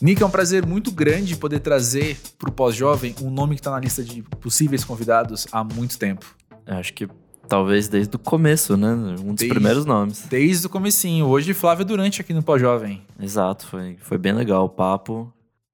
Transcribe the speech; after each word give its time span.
Nick, 0.00 0.22
é 0.22 0.26
um 0.26 0.30
prazer 0.30 0.66
muito 0.66 0.90
grande 0.90 1.36
poder 1.36 1.60
trazer 1.60 2.18
para 2.38 2.50
o 2.50 2.52
pós-jovem 2.52 3.14
um 3.22 3.30
nome 3.30 3.54
que 3.54 3.60
está 3.60 3.70
na 3.70 3.80
lista 3.80 4.02
de 4.04 4.22
possíveis 4.22 4.84
convidados 4.84 5.46
há 5.50 5.64
muito 5.64 5.98
tempo. 5.98 6.26
Eu 6.66 6.74
acho 6.76 6.92
que 6.92 7.08
talvez 7.48 7.88
desde 7.88 8.14
o 8.14 8.18
começo, 8.18 8.76
né? 8.76 8.92
Um 8.92 9.14
dos 9.14 9.36
Desde- 9.36 9.48
primeiros 9.48 9.84
nomes. 9.86 10.26
Desde 10.28 10.66
o 10.66 10.70
comecinho. 10.70 11.26
Hoje, 11.26 11.54
Flávia 11.54 11.84
Durante 11.84 12.20
aqui 12.20 12.34
no 12.34 12.42
pós-jovem. 12.42 13.02
Exato, 13.18 13.66
foi, 13.66 13.96
foi 14.00 14.18
bem 14.18 14.32
legal 14.32 14.64
o 14.66 14.68
papo. 14.68 15.32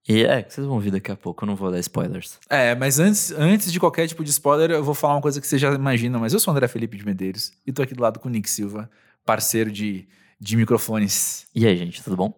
E 0.08 0.24
é, 0.24 0.44
vocês 0.48 0.66
vão 0.66 0.78
ver 0.80 0.90
daqui 0.92 1.10
a 1.12 1.16
pouco, 1.16 1.44
eu 1.44 1.46
não 1.46 1.54
vou 1.56 1.70
dar 1.70 1.78
spoilers. 1.80 2.38
É, 2.50 2.74
mas 2.74 2.98
antes, 2.98 3.32
antes 3.32 3.72
de 3.72 3.78
qualquer 3.78 4.06
tipo 4.08 4.22
de 4.24 4.30
spoiler, 4.30 4.70
eu 4.70 4.82
vou 4.84 4.94
falar 4.94 5.14
uma 5.14 5.20
coisa 5.22 5.40
que 5.40 5.46
vocês 5.46 5.60
já 5.60 5.72
imaginam, 5.72 6.18
mas 6.20 6.32
eu 6.32 6.40
sou 6.40 6.52
o 6.52 6.56
André 6.56 6.66
Felipe 6.68 6.96
de 6.96 7.04
Medeiros 7.06 7.52
e 7.66 7.72
tô 7.72 7.82
aqui 7.82 7.94
do 7.94 8.02
lado 8.02 8.18
com 8.18 8.28
o 8.28 8.30
Nick 8.30 8.50
Silva, 8.50 8.90
parceiro 9.24 9.70
de, 9.70 10.06
de 10.40 10.56
microfones. 10.56 11.46
E 11.54 11.64
aí, 11.66 11.76
gente, 11.76 12.02
tudo 12.02 12.16
bom? 12.16 12.34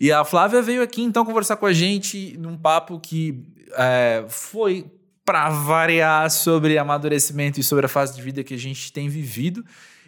E 0.00 0.10
a 0.12 0.24
Flávia 0.24 0.62
veio 0.62 0.82
aqui 0.82 1.02
então 1.02 1.24
conversar 1.24 1.56
com 1.56 1.66
a 1.66 1.72
gente 1.72 2.36
num 2.38 2.56
papo 2.56 2.98
que 2.98 3.44
é, 3.76 4.24
foi 4.28 4.86
para 5.24 5.50
variar 5.50 6.30
sobre 6.30 6.78
amadurecimento 6.78 7.58
e 7.58 7.62
sobre 7.62 7.86
a 7.86 7.88
fase 7.88 8.14
de 8.14 8.22
vida 8.22 8.44
que 8.44 8.54
a 8.54 8.58
gente 8.58 8.92
tem 8.92 9.08
vivido. 9.08 9.64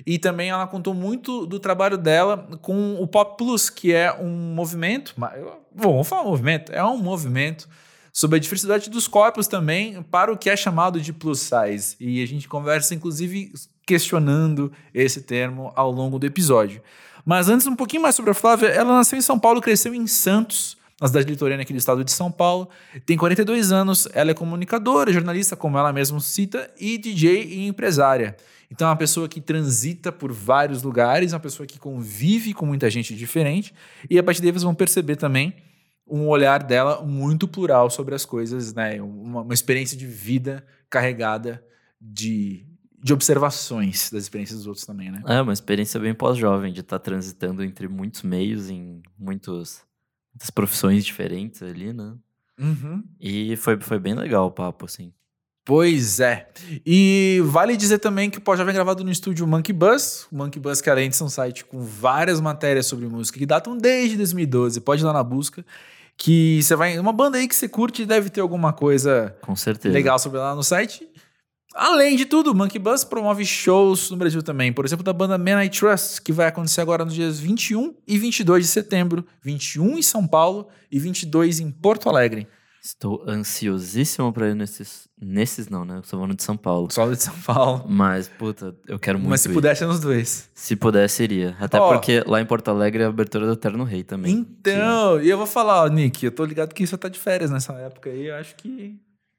E 0.06 0.16
também 0.16 0.50
ela 0.50 0.66
contou 0.66 0.94
muito 0.94 1.44
do 1.44 1.58
trabalho 1.58 1.98
dela 1.98 2.48
com 2.62 2.94
o 3.00 3.06
Pop 3.06 3.36
Plus, 3.36 3.68
que 3.68 3.92
é 3.92 4.12
um 4.12 4.54
movimento. 4.54 5.14
Bom, 5.74 5.92
vamos 5.92 6.08
falar 6.08 6.22
movimento. 6.22 6.72
É 6.72 6.84
um 6.84 6.96
movimento 6.98 7.68
sobre 8.12 8.36
a 8.36 8.40
diversidade 8.40 8.88
dos 8.88 9.08
corpos 9.08 9.48
também 9.48 10.02
para 10.04 10.32
o 10.32 10.36
que 10.36 10.48
é 10.48 10.56
chamado 10.56 11.00
de 11.00 11.12
plus 11.12 11.40
size. 11.40 11.96
E 11.98 12.22
a 12.22 12.26
gente 12.26 12.48
conversa, 12.48 12.94
inclusive, 12.94 13.52
questionando 13.84 14.72
esse 14.94 15.22
termo 15.22 15.72
ao 15.74 15.90
longo 15.90 16.18
do 16.18 16.26
episódio. 16.26 16.80
Mas 17.28 17.50
antes, 17.50 17.66
um 17.66 17.76
pouquinho 17.76 18.00
mais 18.00 18.14
sobre 18.14 18.30
a 18.30 18.34
Flávia. 18.34 18.68
Ela 18.68 18.90
nasceu 18.94 19.18
em 19.18 19.20
São 19.20 19.38
Paulo, 19.38 19.60
cresceu 19.60 19.94
em 19.94 20.06
Santos, 20.06 20.78
na 20.98 21.08
cidade 21.08 21.28
litorânea 21.28 21.62
aqui 21.62 21.74
do 21.74 21.78
estado 21.78 22.02
de 22.02 22.10
São 22.10 22.32
Paulo. 22.32 22.70
Tem 23.04 23.18
42 23.18 23.70
anos, 23.70 24.08
ela 24.14 24.30
é 24.30 24.34
comunicadora, 24.34 25.12
jornalista, 25.12 25.54
como 25.54 25.76
ela 25.76 25.92
mesma 25.92 26.20
cita, 26.20 26.70
e 26.80 26.96
DJ 26.96 27.42
e 27.44 27.66
empresária. 27.66 28.34
Então 28.70 28.88
é 28.88 28.90
uma 28.90 28.96
pessoa 28.96 29.28
que 29.28 29.42
transita 29.42 30.10
por 30.10 30.32
vários 30.32 30.82
lugares, 30.82 31.34
uma 31.34 31.38
pessoa 31.38 31.66
que 31.66 31.78
convive 31.78 32.54
com 32.54 32.64
muita 32.64 32.88
gente 32.88 33.14
diferente. 33.14 33.74
E 34.08 34.18
a 34.18 34.22
partir 34.22 34.40
daí 34.40 34.50
vocês 34.50 34.62
vão 34.62 34.74
perceber 34.74 35.16
também 35.16 35.52
um 36.06 36.28
olhar 36.28 36.62
dela 36.62 37.02
muito 37.04 37.46
plural 37.46 37.90
sobre 37.90 38.14
as 38.14 38.24
coisas, 38.24 38.72
né? 38.72 39.02
Uma, 39.02 39.42
uma 39.42 39.52
experiência 39.52 39.98
de 39.98 40.06
vida 40.06 40.64
carregada 40.88 41.62
de, 42.00 42.64
de 43.02 43.12
observações 43.12 44.10
das 44.10 44.24
experiências 44.24 44.58
dos 44.58 44.66
outros 44.66 44.84
também, 44.84 45.10
né? 45.10 45.22
É 45.26 45.40
uma 45.40 45.52
experiência 45.52 46.00
bem 46.00 46.14
pós-jovem, 46.14 46.72
de 46.72 46.80
estar 46.80 46.98
transitando 46.98 47.62
entre 47.62 47.88
muitos 47.88 48.22
meios, 48.22 48.68
em 48.68 49.02
muitos, 49.18 49.82
muitas 50.34 50.50
profissões 50.50 51.04
diferentes 51.04 51.62
ali, 51.62 51.92
né? 51.92 52.14
Uhum. 52.58 53.04
E 53.20 53.56
foi, 53.56 53.78
foi 53.80 53.98
bem 53.98 54.14
legal 54.14 54.46
o 54.46 54.50
papo, 54.50 54.84
assim. 54.84 55.12
Pois 55.64 56.18
é. 56.18 56.48
E 56.84 57.42
vale 57.44 57.76
dizer 57.76 57.98
também 57.98 58.30
que 58.30 58.38
o 58.38 58.40
Pós-Jovem 58.40 58.72
é 58.72 58.74
gravado 58.74 59.04
no 59.04 59.10
estúdio 59.10 59.46
Monkey 59.46 59.72
Bus. 59.72 60.26
O 60.32 60.36
Monkey 60.36 60.58
Bus, 60.58 60.80
que 60.80 60.88
além 60.88 61.10
de 61.10 61.16
ser 61.16 61.24
um 61.24 61.28
site 61.28 61.62
com 61.62 61.82
várias 61.82 62.40
matérias 62.40 62.86
sobre 62.86 63.06
música 63.06 63.38
que 63.38 63.44
datam 63.44 63.76
desde 63.76 64.16
2012, 64.16 64.80
pode 64.80 65.02
ir 65.02 65.04
lá 65.04 65.12
na 65.12 65.22
busca. 65.22 65.62
Que 66.16 66.60
você 66.62 66.74
vai. 66.74 66.98
Uma 66.98 67.12
banda 67.12 67.36
aí 67.36 67.46
que 67.46 67.54
você 67.54 67.68
curte 67.68 68.06
deve 68.06 68.30
ter 68.30 68.40
alguma 68.40 68.72
coisa 68.72 69.36
Com 69.42 69.54
certeza. 69.54 69.92
legal 69.92 70.18
sobre 70.18 70.38
lá 70.38 70.54
no 70.54 70.64
site. 70.64 71.06
Além 71.74 72.16
de 72.16 72.24
tudo, 72.24 72.54
Monkey 72.54 72.78
Bus 72.78 73.04
promove 73.04 73.44
shows 73.44 74.10
no 74.10 74.16
Brasil 74.16 74.42
também. 74.42 74.72
Por 74.72 74.84
exemplo, 74.84 75.04
da 75.04 75.12
banda 75.12 75.36
Man 75.36 75.62
I 75.62 75.68
Trust, 75.68 76.22
que 76.22 76.32
vai 76.32 76.46
acontecer 76.46 76.80
agora 76.80 77.04
nos 77.04 77.14
dias 77.14 77.38
21 77.38 77.94
e 78.06 78.18
22 78.18 78.64
de 78.64 78.70
setembro. 78.70 79.24
21 79.42 79.98
em 79.98 80.02
São 80.02 80.26
Paulo 80.26 80.68
e 80.90 80.98
22 80.98 81.60
em 81.60 81.70
Porto 81.70 82.08
Alegre. 82.08 82.48
Estou 82.82 83.22
ansiosíssimo 83.28 84.32
pra 84.32 84.48
ir 84.48 84.54
nesses. 84.54 85.08
Nesses 85.20 85.68
não, 85.68 85.84
né? 85.84 85.98
Eu 85.98 86.02
sou 86.04 86.18
falando 86.18 86.36
de 86.36 86.42
São 86.42 86.56
Paulo. 86.56 86.88
Solo 86.90 87.14
de 87.14 87.22
São 87.22 87.34
Paulo. 87.44 87.84
Mas, 87.88 88.28
puta, 88.28 88.74
eu 88.86 88.98
quero 88.98 89.18
muito. 89.18 89.30
Mas 89.30 89.40
se 89.40 89.50
ir. 89.50 89.52
pudesse, 89.52 89.82
é 89.82 89.86
nos 89.86 90.00
dois. 90.00 90.48
Se 90.54 90.76
pudesse, 90.76 91.22
iria. 91.22 91.56
Até 91.60 91.78
Ó. 91.78 91.92
porque 91.92 92.22
lá 92.24 92.40
em 92.40 92.46
Porto 92.46 92.68
Alegre 92.68 93.02
é 93.02 93.06
a 93.06 93.08
abertura 93.08 93.46
do 93.46 93.52
Eterno 93.52 93.82
Rei 93.84 94.04
também. 94.04 94.32
Então, 94.32 95.20
e 95.20 95.28
eu 95.28 95.36
vou 95.36 95.46
falar, 95.46 95.82
ó, 95.82 95.88
Nick, 95.88 96.24
eu 96.24 96.30
tô 96.30 96.44
ligado 96.44 96.72
que 96.72 96.86
você 96.86 96.96
tá 96.96 97.08
de 97.08 97.18
férias 97.18 97.50
nessa 97.50 97.72
época 97.74 98.10
aí, 98.10 98.26
eu 98.26 98.36
acho 98.36 98.54
que. 98.56 98.96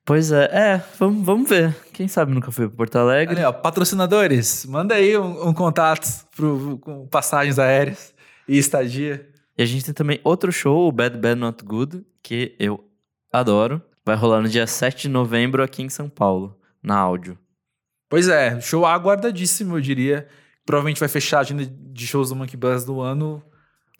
Pois 0.10 0.32
é, 0.32 0.46
é, 0.46 0.84
vamos, 0.98 1.24
vamos 1.24 1.48
ver. 1.48 1.72
Quem 1.94 2.08
sabe 2.08 2.34
nunca 2.34 2.50
fui 2.50 2.68
pra 2.68 2.76
Porto 2.76 2.96
Alegre. 2.96 3.36
Ali, 3.36 3.46
ó, 3.46 3.52
patrocinadores, 3.52 4.66
manda 4.66 4.96
aí 4.96 5.16
um, 5.16 5.50
um 5.50 5.54
contato 5.54 6.26
pro, 6.36 6.80
com 6.80 7.08
passagens 7.08 7.60
aéreas 7.60 8.12
e 8.48 8.58
estadia. 8.58 9.30
E 9.56 9.62
a 9.62 9.66
gente 9.68 9.86
tem 9.86 9.94
também 9.94 10.20
outro 10.24 10.52
show, 10.52 10.88
o 10.88 10.92
Bad 10.92 11.16
Bad 11.16 11.40
Not 11.40 11.64
Good, 11.64 12.04
que 12.24 12.56
eu 12.58 12.84
adoro. 13.32 13.80
Vai 14.04 14.16
rolar 14.16 14.42
no 14.42 14.50
dia 14.50 14.66
7 14.66 15.04
de 15.04 15.10
novembro 15.10 15.62
aqui 15.62 15.84
em 15.84 15.90
São 15.90 16.10
Paulo, 16.10 16.58
na 16.82 16.98
áudio. 16.98 17.38
Pois 18.10 18.28
é, 18.28 18.60
show 18.60 18.88
aguardadíssimo, 18.88 19.78
eu 19.78 19.82
diria. 19.82 20.28
Provavelmente 20.66 21.00
vai 21.00 21.08
fechar 21.08 21.38
a 21.38 21.42
agenda 21.42 21.64
de 21.68 22.08
shows 22.08 22.30
do 22.30 22.36
Monkey 22.36 22.58
Bus 22.58 22.84
do 22.84 23.00
ano 23.00 23.44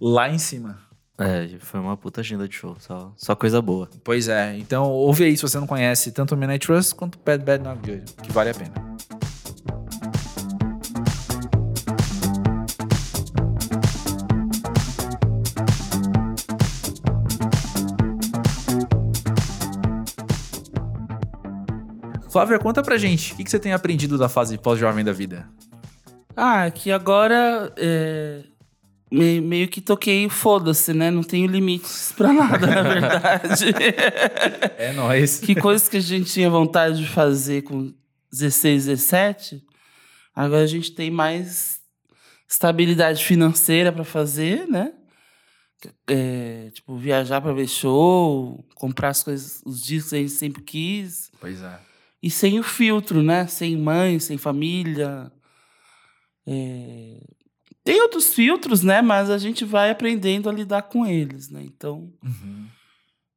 lá 0.02 0.28
em 0.28 0.40
cima. 0.40 0.80
É, 1.20 1.50
foi 1.60 1.82
uma 1.82 1.98
puta 1.98 2.22
agenda 2.22 2.48
de 2.48 2.56
show, 2.56 2.78
só, 2.80 3.12
só 3.18 3.36
coisa 3.36 3.62
boa. 3.62 3.90
Pois 4.06 4.30
é, 4.30 4.58
então 4.58 4.90
ouve 4.90 5.26
aí 5.26 5.36
se 5.36 5.42
você 5.42 5.60
não 5.60 5.68
conhece 5.68 6.14
tanto 6.14 6.34
o 6.34 6.38
Midnight 6.38 6.66
Trust 6.66 6.96
quanto 6.96 7.16
o 7.16 7.20
Bad 7.26 7.44
Bad 7.44 7.62
Not 7.62 7.80
Good, 7.82 8.14
que 8.24 8.32
vale 8.32 8.52
a 8.52 8.54
pena. 8.54 8.74
Flávia, 22.32 22.60
conta 22.60 22.82
pra 22.82 22.98
gente, 22.98 23.34
o 23.34 23.36
que 23.36 23.44
que 23.44 23.52
você 23.52 23.60
tem 23.60 23.74
aprendido 23.74 24.18
da 24.18 24.30
fase 24.30 24.58
pós-jovem 24.58 25.04
da 25.04 25.12
vida? 25.12 25.50
Ah, 26.38 26.72
que 26.72 26.92
agora 26.92 27.74
é, 27.76 28.44
me- 29.12 29.42
meio 29.42 29.68
que 29.68 29.82
toquei 29.82 30.28
foda-se, 30.30 30.94
né? 30.94 31.10
Não 31.12 31.24
tenho 31.24 31.48
limites 31.48 32.12
pra 32.16 32.32
nada, 32.34 32.66
na 32.68 32.82
verdade. 32.82 33.66
É 34.78 34.94
nóis. 34.94 35.40
que 35.40 35.54
coisas 35.56 35.88
que 35.90 35.98
a 35.98 36.02
gente 36.02 36.32
tinha 36.32 36.50
vontade 36.50 36.98
de 37.00 37.08
fazer 37.08 37.64
com 37.64 37.94
16, 38.32 38.86
17, 38.86 39.64
agora 40.36 40.64
a 40.64 40.68
gente 40.68 40.92
tem 40.94 41.12
mais 41.12 41.80
estabilidade 42.48 43.24
financeira 43.24 43.92
pra 43.92 44.04
fazer, 44.04 44.68
né? 44.68 44.94
É, 46.08 46.70
tipo, 46.74 46.96
viajar 46.98 47.40
pra 47.42 47.54
ver 47.54 47.68
show, 47.68 48.66
comprar 48.76 49.10
as 49.10 49.24
coisas, 49.24 49.62
os 49.66 49.82
discos 49.84 50.10
que 50.12 50.16
a 50.16 50.20
gente 50.20 50.32
sempre 50.32 50.62
quis. 50.64 51.32
Pois 51.40 51.62
é. 51.62 51.80
E 52.22 52.30
sem 52.30 52.60
o 52.60 52.64
filtro, 52.64 53.24
né? 53.24 53.48
Sem 53.48 53.78
mãe, 53.78 54.20
sem 54.20 54.38
família. 54.38 55.32
É, 56.48 57.20
Tem 57.84 58.02
outros 58.02 58.34
filtros, 58.34 58.84
né? 58.84 59.02
Mas 59.02 59.30
a 59.30 59.38
gente 59.38 59.66
vai 59.66 59.90
aprendendo 59.90 60.50
a 60.50 60.54
lidar 60.54 60.84
com 60.84 61.06
eles, 61.06 61.50
né? 61.50 61.64
Então, 61.64 62.12
Uhum. 62.24 62.68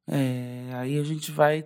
é, 0.07 0.69
aí 0.73 0.99
a 0.99 1.03
gente 1.03 1.31
vai 1.31 1.65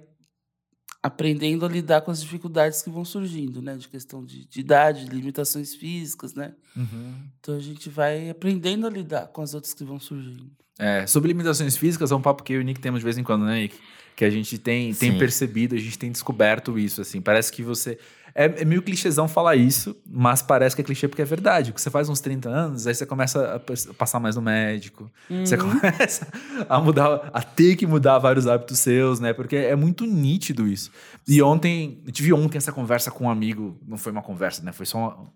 aprendendo 1.01 1.65
a 1.65 1.69
lidar 1.69 2.01
com 2.01 2.11
as 2.11 2.21
dificuldades 2.21 2.81
que 2.81 2.89
vão 2.89 3.05
surgindo, 3.05 3.61
né? 3.61 3.75
De 3.77 3.87
questão 3.87 4.23
de, 4.25 4.45
de 4.45 4.59
idade, 4.59 5.05
de 5.05 5.15
limitações 5.15 5.75
físicas, 5.75 6.33
né? 6.33 6.53
Uhum. 6.75 7.13
Então 7.39 7.55
a 7.55 7.59
gente 7.59 7.89
vai 7.89 8.29
aprendendo 8.29 8.85
a 8.87 8.89
lidar 8.89 9.27
com 9.27 9.41
as 9.41 9.53
outras 9.53 9.73
que 9.73 9.83
vão 9.83 9.99
surgindo. 9.99 10.49
É, 10.79 11.07
sobre 11.07 11.29
limitações 11.29 11.75
físicas, 11.75 12.11
é 12.11 12.15
um 12.15 12.21
papo 12.21 12.43
que 12.43 12.53
eu 12.53 12.59
e 12.59 12.61
o 12.61 12.63
Nick 12.63 12.79
temos 12.79 12.99
de 12.99 13.03
vez 13.03 13.17
em 13.17 13.23
quando, 13.23 13.45
né, 13.45 13.61
Nick? 13.61 13.77
Que 14.15 14.25
a 14.25 14.29
gente 14.29 14.57
tem, 14.57 14.93
tem 14.93 15.17
percebido, 15.17 15.75
a 15.75 15.77
gente 15.77 15.97
tem 15.97 16.11
descoberto 16.11 16.77
isso, 16.77 17.01
assim. 17.01 17.21
Parece 17.21 17.51
que 17.51 17.61
você. 17.63 17.99
É, 18.39 18.61
é 18.61 18.65
meio 18.65 18.83
clichêzão 18.83 19.27
falar 19.27 19.55
isso, 19.55 19.95
mas 20.05 20.43
parece 20.43 20.75
que 20.75 20.81
é 20.83 20.85
clichê 20.85 21.07
porque 21.07 21.23
é 21.23 21.25
verdade. 21.25 21.71
Porque 21.71 21.81
você 21.81 21.89
faz 21.89 22.07
uns 22.07 22.19
30 22.21 22.47
anos, 22.49 22.85
aí 22.85 22.93
você 22.93 23.03
começa 23.03 23.55
a 23.55 23.93
passar 23.95 24.19
mais 24.19 24.35
no 24.35 24.43
médico. 24.43 25.09
Você 25.43 25.55
Uhum. 25.55 25.71
começa 25.79 26.27
a 26.69 26.79
mudar, 26.79 27.31
a 27.33 27.41
ter 27.41 27.75
que 27.75 27.87
mudar 27.87 28.19
vários 28.19 28.45
hábitos 28.45 28.77
seus, 28.77 29.19
né? 29.19 29.33
Porque 29.33 29.55
é 29.55 29.75
muito 29.75 30.05
nítido 30.05 30.67
isso. 30.67 30.91
E 31.27 31.41
ontem, 31.41 32.03
eu 32.05 32.11
tive 32.11 32.31
ontem 32.31 32.59
essa 32.59 32.71
conversa 32.71 33.09
com 33.09 33.23
um 33.25 33.29
amigo, 33.31 33.75
não 33.87 33.97
foi 33.97 34.11
uma 34.11 34.21
conversa, 34.21 34.61
né? 34.63 34.71
Foi 34.71 34.85
só 34.85 34.99
uma, 34.99 35.27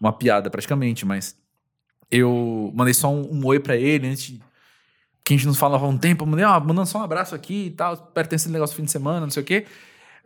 uma 0.00 0.12
piada 0.12 0.50
praticamente, 0.50 1.06
mas 1.06 1.36
eu 2.10 2.72
mandei 2.74 2.92
só 2.94 3.08
um, 3.08 3.34
um 3.40 3.46
oi 3.46 3.60
pra 3.60 3.76
ele 3.76 4.08
antes 4.08 4.22
de- 4.24 4.42
que 5.24 5.34
a 5.34 5.36
gente 5.36 5.46
não 5.46 5.54
falava 5.54 5.84
há 5.84 5.88
um 5.88 5.98
tempo, 5.98 6.24
eu 6.24 6.26
mandei, 6.26 6.44
ó, 6.44 6.58
mandando 6.58 6.86
só 6.86 6.98
um 6.98 7.02
abraço 7.02 7.34
aqui 7.34 7.66
e 7.66 7.70
tal, 7.70 7.96
pertence 7.96 8.46
esse 8.46 8.52
negócio 8.52 8.74
do 8.74 8.78
fim 8.78 8.84
de 8.84 8.90
semana, 8.90 9.20
não 9.20 9.30
sei 9.30 9.42
o 9.42 9.46
quê. 9.46 9.66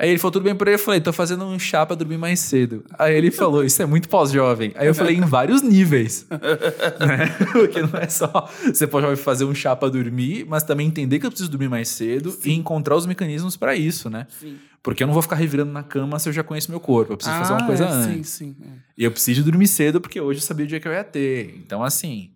Aí 0.02 0.08
ele 0.10 0.18
falou, 0.18 0.32
tudo 0.32 0.42
bem 0.42 0.54
por 0.56 0.66
aí? 0.66 0.74
Eu 0.74 0.78
falei, 0.80 1.00
tô 1.00 1.12
fazendo 1.12 1.44
um 1.44 1.56
chá 1.60 1.86
pra 1.86 1.94
dormir 1.94 2.18
mais 2.18 2.40
cedo. 2.40 2.84
Aí 2.98 3.14
ele 3.14 3.30
falou, 3.30 3.62
isso 3.62 3.80
é 3.80 3.86
muito 3.86 4.08
pós-jovem. 4.08 4.72
Aí 4.74 4.88
eu 4.88 4.94
falei, 4.96 5.14
em 5.16 5.20
vários 5.20 5.62
níveis. 5.62 6.26
né? 6.98 7.28
Porque 7.52 7.80
não 7.80 8.00
é 8.00 8.08
só 8.08 8.50
você 8.66 8.84
pode 8.84 9.14
fazer 9.14 9.44
um 9.44 9.54
chá 9.54 9.76
pra 9.76 9.88
dormir, 9.88 10.44
mas 10.48 10.64
também 10.64 10.88
entender 10.88 11.20
que 11.20 11.26
eu 11.26 11.30
preciso 11.30 11.48
dormir 11.48 11.68
mais 11.68 11.86
cedo 11.88 12.36
e 12.44 12.52
encontrar 12.52 12.96
os 12.96 13.06
mecanismos 13.06 13.56
pra 13.56 13.76
isso, 13.76 14.10
né? 14.10 14.26
Sim. 14.40 14.56
Porque 14.82 15.04
eu 15.04 15.06
não 15.06 15.14
vou 15.14 15.22
ficar 15.22 15.36
revirando 15.36 15.70
na 15.70 15.84
cama 15.84 16.18
se 16.18 16.28
eu 16.28 16.32
já 16.32 16.42
conheço 16.42 16.68
meu 16.72 16.80
corpo. 16.80 17.12
Eu 17.12 17.16
preciso 17.16 17.38
fazer 17.38 17.52
uma 17.52 17.62
Ah, 17.62 17.66
coisa 17.66 17.84
é, 17.84 17.88
antes. 17.88 18.30
Sim, 18.30 18.56
sim. 18.56 18.56
é. 18.60 18.68
E 18.98 19.04
eu 19.04 19.12
preciso 19.12 19.44
dormir 19.44 19.68
cedo 19.68 20.00
porque 20.00 20.20
hoje 20.20 20.40
eu 20.40 20.44
sabia 20.44 20.64
o 20.64 20.68
dia 20.68 20.80
que 20.80 20.88
eu 20.88 20.92
ia 20.92 21.04
ter. 21.04 21.54
Então, 21.64 21.80
assim, 21.80 22.32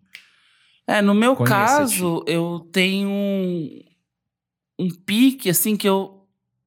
É, 0.86 1.02
no 1.02 1.14
meu 1.14 1.34
caso, 1.34 2.22
eu 2.28 2.60
tenho 2.70 3.08
um, 3.08 3.80
um 4.78 4.88
pique, 5.04 5.50
assim, 5.50 5.76
que 5.76 5.88
eu 5.88 6.15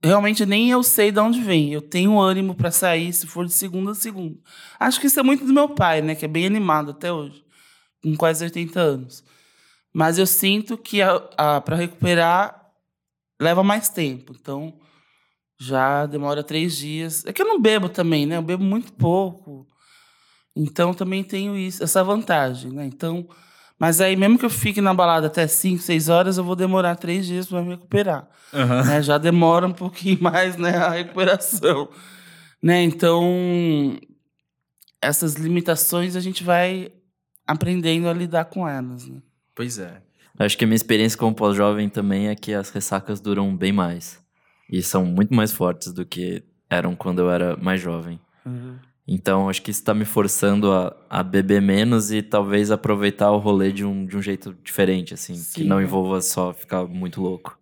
realmente 0.01 0.45
nem 0.45 0.69
eu 0.69 0.81
sei 0.83 1.11
de 1.11 1.19
onde 1.19 1.41
vem. 1.41 1.73
Eu 1.73 1.81
tenho 1.81 2.19
ânimo 2.19 2.55
para 2.55 2.71
sair 2.71 3.11
se 3.13 3.27
for 3.27 3.45
de 3.45 3.53
segunda 3.53 3.91
a 3.91 3.95
segunda. 3.95 4.39
Acho 4.79 4.99
que 4.99 5.07
isso 5.07 5.19
é 5.19 5.23
muito 5.23 5.45
do 5.45 5.53
meu 5.53 5.69
pai, 5.69 6.01
né? 6.01 6.15
Que 6.15 6.25
é 6.25 6.27
bem 6.27 6.45
animado 6.45 6.91
até 6.91 7.11
hoje, 7.11 7.43
com 8.01 8.15
quase 8.15 8.43
80 8.43 8.79
anos. 8.79 9.23
Mas 9.93 10.17
eu 10.17 10.25
sinto 10.25 10.77
que 10.77 10.99
para 11.65 11.75
recuperar 11.75 12.71
leva 13.41 13.63
mais 13.63 13.89
tempo. 13.89 14.33
Então, 14.39 14.79
já 15.59 16.05
demora 16.05 16.43
três 16.43 16.77
dias. 16.77 17.25
É 17.25 17.33
que 17.33 17.41
eu 17.41 17.47
não 17.47 17.59
bebo 17.59 17.89
também, 17.89 18.25
né? 18.25 18.37
Eu 18.37 18.41
bebo 18.41 18.63
muito 18.63 18.93
pouco. 18.93 19.67
Então, 20.55 20.93
também 20.93 21.23
tenho 21.23 21.57
isso, 21.57 21.83
essa 21.83 22.03
vantagem, 22.03 22.71
né? 22.71 22.85
Então, 22.85 23.27
mas 23.79 24.01
aí, 24.01 24.17
mesmo 24.17 24.37
que 24.37 24.45
eu 24.45 24.49
fique 24.49 24.81
na 24.81 24.93
balada 24.93 25.27
até 25.27 25.47
5, 25.47 25.81
6 25.81 26.09
horas, 26.09 26.37
eu 26.37 26.43
vou 26.43 26.55
demorar 26.55 26.97
três 26.97 27.25
dias 27.25 27.47
para 27.47 27.61
me 27.61 27.69
recuperar. 27.69 28.27
Uhum. 28.51 28.83
Né? 28.83 29.01
Já 29.01 29.17
demora 29.17 29.65
um 29.65 29.71
pouquinho 29.71 30.17
mais 30.21 30.57
né, 30.57 30.75
a 30.75 30.89
recuperação. 30.89 31.87
Né? 32.61 32.83
Então, 32.83 33.97
essas 35.01 35.35
limitações 35.35 36.17
a 36.17 36.19
gente 36.19 36.43
vai 36.43 36.91
aprendendo 37.47 38.09
a 38.09 38.13
lidar 38.13 38.45
com 38.45 38.67
elas. 38.67 39.07
Né? 39.07 39.21
Pois 39.55 39.79
é. 39.79 40.01
Acho 40.37 40.57
que 40.57 40.65
a 40.65 40.67
minha 40.67 40.75
experiência 40.75 41.17
como 41.17 41.33
pós-jovem 41.33 41.87
também 41.87 42.27
é 42.27 42.35
que 42.35 42.53
as 42.53 42.69
ressacas 42.69 43.21
duram 43.21 43.55
bem 43.55 43.71
mais. 43.71 44.19
E 44.69 44.83
são 44.83 45.05
muito 45.05 45.33
mais 45.33 45.53
fortes 45.53 45.93
do 45.93 46.05
que 46.05 46.43
eram 46.69 46.95
quando 46.95 47.19
eu 47.19 47.31
era 47.31 47.55
mais 47.55 47.81
jovem. 47.81 48.19
Uhum. 48.45 48.75
Então, 49.11 49.49
acho 49.49 49.63
que 49.63 49.71
isso 49.71 49.79
está 49.79 49.91
me 49.91 50.05
forçando 50.05 50.71
a, 50.71 50.95
a 51.09 51.23
beber 51.23 51.59
menos 51.59 52.11
e 52.11 52.21
talvez 52.21 52.69
aproveitar 52.69 53.31
o 53.31 53.39
rolê 53.39 53.71
de 53.71 53.83
um, 53.83 54.05
de 54.05 54.15
um 54.15 54.21
jeito 54.21 54.55
diferente, 54.63 55.15
assim, 55.15 55.33
que 55.33 55.39
Sim, 55.39 55.63
não 55.63 55.77
né? 55.77 55.83
envolva 55.83 56.21
só 56.21 56.53
ficar 56.53 56.85
muito 56.85 57.19
louco. 57.19 57.57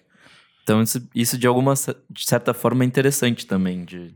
Então, 0.61 0.81
isso, 0.81 1.07
isso 1.15 1.38
de 1.38 1.47
alguma 1.47 1.73
de 1.73 2.25
certa 2.27 2.53
forma 2.53 2.83
é 2.83 2.88
interessante 2.88 3.47
também, 3.47 3.85
de, 3.85 4.13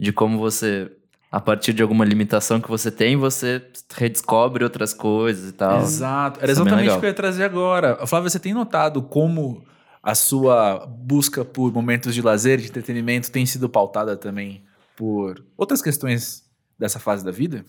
de 0.00 0.14
como 0.14 0.38
você, 0.38 0.90
a 1.30 1.38
partir 1.38 1.74
de 1.74 1.82
alguma 1.82 2.06
limitação 2.06 2.58
que 2.58 2.70
você 2.70 2.90
tem, 2.90 3.18
você 3.18 3.62
redescobre 3.94 4.64
outras 4.64 4.94
coisas 4.94 5.50
e 5.50 5.52
tal. 5.52 5.82
Exato. 5.82 6.40
Era 6.40 6.52
Isso 6.52 6.62
é 6.62 6.64
exatamente 6.64 6.90
o 6.90 7.00
que 7.00 7.04
eu 7.04 7.10
ia 7.10 7.14
trazer 7.14 7.44
agora. 7.44 8.06
Flávia, 8.06 8.30
você 8.30 8.38
tem 8.38 8.54
notado 8.54 9.02
como 9.02 9.62
a 10.02 10.14
sua 10.14 10.86
busca 10.86 11.44
por 11.44 11.70
momentos 11.70 12.14
de 12.14 12.22
lazer, 12.22 12.58
de 12.58 12.68
entretenimento, 12.68 13.30
tem 13.30 13.44
sido 13.44 13.68
pautada 13.68 14.16
também 14.16 14.64
por 14.96 15.44
outras 15.58 15.82
questões 15.82 16.50
dessa 16.78 16.98
fase 16.98 17.24
da 17.24 17.30
vida? 17.30 17.64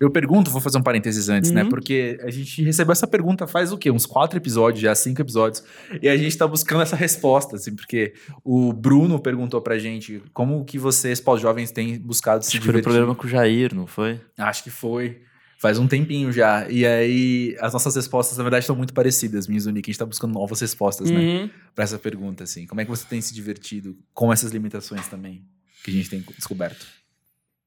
Eu 0.00 0.10
pergunto, 0.10 0.50
vou 0.50 0.60
fazer 0.60 0.78
um 0.78 0.82
parênteses 0.82 1.28
antes, 1.28 1.50
né? 1.50 1.62
Uhum. 1.62 1.68
Porque 1.68 2.18
a 2.22 2.30
gente 2.30 2.62
recebeu 2.62 2.92
essa 2.92 3.06
pergunta 3.06 3.46
faz 3.46 3.72
o 3.72 3.78
quê? 3.78 3.90
Uns 3.90 4.06
quatro 4.06 4.36
episódios, 4.38 4.80
já 4.80 4.94
cinco 4.94 5.20
episódios. 5.20 5.62
E 6.02 6.08
a 6.08 6.16
gente 6.16 6.36
tá 6.36 6.46
buscando 6.46 6.82
essa 6.82 6.96
resposta, 6.96 7.56
assim, 7.56 7.74
porque 7.74 8.14
o 8.42 8.72
Bruno 8.72 9.20
perguntou 9.20 9.60
pra 9.60 9.78
gente 9.78 10.22
como 10.32 10.64
que 10.64 10.78
vocês, 10.78 11.20
pós-jovens, 11.20 11.70
têm 11.70 11.98
buscado 11.98 12.42
se 12.42 12.48
Acho 12.48 12.58
que 12.58 12.64
foi 12.64 12.72
divertir. 12.72 12.90
programa 12.90 13.14
com 13.14 13.26
o 13.26 13.30
Jair, 13.30 13.74
não 13.74 13.86
foi? 13.86 14.20
Acho 14.36 14.64
que 14.64 14.70
foi. 14.70 15.20
Faz 15.58 15.78
um 15.78 15.86
tempinho 15.86 16.32
já. 16.32 16.68
E 16.68 16.84
aí, 16.84 17.56
as 17.60 17.72
nossas 17.72 17.94
respostas, 17.94 18.36
na 18.36 18.42
verdade, 18.42 18.64
estão 18.64 18.76
muito 18.76 18.92
parecidas, 18.92 19.46
minhas 19.46 19.66
Unique. 19.66 19.90
A 19.90 19.92
gente 19.92 19.98
tá 19.98 20.06
buscando 20.06 20.34
novas 20.34 20.60
respostas, 20.60 21.10
né? 21.10 21.18
Uhum. 21.18 21.50
Pra 21.74 21.84
essa 21.84 21.98
pergunta, 21.98 22.44
assim. 22.44 22.66
Como 22.66 22.80
é 22.80 22.84
que 22.84 22.90
você 22.90 23.06
tem 23.06 23.20
se 23.20 23.32
divertido 23.32 23.96
com 24.12 24.32
essas 24.32 24.50
limitações 24.50 25.06
também 25.06 25.44
que 25.84 25.90
a 25.90 25.94
gente 25.94 26.10
tem 26.10 26.24
descoberto? 26.36 26.84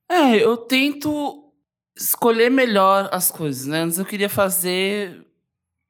É, 0.09 0.35
eu 0.41 0.55
tento 0.57 1.51
escolher 1.95 2.49
melhor 2.49 3.09
as 3.11 3.29
coisas, 3.31 3.65
né? 3.65 3.81
Antes 3.81 3.97
eu 3.97 4.05
queria 4.05 4.29
fazer 4.29 5.25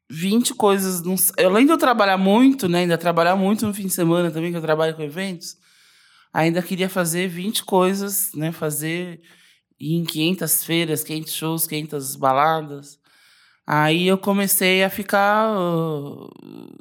20 0.10 0.56
coisas. 0.56 1.02
Num... 1.04 1.16
eu, 1.38 1.50
Além 1.50 1.66
de 1.66 1.72
eu 1.72 1.78
trabalhar 1.78 2.18
muito, 2.18 2.68
né? 2.68 2.80
Ainda 2.80 2.98
trabalhar 2.98 3.36
muito 3.36 3.66
no 3.68 3.74
fim 3.74 3.88
de 3.88 3.94
semana 3.94 4.32
também, 4.32 4.52
que 4.52 4.58
eu 4.58 4.62
trabalho 4.62 4.96
com 4.96 5.04
eventos. 5.04 5.58
Ainda 6.34 6.62
queria 6.62 6.90
fazer 6.90 7.28
20 7.28 7.64
coisas, 7.66 8.32
né? 8.34 8.52
Fazer 8.52 9.22
em 9.80 10.04
500 10.04 10.64
feiras, 10.64 11.04
500 11.04 11.34
shows, 11.34 11.68
500 11.68 12.16
baladas. 12.16 13.00
Aí 13.66 14.08
eu 14.08 14.18
comecei 14.18 14.84
a 14.84 14.90
ficar... 14.90 15.56
uh, 15.58 16.30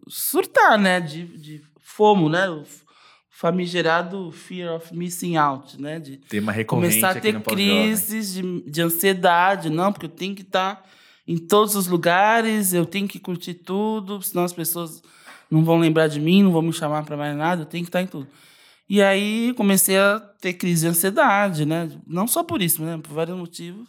surtar, 0.08 0.78
né? 0.78 1.00
De, 1.00 1.26
de 1.38 1.62
fomo, 1.80 2.28
né? 2.28 2.48
O 2.48 2.64
famigerado 3.36 4.32
fear 4.32 4.74
of 4.74 4.96
missing 4.96 5.36
out, 5.36 5.78
né? 5.78 6.00
De 6.00 6.16
Tema 6.16 6.50
recorrente 6.50 6.94
começar 6.94 7.18
a 7.18 7.20
ter 7.20 7.38
crises 7.42 8.32
de, 8.32 8.62
de 8.62 8.80
ansiedade, 8.80 9.68
não, 9.68 9.92
porque 9.92 10.06
eu 10.06 10.10
tenho 10.10 10.34
que 10.34 10.40
estar 10.40 10.82
em 11.28 11.36
todos 11.36 11.74
os 11.76 11.86
lugares, 11.86 12.72
eu 12.72 12.86
tenho 12.86 13.06
que 13.06 13.18
curtir 13.18 13.52
tudo, 13.52 14.22
senão 14.22 14.42
as 14.42 14.54
pessoas 14.54 15.02
não 15.50 15.62
vão 15.62 15.76
lembrar 15.76 16.08
de 16.08 16.18
mim, 16.18 16.42
não 16.42 16.50
vão 16.50 16.62
me 16.62 16.72
chamar 16.72 17.04
para 17.04 17.14
mais 17.14 17.36
nada, 17.36 17.60
eu 17.60 17.66
tenho 17.66 17.84
que 17.84 17.90
estar 17.90 18.00
em 18.00 18.06
tudo. 18.06 18.26
E 18.88 19.02
aí 19.02 19.52
comecei 19.54 19.98
a 19.98 20.18
ter 20.40 20.54
crise 20.54 20.86
de 20.86 20.88
ansiedade, 20.88 21.66
né? 21.66 21.90
Não 22.06 22.26
só 22.26 22.42
por 22.42 22.62
isso, 22.62 22.82
né? 22.82 22.98
Por 23.02 23.12
vários 23.12 23.36
motivos. 23.36 23.86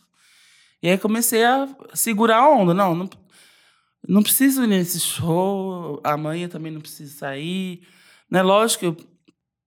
E 0.83 0.89
aí 0.89 0.97
comecei 0.97 1.45
a 1.45 1.69
segurar 1.94 2.39
a 2.39 2.49
onda, 2.49 2.73
não, 2.73 2.94
não, 2.94 3.09
não 4.05 4.21
preciso 4.21 4.65
ir 4.65 4.67
nesse 4.67 4.99
show, 4.99 6.01
amanhã 6.03 6.49
também 6.49 6.71
não 6.71 6.81
preciso 6.81 7.17
sair, 7.17 7.88
né? 8.29 8.41
Lógico 8.41 8.79
que 8.81 8.85
eu 8.88 9.16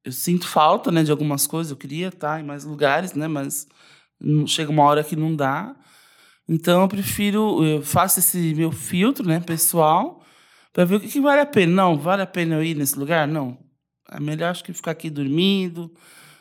eu 0.04 0.12
sinto 0.12 0.46
falta, 0.46 0.90
né, 0.90 1.02
de 1.02 1.10
algumas 1.10 1.46
coisas. 1.46 1.70
Eu 1.70 1.76
queria 1.76 2.08
estar 2.08 2.40
em 2.40 2.44
mais 2.44 2.64
lugares, 2.64 3.12
né, 3.14 3.28
mas 3.28 3.66
não- 4.20 4.46
chega 4.46 4.70
uma 4.70 4.82
hora 4.84 5.04
que 5.04 5.14
não 5.16 5.34
dá. 5.34 5.74
Então 6.48 6.82
eu 6.82 6.88
prefiro, 6.88 7.64
eu 7.64 7.82
faço 7.82 8.18
esse 8.18 8.54
meu 8.54 8.72
filtro, 8.72 9.26
né, 9.26 9.40
pessoal, 9.40 10.22
para 10.72 10.84
ver 10.84 10.96
o 10.96 11.00
que, 11.00 11.08
que 11.08 11.20
vale 11.20 11.40
a 11.40 11.46
pena. 11.46 11.72
Não, 11.72 11.98
vale 11.98 12.22
a 12.22 12.26
pena 12.26 12.56
eu 12.56 12.64
ir 12.64 12.74
nesse 12.74 12.98
lugar? 12.98 13.26
Não. 13.28 13.58
É 14.10 14.18
melhor 14.18 14.50
acho 14.50 14.64
que 14.64 14.72
ficar 14.72 14.90
aqui 14.92 15.08
dormindo, 15.10 15.92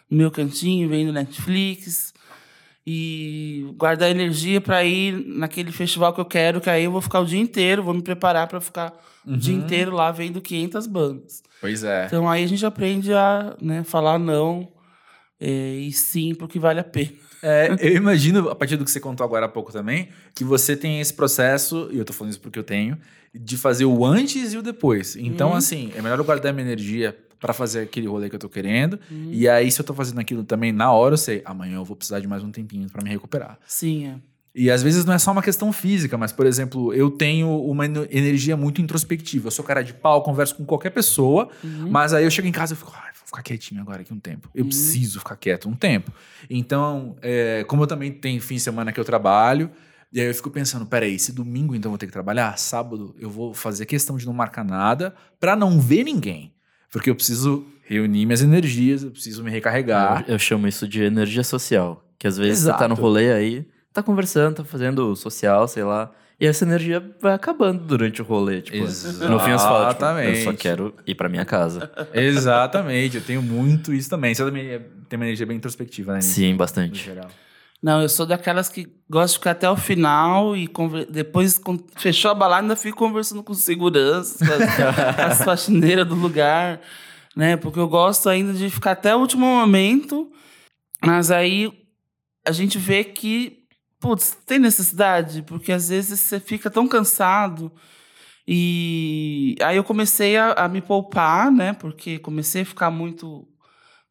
no 0.09 0.17
meu 0.17 0.31
cantinho, 0.31 0.89
vendo 0.89 1.13
Netflix 1.13 2.13
e 2.85 3.71
guardar 3.77 4.09
energia 4.09 4.59
para 4.59 4.83
ir 4.83 5.13
naquele 5.27 5.71
festival 5.71 6.13
que 6.13 6.19
eu 6.21 6.25
quero, 6.25 6.59
que 6.59 6.69
aí 6.69 6.85
eu 6.85 6.91
vou 6.91 7.01
ficar 7.01 7.19
o 7.19 7.25
dia 7.25 7.39
inteiro, 7.39 7.83
vou 7.83 7.93
me 7.93 8.01
preparar 8.01 8.47
para 8.47 8.59
ficar 8.59 8.93
o 9.25 9.37
dia 9.37 9.53
Uhum. 9.53 9.59
inteiro 9.61 9.91
lá 9.95 10.11
vendo 10.11 10.41
500 10.41 10.87
bandas. 10.87 11.43
Pois 11.61 11.83
é. 11.83 12.05
Então 12.05 12.29
aí 12.29 12.43
a 12.43 12.47
gente 12.47 12.65
aprende 12.65 13.13
a 13.13 13.55
né, 13.61 13.83
falar 13.83 14.17
não 14.19 14.71
é, 15.39 15.49
e 15.75 15.91
sim 15.91 16.33
porque 16.35 16.59
vale 16.59 16.79
a 16.79 16.83
pena. 16.83 17.11
É, 17.41 17.69
eu 17.79 17.95
imagino, 17.95 18.49
a 18.49 18.55
partir 18.55 18.75
do 18.75 18.83
que 18.83 18.91
você 18.91 18.99
contou 18.99 19.23
agora 19.25 19.45
há 19.45 19.49
pouco 19.49 19.71
também, 19.71 20.09
que 20.35 20.43
você 20.43 20.75
tem 20.75 20.99
esse 20.99 21.13
processo, 21.13 21.89
e 21.91 21.97
eu 21.97 22.03
tô 22.03 22.11
falando 22.11 22.31
isso 22.31 22.41
porque 22.41 22.59
eu 22.59 22.63
tenho, 22.63 22.97
de 23.33 23.55
fazer 23.57 23.85
o 23.85 24.05
antes 24.05 24.53
e 24.53 24.57
o 24.57 24.61
depois. 24.61 25.15
Então, 25.15 25.51
Uhum. 25.51 25.55
assim, 25.55 25.91
é 25.95 26.01
melhor 26.01 26.19
eu 26.19 26.25
guardar 26.25 26.53
minha 26.53 26.65
energia 26.65 27.17
pra 27.39 27.53
fazer 27.53 27.79
aquele 27.81 28.07
rolê 28.07 28.29
que 28.29 28.35
eu 28.35 28.39
tô 28.39 28.49
querendo. 28.49 28.99
Uhum. 29.09 29.29
E 29.31 29.47
aí, 29.47 29.71
se 29.71 29.79
eu 29.79 29.85
tô 29.85 29.93
fazendo 29.93 30.19
aquilo 30.19 30.43
também 30.43 30.73
na 30.73 30.91
hora, 30.91 31.13
eu 31.13 31.17
sei, 31.17 31.41
amanhã 31.45 31.75
eu 31.77 31.85
vou 31.85 31.95
precisar 31.95 32.19
de 32.19 32.27
mais 32.27 32.43
um 32.43 32.51
tempinho 32.51 32.89
pra 32.91 33.01
me 33.01 33.09
recuperar. 33.09 33.57
Sim, 33.65 34.07
é. 34.07 34.15
E 34.61 34.69
às 34.69 34.83
vezes 34.83 35.05
não 35.05 35.13
é 35.13 35.17
só 35.17 35.31
uma 35.31 35.41
questão 35.41 35.71
física, 35.71 36.17
mas, 36.17 36.31
por 36.33 36.45
exemplo, 36.45 36.93
eu 36.93 37.09
tenho 37.09 37.49
uma 37.63 37.85
energia 37.85 38.57
muito 38.57 38.81
introspectiva. 38.81 39.47
Eu 39.47 39.51
sou 39.51 39.63
cara 39.63 39.81
de 39.81 39.93
pau, 39.93 40.21
converso 40.21 40.55
com 40.55 40.65
qualquer 40.65 40.89
pessoa, 40.89 41.47
Uhum. 41.63 41.89
mas 41.89 42.13
aí 42.13 42.25
eu 42.25 42.31
chego 42.31 42.47
em 42.47 42.51
casa 42.51 42.73
e 42.73 42.75
fico, 42.77 42.91
ai, 42.93 43.11
vou 43.17 43.25
ficar 43.25 43.41
quietinho 43.41 43.79
agora 43.81 44.01
aqui 44.01 44.13
um 44.13 44.19
tempo. 44.19 44.49
Eu 44.53 44.63
Uhum. 44.63 44.69
preciso 44.69 45.19
ficar 45.19 45.37
quieto 45.37 45.69
um 45.69 45.73
tempo. 45.75 46.11
Então, 46.49 47.15
é, 47.21 47.63
como 47.67 47.83
eu 47.83 47.87
também 47.87 48.11
tenho 48.11 48.41
fim 48.41 48.55
de 48.55 48.61
semana 48.61 48.91
que 48.91 48.99
eu 48.99 49.05
trabalho, 49.05 49.69
e 50.11 50.19
aí 50.19 50.27
eu 50.27 50.33
fico 50.33 50.49
pensando, 50.49 50.85
peraí, 50.85 51.17
se 51.19 51.31
domingo 51.31 51.73
então 51.75 51.89
eu 51.89 51.91
vou 51.93 51.97
ter 51.97 52.07
que 52.07 52.11
trabalhar, 52.11 52.57
sábado 52.57 53.15
eu 53.19 53.29
vou 53.29 53.53
fazer 53.53 53.85
questão 53.85 54.17
de 54.17 54.25
não 54.25 54.33
marcar 54.33 54.65
nada 54.65 55.13
pra 55.39 55.55
não 55.55 55.79
ver 55.79 56.03
ninguém. 56.03 56.51
Porque 56.91 57.09
eu 57.09 57.15
preciso 57.15 57.63
reunir 57.87 58.25
minhas 58.25 58.41
energias, 58.41 59.03
eu 59.03 59.11
preciso 59.11 59.43
me 59.43 59.51
recarregar. 59.51 60.25
Eu, 60.27 60.33
eu 60.33 60.39
chamo 60.39 60.67
isso 60.67 60.87
de 60.87 61.01
energia 61.03 61.43
social. 61.43 62.03
Que 62.17 62.27
às 62.27 62.35
vezes 62.37 62.63
você 62.63 62.71
tá 62.71 62.87
no 62.87 62.95
Exato. 62.95 63.01
rolê 63.01 63.31
aí, 63.31 63.65
tá 64.01 64.03
conversando, 64.05 64.55
tá 64.57 64.63
fazendo 64.63 65.15
social, 65.15 65.67
sei 65.67 65.83
lá. 65.83 66.11
E 66.39 66.45
essa 66.47 66.63
energia 66.63 67.03
vai 67.21 67.33
acabando 67.33 67.83
durante 67.83 68.21
o 68.21 68.25
rolê. 68.25 68.61
Tipo, 68.61 68.77
no 68.77 69.39
fim 69.39 69.51
você 69.51 69.57
fala, 69.57 69.93
tipo, 69.93 70.05
eu 70.05 70.35
só 70.35 70.51
Exatamente. 70.51 70.57
quero 70.57 70.93
ir 71.05 71.15
pra 71.15 71.27
minha 71.27 71.43
casa. 71.43 71.91
Exatamente, 72.13 73.17
eu 73.17 73.23
tenho 73.23 73.41
muito 73.41 73.93
isso 73.93 74.09
também. 74.09 74.33
Você 74.33 74.43
também 74.45 74.67
é- 74.69 74.79
tem 75.09 75.17
uma 75.19 75.25
energia 75.25 75.45
bem 75.45 75.57
introspectiva, 75.57 76.13
né? 76.13 76.21
Sim, 76.21 76.51
No 76.53 76.57
bastante. 76.57 77.03
geral. 77.03 77.27
Não, 77.81 78.01
eu 78.01 78.09
sou 78.09 78.25
daquelas 78.25 78.67
que 78.69 78.87
gosto 79.09 79.33
de 79.33 79.39
ficar 79.39 79.51
até 79.51 79.69
o 79.69 79.75
final 79.75 80.55
e 80.55 80.67
conver- 80.67 81.07
depois, 81.09 81.57
quando 81.57 81.83
fechou 81.97 82.29
a 82.31 82.33
balada, 82.33 82.61
ainda 82.63 82.75
fico 82.75 82.97
conversando 82.97 83.41
com 83.43 83.53
as, 83.53 83.65
com 85.15 85.21
as 85.21 85.43
faxineiras 85.43 86.05
do 86.07 86.15
lugar, 86.15 86.79
né? 87.35 87.55
Porque 87.57 87.79
eu 87.79 87.87
gosto 87.87 88.27
ainda 88.29 88.53
de 88.53 88.69
ficar 88.69 88.91
até 88.91 89.15
o 89.15 89.19
último 89.19 89.45
momento, 89.45 90.29
mas 91.05 91.31
aí 91.31 91.71
a 92.45 92.51
gente 92.51 92.77
vê 92.77 93.03
que, 93.03 93.58
putz, 93.99 94.37
tem 94.45 94.59
necessidade, 94.59 95.41
porque 95.43 95.71
às 95.71 95.89
vezes 95.89 96.19
você 96.19 96.39
fica 96.39 96.69
tão 96.69 96.87
cansado. 96.87 97.71
E 98.47 99.55
aí 99.61 99.77
eu 99.77 99.83
comecei 99.83 100.37
a, 100.37 100.53
a 100.53 100.67
me 100.69 100.81
poupar, 100.81 101.51
né? 101.51 101.73
Porque 101.73 102.19
comecei 102.19 102.63
a 102.63 102.65
ficar 102.65 102.91
muito 102.91 103.47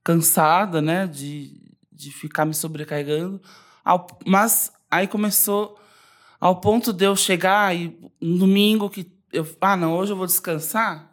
cansada, 0.04 0.83
né? 0.83 1.07
De, 1.07 1.61
de 1.92 2.11
ficar 2.12 2.45
me 2.47 2.54
sobrecarregando. 2.54 3.40
Ao- 3.85 4.07
mas 4.26 4.73
aí 4.90 5.07
começou 5.09 5.78
ao 6.40 6.61
ponto 6.61 6.92
de 6.92 7.04
eu 7.07 7.16
chegar 7.16 7.76
e 7.76 7.99
um 8.23 8.38
domingo 8.38 8.90
que 8.90 9.11
eu, 9.33 9.47
ah, 9.61 9.76
não, 9.76 9.95
hoje 9.97 10.12
eu 10.12 10.16
vou 10.16 10.26
descansar. 10.26 11.11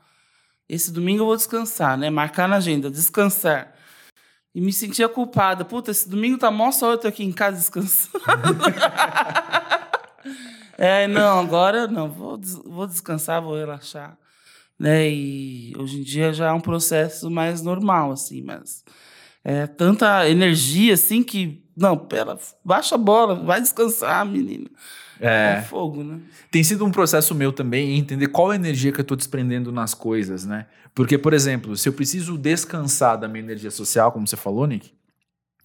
esse 0.70 0.92
domingo 0.92 1.24
eu 1.24 1.28
vou 1.28 1.38
descansar, 1.38 1.98
né? 1.98 2.10
Marcar 2.10 2.48
na 2.50 2.58
agenda, 2.58 2.92
descansar. 2.92 3.75
E 4.56 4.62
me 4.62 4.72
sentia 4.72 5.10
culpada. 5.10 5.66
Puta, 5.66 5.92
esse 5.92 6.08
domingo 6.08 6.38
tá 6.38 6.50
mó 6.50 6.72
só 6.72 6.94
eu 6.94 6.98
tô 6.98 7.10
aqui 7.10 7.26
em 7.26 7.32
casa 7.34 7.58
descansando. 7.58 8.24
é, 10.78 11.08
não, 11.08 11.42
agora 11.42 11.88
não, 11.88 12.10
vou, 12.10 12.40
vou 12.64 12.88
descansar, 12.88 13.42
vou 13.42 13.58
relaxar. 13.58 14.18
Né? 14.80 15.10
E 15.10 15.74
hoje 15.78 16.00
em 16.00 16.04
dia 16.04 16.32
já 16.32 16.48
é 16.48 16.54
um 16.54 16.62
processo 16.62 17.30
mais 17.30 17.62
normal, 17.62 18.14
assim, 18.14 18.42
mas 18.42 18.86
é 19.44 19.68
tanta 19.68 20.30
energia 20.30 20.94
assim 20.94 21.22
que. 21.22 21.62
Não, 21.76 21.98
pera, 21.98 22.40
baixa 22.64 22.96
a 22.96 22.98
bola, 22.98 23.36
vai 23.36 23.60
descansar, 23.60 24.26
menina. 24.26 24.70
É, 25.20 25.58
É. 25.58 25.62
fogo, 25.62 26.04
né? 26.04 26.20
Tem 26.52 26.64
sido 26.64 26.86
um 26.86 26.92
processo 26.92 27.34
meu 27.34 27.52
também 27.52 27.98
entender 27.98 28.28
qual 28.28 28.52
a 28.52 28.56
energia 28.56 28.92
que 28.92 29.00
eu 29.00 29.04
tô 29.06 29.16
desprendendo 29.16 29.72
nas 29.72 29.94
coisas, 29.94 30.46
né? 30.46 30.68
Porque, 30.94 31.18
por 31.18 31.34
exemplo, 31.34 31.76
se 31.76 31.88
eu 31.90 31.94
preciso 31.94 32.38
descansar 32.38 33.18
da 33.18 33.28
minha 33.28 33.44
energia 33.44 33.72
social, 33.72 34.12
como 34.12 34.28
você 34.28 34.38
falou, 34.38 34.66
Nick, 34.66 34.94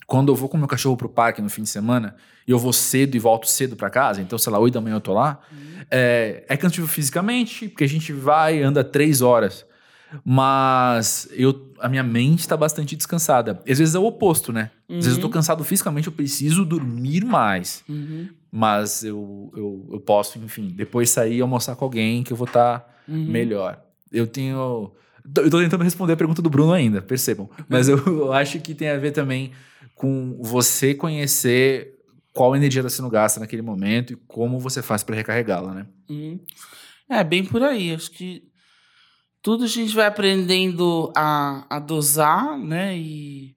quando 0.07 0.33
eu 0.33 0.37
vou 0.37 0.49
com 0.49 0.57
meu 0.59 0.67
cachorro 0.67 0.97
pro 0.97 1.09
parque 1.09 1.41
no 1.41 1.49
fim 1.49 1.63
de 1.63 1.69
semana 1.69 2.17
e 2.47 2.51
eu 2.51 2.59
vou 2.59 2.73
cedo 2.73 3.15
e 3.15 3.19
volto 3.19 3.47
cedo 3.49 3.77
para 3.77 3.89
casa, 3.89 4.21
então, 4.21 4.37
sei 4.39 4.53
lá, 4.53 4.59
8 4.59 4.75
da 4.75 4.81
manhã 4.81 4.97
eu 4.97 5.01
tô 5.01 5.13
lá, 5.13 5.41
é, 5.89 6.45
é 6.49 6.57
cansativo 6.57 6.89
fisicamente, 6.89 7.69
porque 7.69 7.85
a 7.85 7.89
gente 7.89 8.13
vai, 8.13 8.61
anda 8.63 8.83
três 8.83 9.23
horas. 9.23 9.65
Mas 10.25 11.29
eu, 11.33 11.73
a 11.79 11.89
minha 11.89 12.03
mente 12.03 12.47
tá 12.47 12.57
bastante 12.57 12.97
descansada. 12.97 13.63
Às 13.69 13.79
vezes 13.79 13.95
é 13.95 13.99
o 13.99 14.05
oposto, 14.05 14.53
né? 14.53 14.71
Às 14.89 15.05
vezes 15.05 15.15
eu 15.15 15.21
tô 15.21 15.29
cansado 15.29 15.63
fisicamente, 15.63 16.09
eu 16.09 16.13
preciso 16.13 16.65
dormir 16.65 17.25
mais. 17.25 17.85
Uhum, 17.89 18.29
Mas 18.51 19.05
eu, 19.05 19.53
eu, 19.57 19.89
eu 19.93 20.01
posso, 20.01 20.39
enfim, 20.39 20.69
depois 20.75 21.11
sair 21.11 21.37
e 21.37 21.41
almoçar 21.41 21.77
com 21.77 21.85
alguém 21.85 22.23
que 22.25 22.33
eu 22.33 22.37
vou 22.37 22.47
estar 22.47 23.03
uhum. 23.07 23.27
melhor. 23.27 23.81
Eu 24.11 24.27
tenho. 24.27 24.93
Eu 25.37 25.51
tô 25.51 25.61
tentando 25.61 25.85
responder 25.85 26.15
a 26.15 26.17
pergunta 26.17 26.43
do 26.43 26.51
Bruno 26.51 26.73
ainda, 26.73 27.01
percebam. 27.01 27.49
Mas 27.69 27.89
eu, 27.89 27.99
eu 28.07 28.33
acho 28.33 28.59
que 28.61 28.75
tem 28.75 28.89
a 28.89 28.99
ver 28.99 29.13
também 29.13 29.53
com 29.95 30.39
você 30.43 30.95
conhecer 30.95 31.95
qual 32.33 32.57
energia 32.57 32.81
está 32.81 32.91
sendo 32.91 33.09
gasta 33.11 33.39
naquele 33.39 33.63
momento 33.63 34.13
e 34.13 34.17
como 34.17 34.59
você 34.59 34.83
faz 34.83 35.05
para 35.05 35.15
recarregá-la, 35.15 35.75
né? 35.75 35.87
Uhum. 36.09 36.41
É, 37.09 37.23
bem 37.23 37.45
por 37.45 37.63
aí. 37.63 37.95
Acho 37.95 38.11
que 38.11 38.50
tudo 39.43 39.65
a 39.65 39.67
gente 39.67 39.95
vai 39.95 40.07
aprendendo 40.07 41.13
a, 41.17 41.65
a 41.69 41.79
dosar, 41.79 42.59
né? 42.59 42.97
E 42.97 43.57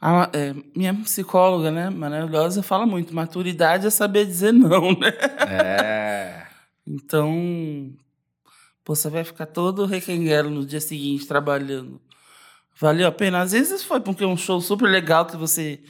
a, 0.00 0.28
é, 0.32 0.54
minha 0.76 0.94
psicóloga, 0.94 1.70
né, 1.70 1.88
maravilhosa, 1.88 2.62
fala 2.62 2.84
muito: 2.86 3.14
maturidade 3.14 3.86
é 3.86 3.90
saber 3.90 4.26
dizer 4.26 4.52
não, 4.52 4.92
né? 4.92 5.12
É. 5.48 6.42
Então, 6.84 7.94
pô, 8.84 8.96
você 8.96 9.08
vai 9.08 9.22
ficar 9.22 9.46
todo 9.46 9.86
requenguelo 9.86 10.50
no 10.50 10.66
dia 10.66 10.80
seguinte 10.80 11.28
trabalhando. 11.28 12.00
Valeu 12.76 13.06
a 13.06 13.12
pena. 13.12 13.40
Às 13.40 13.52
vezes 13.52 13.84
foi 13.84 14.00
porque 14.00 14.24
um 14.24 14.36
show 14.36 14.60
super 14.60 14.90
legal 14.90 15.24
que 15.24 15.36
você 15.36 15.80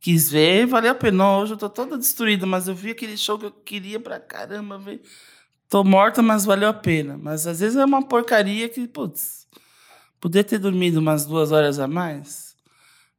quis 0.00 0.30
ver, 0.30 0.64
valeu 0.66 0.92
a 0.92 0.94
pena. 0.94 1.18
Não, 1.18 1.40
hoje 1.40 1.54
eu 1.54 1.56
tô 1.56 1.68
toda 1.68 1.98
destruída, 1.98 2.46
mas 2.46 2.68
eu 2.68 2.76
vi 2.76 2.92
aquele 2.92 3.16
show 3.16 3.36
que 3.36 3.46
eu 3.46 3.50
queria 3.50 3.98
pra 3.98 4.20
caramba 4.20 4.78
ver. 4.78 5.02
Tô 5.68 5.82
morta, 5.82 6.22
mas 6.22 6.44
valeu 6.44 6.68
a 6.68 6.74
pena. 6.74 7.18
Mas 7.18 7.46
às 7.46 7.60
vezes 7.60 7.76
é 7.76 7.84
uma 7.84 8.02
porcaria 8.02 8.68
que, 8.68 8.86
putz, 8.86 9.46
poder 10.20 10.44
ter 10.44 10.58
dormido 10.58 11.00
umas 11.00 11.26
duas 11.26 11.52
horas 11.52 11.78
a 11.78 11.88
mais. 11.88 12.54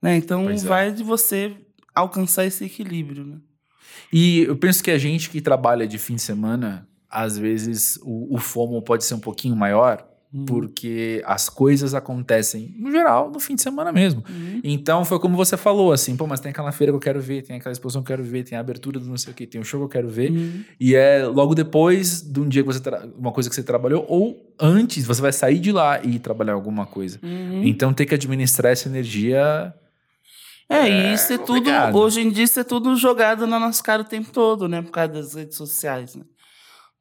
Né? 0.01 0.15
Então 0.15 0.45
Pois 0.45 0.63
é. 0.63 0.67
vai 0.67 0.91
de 0.91 1.03
você 1.03 1.55
alcançar 1.93 2.45
esse 2.45 2.63
equilíbrio, 2.63 3.25
né? 3.25 3.37
E 4.13 4.41
eu 4.41 4.55
penso 4.55 4.83
que 4.83 4.91
a 4.91 4.97
gente 4.97 5.29
que 5.29 5.41
trabalha 5.41 5.87
de 5.87 5.97
fim 5.97 6.15
de 6.15 6.21
semana, 6.21 6.87
às 7.09 7.37
vezes 7.37 7.99
o, 8.03 8.35
o 8.35 8.37
FOMO 8.37 8.81
pode 8.81 9.03
ser 9.03 9.15
um 9.15 9.19
pouquinho 9.19 9.55
maior, 9.55 10.07
Uhum. 10.33 10.45
porque 10.45 11.23
as 11.25 11.47
coisas 11.47 11.93
acontecem, 11.93 12.75
no 12.77 12.91
geral, 12.91 13.31
no 13.31 13.39
fim 13.39 13.55
de 13.55 13.61
semana 13.61 13.93
mesmo. 13.93 14.21
Uhum. 14.29 14.59
Então 14.61 15.05
foi 15.05 15.19
como 15.19 15.37
você 15.37 15.55
falou, 15.55 15.93
assim, 15.93 16.17
pô, 16.17 16.27
mas 16.27 16.41
tem 16.41 16.51
aquela 16.51 16.71
feira 16.73 16.91
que 16.91 16.97
eu 16.97 16.99
quero 16.99 17.21
ver, 17.21 17.43
tem 17.43 17.55
aquela 17.55 17.71
exposição 17.71 18.03
que 18.03 18.11
eu 18.11 18.17
quero 18.17 18.29
ver, 18.29 18.43
tem 18.43 18.57
a 18.57 18.61
abertura 18.61 18.99
do 18.99 19.05
não 19.05 19.17
sei 19.17 19.31
o 19.31 19.35
que, 19.35 19.47
tem 19.47 19.61
o 19.61 19.63
show 19.63 19.79
que 19.79 19.85
eu 19.85 19.89
quero 19.89 20.09
ver. 20.09 20.31
Uhum. 20.31 20.63
E 20.79 20.95
é 20.95 21.25
logo 21.25 21.55
depois 21.55 22.21
de 22.21 22.39
um 22.41 22.47
dia 22.47 22.61
que 22.61 22.67
você 22.67 22.81
uma 23.17 23.31
coisa 23.31 23.49
que 23.49 23.55
você 23.55 23.63
trabalhou, 23.63 24.05
ou 24.09 24.53
antes, 24.59 25.05
você 25.05 25.21
vai 25.21 25.31
sair 25.31 25.59
de 25.59 25.71
lá 25.71 26.03
e 26.03 26.19
trabalhar 26.19 26.53
alguma 26.53 26.85
coisa. 26.85 27.19
Então 27.63 27.93
ter 27.93 28.05
que 28.05 28.13
administrar 28.13 28.73
essa 28.73 28.89
energia. 28.89 29.73
É, 30.69 30.89
e 30.89 31.13
isso 31.13 31.31
é 31.31 31.37
tudo. 31.37 31.59
complicado. 31.59 31.95
Hoje 31.95 32.19
em 32.19 32.29
dia, 32.29 32.43
isso 32.43 32.59
é 32.59 32.63
tudo 32.65 32.93
jogado 32.97 33.47
na 33.47 33.57
nossa 33.57 33.81
cara 33.81 34.01
o 34.01 34.05
tempo 34.05 34.29
todo, 34.31 34.67
né? 34.67 34.81
Por 34.81 34.91
causa 34.91 35.13
das 35.13 35.33
redes 35.33 35.55
sociais, 35.55 36.15
né? 36.15 36.23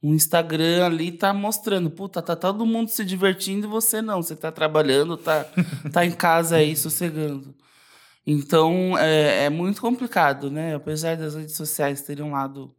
O 0.07 0.15
Instagram 0.15 0.87
ali 0.87 1.11
tá 1.11 1.35
mostrando, 1.35 1.91
puta, 1.91 2.23
tá 2.23 2.37
todo 2.37 2.65
mundo 2.65 2.91
se 2.91 3.05
divertindo 3.05 3.67
e 3.67 3.69
você 3.69 4.01
não. 4.01 4.23
Você 4.23 4.37
tá 4.37 4.53
trabalhando, 4.53 5.17
tá, 5.17 5.45
tá 5.93 6.07
em 6.07 6.13
casa 6.13 6.59
aí, 6.59 6.77
sossegando. 6.77 7.53
Então, 8.25 8.97
é, 8.97 9.47
é 9.47 9.51
muito 9.51 9.81
complicado, 9.81 10.49
né? 10.49 10.77
Apesar 10.77 11.17
das 11.17 11.35
redes 11.35 11.57
sociais 11.57 12.03
terem 12.03 12.25
um 12.25 12.31
lado 12.31 12.73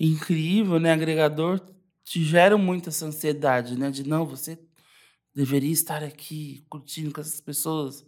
incrível, 0.00 0.80
né? 0.80 0.92
Agregador, 0.92 1.60
te 2.04 2.24
geram 2.24 2.58
muito 2.58 2.88
essa 2.88 3.06
ansiedade, 3.06 3.78
né? 3.78 3.88
De, 3.92 4.02
não, 4.02 4.26
você 4.26 4.58
deveria 5.32 5.70
estar 5.70 6.02
aqui 6.02 6.66
curtindo 6.68 7.12
com 7.12 7.20
essas 7.20 7.40
pessoas 7.40 8.04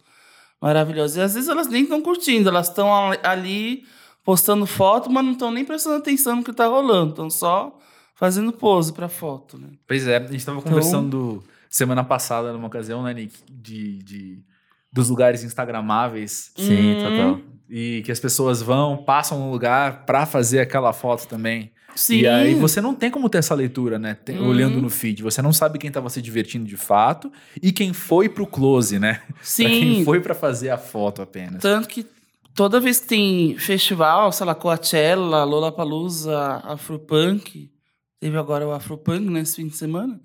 maravilhosas. 0.61 1.15
E 1.15 1.21
às 1.21 1.35
vezes 1.35 1.47
elas 1.47 1.69
nem 1.69 1.83
estão 1.83 2.01
curtindo, 2.01 2.49
elas 2.49 2.67
estão 2.67 2.91
ali 3.23 3.85
postando 4.25 4.65
foto, 4.65 5.09
mas 5.09 5.23
não 5.23 5.31
estão 5.31 5.51
nem 5.51 5.63
prestando 5.63 5.95
atenção 5.95 6.35
no 6.35 6.43
que 6.43 6.51
está 6.51 6.67
rolando, 6.67 7.11
estão 7.11 7.29
só 7.29 7.79
fazendo 8.15 8.51
pose 8.51 8.93
para 8.93 9.07
foto, 9.09 9.57
né? 9.57 9.67
Pois 9.87 10.07
é, 10.07 10.17
a 10.17 10.21
gente 10.21 10.35
estava 10.37 10.61
conversando 10.61 11.43
semana 11.69 12.03
passada, 12.03 12.51
numa 12.53 12.67
ocasião, 12.67 13.03
né, 13.03 13.13
Nick, 13.13 13.33
de, 13.51 13.97
de, 13.99 14.39
dos 14.91 15.09
lugares 15.09 15.43
instagramáveis. 15.43 16.51
Sim, 16.55 16.95
Hum. 16.95 17.03
total. 17.03 17.39
E 17.69 18.01
que 18.05 18.11
as 18.11 18.19
pessoas 18.19 18.61
vão, 18.61 18.97
passam 18.97 19.39
no 19.39 19.51
lugar 19.51 20.05
pra 20.05 20.25
fazer 20.25 20.59
aquela 20.59 20.93
foto 20.93 21.27
também. 21.27 21.71
Sim. 21.95 22.17
E 22.19 22.27
aí 22.27 22.53
você 22.55 22.79
não 22.81 22.93
tem 22.93 23.09
como 23.09 23.29
ter 23.29 23.37
essa 23.37 23.55
leitura, 23.55 23.97
né? 23.97 24.15
Tem- 24.15 24.37
Uhum. 24.37 24.49
Olhando 24.49 24.81
no 24.81 24.89
feed. 24.89 25.23
Você 25.23 25.41
não 25.41 25.51
sabe 25.53 25.79
quem 25.79 25.89
tava 25.89 26.09
se 26.09 26.21
divertindo 26.21 26.65
de 26.65 26.75
fato 26.77 27.31
e 27.61 27.71
quem 27.71 27.93
foi 27.93 28.27
pro 28.29 28.45
close, 28.45 28.99
né? 28.99 29.21
Pra 29.31 29.35
Sim. 29.41 29.67
quem 29.67 30.03
foi 30.05 30.19
pra 30.19 30.35
fazer 30.35 30.69
a 30.69 30.77
foto 30.77 31.21
apenas. 31.21 31.61
Tanto 31.61 31.87
que 31.87 32.05
toda 32.53 32.79
vez 32.81 32.99
que 32.99 33.07
tem 33.07 33.57
festival, 33.57 34.29
sei 34.33 34.45
lá, 34.45 34.53
Coachella, 34.53 35.43
Lollapalooza, 35.45 36.61
Afropunk, 36.65 37.69
teve 38.25 38.39
agora 38.39 38.67
o 38.67 38.71
Afropunk 38.71 39.19
nesse 39.19 39.57
fim 39.57 39.67
de 39.67 39.77
semana, 39.77 40.19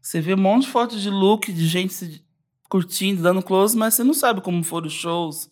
você 0.00 0.20
vê 0.20 0.32
um 0.32 0.36
monte 0.36 0.66
de 0.66 0.70
fotos 0.70 1.02
de 1.02 1.10
look, 1.10 1.52
de 1.52 1.66
gente 1.66 1.92
se 1.92 2.24
curtindo, 2.70 3.20
dando 3.20 3.42
close, 3.42 3.76
mas 3.76 3.94
você 3.94 4.04
não 4.04 4.14
sabe 4.14 4.40
como 4.40 4.62
foram 4.62 4.86
os 4.86 4.92
shows, 4.92 5.48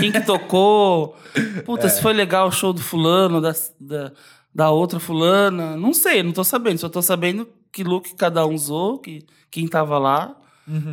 quem 0.00 0.10
que 0.10 0.22
tocou, 0.22 1.14
puta, 1.66 1.90
se 1.90 2.00
foi 2.00 2.14
legal 2.14 2.48
o 2.48 2.50
show 2.52 2.72
do 2.72 2.80
fulano, 2.80 3.38
da, 3.38 3.52
da, 3.78 4.12
da 4.54 4.70
outra 4.70 4.98
fulana, 4.98 5.76
não 5.76 5.92
sei, 5.92 6.22
não 6.22 6.32
tô 6.32 6.42
sabendo, 6.42 6.78
só 6.78 6.88
tô 6.88 7.02
sabendo 7.02 7.46
que 7.70 7.84
look 7.84 8.14
cada 8.14 8.46
um 8.46 8.54
usou, 8.54 8.98
que, 8.98 9.26
quem 9.50 9.68
tava 9.68 9.98
lá, 9.98 10.34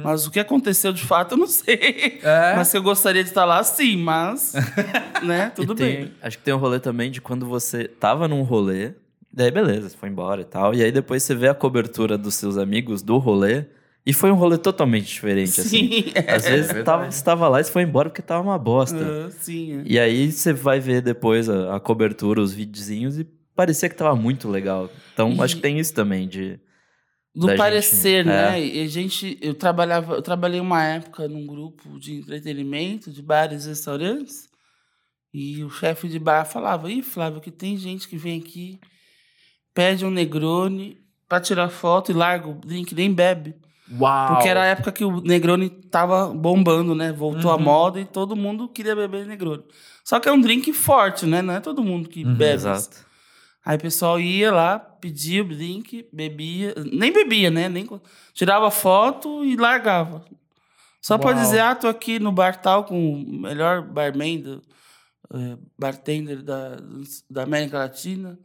mas 0.04 0.28
o 0.28 0.32
que 0.32 0.42
aconteceu 0.42 0.92
de 0.92 1.04
fato 1.04 1.32
eu 1.32 1.38
não 1.38 1.48
sei. 1.48 2.20
É. 2.22 2.54
Mas 2.58 2.68
se 2.68 2.78
eu 2.78 2.84
gostaria 2.84 3.24
de 3.24 3.30
estar 3.30 3.44
lá, 3.44 3.64
sim, 3.64 3.98
mas. 3.98 4.54
né, 5.24 5.50
tudo 5.56 5.74
tem- 5.74 5.96
bem. 5.96 6.12
Acho 6.22 6.38
que 6.38 6.44
tem 6.44 6.54
um 6.54 6.58
rolê 6.58 6.80
também 6.80 7.10
de 7.10 7.20
quando 7.20 7.48
você 7.48 7.88
tava 7.88 8.28
num 8.28 8.44
rolê, 8.44 8.94
daí 9.34 9.50
beleza, 9.52 9.90
foi 9.90 10.10
embora 10.10 10.42
e 10.42 10.46
tal. 10.46 10.74
E 10.74 10.84
aí 10.84 10.92
depois 10.92 11.24
você 11.24 11.34
vê 11.34 11.48
a 11.50 11.56
cobertura 11.56 12.18
dos 12.18 12.36
seus 12.36 12.58
amigos 12.58 13.02
do 13.02 13.18
rolê. 13.18 13.66
E 14.06 14.12
foi 14.12 14.30
um 14.32 14.36
rolê 14.36 14.58
totalmente 14.58 15.06
diferente, 15.06 15.62
assim. 15.62 15.90
Sim, 15.90 16.12
é. 16.16 16.34
Às 16.34 16.46
vezes 16.46 16.68
verdade. 16.68 16.84
tava, 16.84 17.12
você 17.12 17.24
tava 17.24 17.48
lá 17.48 17.62
e 17.62 17.64
você 17.64 17.72
foi 17.72 17.84
embora 17.84 18.10
porque 18.10 18.22
tava 18.22 18.44
uma 18.44 18.60
bosta. 18.60 18.98
Ah, 19.28 19.32
sim, 19.32 19.80
é. 19.80 19.84
E 19.86 19.98
aí 19.98 20.30
você 20.30 20.52
vai 20.52 20.80
ver 20.80 21.02
depois 21.02 21.50
a, 21.50 21.78
a 21.78 21.80
cobertura, 21.80 22.42
os 22.42 22.54
videozinhos, 22.54 23.18
e 23.18 23.24
parecia 23.56 23.88
que 23.88 23.96
tava 23.96 24.14
muito 24.14 24.50
legal. 24.50 24.90
Então 25.14 25.32
E- 25.32 25.42
acho 25.42 25.56
que 25.56 25.62
tem 25.62 25.80
isso 25.80 25.94
também 25.94 26.28
de. 26.28 26.60
Do 27.36 27.48
parecer, 27.56 28.26
gente, 28.26 28.34
é. 28.34 28.52
né? 28.52 28.64
E 28.64 28.84
a 28.84 28.88
gente, 28.88 29.40
eu 29.42 29.56
trabalhava, 29.56 30.16
eu 30.16 30.22
trabalhei 30.22 30.60
uma 30.60 30.84
época 30.84 31.28
num 31.28 31.48
grupo 31.48 31.98
de 31.98 32.16
entretenimento, 32.16 33.10
de 33.10 33.24
bares 33.24 33.66
e 33.66 33.70
restaurantes, 33.70 34.50
e 35.34 35.64
o 35.64 35.70
chefe 35.70 36.08
de 36.10 36.20
bar 36.20 36.46
falava: 36.46 36.92
"Ih, 36.92 37.02
Flávio, 37.02 37.42
que 37.42 37.50
tem 37.50 37.76
gente 37.76 38.08
que 38.08 38.18
vem 38.18 38.40
aqui, 38.40 38.80
pede 39.74 40.06
um 40.06 40.10
Negroni 40.12 40.98
pra 41.28 41.40
tirar 41.40 41.70
foto 41.70 42.12
e 42.12 42.14
larga 42.14 42.48
o 42.48 42.54
drink, 42.54 42.94
nem 42.94 43.12
bebe". 43.14 43.56
Uau! 43.92 44.28
Porque 44.28 44.48
era 44.48 44.62
a 44.64 44.66
época 44.66 44.92
que 44.92 45.04
o 45.04 45.22
Negroni 45.22 45.70
tava 45.70 46.28
bombando, 46.34 46.96
né? 46.96 47.12
Voltou 47.12 47.52
à 47.52 47.56
Uhum. 47.56 47.62
moda 47.62 48.00
e 48.00 48.06
todo 48.06 48.36
mundo 48.36 48.68
queria 48.70 48.96
beber 48.96 49.26
Negroni. 49.26 49.64
Só 50.04 50.20
que 50.20 50.30
é 50.30 50.32
um 50.32 50.40
drink 50.42 50.72
forte, 50.74 51.26
né? 51.26 51.42
Não 51.42 51.54
é 51.54 51.60
todo 51.60 51.84
mundo 51.84 52.10
que 52.10 52.24
Uhum, 52.24 52.36
bebe. 52.36 52.54
Exato. 52.54 53.06
Aí 53.66 53.78
o 53.78 53.80
pessoal 53.80 54.20
ia 54.20 54.52
lá, 54.52 54.78
pedia 54.78 55.42
o 55.42 55.48
drink, 55.48 56.08
bebia. 56.12 56.74
Nem 56.92 57.12
bebia, 57.14 57.50
né? 57.50 57.70
Nem, 57.70 57.88
tirava 58.34 58.70
foto 58.70 59.44
e 59.46 59.56
largava. 59.56 60.26
Só 61.02 61.18
pra 61.18 61.32
Uau. 61.32 61.40
dizer, 61.42 61.60
ah, 61.60 61.76
tô 61.76 61.88
aqui 61.88 62.20
no 62.20 62.32
bar 62.32 62.62
tal 62.62 62.84
com 62.86 63.14
o 63.14 63.40
melhor 63.42 63.82
barman, 63.82 64.40
do, 64.40 64.62
eh, 65.34 65.58
bartender 65.78 66.42
da, 66.42 66.78
da 67.30 67.44
América 67.44 67.78
Latina. 67.78 68.38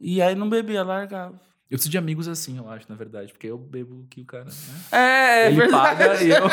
E 0.00 0.22
aí 0.22 0.34
não 0.34 0.48
bebia, 0.48 0.82
largava. 0.82 1.34
Eu 1.70 1.76
preciso 1.76 1.90
de 1.90 1.98
amigos 1.98 2.26
assim, 2.26 2.58
eu 2.58 2.68
acho, 2.68 2.86
na 2.88 2.96
verdade. 2.96 3.32
Porque 3.32 3.46
eu 3.46 3.56
bebo 3.56 4.04
que 4.10 4.22
o 4.22 4.24
cara. 4.24 4.44
Né? 4.44 4.50
É, 4.90 5.42
é 5.44 5.46
Ele 5.46 5.56
verdade. 5.56 5.98
paga 5.98 6.22
e 6.24 6.30
eu. 6.30 6.44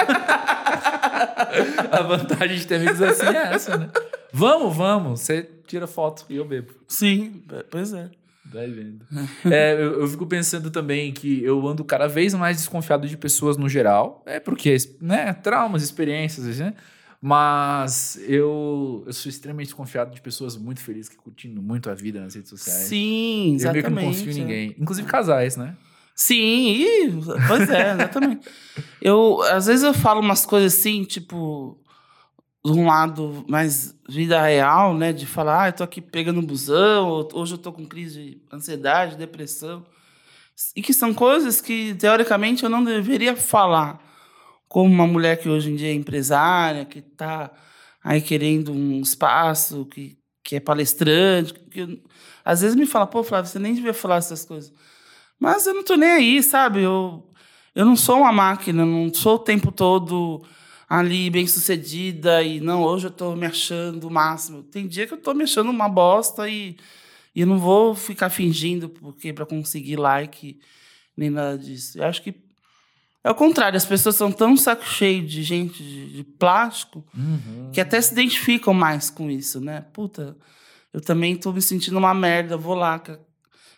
A 1.92 2.02
vantagem 2.04 2.58
de 2.58 2.68
ter 2.68 2.76
amigos 2.76 3.02
assim 3.02 3.26
é 3.26 3.54
essa, 3.54 3.78
né? 3.78 3.90
Vamos, 4.32 4.76
vamos. 4.76 5.22
Você 5.22 5.50
tira 5.66 5.88
foto 5.88 6.26
e 6.30 6.36
eu 6.36 6.46
bebo. 6.46 6.72
Sim, 6.88 7.42
pois 7.72 7.94
é. 7.94 8.12
Vai 8.46 8.68
vendo. 8.70 9.06
É, 9.52 9.74
eu, 9.74 10.02
eu 10.02 10.08
fico 10.08 10.26
pensando 10.26 10.70
também 10.70 11.12
que 11.12 11.44
eu 11.44 11.68
ando 11.68 11.84
cada 11.84 12.08
vez 12.08 12.34
mais 12.34 12.58
desconfiado 12.58 13.08
de 13.08 13.18
pessoas 13.18 13.58
no 13.58 13.68
geral. 13.68 14.24
É 14.26 14.40
porque, 14.40 14.76
né? 15.02 15.34
Traumas, 15.34 15.84
experiências, 15.84 16.60
né? 16.60 16.74
Mas 17.20 18.20
eu, 18.28 19.04
eu 19.08 19.14
sou 19.14 19.30
extremamente 19.30 19.68
desconfiado 19.68 20.14
de 20.14 20.22
pessoas 20.22 20.56
muito 20.56 20.82
felizes 20.82 21.10
que 21.10 21.16
curtindo 21.18 21.62
muito 21.62 21.90
a 21.90 21.96
vida 21.96 22.22
nas 22.22 22.36
redes 22.36 22.50
sociais. 22.50 22.88
Sim, 22.88 23.50
Eu 23.50 23.56
exatamente. 23.56 23.84
meio 23.84 23.84
que 23.84 24.06
não 24.06 24.14
confio 24.14 24.32
em 24.32 24.36
é. 24.36 24.40
ninguém. 24.40 24.76
Inclusive 24.80 25.08
casais, 25.08 25.58
né? 25.58 25.76
Sim, 26.16 26.68
e- 26.72 27.12
pois 27.48 27.70
é, 27.70 27.94
exatamente. 27.94 28.48
eu, 29.02 29.42
às 29.52 29.66
vezes 29.68 29.84
eu 29.84 29.94
falo 29.94 30.20
umas 30.20 30.46
coisas 30.46 30.74
assim, 30.76 31.04
tipo, 31.04 31.78
de 32.66 32.72
um 32.72 32.88
lado 32.88 33.46
mais 33.48 33.96
vida 34.10 34.42
real, 34.44 34.96
né? 34.96 35.12
De 35.14 35.26
falar, 35.26 35.64
ah, 35.64 35.68
eu 35.70 35.74
tô 35.74 35.84
aqui 35.84 36.02
pegando 36.02 36.42
busão, 36.42 37.08
ou 37.10 37.30
hoje 37.34 37.54
eu 37.54 37.58
tô 37.58 37.72
com 37.72 37.86
crise 37.86 38.20
de 38.22 38.42
ansiedade, 38.52 39.16
depressão. 39.16 39.86
E 40.76 40.82
que 40.82 40.92
são 40.94 41.14
coisas 41.14 41.62
que, 41.62 41.94
teoricamente, 41.96 42.64
eu 42.64 42.70
não 42.70 42.84
deveria 42.84 43.36
falar. 43.36 44.04
Como 44.68 44.94
uma 44.94 45.08
mulher 45.08 45.38
que 45.38 45.50
hoje 45.50 45.72
em 45.72 45.76
dia 45.76 45.90
é 45.90 45.94
empresária, 45.94 46.86
que 46.86 47.02
tá 47.02 47.52
aí 48.04 48.22
querendo 48.22 48.72
um 48.72 49.02
espaço, 49.02 49.86
que, 49.86 50.18
que 50.44 50.56
é 50.56 50.60
palestrante. 50.60 51.54
Que 51.54 52.02
às 52.44 52.62
vezes 52.62 52.76
me 52.76 52.86
fala, 52.86 53.08
pô, 53.08 53.24
Flávio, 53.24 53.50
você 53.50 53.60
nem 53.60 53.74
devia 53.74 53.94
falar 53.94 54.18
essas 54.18 54.46
coisas. 54.46 54.74
Mas 55.40 55.68
eu 55.68 55.74
não 55.74 55.84
tô 55.84 55.96
nem 55.96 56.10
aí, 56.10 56.44
sabe? 56.44 56.82
Eu, 56.82 57.32
eu 57.76 57.86
não 57.86 57.96
sou 57.96 58.20
uma 58.20 58.32
máquina, 58.32 58.86
não 58.86 59.14
sou 59.14 59.36
o 59.36 59.40
tempo 59.40 59.72
todo 59.72 60.44
ali 60.90 61.30
bem 61.30 61.46
sucedida 61.46 62.42
e 62.42 62.62
não, 62.62 62.82
hoje 62.84 63.08
eu 63.08 63.12
tô 63.12 63.36
me 63.36 63.46
achando 63.46 64.08
o 64.08 64.12
máximo. 64.12 64.64
Tem 64.64 64.88
dia 64.88 65.06
que 65.06 65.14
eu 65.14 65.22
tô 65.22 65.34
me 65.34 65.44
achando 65.44 65.70
uma 65.70 65.90
bosta 65.90 66.50
e, 66.50 66.78
e 67.36 67.46
não 67.46 67.58
vou 67.60 67.94
ficar 67.94 68.30
fingindo 68.30 68.90
porque 68.90 69.34
para 69.34 69.46
conseguir 69.46 69.98
like 69.98 70.60
nem 71.16 71.30
nada 71.30 71.58
disso. 71.58 72.00
Eu 72.00 72.06
acho 72.06 72.22
que 72.24 72.34
é 73.24 73.30
o 73.30 73.36
contrário, 73.36 73.76
as 73.76 73.86
pessoas 73.86 74.16
são 74.16 74.32
tão 74.32 74.56
saco 74.56 74.86
cheio 74.86 75.26
de 75.26 75.44
gente 75.44 75.84
de, 75.84 76.14
de 76.14 76.24
plástico 76.24 77.06
que 77.74 77.82
até 77.82 78.00
se 78.00 78.14
identificam 78.14 78.74
mais 78.74 79.10
com 79.10 79.30
isso, 79.30 79.60
né? 79.60 79.82
Puta, 79.92 80.38
eu 80.94 81.02
também 81.02 81.36
tô 81.36 81.52
me 81.52 81.62
sentindo 81.62 81.98
uma 81.98 82.14
merda, 82.14 82.56
vou 82.58 82.74
lá, 82.74 82.98
que 83.00 83.12
a, 83.12 83.20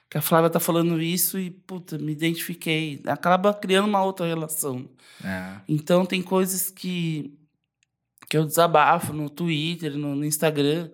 que 0.09 0.17
a 0.17 0.21
Flávia 0.21 0.49
tá 0.49 0.59
falando 0.59 1.01
isso 1.01 1.37
e, 1.39 1.49
puta, 1.49 1.97
me 1.97 2.11
identifiquei. 2.11 3.01
Acaba 3.05 3.53
criando 3.53 3.87
uma 3.87 4.03
outra 4.03 4.25
relação. 4.25 4.89
É. 5.23 5.55
Então, 5.67 6.05
tem 6.05 6.21
coisas 6.21 6.69
que, 6.69 7.37
que 8.29 8.37
eu 8.37 8.45
desabafo 8.45 9.13
no 9.13 9.29
Twitter, 9.29 9.97
no, 9.97 10.15
no 10.15 10.25
Instagram, 10.25 10.89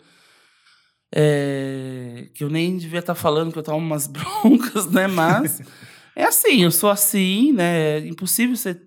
é, 1.14 2.30
que 2.34 2.44
eu 2.44 2.50
nem 2.50 2.78
devia 2.78 3.00
estar 3.00 3.16
falando, 3.16 3.52
que 3.52 3.60
eu 3.60 3.64
tomo 3.64 3.78
umas 3.78 4.08
broncas, 4.08 4.90
né? 4.90 5.08
Mas 5.08 5.62
é 6.16 6.24
assim, 6.26 6.64
eu 6.64 6.72
sou 6.72 6.90
assim, 6.90 7.52
né? 7.52 7.98
É 8.00 8.08
impossível 8.08 8.56
ser, 8.56 8.82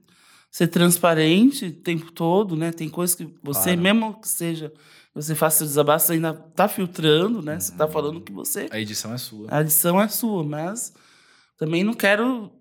ser 0.50 0.68
transparente 0.68 1.66
o 1.66 1.72
tempo 1.72 2.10
todo, 2.12 2.56
né? 2.56 2.72
Tem 2.72 2.88
coisas 2.88 3.14
que 3.14 3.24
você, 3.42 3.74
Claro. 3.76 3.80
mesmo 3.80 4.20
que 4.20 4.28
seja, 4.28 4.72
você 5.14 5.34
faça 5.34 5.64
o 5.64 5.66
desabafo, 5.66 6.06
você 6.06 6.12
ainda 6.14 6.32
tá 6.32 6.68
filtrando, 6.68 7.42
né? 7.42 7.58
Você 7.60 7.72
tá 7.76 7.86
falando 7.88 8.20
que 8.20 8.32
você 8.32 8.68
A 8.70 8.78
edição 8.80 9.12
é 9.12 9.18
sua. 9.18 9.48
a 9.50 9.58
adição 9.58 10.00
é 10.00 10.08
sua, 10.08 10.42
mas 10.44 10.92
também 11.56 11.82
não 11.84 11.94
quero. 11.94 12.52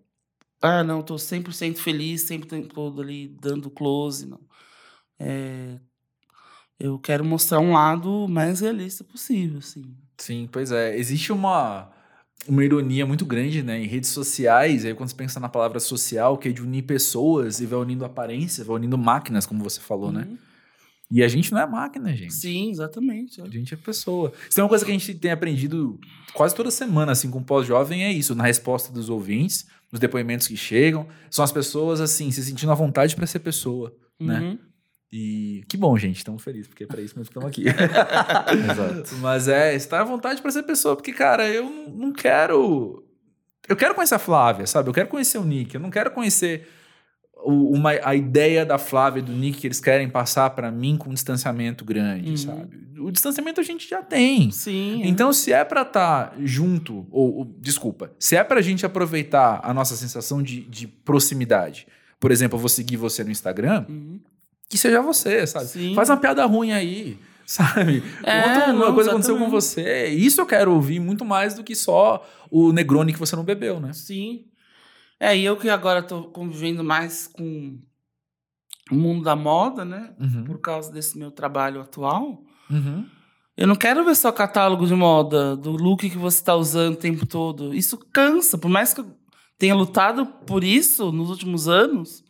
Ah, 0.61 0.83
não, 0.83 1.03
tô 1.03 1.15
100% 1.19 1.77
feliz, 1.77 2.21
sempre 2.21 2.47
o 2.47 2.49
tempo 2.49 2.73
todo 2.73 3.01
ali 3.01 3.27
dando 3.39 3.69
close, 3.69 4.25
não. 4.25 4.39
É, 5.19 5.79
eu 6.79 6.97
quero 6.99 7.23
mostrar 7.23 7.59
um 7.59 7.73
lado 7.73 8.27
mais 8.27 8.59
realista 8.61 9.03
possível, 9.03 9.59
assim. 9.59 9.95
Sim, 10.17 10.47
pois 10.51 10.71
é. 10.71 10.97
Existe 10.97 11.31
uma, 11.31 11.91
uma 12.47 12.63
ironia 12.63 13.05
muito 13.05 13.25
grande, 13.25 13.63
né? 13.63 13.79
Em 13.81 13.87
redes 13.87 14.09
sociais, 14.09 14.85
aí 14.85 14.93
quando 14.93 15.09
você 15.09 15.15
pensa 15.15 15.39
na 15.39 15.49
palavra 15.49 15.79
social, 15.79 16.37
que 16.37 16.49
é 16.49 16.51
de 16.51 16.61
unir 16.61 16.83
pessoas 16.83 17.59
e 17.59 17.65
vai 17.65 17.79
unindo 17.79 18.05
aparência, 18.05 18.63
vai 18.63 18.75
unindo 18.75 18.97
máquinas, 18.97 19.45
como 19.45 19.63
você 19.63 19.79
falou, 19.79 20.11
né? 20.11 20.27
Uhum. 20.29 20.37
E 21.09 21.23
a 21.23 21.27
gente 21.27 21.51
não 21.53 21.59
é 21.59 21.65
máquina, 21.65 22.13
gente. 22.15 22.33
Sim, 22.33 22.69
exatamente. 22.69 23.41
A 23.41 23.47
gente 23.47 23.73
é 23.73 23.77
pessoa. 23.77 24.33
Se 24.49 24.55
tem 24.55 24.63
uma 24.63 24.69
coisa 24.69 24.83
que 24.83 24.91
a 24.91 24.93
gente 24.93 25.13
tem 25.13 25.31
aprendido 25.31 25.97
quase 26.33 26.53
toda 26.53 26.69
semana, 26.69 27.13
assim, 27.13 27.31
com 27.31 27.39
o 27.39 27.43
pós-jovem, 27.43 28.03
é 28.03 28.11
isso. 28.11 28.35
Na 28.35 28.43
resposta 28.43 28.91
dos 28.91 29.09
ouvintes, 29.09 29.65
nos 29.89 30.01
depoimentos 30.01 30.47
que 30.47 30.57
chegam, 30.57 31.07
são 31.31 31.45
as 31.45 31.51
pessoas, 31.51 32.01
assim, 32.01 32.29
se 32.29 32.43
sentindo 32.43 32.71
à 32.71 32.75
vontade 32.75 33.15
para 33.15 33.25
ser 33.25 33.39
pessoa, 33.39 33.95
né? 34.19 34.57
E 35.11 35.63
que 35.69 35.77
bom, 35.77 35.97
gente. 35.97 36.17
Estamos 36.17 36.43
felizes, 36.43 36.67
porque 36.67 36.83
é 36.83 36.87
para 36.87 37.01
isso 37.01 37.17
mesmo 37.17 37.31
que 37.31 37.39
estamos 37.39 37.47
aqui. 37.49 37.65
Exato. 38.71 39.15
Mas 39.21 39.47
é, 39.47 39.73
estar 39.75 40.01
à 40.01 40.03
vontade 40.03 40.41
para 40.41 40.51
ser 40.51 40.63
pessoa, 40.63 40.95
porque, 40.95 41.13
cara, 41.13 41.47
eu 41.49 41.69
não- 41.95 42.11
quero. 42.11 43.03
Eu 43.67 43.75
quero 43.75 43.93
conhecer 43.95 44.15
a 44.15 44.19
Flávia, 44.19 44.65
sabe? 44.67 44.89
Eu 44.89 44.93
quero 44.93 45.07
conhecer 45.09 45.37
o 45.37 45.43
Nick. 45.43 45.75
Eu 45.75 45.81
não 45.81 45.89
quero 45.89 46.11
conhecer 46.11 46.67
o- 47.43 47.71
uma, 47.73 47.91
a 48.03 48.15
ideia 48.15 48.65
da 48.65 48.77
Flávia 48.77 49.19
e 49.19 49.23
do 49.23 49.31
Nick 49.31 49.59
que 49.59 49.67
eles 49.67 49.79
querem 49.79 50.09
passar 50.09 50.49
para 50.51 50.71
mim 50.71 50.97
com 50.97 51.09
um 51.09 51.13
distanciamento 51.13 51.83
grande, 51.85 52.31
Uhum. 52.31 52.37
sabe? 52.37 52.87
O 52.99 53.11
distanciamento 53.11 53.61
a 53.61 53.63
gente 53.63 53.87
já 53.87 54.01
tem. 54.01 54.51
Sim. 54.51 55.03
é. 55.03 55.07
Então, 55.07 55.31
se 55.31 55.53
é 55.53 55.63
pra 55.63 55.83
estar 55.83 56.33
junto, 56.39 57.05
ou, 57.11 57.37
ou, 57.37 57.45
desculpa, 57.59 58.11
se 58.19 58.35
é 58.35 58.43
pra 58.43 58.59
gente 58.61 58.85
aproveitar 58.85 59.59
a 59.63 59.73
nossa 59.73 59.95
sensação 59.95 60.41
de, 60.41 60.61
de 60.61 60.87
proximidade, 60.87 61.87
por 62.19 62.31
exemplo, 62.31 62.55
eu 62.57 62.59
vou 62.59 62.69
seguir 62.69 62.97
você 62.97 63.23
no 63.23 63.31
Instagram, 63.31 63.85
Uhum. 63.87 64.19
Que 64.69 64.77
seja 64.77 65.01
você, 65.01 65.45
sabe? 65.47 65.65
Sim. 65.65 65.95
Faz 65.95 66.09
uma 66.09 66.17
piada 66.17 66.45
ruim 66.45 66.71
aí, 66.71 67.17
sabe? 67.45 68.03
É, 68.23 68.41
Conta 68.41 68.71
uma 68.71 68.85
não, 68.85 68.93
coisa 68.93 69.09
que 69.09 69.15
aconteceu 69.15 69.37
com 69.37 69.49
você. 69.49 70.07
Isso 70.07 70.41
eu 70.41 70.45
quero 70.45 70.73
ouvir 70.73 70.99
muito 70.99 71.23
mais 71.23 71.53
do 71.53 71.63
que 71.63 71.75
só 71.75 72.25
o 72.51 72.71
Negroni 72.71 73.13
que 73.13 73.19
você 73.19 73.35
não 73.35 73.43
bebeu, 73.43 73.79
né? 73.79 73.93
Sim. 73.93 74.45
É, 75.19 75.35
e 75.35 75.43
eu 75.43 75.57
que 75.57 75.69
agora 75.69 76.03
tô 76.03 76.25
convivendo 76.25 76.83
mais 76.83 77.27
com 77.27 77.79
o 78.91 78.95
mundo 78.95 79.23
da 79.23 79.35
moda, 79.35 79.83
né? 79.83 80.13
Uhum. 80.19 80.43
Por 80.43 80.59
causa 80.59 80.91
desse 80.91 81.17
meu 81.17 81.31
trabalho 81.31 81.81
atual. 81.81 82.43
Uhum. 82.69 83.05
Eu 83.55 83.65
não 83.65 83.75
quero 83.75 84.05
ver 84.05 84.15
só 84.15 84.31
catálogo 84.31 84.85
de 84.85 84.93
moda, 84.93 85.55
do 85.55 85.71
look 85.71 86.07
que 86.07 86.17
você 86.17 86.37
está 86.37 86.55
usando 86.55 86.93
o 86.93 86.97
tempo 86.97 87.25
todo. 87.25 87.73
Isso 87.73 87.97
cansa. 88.13 88.57
Por 88.57 88.69
mais 88.69 88.93
que 88.93 89.01
eu 89.01 89.11
tenha 89.57 89.73
lutado 89.73 90.27
por 90.45 90.63
isso 90.63 91.11
nos 91.11 91.31
últimos 91.31 91.67
anos, 91.67 92.23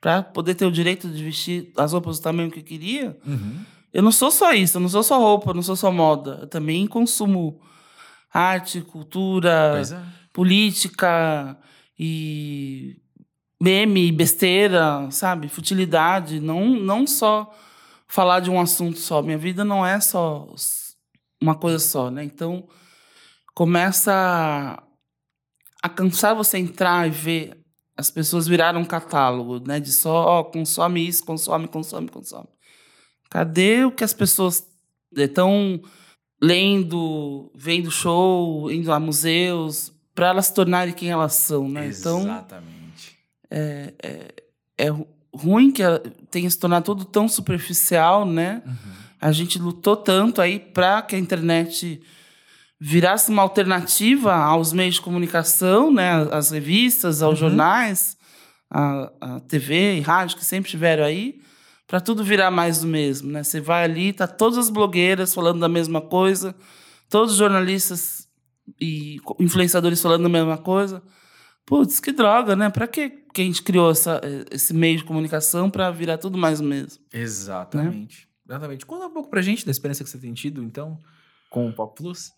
para 0.00 0.22
poder 0.22 0.54
ter 0.54 0.64
o 0.64 0.72
direito 0.72 1.08
de 1.08 1.22
vestir 1.22 1.72
as 1.76 1.92
roupas 1.92 2.18
do 2.18 2.22
tamanho 2.22 2.50
que 2.50 2.60
eu 2.60 2.64
queria, 2.64 3.16
Uhum. 3.26 3.60
eu 3.92 4.02
não 4.02 4.10
sou 4.12 4.30
só 4.30 4.52
isso. 4.52 4.76
Eu 4.78 4.80
não 4.80 4.88
sou 4.88 5.02
só 5.02 5.18
roupa, 5.18 5.50
eu 5.50 5.54
não 5.54 5.62
sou 5.62 5.76
só 5.76 5.90
moda. 5.92 6.38
Eu 6.42 6.46
também 6.46 6.86
consumo 6.86 7.60
arte, 8.32 8.80
cultura, 8.80 9.82
é. 9.82 10.02
política 10.32 11.58
e 11.98 12.96
meme, 13.60 14.10
besteira, 14.10 15.06
sabe? 15.10 15.48
Futilidade. 15.48 16.40
Não, 16.40 16.64
não 16.70 17.06
só 17.06 17.52
falar 18.06 18.40
de 18.40 18.50
um 18.50 18.58
assunto 18.60 18.98
só. 18.98 19.20
Minha 19.20 19.36
vida 19.38 19.64
não 19.64 19.84
é 19.84 20.00
só 20.00 20.48
uma 21.42 21.54
coisa 21.54 21.78
só, 21.78 22.10
né? 22.10 22.24
Então, 22.24 22.66
começa 23.54 24.82
a 25.82 25.88
cansar 25.88 26.34
você 26.34 26.58
entrar 26.58 27.06
e 27.06 27.10
ver 27.10 27.59
as 28.00 28.10
pessoas 28.10 28.46
viraram 28.48 28.80
um 28.80 28.84
catálogo, 28.84 29.60
né? 29.66 29.78
De 29.78 29.92
só, 29.92 30.24
ó, 30.40 30.44
consome 30.44 31.06
isso, 31.06 31.24
consome, 31.24 31.68
consome, 31.68 32.08
consome. 32.08 32.48
Cadê 33.28 33.84
o 33.84 33.92
que 33.92 34.02
as 34.02 34.12
pessoas 34.12 34.66
estão 35.14 35.80
lendo, 36.42 37.50
vendo 37.54 37.90
show, 37.90 38.70
indo 38.70 38.90
a 38.92 38.98
museus, 38.98 39.92
para 40.14 40.28
elas 40.28 40.46
se 40.46 40.54
tornarem 40.54 40.94
quem 40.94 41.10
elas 41.10 41.34
são, 41.34 41.68
né? 41.68 41.88
Então, 41.88 42.20
Exatamente. 42.22 43.16
é 44.78 44.88
ru- 44.88 45.06
ruim 45.32 45.70
que 45.70 45.82
tenha 46.30 46.50
se 46.50 46.58
tornado 46.58 46.84
tudo 46.84 47.04
tão 47.04 47.28
superficial, 47.28 48.24
né? 48.26 48.62
Uhum. 48.66 48.72
A 49.20 49.32
gente 49.32 49.58
lutou 49.58 49.96
tanto 49.96 50.40
aí 50.40 50.58
para 50.58 51.02
que 51.02 51.14
a 51.14 51.18
internet 51.18 52.00
virasse 52.80 53.30
uma 53.30 53.42
alternativa 53.42 54.34
aos 54.34 54.72
meios 54.72 54.94
de 54.94 55.02
comunicação, 55.02 55.92
né? 55.92 56.10
Às 56.32 56.50
revistas, 56.50 57.20
aos 57.22 57.34
Uhum. 57.40 57.48
jornais, 57.48 58.16
a, 58.70 59.12
a 59.20 59.40
TV 59.40 59.96
e 59.98 60.00
rádio 60.00 60.36
que 60.38 60.44
sempre 60.44 60.68
estiveram 60.68 61.04
aí, 61.04 61.40
para 61.86 62.00
tudo 62.00 62.24
virar 62.24 62.50
mais 62.50 62.80
do 62.80 62.86
mesmo, 62.86 63.30
né? 63.30 63.42
Você 63.42 63.60
vai 63.60 63.84
ali, 63.84 64.12
tá 64.12 64.26
todas 64.26 64.56
as 64.58 64.70
blogueiras 64.70 65.34
falando 65.34 65.60
da 65.60 65.68
mesma 65.68 66.00
coisa, 66.00 66.54
todos 67.08 67.32
os 67.32 67.38
jornalistas 67.38 68.26
e 68.80 69.18
influenciadores 69.38 70.00
falando 70.00 70.22
da 70.22 70.28
mesma 70.28 70.56
coisa. 70.56 71.02
Putz, 71.66 72.00
que 72.00 72.12
droga, 72.12 72.56
né? 72.56 72.70
Para 72.70 72.86
que 72.88 73.10
que 73.32 73.42
a 73.42 73.44
gente 73.44 73.62
criou 73.62 73.90
essa, 73.92 74.20
eh, 74.24 74.44
esse 74.50 74.74
meio 74.74 74.96
de 74.98 75.04
comunicação 75.04 75.70
para 75.70 75.88
virar 75.92 76.18
tudo 76.18 76.36
mais 76.36 76.58
o 76.60 76.64
mesmo? 76.64 77.00
Exatamente. 77.12 78.26
Exatamente. 78.48 78.84
Conta 78.86 79.06
um 79.06 79.10
pouco 79.10 79.30
pra 79.30 79.40
gente 79.40 79.64
da 79.64 79.70
experiência 79.70 80.04
que 80.04 80.10
você 80.10 80.18
tem 80.18 80.32
tido, 80.34 80.62
então, 80.64 80.98
com 81.48 81.68
o 81.68 81.72
Pop 81.72 81.94
Plus. 81.94 82.32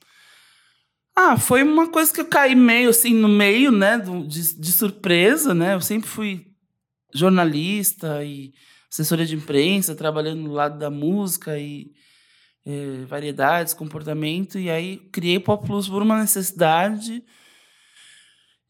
Ah, 1.15 1.37
foi 1.37 1.63
uma 1.63 1.89
coisa 1.91 2.13
que 2.13 2.21
eu 2.21 2.27
caí 2.27 2.55
meio 2.55 2.89
assim 2.91 3.13
no 3.15 3.29
meio, 3.29 3.71
né, 3.71 3.99
de, 3.99 4.59
de 4.59 4.73
surpresa, 4.73 5.53
né? 5.55 5.75
Eu 5.75 5.81
sempre 5.81 6.09
fui 6.09 6.47
jornalista 7.15 8.25
e 8.25 8.53
assessoria 8.91 9.27
de 9.27 9.37
imprensa, 9.37 9.95
trabalhando 9.95 10.41
no 10.41 10.53
lado 10.53 10.79
da 10.79 10.91
música 10.91 11.59
e 11.59 11.91
eh, 12.67 13.05
variedades, 13.07 13.75
comportamento, 13.75 14.59
e 14.59 14.71
aí 14.71 14.99
criei 15.13 15.39
Pop 15.39 15.67
Plus 15.67 15.89
por 15.89 16.03
uma 16.03 16.21
necessidade 16.21 17.23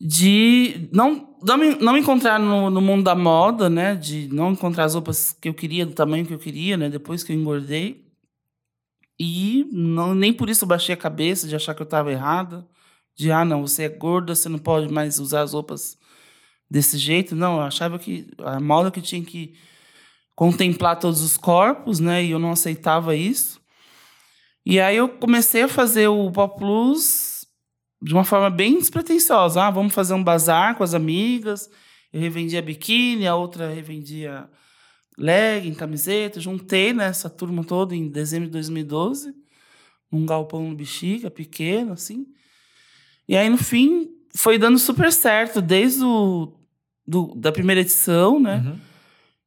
de 0.00 0.88
não, 0.92 1.37
não, 1.42 1.57
me, 1.57 1.76
não 1.76 1.92
me 1.92 2.00
encontrar 2.00 2.38
no, 2.38 2.68
no 2.70 2.81
mundo 2.81 3.05
da 3.05 3.14
moda, 3.14 3.70
né? 3.70 3.94
De 3.94 4.26
não 4.33 4.52
encontrar 4.52 4.85
as 4.85 4.94
roupas 4.94 5.33
que 5.33 5.48
eu 5.48 5.55
queria, 5.55 5.87
do 5.87 5.92
tamanho 5.92 6.26
que 6.26 6.35
eu 6.35 6.38
queria, 6.38 6.76
né? 6.76 6.88
Depois 6.88 7.22
que 7.22 7.33
eu 7.33 7.37
engordei. 7.37 8.02
E 9.24 9.68
não, 9.70 10.16
nem 10.16 10.32
por 10.32 10.50
isso 10.50 10.64
eu 10.64 10.68
baixei 10.68 10.94
a 10.94 10.98
cabeça 10.98 11.46
de 11.46 11.54
achar 11.54 11.76
que 11.76 11.80
eu 11.80 11.85
estava 11.85 12.11
errada. 12.11 12.66
De, 13.14 13.30
ah, 13.30 13.44
não, 13.44 13.64
você 13.64 13.85
é 13.85 13.88
gorda, 13.88 14.35
você 14.35 14.48
não 14.48 14.58
pode 14.58 14.92
mais 14.92 15.20
usar 15.20 15.42
as 15.42 15.52
roupas 15.52 15.96
desse 16.68 16.98
jeito. 16.98 17.37
Não, 17.37 17.58
eu 17.58 17.62
achava 17.62 18.00
que 18.00 18.26
a 18.38 18.58
moda 18.58 18.90
que 18.90 19.00
tinha 19.00 19.22
que 19.22 19.54
contemplar 20.35 20.98
todos 20.98 21.22
os 21.22 21.37
corpos, 21.37 22.00
né? 22.00 22.24
E 22.24 22.32
eu 22.32 22.40
não 22.40 22.50
aceitava 22.50 23.14
isso. 23.14 23.61
E 24.66 24.80
aí 24.80 24.96
eu 24.96 25.08
comecei 25.08 25.62
a 25.62 25.68
fazer 25.68 26.08
o 26.08 26.28
Pop 26.32 26.58
Plus 26.58 27.46
de 28.02 28.12
uma 28.14 28.24
forma 28.24 28.50
bem 28.50 28.76
despretensiosa. 28.76 29.62
Ah, 29.62 29.70
vamos 29.70 29.94
fazer 29.94 30.14
um 30.14 30.24
bazar 30.24 30.74
com 30.74 30.82
as 30.82 30.94
amigas. 30.94 31.70
Eu 32.12 32.20
revendia 32.20 32.61
biquíni, 32.61 33.24
a 33.28 33.37
outra 33.37 33.68
revendia 33.72 34.50
legging, 35.18 35.75
camiseta. 35.75 36.40
Juntei 36.40 36.92
nessa 36.92 37.29
turma 37.31 37.64
toda 37.64 37.94
em 37.94 38.09
dezembro 38.09 38.46
de 38.46 38.53
2012, 38.53 39.35
num 40.11 40.25
galpão 40.27 40.68
no 40.68 40.75
Bexiga, 40.77 41.31
pequeno, 41.31 41.92
assim. 41.92 42.27
E 43.29 43.37
aí, 43.37 43.48
no 43.48 43.57
fim, 43.59 44.11
foi 44.35 44.59
dando 44.59 44.79
super 44.79 45.12
certo, 45.12 45.61
desde 45.62 46.05
o, 46.05 46.53
do, 47.07 47.35
da 47.37 47.53
primeira 47.53 47.81
edição, 47.81 48.38
né? 48.40 48.62
Uhum. 48.66 48.79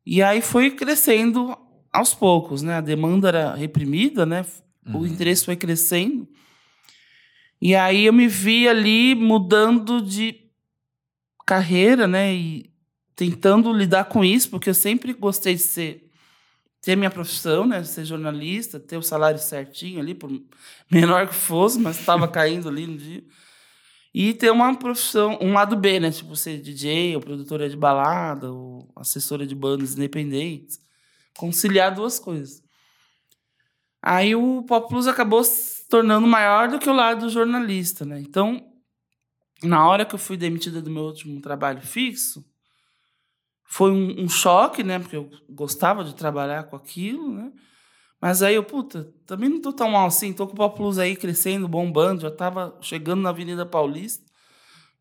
E 0.06 0.21
aí 0.21 0.41
foi 0.41 0.71
crescendo 0.71 1.58
aos 1.91 2.13
poucos, 2.13 2.62
né? 2.62 2.75
A 2.75 2.82
demanda 2.82 3.28
era 3.28 3.56
reprimida, 3.56 4.25
né? 4.25 4.45
O 4.88 4.97
Uhum. 4.99 5.06
interesse 5.08 5.43
foi 5.45 5.56
crescendo. 5.56 6.28
E 7.60 7.73
aí 7.73 8.06
eu 8.06 8.13
me 8.13 8.28
vi 8.28 8.67
ali 8.67 9.15
mudando 9.15 9.99
de 10.01 10.36
carreira, 11.45 12.08
né? 12.08 12.34
E 12.36 12.69
tentando 13.15 13.71
lidar 13.71 14.06
com 14.06 14.23
isso, 14.23 14.49
porque 14.49 14.69
eu 14.69 14.73
sempre 14.73 15.13
gostei 15.13 15.56
de 15.56 15.62
ser 15.62 16.06
ter 16.86 16.95
minha 16.95 17.10
profissão, 17.10 17.65
né? 17.65 17.84
Ser 17.84 18.06
jornalista, 18.06 18.80
ter 18.80 18.95
o 18.95 19.01
salário 19.01 19.39
certinho 19.39 19.99
ali, 19.99 20.13
por 20.13 20.30
menor 20.91 21.28
que 21.28 21.34
fosse, 21.34 21.80
mas 21.80 21.99
estava 21.99 22.28
caindo 22.28 22.69
ali 22.69 22.86
no 22.86 22.95
dia. 22.95 23.23
E 24.13 24.34
ter 24.36 24.51
uma 24.51 24.73
profissão, 24.78 25.38
um 25.41 25.54
lado 25.54 25.75
B, 25.75 25.99
né? 25.99 26.12
Tipo, 26.12 26.36
ser 26.36 26.62
DJ, 26.62 27.15
ou 27.15 27.21
produtora 27.21 27.67
de 27.67 27.75
balada, 27.75 28.51
ou 28.51 28.88
assessora 28.95 29.47
de 29.47 29.56
bandas 29.56 29.95
independentes. 29.95 30.80
Conciliar 31.36 31.93
duas 31.93 32.19
coisas. 32.19 32.63
Aí 33.99 34.36
o 34.36 34.62
Pop 34.62 34.88
Plus 34.88 35.08
acabou 35.08 35.43
se 35.43 35.88
tornando 35.89 36.28
maior 36.28 36.69
do 36.69 36.78
que 36.78 36.88
o 36.88 36.93
lado 36.93 37.28
jornalista, 37.30 38.06
né? 38.06 38.19
Então, 38.19 38.63
na 39.63 39.88
hora 39.88 40.06
que 40.06 40.13
eu 40.13 40.19
fui 40.19 40.38
demitida 40.38 40.84
do 40.84 40.91
meu 40.91 41.04
último 41.04 41.41
trabalho 41.41 41.82
fixo, 41.82 42.45
foi 43.65 43.91
um, 43.91 44.23
um 44.23 44.30
choque, 44.30 44.84
né? 44.84 44.99
Porque 44.99 45.17
eu 45.17 45.30
gostava 45.49 46.04
de 46.04 46.15
trabalhar 46.15 46.63
com 46.63 46.75
aquilo, 46.75 47.34
né? 47.34 47.51
Mas 48.21 48.41
aí 48.41 48.56
eu, 48.56 48.63
puta, 48.63 49.12
também 49.25 49.49
não 49.49 49.62
tô 49.62 49.73
tão 49.73 49.91
mal 49.91 50.08
assim. 50.08 50.34
Tô 50.34 50.47
com 50.47 50.54
o 50.54 50.56
Pop 50.56 50.78
Plus 50.78 50.97
aí 50.97 51.15
crescendo, 51.15 51.67
bombando. 51.67 52.21
Já 52.21 52.32
tava 52.32 52.78
chegando 52.82 53.21
na 53.21 53.30
Avenida 53.30 53.65
Paulista. 53.65 54.23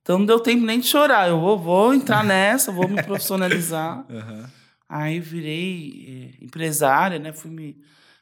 Então 0.02 0.18
não 0.18 0.26
deu 0.26 0.40
tempo 0.40 0.64
nem 0.64 0.80
de 0.80 0.86
chorar. 0.86 1.28
Eu 1.28 1.40
vou, 1.40 1.58
vou 1.58 1.94
entrar 1.94 2.24
nessa, 2.24 2.72
vou 2.72 2.88
me 2.88 3.02
profissionalizar. 3.02 4.04
Uhum. 4.10 4.44
Aí 4.88 5.20
virei 5.20 6.34
eh, 6.40 6.44
empresária, 6.44 7.18
né? 7.18 7.32
Fui 7.32 7.50
me 7.50 7.76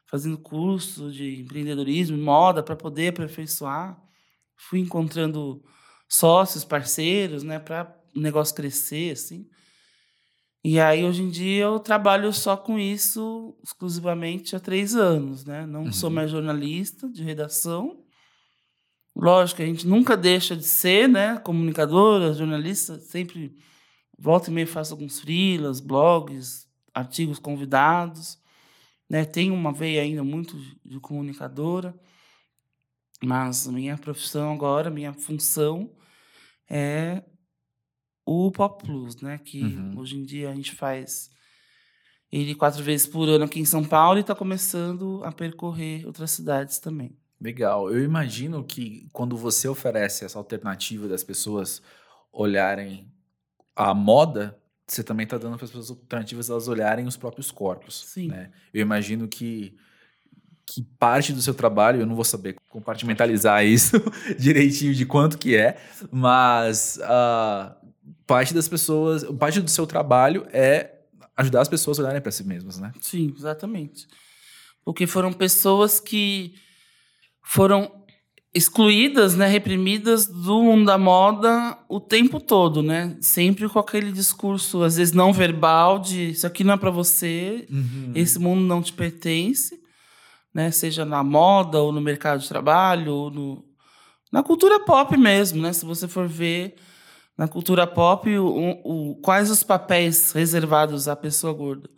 fazendo 0.06 0.38
curso 0.38 1.10
de 1.10 1.40
empreendedorismo, 1.40 2.18
moda, 2.18 2.62
para 2.62 2.76
poder 2.76 3.08
aperfeiçoar. 3.08 3.98
Fui 4.54 4.78
encontrando 4.78 5.64
sócios, 6.08 6.64
parceiros, 6.64 7.42
né? 7.42 7.58
Para 7.58 7.92
o 8.14 8.20
negócio 8.20 8.54
crescer, 8.54 9.12
assim. 9.12 9.48
E 10.64 10.78
aí, 10.78 11.04
hoje 11.04 11.22
em 11.22 11.28
dia, 11.28 11.64
eu 11.64 11.80
trabalho 11.80 12.32
só 12.32 12.56
com 12.56 12.78
isso 12.78 13.58
exclusivamente 13.64 14.54
há 14.54 14.60
três 14.60 14.94
anos, 14.94 15.44
né? 15.44 15.66
Não 15.66 15.92
sou 15.92 16.08
mais 16.08 16.30
jornalista 16.30 17.08
de 17.08 17.22
redação. 17.24 18.04
Lógico, 19.14 19.60
a 19.60 19.66
gente 19.66 19.86
nunca 19.86 20.16
deixa 20.16 20.56
de 20.56 20.64
ser, 20.64 21.08
né? 21.08 21.36
Comunicadora, 21.38 22.32
jornalista, 22.32 22.96
sempre 23.00 23.56
volta 24.16 24.50
e 24.50 24.52
meia 24.52 24.66
faço 24.66 24.94
alguns 24.94 25.18
freelas, 25.18 25.80
blogs, 25.80 26.68
artigos 26.94 27.40
convidados. 27.40 28.38
Né? 29.10 29.24
Tenho 29.24 29.54
uma 29.54 29.72
veia 29.72 30.02
ainda 30.02 30.22
muito 30.22 30.56
de 30.84 31.00
comunicadora, 31.00 31.92
mas 33.22 33.66
minha 33.66 33.98
profissão 33.98 34.52
agora, 34.52 34.90
minha 34.90 35.12
função 35.12 35.92
é 36.70 37.22
o 38.24 38.50
Pop 38.50 38.84
Plus, 38.84 39.20
né? 39.20 39.38
Que 39.38 39.62
Uhum. 39.62 39.98
hoje 39.98 40.16
em 40.16 40.24
dia 40.24 40.50
a 40.50 40.54
gente 40.54 40.74
faz 40.74 41.30
ele 42.30 42.54
quatro 42.54 42.82
vezes 42.82 43.06
por 43.06 43.28
ano 43.28 43.44
aqui 43.44 43.60
em 43.60 43.64
São 43.64 43.84
Paulo 43.84 44.18
e 44.18 44.22
está 44.22 44.34
começando 44.34 45.20
a 45.22 45.30
percorrer 45.30 46.06
outras 46.06 46.30
cidades 46.30 46.78
também. 46.78 47.14
Legal. 47.38 47.90
Eu 47.90 48.02
imagino 48.02 48.64
que 48.64 49.08
quando 49.12 49.36
você 49.36 49.68
oferece 49.68 50.24
essa 50.24 50.38
alternativa 50.38 51.06
das 51.08 51.22
pessoas 51.22 51.82
olharem 52.32 53.06
a 53.76 53.92
moda, 53.92 54.58
você 54.86 55.02
também 55.02 55.24
está 55.24 55.36
dando 55.36 55.56
para 55.56 55.64
as 55.64 55.70
pessoas 55.70 55.90
alternativas 55.90 56.48
elas 56.48 56.68
olharem 56.68 57.06
os 57.06 57.16
próprios 57.16 57.50
corpos. 57.50 58.04
Sim. 58.06 58.28
Né? 58.28 58.50
Eu 58.72 58.80
imagino 58.80 59.26
que, 59.28 59.76
que 60.64 60.82
parte 60.98 61.32
do 61.32 61.42
seu 61.42 61.52
trabalho, 61.52 62.00
eu 62.00 62.06
não 62.06 62.14
vou 62.14 62.24
saber 62.24 62.56
compartimentalizar 62.68 63.64
isso 63.64 63.96
direitinho 64.38 64.94
de 64.94 65.04
quanto 65.04 65.36
que 65.36 65.56
é, 65.56 65.76
mas 66.10 66.98
ah, 67.02 67.76
parte 68.26 68.54
das 68.54 68.68
pessoas, 68.68 69.24
parte 69.38 69.60
do 69.60 69.70
seu 69.70 69.86
trabalho 69.86 70.46
é 70.52 70.92
ajudar 71.36 71.62
as 71.62 71.68
pessoas 71.68 71.98
a 71.98 72.02
olharem 72.02 72.20
para 72.20 72.32
si 72.32 72.44
mesmas, 72.44 72.78
né? 72.78 72.92
Sim, 73.00 73.34
exatamente. 73.36 74.06
Porque 74.84 75.06
foram 75.06 75.32
pessoas 75.32 76.00
que 76.00 76.54
foram 77.42 78.02
excluídas, 78.54 79.34
né, 79.34 79.46
reprimidas 79.46 80.26
do 80.26 80.62
mundo 80.62 80.84
da 80.84 80.98
moda 80.98 81.78
o 81.88 81.98
tempo 81.98 82.38
todo, 82.38 82.82
né? 82.82 83.16
Sempre 83.20 83.66
com 83.68 83.78
aquele 83.78 84.12
discurso, 84.12 84.82
às 84.82 84.96
vezes 84.96 85.14
não 85.14 85.32
verbal, 85.32 85.98
de 85.98 86.30
isso 86.30 86.46
aqui 86.46 86.62
não 86.62 86.74
é 86.74 86.76
para 86.76 86.90
você, 86.90 87.66
esse 88.14 88.38
mundo 88.38 88.60
não 88.60 88.82
te 88.82 88.92
pertence, 88.92 89.80
né? 90.52 90.70
Seja 90.70 91.04
na 91.04 91.24
moda 91.24 91.80
ou 91.80 91.92
no 91.92 92.00
mercado 92.00 92.40
de 92.40 92.48
trabalho 92.48 93.12
ou 93.14 93.30
no 93.30 93.64
na 94.30 94.42
cultura 94.42 94.80
pop 94.80 95.14
mesmo, 95.16 95.60
né? 95.60 95.72
Se 95.72 95.84
você 95.84 96.06
for 96.08 96.26
ver 96.26 96.74
na 97.36 97.48
cultura 97.48 97.86
pop 97.86 98.28
o, 98.38 98.80
o- 98.84 99.14
quais 99.16 99.50
os 99.50 99.62
papéis 99.62 100.32
reservados 100.32 101.08
à 101.08 101.16
pessoa 101.16 101.52
gorda, 101.52 101.88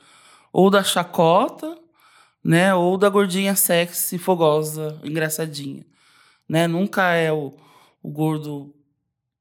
ou 0.53 0.71
da 0.71 0.83
chacota, 0.83 1.77
né? 2.43 2.75
Ou 2.75 2.97
da 2.97 3.09
gordinha 3.09 3.55
sexy, 3.57 4.19
fogosa, 4.19 5.01
engraçadinha, 5.03 5.85
né? 6.49 6.67
Nunca 6.69 7.13
é 7.15 7.33
o, 7.33 7.53
o 8.03 8.11
gordo 8.11 8.75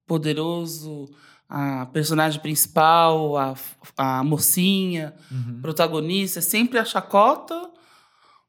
poderoso, 0.08 1.10
a 1.48 1.86
personagem 1.88 2.42
principal, 2.42 3.38
a, 3.38 3.54
a 3.98 4.24
mocinha, 4.24 5.14
Uhum. 5.32 5.60
protagonista, 5.62 6.40
é 6.40 6.42
sempre 6.42 6.78
a 6.80 6.86
chacota 6.86 7.70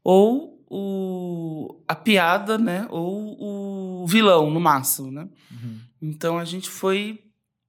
ou 0.03 0.65
o, 0.69 1.83
a 1.87 1.95
piada, 1.95 2.59
né? 2.59 2.87
Ou 2.91 4.03
o 4.03 4.07
vilão, 4.07 4.51
no 4.51 4.61
máximo, 4.61 5.11
né? 5.11 5.29
Uhum. 5.51 5.79
Então 6.03 6.39
a 6.39 6.45
gente 6.45 6.69
foi, 6.69 7.24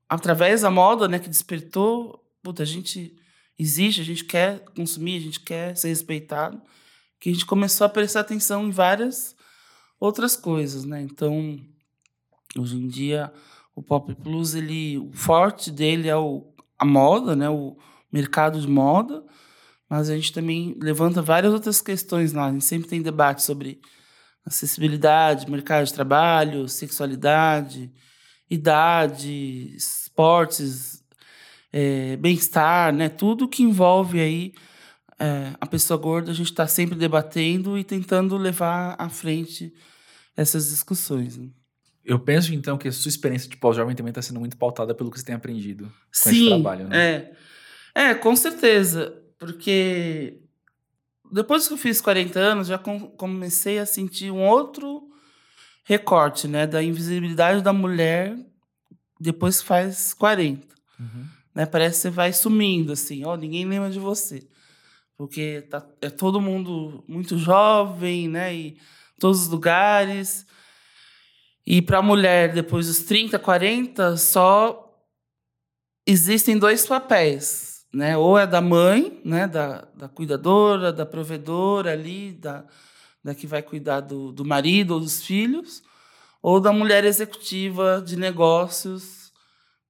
através 0.09 0.61
da 0.61 0.71
moda, 0.71 1.07
né, 1.07 1.19
que 1.19 1.29
despertou, 1.29 2.23
puta, 2.43 2.63
a 2.63 2.65
gente 2.65 3.15
existe, 3.57 4.01
a 4.01 4.03
gente 4.03 4.23
quer 4.23 4.59
consumir, 4.75 5.17
a 5.17 5.21
gente 5.21 5.39
quer 5.39 5.75
ser 5.75 5.89
respeitado, 5.89 6.61
que 7.19 7.29
a 7.29 7.33
gente 7.33 7.45
começou 7.45 7.85
a 7.85 7.89
prestar 7.89 8.21
atenção 8.21 8.67
em 8.67 8.71
várias 8.71 9.35
outras 9.99 10.35
coisas, 10.35 10.83
né? 10.85 11.01
Então, 11.01 11.59
hoje 12.57 12.77
em 12.77 12.87
dia, 12.87 13.31
o 13.73 13.81
Pop 13.81 14.13
Plus, 14.15 14.53
ele, 14.53 14.97
o 14.97 15.11
forte 15.13 15.71
dele 15.71 16.07
é 16.07 16.15
o, 16.15 16.53
a 16.77 16.85
moda, 16.85 17.35
né? 17.35 17.49
O 17.49 17.77
mercado 18.11 18.59
de 18.59 18.67
moda, 18.67 19.23
mas 19.89 20.09
a 20.09 20.15
gente 20.15 20.33
também 20.33 20.77
levanta 20.81 21.21
várias 21.21 21.53
outras 21.53 21.81
questões 21.81 22.33
lá. 22.33 22.47
A 22.47 22.51
gente 22.51 22.65
sempre 22.65 22.87
tem 22.87 23.01
debate 23.01 23.43
sobre 23.43 23.79
acessibilidade, 24.45 25.49
mercado 25.49 25.85
de 25.85 25.93
trabalho, 25.93 26.69
sexualidade, 26.69 27.91
idade, 28.49 29.73
esportes, 29.75 31.03
eh, 31.73 32.15
bem-estar, 32.17 32.93
né? 32.93 33.09
Tudo 33.09 33.47
que 33.47 33.63
envolve 33.63 34.19
aí 34.19 34.53
eh, 35.19 35.53
a 35.59 35.65
pessoa 35.65 35.97
gorda, 35.99 36.31
a 36.31 36.33
gente 36.35 36.51
está 36.51 36.67
sempre 36.67 36.95
debatendo 36.97 37.77
e 37.77 37.83
tentando 37.83 38.37
levar 38.37 38.95
à 38.99 39.09
frente 39.09 39.73
essas 40.37 40.69
discussões. 40.69 41.37
né? 41.37 41.47
Eu 42.03 42.19
penso 42.19 42.53
então 42.53 42.77
que 42.77 42.87
a 42.87 42.91
sua 42.91 43.09
experiência 43.09 43.49
de 43.49 43.57
pós-jovem 43.57 43.95
também 43.95 44.11
está 44.11 44.21
sendo 44.21 44.39
muito 44.39 44.57
pautada 44.57 44.93
pelo 44.93 45.09
que 45.09 45.17
você 45.19 45.25
tem 45.25 45.35
aprendido 45.35 45.85
com 45.85 46.29
esse 46.29 46.35
Sim, 46.35 46.49
trabalho, 46.49 46.87
né? 46.87 46.97
é. 47.95 48.09
É, 48.09 48.13
com 48.13 48.35
certeza. 48.35 49.21
Porque 49.39 50.39
depois 51.31 51.67
que 51.67 51.73
eu 51.73 51.77
fiz 51.77 51.99
40 52.01 52.39
anos, 52.39 52.67
já 52.67 52.77
com- 52.77 53.07
comecei 53.11 53.79
a 53.79 53.85
sentir 53.85 54.29
um 54.31 54.41
outro 54.45 55.09
recorte, 55.85 56.47
né? 56.47 56.67
Da 56.67 56.83
invisibilidade 56.83 57.61
da 57.61 57.71
mulher 57.71 58.35
depois 59.19 59.61
que 59.61 59.67
faz 59.67 60.13
40. 60.13 60.67
Uhum. 60.99 61.27
Né? 61.53 61.65
Parece 61.65 61.97
que 61.97 62.01
você 62.01 62.09
vai 62.09 62.33
sumindo, 62.33 62.91
assim. 62.91 63.23
Ó, 63.23 63.37
ninguém 63.37 63.65
lembra 63.65 63.89
de 63.89 63.99
você. 63.99 64.45
Porque 65.15 65.61
tá, 65.69 65.85
é 66.01 66.09
todo 66.09 66.41
mundo 66.41 67.03
muito 67.07 67.37
jovem, 67.37 68.27
né? 68.27 68.53
E 68.53 68.77
todos 69.19 69.43
os 69.43 69.47
lugares. 69.47 70.45
E 71.65 71.81
para 71.81 71.99
a 71.99 72.01
mulher, 72.01 72.51
depois 72.51 72.87
dos 72.87 72.99
30, 72.99 73.39
40, 73.39 74.17
só 74.17 74.81
existem 76.05 76.57
dois 76.57 76.85
papéis, 76.85 77.85
né? 77.93 78.17
Ou 78.17 78.37
é 78.37 78.45
da 78.45 78.59
mãe, 78.59 79.21
né? 79.23 79.47
Da, 79.47 79.87
da 79.95 80.09
cuidadora, 80.09 80.91
da 80.91 81.05
provedora 81.05 81.93
ali, 81.93 82.33
da, 82.33 82.65
da 83.25 83.33
que 83.33 83.47
vai 83.47 83.63
cuidar 83.63 84.01
do, 84.01 84.31
do 84.31 84.45
marido 84.45 84.93
ou 84.93 84.99
dos 84.99 85.23
filhos, 85.25 85.81
ou 86.43 86.59
da 86.59 86.71
mulher 86.71 87.03
executiva 87.03 87.99
de 88.05 88.15
negócios 88.15 89.33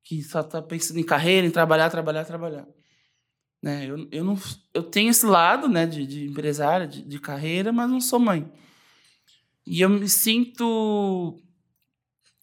que 0.06 0.24
só 0.24 0.40
está 0.40 0.62
pensando 0.62 1.02
em 1.02 1.04
carreira, 1.04 1.46
em 1.46 1.52
trabalhar, 1.52 1.90
trabalhar, 1.90 2.24
trabalhar. 2.24 2.66
Né? 3.62 3.88
Eu, 3.88 4.08
eu, 4.10 4.24
não, 4.24 4.40
eu 4.74 4.82
tenho 4.84 5.10
esse 5.10 5.26
lado 5.26 5.68
né, 5.68 5.86
de, 5.86 6.08
de 6.08 6.26
empresária, 6.30 6.88
de, 6.88 7.02
de 7.02 7.20
carreira, 7.20 7.74
mas 7.74 7.90
não 7.90 8.00
sou 8.00 8.20
mãe. 8.20 8.50
E 9.68 9.82
eu 9.82 9.90
me 9.90 10.08
sinto. 10.08 11.38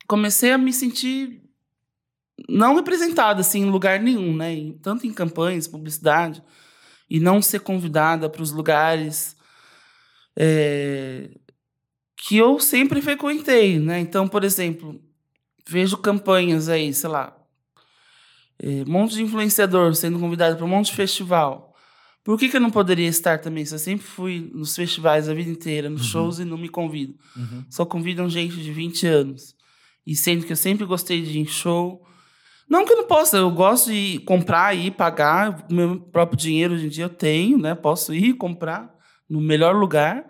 Comecei 0.06 0.52
a 0.52 0.58
me 0.58 0.74
sentir 0.74 1.42
não 2.50 2.74
representada 2.74 3.40
assim, 3.40 3.60
em 3.60 3.70
lugar 3.70 3.98
nenhum, 3.98 4.36
né? 4.36 4.74
Tanto 4.82 5.06
em 5.06 5.12
campanhas, 5.12 5.66
publicidade, 5.66 6.42
e 7.08 7.18
não 7.18 7.40
ser 7.40 7.60
convidada 7.60 8.28
para 8.28 8.42
os 8.42 8.50
lugares 8.50 9.40
é, 10.36 11.30
que 12.16 12.36
eu 12.36 12.58
sempre 12.60 13.02
frequentei. 13.02 13.78
Né? 13.78 14.00
Então, 14.00 14.28
por 14.28 14.44
exemplo, 14.44 15.00
vejo 15.68 15.96
campanhas 15.96 16.68
aí, 16.68 16.92
sei 16.92 17.10
lá, 17.10 17.36
é, 18.62 18.84
um 18.86 18.90
monte 18.90 19.14
de 19.14 19.22
influenciador 19.22 19.94
sendo 19.94 20.18
convidado 20.18 20.56
para 20.56 20.64
um 20.64 20.68
monte 20.68 20.86
de 20.86 20.96
festival. 20.96 21.74
Por 22.24 22.38
que, 22.38 22.48
que 22.48 22.56
eu 22.56 22.60
não 22.60 22.70
poderia 22.70 23.08
estar 23.08 23.38
também? 23.38 23.64
Se 23.64 23.74
eu 23.74 23.78
sempre 23.80 24.06
fui 24.06 24.48
nos 24.54 24.76
festivais 24.76 25.28
a 25.28 25.34
vida 25.34 25.50
inteira, 25.50 25.90
nos 25.90 26.06
shows 26.06 26.38
e 26.38 26.44
não 26.44 26.56
me 26.56 26.68
convido. 26.68 27.16
Uhum. 27.36 27.64
Só 27.68 27.84
convidam 27.84 28.30
gente 28.30 28.54
de 28.62 28.72
20 28.72 29.06
anos. 29.08 29.56
E 30.06 30.14
sendo 30.14 30.46
que 30.46 30.52
eu 30.52 30.56
sempre 30.56 30.86
gostei 30.86 31.20
de 31.20 31.36
ir 31.36 31.40
em 31.40 31.46
show. 31.46 32.06
Não 32.68 32.84
que 32.84 32.92
eu 32.92 32.96
não 32.96 33.06
possa, 33.08 33.38
eu 33.38 33.50
gosto 33.50 33.90
de 33.90 34.20
comprar 34.20 34.76
e 34.76 34.92
pagar. 34.92 35.66
O 35.68 35.74
meu 35.74 36.00
próprio 36.00 36.38
dinheiro 36.38 36.74
hoje 36.74 36.86
em 36.86 36.88
dia 36.88 37.06
eu 37.06 37.08
tenho, 37.08 37.58
né? 37.58 37.74
Posso 37.74 38.14
ir 38.14 38.34
comprar 38.34 38.91
no 39.32 39.40
melhor 39.40 39.74
lugar. 39.74 40.24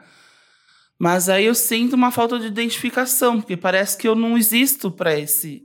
Mas 0.98 1.28
aí 1.28 1.46
eu 1.46 1.54
sinto 1.54 1.94
uma 1.94 2.12
falta 2.12 2.38
de 2.38 2.46
identificação, 2.46 3.40
porque 3.40 3.56
parece 3.56 3.98
que 3.98 4.06
eu 4.06 4.14
não 4.14 4.38
existo 4.38 4.90
para 4.90 5.18
esse 5.18 5.64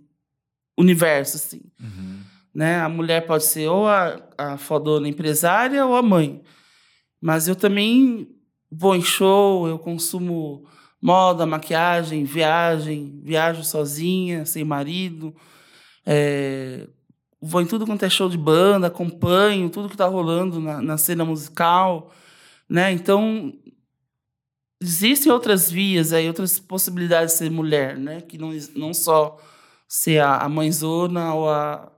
universo, 0.78 1.38
assim 1.38 1.62
Uhum. 1.80 2.20
né? 2.54 2.80
A 2.82 2.90
mulher 2.90 3.26
pode 3.28 3.44
ser 3.46 3.68
ou 3.68 3.88
a, 3.88 4.20
a 4.38 4.58
fodona 4.58 5.08
empresária 5.08 5.86
ou 5.86 5.96
a 5.96 6.02
mãe. 6.02 6.42
Mas 7.22 7.48
eu 7.48 7.56
também 7.56 8.28
vou 8.72 8.96
em 8.96 9.02
show, 9.02 9.68
eu 9.68 9.78
consumo 9.80 10.66
moda, 11.02 11.46
maquiagem, 11.46 12.24
viagem, 12.24 13.20
viajo 13.24 13.64
sozinha, 13.64 14.46
sem 14.46 14.64
marido. 14.64 15.36
é, 16.06 16.88
vou 17.40 17.62
em 17.62 17.68
tudo 17.68 17.86
quanto 17.86 18.04
é 18.04 18.10
show 18.10 18.28
de 18.30 18.38
banda, 18.38 18.88
acompanho 18.88 19.70
tudo 19.70 19.88
que 19.88 19.94
está 19.94 20.08
rolando 20.08 20.60
na, 20.60 20.82
na 20.82 20.98
cena 20.98 21.24
musical. 21.24 22.12
Né? 22.70 22.92
Então, 22.92 23.54
existem 24.82 25.32
outras 25.32 25.70
vias 25.72 26.14
aí, 26.14 26.28
outras 26.28 26.60
possibilidades 26.60 27.34
de 27.34 27.40
ser 27.40 27.52
mulher, 27.52 27.98
né? 27.98 28.22
Que 28.22 28.38
não, 28.38 28.52
não 28.76 28.94
só 28.94 29.38
ser 29.88 30.20
a, 30.20 30.38
a 30.38 30.50
mãezona 30.50 31.34
ou 31.34 31.50
a, 31.50 31.92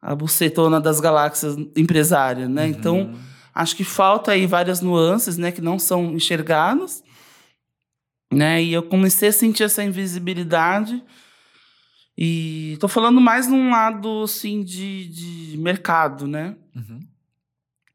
a 0.00 0.14
bucetona 0.14 0.80
das 0.80 1.00
galáxias 1.00 1.56
empresária, 1.76 2.48
né? 2.48 2.66
Então, 2.68 2.98
Uhum. 3.04 3.18
acho 3.54 3.74
que 3.76 3.84
falta 3.84 4.32
aí 4.32 4.46
várias 4.46 4.80
nuances, 4.80 5.36
né? 5.38 5.50
Que 5.50 5.60
não 5.62 5.78
são 5.78 6.12
enxergadas, 6.12 7.02
né? 8.32 8.62
E 8.62 8.72
eu 8.72 8.82
comecei 8.82 9.30
a 9.30 9.32
sentir 9.32 9.62
essa 9.64 9.82
invisibilidade 9.82 11.02
e 12.16 12.76
tô 12.78 12.86
falando 12.86 13.20
mais 13.20 13.48
num 13.48 13.70
lado, 13.70 14.22
assim, 14.22 14.62
de, 14.62 15.08
de 15.08 15.58
mercado, 15.58 16.26
né? 16.28 16.56
Uhum. 16.76 17.00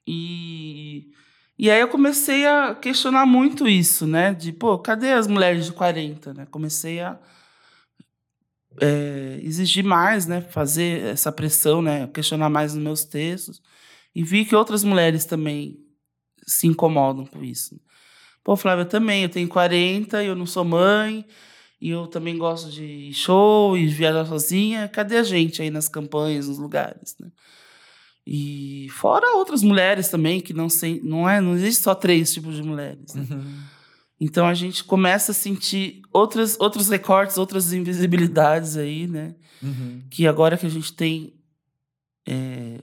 E, 0.08 1.12
e 1.60 1.70
aí 1.70 1.82
eu 1.82 1.90
comecei 1.90 2.48
a 2.48 2.74
questionar 2.74 3.26
muito 3.26 3.68
isso, 3.68 4.08
né? 4.08 4.34
De, 4.34 4.54
pô, 4.54 4.80
cadê 4.80 5.12
as 5.12 5.28
mulheres 5.28 5.66
de 5.66 5.74
40, 5.74 6.34
né? 6.34 6.48
Comecei 6.50 7.02
a 7.02 7.20
é, 8.80 9.42
exigir 9.44 9.84
mais, 9.84 10.26
né? 10.26 10.40
Fazer 10.40 11.04
essa 11.04 11.34
pressão, 11.34 11.82
né? 11.82 12.08
Questionar 12.08 12.50
mais 12.50 12.74
nos 12.74 12.82
meus 12.82 13.04
textos. 13.04 13.62
E 14.16 14.24
vi 14.24 14.46
que 14.46 14.56
outras 14.56 14.86
mulheres 14.86 15.26
também 15.26 15.78
se 16.48 16.66
incomodam 16.66 17.26
com 17.26 17.44
isso. 17.44 17.78
Pô, 18.42 18.56
Flávia, 18.56 18.84
eu 18.84 18.90
também, 18.90 19.24
eu 19.24 19.30
tenho 19.30 19.50
40, 19.50 20.24
eu 20.24 20.36
não 20.38 20.46
sou 20.46 20.64
mãe, 20.64 21.26
e 21.82 21.90
eu 21.90 22.08
também 22.08 22.38
gosto 22.38 22.72
de 22.72 23.12
show 23.14 23.78
e 23.78 23.86
viajar 23.86 24.26
sozinha. 24.26 24.88
Cadê 24.88 25.18
a 25.18 25.24
gente 25.24 25.62
aí 25.62 25.70
nas 25.70 25.90
campanhas, 25.90 26.48
nos 26.48 26.58
lugares, 26.58 27.18
né? 27.20 27.30
E 28.32 28.88
fora 28.92 29.36
outras 29.38 29.64
mulheres 29.64 30.08
também, 30.10 30.40
que 30.40 30.54
não 30.54 30.70
sei, 30.70 31.02
não 31.04 31.28
é, 31.28 31.42
não 31.42 31.56
existe 31.56 31.82
só 31.82 31.96
três 31.96 32.32
tipos 32.32 32.56
de 32.56 32.62
mulheres. 32.62 33.16
né? 33.16 33.26
Uhum. 33.28 33.44
Então 34.22 34.46
a 34.46 34.54
gente 34.54 34.84
começa 34.84 35.32
a 35.32 35.36
sentir 35.36 36.02
outras, 36.14 36.56
outros 36.60 36.90
recortes, 36.90 37.38
outras 37.40 37.74
invisibilidades 37.74 38.78
aí, 38.78 39.08
né? 39.08 39.34
Uhum. 39.64 40.04
Que 40.12 40.28
agora 40.28 40.58
que 40.58 40.66
a 40.68 40.70
gente 40.70 40.94
tem 40.94 41.34
é, 42.28 42.78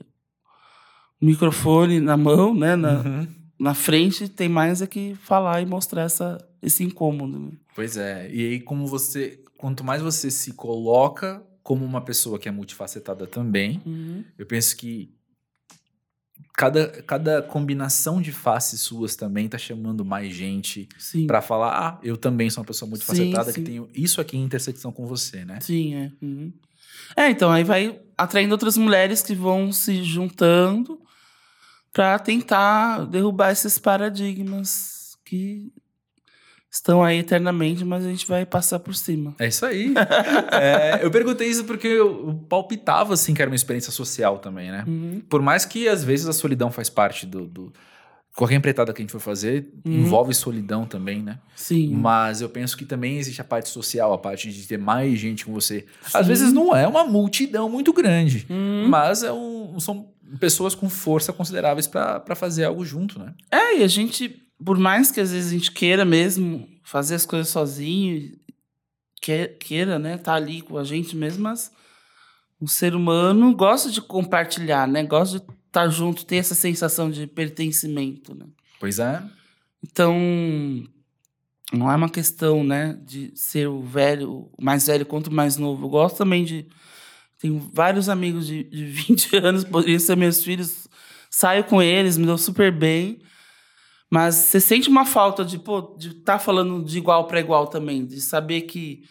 o 1.21 1.25
microfone 1.25 1.99
na 2.01 2.17
mão, 2.17 2.53
né? 2.53 2.75
Na, 2.75 2.99
Uhum. 3.01 3.27
na 3.59 3.73
frente, 3.73 4.27
tem 4.27 4.49
mais 4.49 4.81
é 4.81 4.87
que 4.87 5.15
falar 5.15 5.61
e 5.61 5.65
mostrar 5.65 6.01
essa, 6.03 6.37
esse 6.61 6.83
incômodo. 6.83 7.39
né? 7.39 7.51
Pois 7.73 7.95
é. 7.95 8.29
E 8.31 8.41
aí, 8.49 8.59
como 8.59 8.85
você. 8.85 9.39
Quanto 9.57 9.83
mais 9.83 10.01
você 10.01 10.29
se 10.29 10.53
coloca 10.53 11.41
como 11.63 11.83
uma 11.85 12.01
pessoa 12.01 12.37
que 12.37 12.47
é 12.47 12.51
multifacetada 12.51 13.25
também, 13.25 13.81
Uhum. 13.85 14.23
eu 14.37 14.45
penso 14.45 14.75
que 14.77 15.15
cada, 16.57 16.87
cada 17.03 17.41
combinação 17.43 18.19
de 18.19 18.31
faces 18.31 18.81
suas 18.81 19.15
também 19.15 19.47
tá 19.47 19.59
chamando 19.59 20.03
mais 20.03 20.33
gente 20.33 20.89
pra 21.27 21.39
falar: 21.39 21.77
ah, 21.77 21.99
eu 22.01 22.17
também 22.17 22.49
sou 22.49 22.61
uma 22.63 22.67
pessoa 22.67 22.89
multifacetada 22.89 23.45
Sim, 23.45 23.53
que 23.53 23.59
sim. 23.59 23.65
tenho 23.65 23.89
isso 23.93 24.19
aqui 24.19 24.35
em 24.35 24.43
intersecção 24.43 24.91
com 24.91 25.05
você, 25.05 25.45
né? 25.45 25.59
Sim, 25.61 25.93
é. 25.93 26.11
Uhum. 26.19 26.51
É, 27.15 27.29
então 27.29 27.51
aí 27.51 27.63
vai 27.63 28.01
atraindo 28.17 28.51
outras 28.53 28.75
mulheres 28.75 29.21
que 29.21 29.35
vão 29.35 29.71
se 29.71 30.03
juntando 30.03 30.99
para 31.93 32.17
tentar 32.17 33.05
derrubar 33.05 33.51
esses 33.51 33.77
paradigmas 33.77 35.15
que 35.23 35.71
estão 36.71 37.03
aí 37.03 37.19
eternamente, 37.19 37.83
mas 37.85 38.05
a 38.05 38.09
gente 38.09 38.27
vai 38.27 38.45
passar 38.45 38.79
por 38.79 38.93
cima. 38.95 39.35
É 39.39 39.47
isso 39.47 39.65
aí. 39.65 39.93
É, 40.51 40.99
eu 41.03 41.11
perguntei 41.11 41.47
isso 41.47 41.65
porque 41.65 41.87
eu, 41.87 42.43
palpitava, 42.49 43.13
assim, 43.13 43.33
que 43.33 43.41
era 43.41 43.49
uma 43.49 43.55
experiência 43.55 43.91
social 43.91 44.39
também, 44.39 44.71
né? 44.71 44.83
Uhum. 44.87 45.21
Por 45.29 45.41
mais 45.41 45.65
que 45.65 45.87
às 45.87 46.03
vezes 46.03 46.27
a 46.27 46.33
solidão 46.33 46.71
faz 46.71 46.89
parte 46.89 47.25
do. 47.25 47.45
do 47.45 47.73
qualquer 48.35 48.53
empreitada 48.55 48.93
que 48.93 49.01
a 49.01 49.03
gente 49.03 49.11
for 49.11 49.19
fazer 49.19 49.67
Uhum. 49.83 49.93
envolve 50.01 50.31
solidão 50.33 50.85
também, 50.85 51.23
né? 51.23 51.39
Sim. 51.55 51.95
Mas 51.95 52.39
eu 52.39 52.47
penso 52.47 52.77
que 52.77 52.85
também 52.85 53.17
existe 53.17 53.41
a 53.41 53.43
parte 53.43 53.67
social, 53.69 54.13
a 54.13 54.17
parte 54.19 54.51
de 54.53 54.67
ter 54.67 54.77
mais 54.77 55.17
gente 55.19 55.43
com 55.43 55.51
você. 55.51 55.85
Às 56.13 56.21
Sim. 56.25 56.27
vezes 56.31 56.53
não 56.53 56.75
é 56.75 56.87
uma 56.87 57.03
multidão 57.03 57.67
muito 57.67 57.91
grande, 57.91 58.45
Uhum. 58.47 58.87
mas 58.87 59.23
é 59.23 59.31
um- 59.33 59.79
são 59.79 60.09
pessoas 60.39 60.75
com 60.75 60.87
força 60.87 61.33
consideráveis 61.33 61.87
para 61.87 62.35
fazer 62.35 62.65
algo 62.65 62.85
junto, 62.85 63.17
né? 63.17 63.33
É, 63.51 63.79
e 63.79 63.83
a 63.83 63.87
gente, 63.87 64.39
por 64.63 64.77
mais 64.77 65.11
que 65.11 65.19
às 65.19 65.31
vezes 65.31 65.51
a 65.51 65.53
gente 65.53 65.71
queira 65.71 66.03
mesmo 66.05 66.67
fazer 66.83 67.15
as 67.15 67.25
coisas 67.25 67.49
sozinho, 67.49 68.37
que- 69.21 69.47
queira, 69.59 69.97
né, 69.99 70.17
tá 70.17 70.33
ali 70.33 70.61
com 70.61 70.77
a 70.77 70.83
gente 70.83 71.15
mesmo, 71.15 71.43
mas 71.43 71.71
o 72.59 72.67
ser 72.67 72.95
humano 72.95 73.55
gosta 73.55 73.91
de 73.91 74.01
compartilhar, 74.01 74.87
né? 74.87 75.03
Gosta 75.03 75.39
de 75.39 75.45
estar 75.67 75.87
junto, 75.89 76.25
ter 76.25 76.37
essa 76.37 76.55
sensação 76.55 77.09
de 77.11 77.27
pertencimento, 77.27 78.33
né? 78.33 78.45
Pois 78.79 78.97
é. 78.99 79.21
Então, 79.83 80.15
não 81.73 81.91
é 81.91 81.95
uma 81.95 82.09
questão, 82.09 82.63
né, 82.63 82.97
de 83.05 83.31
ser 83.35 83.67
o 83.67 83.81
velho, 83.81 84.49
o 84.57 84.63
mais 84.63 84.87
velho 84.87 85.05
contra 85.05 85.31
o 85.31 85.35
mais 85.35 85.57
novo. 85.57 85.85
Eu 85.85 85.89
gosto 85.89 86.17
também 86.17 86.43
de. 86.43 86.65
Tenho 87.39 87.59
vários 87.71 88.09
amigos 88.09 88.47
de, 88.47 88.63
de 88.63 88.85
20 88.89 89.35
anos, 89.37 89.63
poderiam 89.63 89.99
ser 89.99 90.15
meus 90.17 90.43
filhos. 90.43 90.87
Saio 91.29 91.63
com 91.65 91.81
eles, 91.81 92.17
me 92.17 92.25
dou 92.25 92.37
super 92.37 92.71
bem. 92.71 93.19
Mas 94.09 94.35
você 94.35 94.59
sente 94.59 94.89
uma 94.89 95.05
falta 95.05 95.43
de 95.43 95.59
pô, 95.59 95.95
de 95.97 96.09
estar 96.09 96.39
falando 96.39 96.83
de 96.83 96.97
igual 96.97 97.27
para 97.27 97.39
igual 97.39 97.67
também, 97.67 98.05
de 98.05 98.21
saber 98.21 98.61
que 98.61 99.03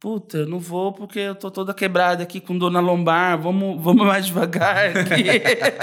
Puta, 0.00 0.38
eu 0.38 0.46
não 0.46 0.60
vou 0.60 0.92
porque 0.92 1.18
eu 1.18 1.34
tô 1.34 1.50
toda 1.50 1.74
quebrada 1.74 2.22
aqui 2.22 2.40
com 2.40 2.56
dor 2.56 2.70
na 2.70 2.78
lombar, 2.78 3.40
vamos, 3.40 3.78
vamos 3.82 4.06
mais 4.06 4.26
devagar 4.26 4.96
aqui. 4.96 5.24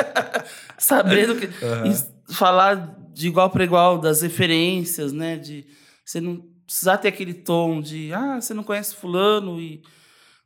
Sabendo 0.80 1.36
que. 1.36 1.48
e 1.48 2.34
falar 2.34 2.96
de 3.13 3.28
igual 3.28 3.50
para 3.50 3.63
igual, 3.65 3.98
das 3.98 4.22
referências, 4.22 5.12
né? 5.12 5.38
De 5.38 5.65
você 6.04 6.22
não 6.22 6.41
precisar 6.65 6.98
ter 6.98 7.10
aquele 7.10 7.34
tom 7.34 7.82
de, 7.82 8.13
ah, 8.13 8.39
você 8.39 8.54
não 8.54 8.63
conhece 8.63 8.96
fulano 8.96 9.60
e 9.60 9.84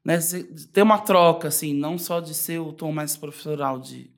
né, 0.04 0.20
ter 0.74 0.82
uma 0.82 0.98
troca 0.98 1.48
assim, 1.48 1.74
não 1.74 1.98
só 1.98 2.20
de 2.20 2.34
ser 2.34 2.60
o 2.60 2.74
tom 2.74 2.92
mais 2.92 3.16
profissional 3.16 3.80
de 3.80 4.12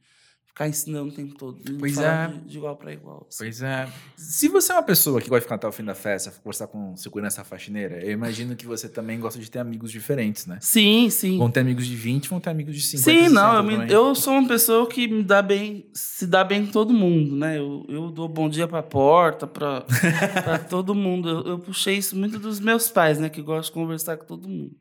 ficar 0.51 0.67
ensinando 0.67 1.09
o 1.09 1.15
tempo 1.15 1.33
todo, 1.35 1.57
Pois 1.79 1.97
é. 1.97 2.27
de, 2.27 2.39
de 2.41 2.57
igual 2.57 2.75
para 2.75 2.91
igual. 2.93 3.25
assim. 3.29 3.37
Pois 3.39 3.61
é. 3.61 3.89
Se 4.17 4.47
você 4.49 4.71
é 4.71 4.75
uma 4.75 4.83
pessoa 4.83 5.21
que 5.21 5.29
gosta 5.29 5.39
de 5.39 5.45
ficar 5.45 5.55
até 5.55 5.67
o 5.67 5.71
fim 5.71 5.83
da 5.83 5.95
festa, 5.95 6.29
conversar 6.43 6.67
com 6.67 6.95
segurança 6.97 7.43
faxineira, 7.43 8.03
eu 8.05 8.11
imagino 8.11 8.55
que 8.55 8.65
você 8.65 8.89
também 8.89 9.19
gosta 9.19 9.39
de 9.39 9.49
ter 9.49 9.59
amigos 9.59 9.91
diferentes, 9.91 10.45
né? 10.45 10.57
Sim, 10.61 11.09
sim. 11.09 11.37
Vão 11.37 11.49
ter 11.49 11.61
amigos 11.61 11.87
de 11.87 11.95
20, 11.95 12.27
vão 12.29 12.39
ter 12.39 12.49
amigos 12.49 12.75
de 12.75 12.81
50. 12.81 13.01
Sim, 13.29 13.33
não, 13.33 13.55
eu, 13.55 13.63
60 13.63 13.85
me- 13.85 13.91
eu 13.93 14.13
sou 14.15 14.33
uma 14.33 14.47
pessoa 14.47 14.87
que 14.87 15.07
me 15.07 15.23
dá 15.23 15.41
bem, 15.41 15.89
se 15.93 16.27
dá 16.27 16.43
bem 16.43 16.65
com 16.65 16.71
todo 16.71 16.93
mundo, 16.93 17.35
né? 17.35 17.57
Eu, 17.57 17.85
eu 17.87 18.11
dou 18.11 18.27
bom 18.27 18.49
dia 18.49 18.67
pra 18.67 18.83
porta, 18.83 19.47
pra, 19.47 19.81
pra 20.43 20.59
todo 20.59 20.93
mundo. 20.93 21.29
Eu, 21.29 21.41
eu 21.53 21.59
puxei 21.59 21.95
isso 21.97 22.15
muito 22.15 22.37
dos 22.37 22.59
meus 22.59 22.89
pais, 22.89 23.17
né? 23.17 23.29
Que 23.29 23.41
gostam 23.41 23.61
de 23.63 23.71
conversar 23.71 24.17
com 24.17 24.25
todo 24.25 24.47
mundo. 24.49 24.75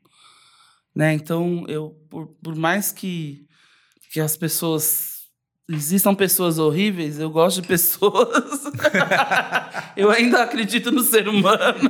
Né? 0.93 1.13
Então, 1.13 1.63
eu, 1.69 1.91
por, 2.09 2.27
por 2.43 2.55
mais 2.55 2.91
que, 2.91 3.45
que 4.11 4.19
as 4.19 4.35
pessoas. 4.35 5.10
Existam 5.73 6.13
pessoas 6.13 6.59
horríveis, 6.59 7.17
eu 7.19 7.29
gosto 7.29 7.61
de 7.61 7.67
pessoas. 7.67 8.63
eu 9.95 10.09
ainda 10.09 10.43
acredito 10.43 10.91
no 10.91 11.01
ser 11.01 11.29
humano. 11.29 11.89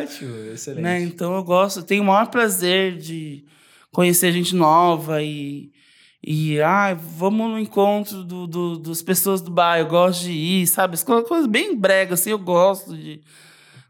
Ótimo, 0.00 0.52
excelente. 0.52 0.82
Né? 0.82 1.00
Então 1.00 1.34
eu 1.34 1.42
gosto, 1.42 1.82
tenho 1.82 2.02
o 2.02 2.06
maior 2.06 2.26
prazer 2.26 2.98
de 2.98 3.44
conhecer 3.90 4.32
gente 4.32 4.54
nova 4.54 5.22
e, 5.22 5.70
e 6.22 6.60
ah, 6.60 6.94
vamos 6.94 7.50
no 7.50 7.58
encontro 7.58 8.22
do, 8.22 8.46
do, 8.46 8.78
das 8.78 9.02
pessoas 9.02 9.40
do 9.40 9.50
bairro, 9.50 9.86
eu 9.86 9.90
gosto 9.90 10.24
de 10.24 10.32
ir, 10.32 10.66
sabe? 10.66 10.94
As 10.94 11.02
coisas 11.02 11.46
bem 11.46 11.76
brega, 11.76 12.14
assim, 12.14 12.30
eu 12.30 12.38
gosto 12.38 12.96
de 12.96 13.22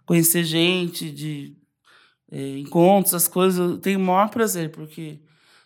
conhecer 0.06 0.44
gente, 0.44 1.10
de 1.10 1.56
eh, 2.30 2.58
encontros, 2.58 3.14
as 3.14 3.28
coisas, 3.28 3.58
eu 3.58 3.78
tenho 3.78 3.98
o 3.98 4.02
maior 4.02 4.28
prazer, 4.28 4.70
porque 4.70 5.20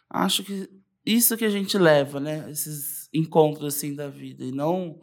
acho 0.09 0.43
que 0.43 0.69
isso 1.05 1.37
que 1.37 1.45
a 1.45 1.51
gente 1.51 1.79
leva, 1.79 2.19
né? 2.19 2.47
Esses 2.51 3.06
encontros 3.17 3.75
assim 3.75 3.95
da 3.95 4.09
vida, 4.09 4.45
e 4.45 4.53
não 4.53 4.99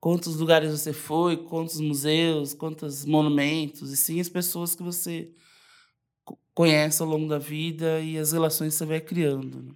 quantos 0.00 0.36
lugares 0.36 0.70
você 0.72 0.92
foi, 0.92 1.36
quantos 1.36 1.78
museus, 1.80 2.54
quantos 2.54 3.04
monumentos, 3.04 3.92
e 3.92 3.96
sim 3.96 4.20
as 4.20 4.28
pessoas 4.28 4.74
que 4.74 4.82
você 4.82 5.30
co- 6.24 6.38
conhece 6.54 7.00
ao 7.02 7.08
longo 7.08 7.28
da 7.28 7.38
vida 7.38 8.00
e 8.00 8.18
as 8.18 8.32
relações 8.32 8.72
que 8.74 8.78
você 8.78 8.84
vai 8.86 9.00
criando. 9.00 9.62
né? 9.62 9.72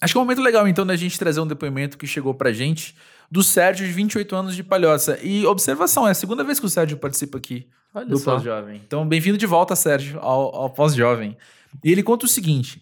Acho 0.00 0.14
que 0.14 0.18
é 0.18 0.20
um 0.20 0.24
momento 0.24 0.42
legal, 0.42 0.66
então, 0.68 0.86
da 0.86 0.94
gente 0.96 1.18
trazer 1.18 1.40
um 1.40 1.46
depoimento 1.46 1.98
que 1.98 2.06
chegou 2.06 2.32
pra 2.32 2.52
gente 2.52 2.94
do 3.30 3.42
Sérgio, 3.42 3.86
de 3.86 3.92
28 3.92 4.34
anos 4.36 4.54
de 4.56 4.62
Palhoça. 4.62 5.18
E 5.22 5.44
observação, 5.44 6.06
é 6.06 6.12
a 6.12 6.14
segunda 6.14 6.44
vez 6.44 6.58
que 6.60 6.66
o 6.66 6.68
Sérgio 6.68 6.96
participa 6.96 7.38
aqui 7.38 7.68
Olha 7.92 8.06
do. 8.06 8.20
Pós-Jovem. 8.20 8.80
Então, 8.86 9.06
bem-vindo 9.06 9.36
de 9.36 9.44
volta, 9.46 9.74
Sérgio, 9.76 10.18
ao, 10.20 10.54
ao 10.54 10.70
Pós-Jovem. 10.70 11.36
E 11.84 11.90
ele 11.90 12.02
conta 12.04 12.26
o 12.26 12.28
seguinte: 12.28 12.80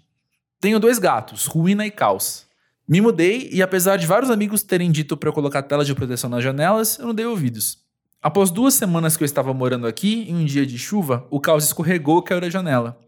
Tenho 0.61 0.79
dois 0.79 0.99
gatos, 0.99 1.47
Ruína 1.47 1.87
e 1.87 1.91
Caos. 1.91 2.46
Me 2.89 3.01
mudei 3.01 3.49
e, 3.53 3.63
apesar 3.63 3.97
de 3.97 4.07
vários 4.07 4.31
amigos 4.31 4.63
terem 4.63 4.93
dito 4.93 5.17
para 5.17 5.29
eu 5.29 5.33
colocar 5.33 5.63
tela 5.63 5.85
de 5.85 5.95
proteção 5.95 6.31
nas 6.31 6.45
janelas, 6.45 6.99
eu 6.99 7.07
não 7.07 7.15
dei 7.15 7.27
ouvidos. 7.27 7.79
Após 8.23 8.51
duas 8.51 8.75
semanas 8.75 9.17
que 9.17 9.23
eu 9.23 9.27
estava 9.27 9.53
morando 9.53 9.87
aqui, 9.87 10.25
em 10.29 10.37
um 10.37 10.45
dia 10.45 10.65
de 10.65 10.79
chuva, 10.79 11.27
o 11.31 11.41
Caos 11.41 11.65
escorregou 11.65 12.21
e 12.21 12.23
caiu 12.23 12.41
da 12.41 12.51
janela. 12.51 12.99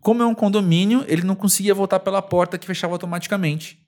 Como 0.00 0.22
é 0.22 0.26
um 0.26 0.34
condomínio, 0.34 1.04
ele 1.08 1.22
não 1.22 1.34
conseguia 1.34 1.74
voltar 1.74 2.00
pela 2.00 2.22
porta 2.22 2.58
que 2.58 2.66
fechava 2.66 2.92
automaticamente. 2.92 3.78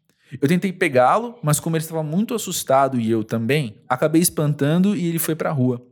Eu 0.40 0.48
tentei 0.48 0.72
pegá-lo, 0.72 1.38
mas 1.42 1.60
como 1.60 1.76
ele 1.76 1.84
estava 1.84 2.02
muito 2.02 2.34
assustado 2.34 2.98
e 2.98 3.08
eu 3.10 3.22
também, 3.22 3.76
acabei 3.88 4.20
espantando 4.20 4.96
e 4.96 5.06
ele 5.06 5.18
foi 5.18 5.36
para 5.36 5.50
a 5.50 5.52
rua. 5.52 5.84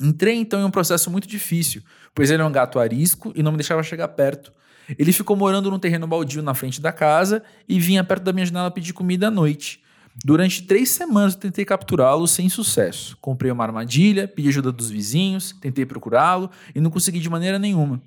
Entrei 0.00 0.36
então 0.36 0.60
em 0.60 0.64
um 0.64 0.70
processo 0.70 1.10
muito 1.10 1.26
difícil, 1.26 1.82
pois 2.14 2.30
ele 2.30 2.42
é 2.42 2.44
um 2.44 2.52
gato 2.52 2.78
arisco 2.78 3.32
e 3.34 3.42
não 3.42 3.50
me 3.50 3.58
deixava 3.58 3.82
chegar 3.82 4.08
perto. 4.08 4.52
Ele 4.98 5.12
ficou 5.12 5.36
morando 5.36 5.70
num 5.70 5.78
terreno 5.78 6.06
baldio 6.06 6.42
na 6.42 6.54
frente 6.54 6.80
da 6.80 6.92
casa 6.92 7.42
e 7.68 7.80
vinha 7.80 8.04
perto 8.04 8.22
da 8.22 8.32
minha 8.32 8.46
janela 8.46 8.70
pedir 8.70 8.92
comida 8.92 9.28
à 9.28 9.30
noite. 9.30 9.82
Durante 10.24 10.62
três 10.62 10.90
semanas 10.90 11.34
eu 11.34 11.40
tentei 11.40 11.64
capturá-lo 11.64 12.26
sem 12.26 12.48
sucesso. 12.48 13.16
Comprei 13.20 13.50
uma 13.50 13.64
armadilha, 13.64 14.26
pedi 14.26 14.48
ajuda 14.48 14.72
dos 14.72 14.88
vizinhos, 14.88 15.52
tentei 15.60 15.84
procurá-lo 15.84 16.50
e 16.74 16.80
não 16.80 16.90
consegui 16.90 17.18
de 17.18 17.28
maneira 17.28 17.58
nenhuma. 17.58 18.00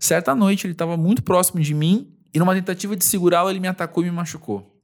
Certa 0.00 0.34
noite 0.34 0.66
ele 0.66 0.72
estava 0.72 0.96
muito 0.96 1.22
próximo 1.22 1.60
de 1.60 1.74
mim 1.74 2.08
e 2.32 2.38
numa 2.38 2.54
tentativa 2.54 2.96
de 2.96 3.04
segurá-lo 3.04 3.50
ele 3.50 3.60
me 3.60 3.68
atacou 3.68 4.02
e 4.02 4.06
me 4.06 4.12
machucou. 4.12 4.74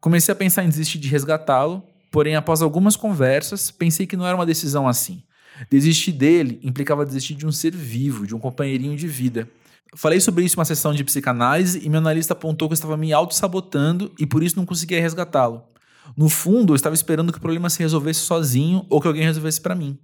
Comecei 0.00 0.32
a 0.32 0.36
pensar 0.36 0.62
em 0.62 0.68
desistir 0.68 0.98
de 0.98 1.08
resgatá-lo, 1.08 1.82
porém 2.10 2.36
após 2.36 2.62
algumas 2.62 2.94
conversas 2.96 3.70
pensei 3.70 4.06
que 4.06 4.16
não 4.16 4.26
era 4.26 4.36
uma 4.36 4.46
decisão 4.46 4.86
assim. 4.86 5.22
Desistir 5.70 6.12
dele 6.12 6.60
implicava 6.62 7.04
desistir 7.04 7.34
de 7.34 7.46
um 7.46 7.52
ser 7.52 7.74
vivo, 7.74 8.26
de 8.26 8.34
um 8.34 8.38
companheirinho 8.38 8.96
de 8.96 9.08
vida. 9.08 9.48
Falei 9.96 10.20
sobre 10.20 10.44
isso 10.44 10.56
em 10.56 10.58
uma 10.58 10.64
sessão 10.66 10.92
de 10.92 11.02
psicanálise 11.02 11.80
e 11.82 11.88
meu 11.88 11.98
analista 11.98 12.34
apontou 12.34 12.68
que 12.68 12.72
eu 12.72 12.76
estava 12.76 12.98
me 12.98 13.14
auto-sabotando 13.14 14.12
e 14.18 14.26
por 14.26 14.42
isso 14.42 14.56
não 14.56 14.66
conseguia 14.66 15.00
resgatá-lo. 15.00 15.64
No 16.14 16.28
fundo, 16.28 16.72
eu 16.72 16.76
estava 16.76 16.94
esperando 16.94 17.32
que 17.32 17.38
o 17.38 17.40
problema 17.40 17.70
se 17.70 17.78
resolvesse 17.78 18.20
sozinho 18.20 18.84
ou 18.90 19.00
que 19.00 19.08
alguém 19.08 19.24
resolvesse 19.24 19.58
para 19.58 19.74
mim. 19.74 19.98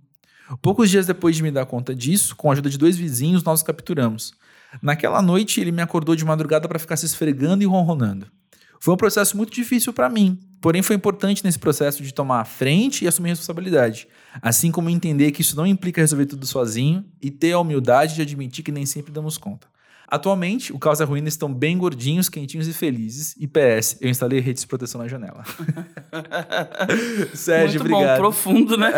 Poucos 0.63 0.89
dias 0.91 1.07
depois 1.07 1.37
de 1.37 1.43
me 1.43 1.51
dar 1.51 1.67
conta 1.67 1.95
disso, 1.95 2.35
com 2.35 2.49
a 2.49 2.53
ajuda 2.55 2.71
de 2.71 2.79
dois 2.79 2.97
vizinhos, 2.97 3.45
nós 3.45 3.63
capturamos. 3.63 4.33
Naquela 4.81 5.21
noite, 5.21 5.61
ele 5.61 5.71
me 5.71 5.83
acordou 5.83 6.17
de 6.17 6.25
madrugada 6.25 6.67
para 6.67 6.79
ficar 6.79 6.97
se 6.97 7.05
esfregando 7.05 7.63
e 7.63 7.67
ronronando. 7.67 8.27
Foi 8.81 8.95
um 8.95 8.97
processo 8.97 9.37
muito 9.37 9.53
difícil 9.53 9.93
para 9.93 10.09
mim, 10.09 10.41
porém 10.61 10.83
foi 10.83 10.97
importante 10.97 11.45
nesse 11.45 11.59
processo 11.59 12.03
de 12.03 12.13
tomar 12.13 12.41
a 12.41 12.45
frente 12.45 13.05
e 13.05 13.09
assumir 13.09 13.29
responsabilidade, 13.29 14.09
assim 14.41 14.73
como 14.73 14.91
entender 14.91 15.31
que 15.33 15.43
isso 15.43 15.55
não 15.55 15.67
implica 15.67 16.01
resolver 16.01 16.27
tudo 16.27 16.47
sozinho 16.47 17.05
e 17.21 17.31
ter 17.31 17.53
a 17.53 17.61
humildade 17.61 18.15
de 18.15 18.23
admitir 18.23 18.65
que 18.65 18.73
nem 18.73 18.85
sempre 18.85 19.13
damos 19.13 19.39
conta. 19.39 19.72
Atualmente, 20.15 20.75
o 20.75 20.79
Caos 20.79 21.01
e 21.01 21.03
a 21.03 21.07
Ruína 21.07 21.29
estão 21.29 21.51
bem 21.51 21.79
gordinhos, 21.79 22.29
quentinhos 22.29 22.69
e 22.69 22.73
felizes. 22.75 23.35
E 23.39 23.47
PS, 23.49 23.97
eu 23.99 24.11
instalei 24.11 24.41
redes 24.41 24.61
de 24.61 24.67
proteção 24.69 25.01
na 25.01 25.09
janela. 25.09 25.43
Sérgio, 27.33 27.81
Muito 27.81 27.91
bom, 27.91 27.97
obrigado. 27.97 28.19
profundo, 28.19 28.77
né? 28.77 28.91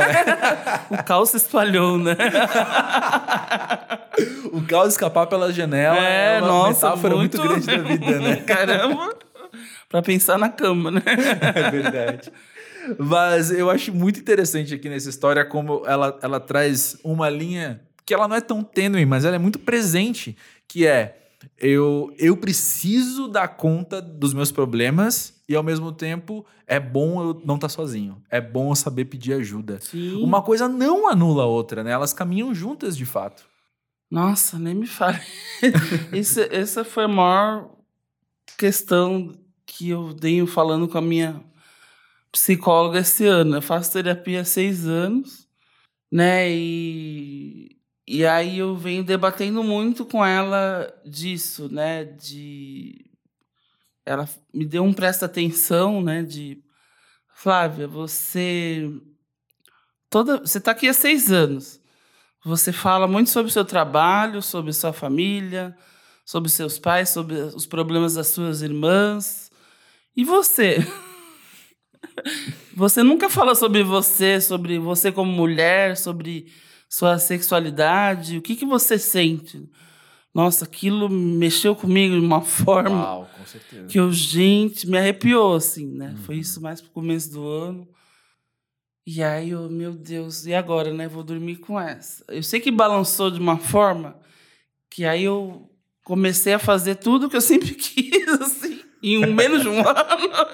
o 0.91 1.01
caos 1.05 1.31
se 1.31 1.37
espalhou, 1.37 1.99
né? 1.99 2.17
O 4.53 4.63
caos 4.63 4.89
escapar 4.95 5.27
pela 5.27 5.53
janela 5.53 5.97
é, 5.99 6.37
É, 6.37 6.39
uma 6.41 6.49
nossa, 6.49 6.87
metáfora 6.89 7.17
muito... 7.17 7.39
muito- 7.39 7.65
grande 7.67 7.67
da 7.67 7.77
vida, 8.09 8.19
né? 8.21 8.37
Caramba! 8.47 9.15
Pra 9.89 10.03
pensar 10.03 10.37
na 10.39 10.49
cama, 10.49 10.91
né? 10.91 11.03
É 11.55 11.71
verdade. 11.71 12.33
Mas 12.99 13.51
eu 13.53 13.71
acho 13.71 13.93
muito 13.95 14.19
interessante 14.19 14.75
aqui 14.75 14.89
nessa 14.89 15.09
história 15.09 15.45
como 15.45 15.83
ela, 15.87 16.19
ela 16.21 16.41
traz 16.41 16.97
uma 17.05 17.31
linha 17.31 17.81
que 18.05 18.13
ela 18.13 18.29
não 18.29 18.37
é 18.37 18.41
tão 18.41 18.63
tênue, 18.63 19.07
mas 19.07 19.25
ela 19.25 19.37
é 19.37 19.39
muito 19.39 19.59
presente, 19.59 20.37
que 20.75 20.85
é 20.85 21.17
eu, 21.57 22.13
eu 22.19 22.37
preciso 22.37 23.29
dar 23.29 23.47
conta 23.47 24.03
dos 24.03 24.35
meus 24.35 24.51
problemas 24.51 25.41
e 25.49 25.55
ao 25.55 25.63
mesmo 25.63 25.93
tempo 25.93 26.45
é 26.67 26.81
bom 26.81 27.23
eu 27.23 27.43
não 27.45 27.55
estar 27.55 27.69
sozinho. 27.69 28.21
É 28.29 28.41
bom 28.41 28.73
eu 28.73 28.75
saber 28.75 29.05
pedir 29.05 29.35
ajuda. 29.35 29.79
Sim. 29.81 30.21
Uma 30.21 30.43
coisa 30.43 30.69
não 30.69 31.09
anula 31.09 31.45
a 31.45 31.47
outra, 31.47 31.85
né? 31.85 31.93
Elas 31.93 32.13
caminham 32.13 32.53
juntas 32.53 32.97
de 32.97 33.07
fato. 33.07 33.45
Nossa, 34.11 34.59
nem 34.59 34.75
me 34.75 34.87
fale. 34.89 35.21
Isso, 36.13 36.41
essa 36.51 36.83
foi 36.85 37.05
a 37.05 37.09
maior 37.09 37.71
questão 38.59 39.33
que 39.65 39.91
eu 39.91 40.13
venho 40.21 40.45
falando 40.45 40.89
com 40.89 40.99
a 40.99 41.03
minha 41.03 41.41
psicóloga 42.33 42.99
esse 42.99 43.27
ano. 43.27 43.59
Eu 43.59 43.63
faço 43.63 43.93
terapia 43.93 44.41
há 44.41 44.45
seis 44.45 44.89
anos, 44.89 45.47
né? 46.11 46.51
E, 46.51 47.74
e 48.07 48.27
aí 48.27 48.59
eu 48.59 48.77
venho 48.77 49.03
debatendo 49.03 49.63
muito 49.65 50.05
com 50.05 50.25
ela 50.25 50.93
disso, 51.07 51.69
né? 51.73 52.05
De 52.05 53.11
ela 54.05 54.29
me 54.53 54.67
deu 54.67 54.85
um 54.85 54.93
presta 54.93 55.27
atenção, 55.27 56.03
né? 56.03 56.23
De 56.23 56.63
Flávia, 57.35 57.89
você 57.89 58.91
toda 60.11 60.39
você 60.39 60.59
está 60.59 60.73
aqui 60.73 60.89
há 60.89 60.93
seis 60.95 61.33
anos. 61.33 61.81
Você 62.45 62.73
fala 62.73 63.09
muito 63.09 63.31
sobre 63.31 63.51
o 63.51 63.53
seu 63.53 63.65
trabalho, 63.65 64.43
sobre 64.43 64.73
sua 64.75 64.93
família, 64.93 65.75
sobre 66.27 66.51
seus 66.51 66.79
pais, 66.79 67.09
sobre 67.09 67.35
os 67.37 67.67
problemas 67.67 68.15
das 68.15 68.29
suas 68.29 68.61
irmãs. 68.61 69.51
E 70.15 70.25
você? 70.25 70.79
Você 72.77 73.03
nunca 73.03 73.31
fala 73.31 73.55
sobre 73.55 73.83
você, 73.83 74.41
sobre 74.41 74.79
você 74.79 75.11
como 75.13 75.31
mulher, 75.31 75.97
sobre 75.97 76.53
sua 76.95 77.19
sexualidade. 77.19 78.39
O 78.39 78.43
que, 78.43 78.55
que 78.55 78.65
você 78.65 78.97
sente? 78.99 79.69
Nossa, 80.33 80.65
aquilo 80.65 81.09
mexeu 81.09 81.75
comigo 81.75 82.15
de 82.15 82.25
uma 82.25 82.41
forma 82.43 83.03
Uau, 83.03 83.31
com 83.37 83.45
certeza. 83.45 83.87
que 83.89 83.99
eu, 83.99 84.13
gente, 84.13 84.89
me 84.89 84.97
arrepiou, 84.97 85.57
assim, 85.57 85.89
né? 85.93 86.11
Uhum. 86.11 86.17
Foi 86.19 86.37
isso 86.37 86.61
mais 86.61 86.81
pro 86.81 86.93
começo 86.93 87.33
do 87.33 87.45
ano. 87.45 87.89
E 89.05 89.23
aí 89.25 89.51
eu, 89.51 89.69
meu 89.69 89.93
Deus, 89.93 90.47
e 90.47 90.55
agora, 90.55 90.95
né? 90.95 91.09
Vou 91.09 91.25
dormir 91.25 91.57
com 91.57 91.79
essa. 91.79 92.25
Eu 92.29 92.45
sei 92.45 92.61
que 92.61 92.71
balançou 92.71 93.29
de 93.29 93.41
uma 93.41 93.59
forma 93.59 94.17
que 94.89 95.05
aí 95.05 95.25
eu 95.25 95.69
comecei 96.05 96.55
a 96.55 96.61
fazer 96.61 96.95
tudo 96.95 97.29
que 97.29 97.37
eu 97.37 97.41
sempre 97.43 97.75
quis, 97.75 98.29
assim, 98.41 98.81
em 99.03 99.19
um 99.19 99.35
menos 99.35 99.63
de 99.63 99.69
um 99.69 99.81
ano. 99.83 100.49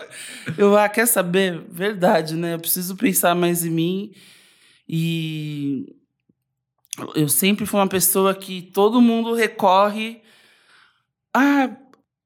Eu, 0.57 0.76
ah, 0.76 0.88
quer 0.88 1.07
saber? 1.07 1.61
Verdade, 1.68 2.34
né? 2.34 2.55
Eu 2.55 2.59
preciso 2.59 2.97
pensar 2.97 3.34
mais 3.34 3.62
em 3.62 3.70
mim. 3.70 4.12
E 4.88 5.99
eu 7.14 7.28
sempre 7.28 7.66
fui 7.66 7.78
uma 7.78 7.88
pessoa 7.88 8.34
que 8.34 8.62
todo 8.62 9.01
mundo 9.01 9.34
recorre. 9.34 10.22
Ah, 11.34 11.70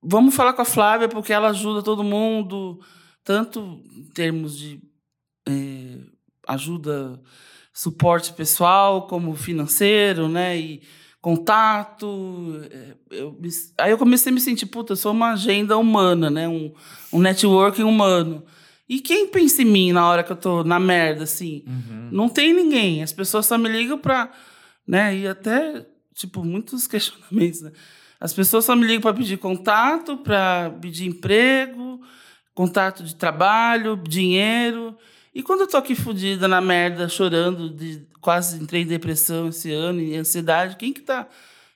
vamos 0.02 0.34
falar 0.34 0.52
com 0.52 0.62
a 0.62 0.66
Flávia 0.66 1.08
porque 1.08 1.32
ela 1.32 1.48
ajuda 1.48 1.82
todo 1.82 2.04
mundo, 2.04 2.80
tanto 3.22 3.80
em 3.96 4.04
termos 4.14 4.56
de 4.56 4.80
é, 5.48 5.98
ajuda, 6.48 7.20
suporte 7.72 8.32
pessoal, 8.32 9.06
como 9.06 9.34
financeiro, 9.34 10.28
né? 10.28 10.56
E 10.58 10.82
contato. 11.20 12.60
É, 12.70 12.94
eu, 13.10 13.38
aí 13.78 13.90
eu 13.90 13.98
comecei 13.98 14.30
a 14.30 14.34
me 14.34 14.40
sentir, 14.40 14.66
puta, 14.66 14.92
eu 14.92 14.96
sou 14.96 15.12
uma 15.12 15.32
agenda 15.32 15.76
humana, 15.78 16.30
né? 16.30 16.46
Um, 16.46 16.72
um 17.12 17.18
networking 17.18 17.82
humano. 17.82 18.44
E 18.86 19.00
quem 19.00 19.28
pensa 19.28 19.62
em 19.62 19.64
mim 19.64 19.92
na 19.92 20.06
hora 20.06 20.22
que 20.22 20.32
eu 20.32 20.36
tô 20.36 20.62
na 20.62 20.78
merda, 20.78 21.24
assim? 21.24 21.64
Uhum. 21.66 22.08
Não 22.12 22.28
tem 22.28 22.52
ninguém. 22.52 23.02
As 23.02 23.12
pessoas 23.12 23.46
só 23.46 23.56
me 23.56 23.68
ligam 23.68 23.98
pra. 23.98 24.30
Né? 24.86 25.16
E 25.18 25.28
até, 25.28 25.86
tipo, 26.14 26.44
muitos 26.44 26.86
questionamentos, 26.88 27.62
né? 27.62 27.72
As 28.20 28.32
pessoas 28.32 28.64
só 28.64 28.74
me 28.74 28.86
ligam 28.86 29.02
para 29.02 29.14
pedir 29.14 29.36
contato, 29.36 30.16
para 30.16 30.70
pedir 30.80 31.06
emprego, 31.06 32.00
contato 32.54 33.02
de 33.04 33.14
trabalho, 33.14 33.96
dinheiro. 33.96 34.96
E 35.34 35.42
quando 35.42 35.62
eu 35.62 35.66
tô 35.66 35.76
aqui 35.76 35.94
fodida 35.94 36.48
na 36.48 36.60
merda, 36.60 37.08
chorando, 37.08 37.68
de, 37.68 38.06
quase 38.20 38.62
entrei 38.62 38.82
em 38.82 38.86
depressão 38.86 39.48
esse 39.48 39.70
ano, 39.72 40.00
e 40.00 40.16
ansiedade, 40.16 40.76
quem 40.76 40.92
que 40.92 41.02
tá 41.02 41.28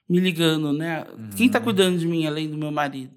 me 0.09 0.21
ligando, 0.21 0.73
né? 0.73 1.05
Uhum. 1.13 1.31
Quem 1.37 1.51
tá 1.51 1.59
uhum. 1.59 1.65
cuidando 1.65 1.99
de 1.99 2.07
mim 2.07 2.27
além 2.27 2.49
do 2.49 2.57
meu 2.57 2.71
marido? 2.71 3.13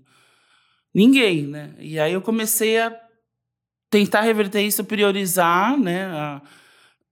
Ninguém, 0.94 1.44
né? 1.48 1.74
E 1.80 1.98
aí 2.00 2.12
eu 2.12 2.22
comecei 2.22 2.80
a 2.80 2.94
tentar 3.90 4.22
reverter 4.22 4.62
isso, 4.62 4.84
priorizar, 4.84 5.80
né? 5.80 6.06
A 6.06 6.42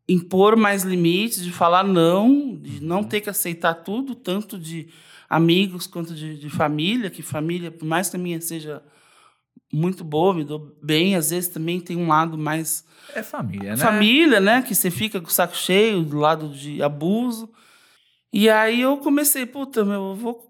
impor 0.09 0.55
mais 0.55 0.83
limites, 0.83 1.43
de 1.43 1.51
falar 1.51 1.83
não, 1.83 2.57
de 2.59 2.83
não 2.83 3.03
ter 3.03 3.21
que 3.21 3.29
aceitar 3.29 3.75
tudo, 3.75 4.15
tanto 4.15 4.57
de 4.57 4.89
amigos 5.29 5.85
quanto 5.85 6.15
de, 6.15 6.35
de 6.37 6.49
família, 6.49 7.11
que 7.11 7.21
família, 7.21 7.69
por 7.69 7.85
mais 7.85 8.09
que 8.09 8.15
a 8.15 8.19
minha 8.19 8.41
seja 8.41 8.81
muito 9.71 10.03
boa, 10.03 10.33
me 10.33 10.43
dou 10.43 10.75
bem, 10.81 11.15
às 11.15 11.29
vezes 11.29 11.47
também 11.47 11.79
tem 11.79 11.95
um 11.95 12.07
lado 12.07 12.39
mais. 12.39 12.83
É 13.13 13.21
família, 13.21 13.71
né? 13.71 13.77
Família, 13.77 14.39
né? 14.39 14.63
Que 14.63 14.73
você 14.73 14.89
fica 14.89 15.21
com 15.21 15.27
o 15.27 15.31
saco 15.31 15.55
cheio 15.55 16.01
do 16.01 16.17
lado 16.17 16.49
de 16.49 16.81
abuso. 16.81 17.47
E 18.33 18.49
aí 18.49 18.81
eu 18.81 18.97
comecei, 18.97 19.45
puta, 19.45 19.85
meu, 19.85 20.09
eu 20.09 20.15
vou. 20.15 20.49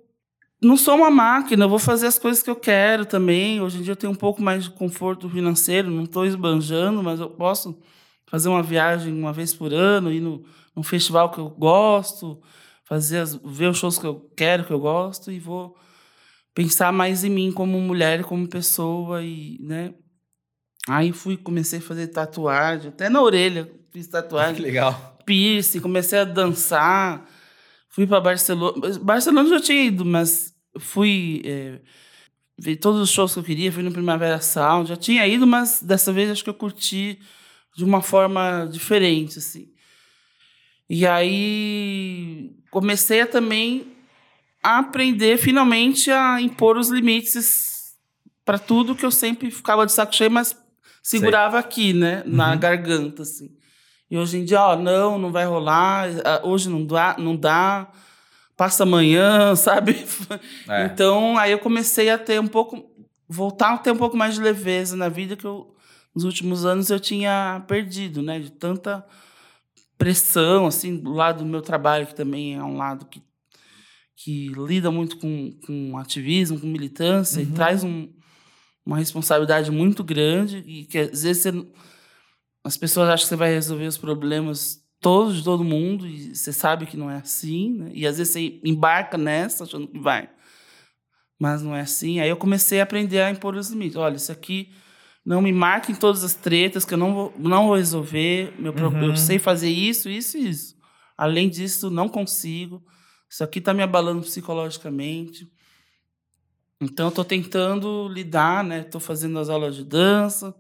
Não 0.62 0.78
sou 0.78 0.95
uma 0.95 1.10
máquina, 1.10 1.66
eu 1.66 1.70
vou 1.70 1.80
fazer 1.80 2.07
as 2.07 2.18
coisas 2.18 2.41
que 2.41 2.49
eu 2.49 2.55
quero 2.55 3.05
também. 3.05 3.60
Hoje 3.60 3.80
em 3.80 3.82
dia 3.82 3.91
eu 3.91 3.97
tenho 3.97 4.14
um 4.14 4.16
pouco 4.16 4.41
mais 4.41 4.64
de 4.64 4.70
conforto 4.70 5.30
financeiro, 5.30 5.91
não 5.91 6.03
estou 6.03 6.26
esbanjando, 6.26 7.03
mas 7.03 7.20
eu 7.20 7.30
posso 7.30 7.78
fazer 8.30 8.50
uma 8.50 8.64
viagem 8.64 9.14
uma 9.14 9.34
vez 9.34 9.54
por 9.54 9.74
ano, 9.74 10.12
ir 10.12 10.22
no, 10.22 10.46
num 10.76 10.84
festival 10.84 11.32
que 11.32 11.40
eu 11.40 11.50
gosto, 11.50 12.42
fazer 12.84 13.20
as, 13.20 13.36
ver 13.36 13.70
os 13.70 13.78
shows 13.78 13.98
que 13.98 14.06
eu 14.06 14.32
quero, 14.36 14.64
que 14.64 14.72
eu 14.72 14.80
gosto, 14.80 15.32
e 15.32 15.40
vou 15.40 15.76
pensar 16.54 16.92
mais 16.92 17.24
em 17.24 17.30
mim 17.30 17.52
como 17.52 17.80
mulher, 17.80 18.24
como 18.24 18.48
pessoa 18.48 19.24
e, 19.24 19.58
né? 19.62 19.94
Aí 20.88 21.12
fui, 21.12 21.38
comecei 21.38 21.80
a 21.80 21.82
fazer 21.82 22.08
tatuagem, 22.08 22.90
até 22.90 23.10
na 23.10 23.22
orelha 23.22 23.70
fiz 23.92 24.08
tatuagem. 24.08 24.56
Que 24.56 24.62
legal. 24.64 25.18
Piercing, 25.26 25.80
comecei 25.80 26.20
a 26.20 26.24
dançar. 26.24 27.26
Fui 27.90 28.08
para 28.08 28.22
Barcelona. 28.22 29.00
Barcelona 29.00 29.50
já 29.50 29.60
tinha 29.60 29.84
ido, 29.86 30.06
mas 30.06 30.54
fui 30.80 31.42
é, 31.46 31.80
ver 32.58 32.78
todos 32.78 33.02
os 33.02 33.10
shows 33.10 33.34
que 33.34 33.40
eu 33.40 33.44
queria, 33.44 33.72
fui 33.72 33.84
no 33.84 33.92
Primavera 33.92 34.40
Sound, 34.40 34.90
já 34.90 34.96
tinha 34.96 35.28
ido, 35.28 35.46
mas 35.46 35.82
dessa 35.82 36.14
vez 36.14 36.30
acho 36.30 36.44
que 36.44 36.50
eu 36.50 36.54
curti 36.54 37.20
de 37.76 37.84
uma 37.84 38.01
forma 38.01 38.67
diferente, 38.72 39.39
assim. 39.39 39.70
E 40.89 41.05
aí 41.05 42.51
comecei 42.72 43.22
a 43.22 43.28
também 43.28 43.95
a 44.63 44.80
aprender 44.80 45.38
finalmente 45.38 46.11
a 46.11 46.41
impor 46.41 46.78
os 46.78 46.89
limites 46.89 47.95
para 48.43 48.57
tudo 48.57 48.95
que 48.95 49.05
eu 49.05 49.11
sempre 49.11 49.51
ficava 49.51 49.86
de 49.86 49.91
saco 49.91 50.15
cheio, 50.15 50.32
mas 50.32 50.57
segurava 51.03 51.57
Sei. 51.57 51.59
aqui, 51.59 51.93
né, 51.93 52.24
uhum. 52.26 52.36
na 52.36 52.55
garganta 52.55 53.22
assim. 53.22 53.51
E 54.09 54.17
hoje 54.17 54.39
em 54.39 54.45
dia, 54.45 54.59
ó, 54.59 54.76
não, 54.76 55.20
não 55.20 55.32
vai 55.32 55.45
rolar, 55.45 56.07
hoje 56.43 56.67
não 56.67 56.84
dá, 56.84 57.15
não 57.20 57.36
dá, 57.36 57.88
passa 58.57 58.82
amanhã, 58.82 59.53
sabe? 59.55 60.03
É. 60.67 60.86
Então, 60.86 61.38
aí 61.38 61.51
eu 61.51 61.59
comecei 61.59 62.09
a 62.09 62.17
ter 62.17 62.41
um 62.41 62.47
pouco 62.47 62.89
voltar 63.28 63.76
a 63.76 63.78
ter 63.78 63.91
um 63.91 63.97
pouco 63.97 64.17
mais 64.17 64.34
de 64.34 64.41
leveza 64.41 64.97
na 64.97 65.07
vida 65.07 65.36
que 65.36 65.45
eu 65.45 65.76
nos 66.14 66.24
últimos 66.24 66.66
anos 66.66 66.89
eu 66.89 66.99
tinha 66.99 67.64
perdido, 67.68 68.22
né, 68.22 68.39
de 68.39 68.51
tanta 68.51 69.05
pressão 69.97 70.66
assim 70.66 70.95
do 70.95 71.12
lado 71.12 71.39
do 71.39 71.49
meu 71.49 71.62
trabalho 71.62 72.07
que 72.07 72.16
também 72.16 72.55
é 72.55 72.64
um 72.64 72.78
lado 72.78 73.05
que 73.05 73.22
que 74.22 74.49
lida 74.49 74.91
muito 74.91 75.18
com, 75.18 75.51
com 75.66 75.97
ativismo, 75.97 76.60
com 76.60 76.68
militância, 76.68 77.41
uhum. 77.41 77.49
e 77.49 77.53
traz 77.53 77.86
um, 77.86 78.10
uma 78.86 78.97
responsabilidade 78.97 79.72
muito 79.72 80.03
grande 80.03 80.57
e 80.68 80.84
que 80.86 80.97
às 80.97 81.24
vezes 81.24 81.43
você, 81.43 81.68
as 82.66 82.76
pessoas 82.76 83.07
acham 83.07 83.24
que 83.24 83.30
você 83.30 83.36
vai 83.38 83.53
resolver 83.53 83.88
os 83.88 83.97
problemas 83.97 84.84
todos 84.99 85.38
de 85.38 85.43
todo 85.43 85.64
mundo 85.64 86.05
e 86.05 86.36
você 86.36 86.51
sabe 86.51 86.86
que 86.86 86.97
não 86.97 87.10
é 87.10 87.16
assim, 87.16 87.78
né? 87.78 87.91
E 87.93 88.05
às 88.05 88.18
vezes 88.18 88.34
você 88.34 88.60
embarca 88.66 89.18
nessa 89.18 89.64
achando 89.64 89.88
que 89.88 89.97
vai, 89.97 90.30
mas 91.39 91.62
não 91.62 91.74
é 91.74 91.80
assim. 91.80 92.20
Aí 92.20 92.28
eu 92.28 92.36
comecei 92.36 92.82
a 92.82 92.84
aprender 92.84 93.22
a 93.22 93.32
impor 93.32 93.55
os 93.55 93.70
limites. 93.70 93.95
Olha, 93.95 94.18
isso 94.18 94.34
aqui 94.34 94.70
não 95.30 95.44
me 95.44 95.54
marca 95.54 95.92
em 95.92 95.96
todas 95.96 96.24
as 96.24 96.34
tretas 96.34 96.84
que 96.84 96.92
eu 96.96 96.98
não 96.98 97.14
vou, 97.14 97.34
não 97.38 97.68
vou 97.68 97.76
resolver. 97.76 98.52
Meu, 98.58 98.74
uhum. 98.74 99.10
Eu 99.10 99.16
sei 99.16 99.38
fazer 99.38 99.70
isso, 99.70 100.10
isso 100.10 100.40
e 100.40 100.50
isso. 100.50 100.76
Além 101.16 101.48
disso, 101.48 101.92
não 101.92 102.10
consigo. 102.10 102.84
Isso 103.30 103.44
aqui 103.44 103.60
está 103.60 103.72
me 103.72 103.84
abalando 103.84 104.24
psicologicamente. 104.24 105.48
Então, 106.82 107.06
eu 107.06 107.10
estou 107.10 107.24
tentando 107.24 108.08
lidar, 108.08 108.64
né? 108.64 108.80
Estou 108.80 109.00
fazendo 109.00 109.38
as 109.38 109.50
aulas 109.50 109.76
de 109.76 109.84
dança 109.84 110.56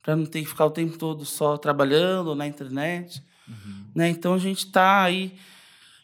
para 0.00 0.14
não 0.14 0.24
ter 0.24 0.42
que 0.42 0.48
ficar 0.48 0.66
o 0.66 0.70
tempo 0.70 0.96
todo 0.96 1.24
só 1.24 1.56
trabalhando 1.56 2.36
na 2.36 2.46
internet. 2.46 3.20
Uhum. 3.48 3.86
Né? 3.92 4.08
Então, 4.08 4.34
a 4.34 4.38
gente 4.38 4.66
está 4.66 5.02
aí... 5.02 5.34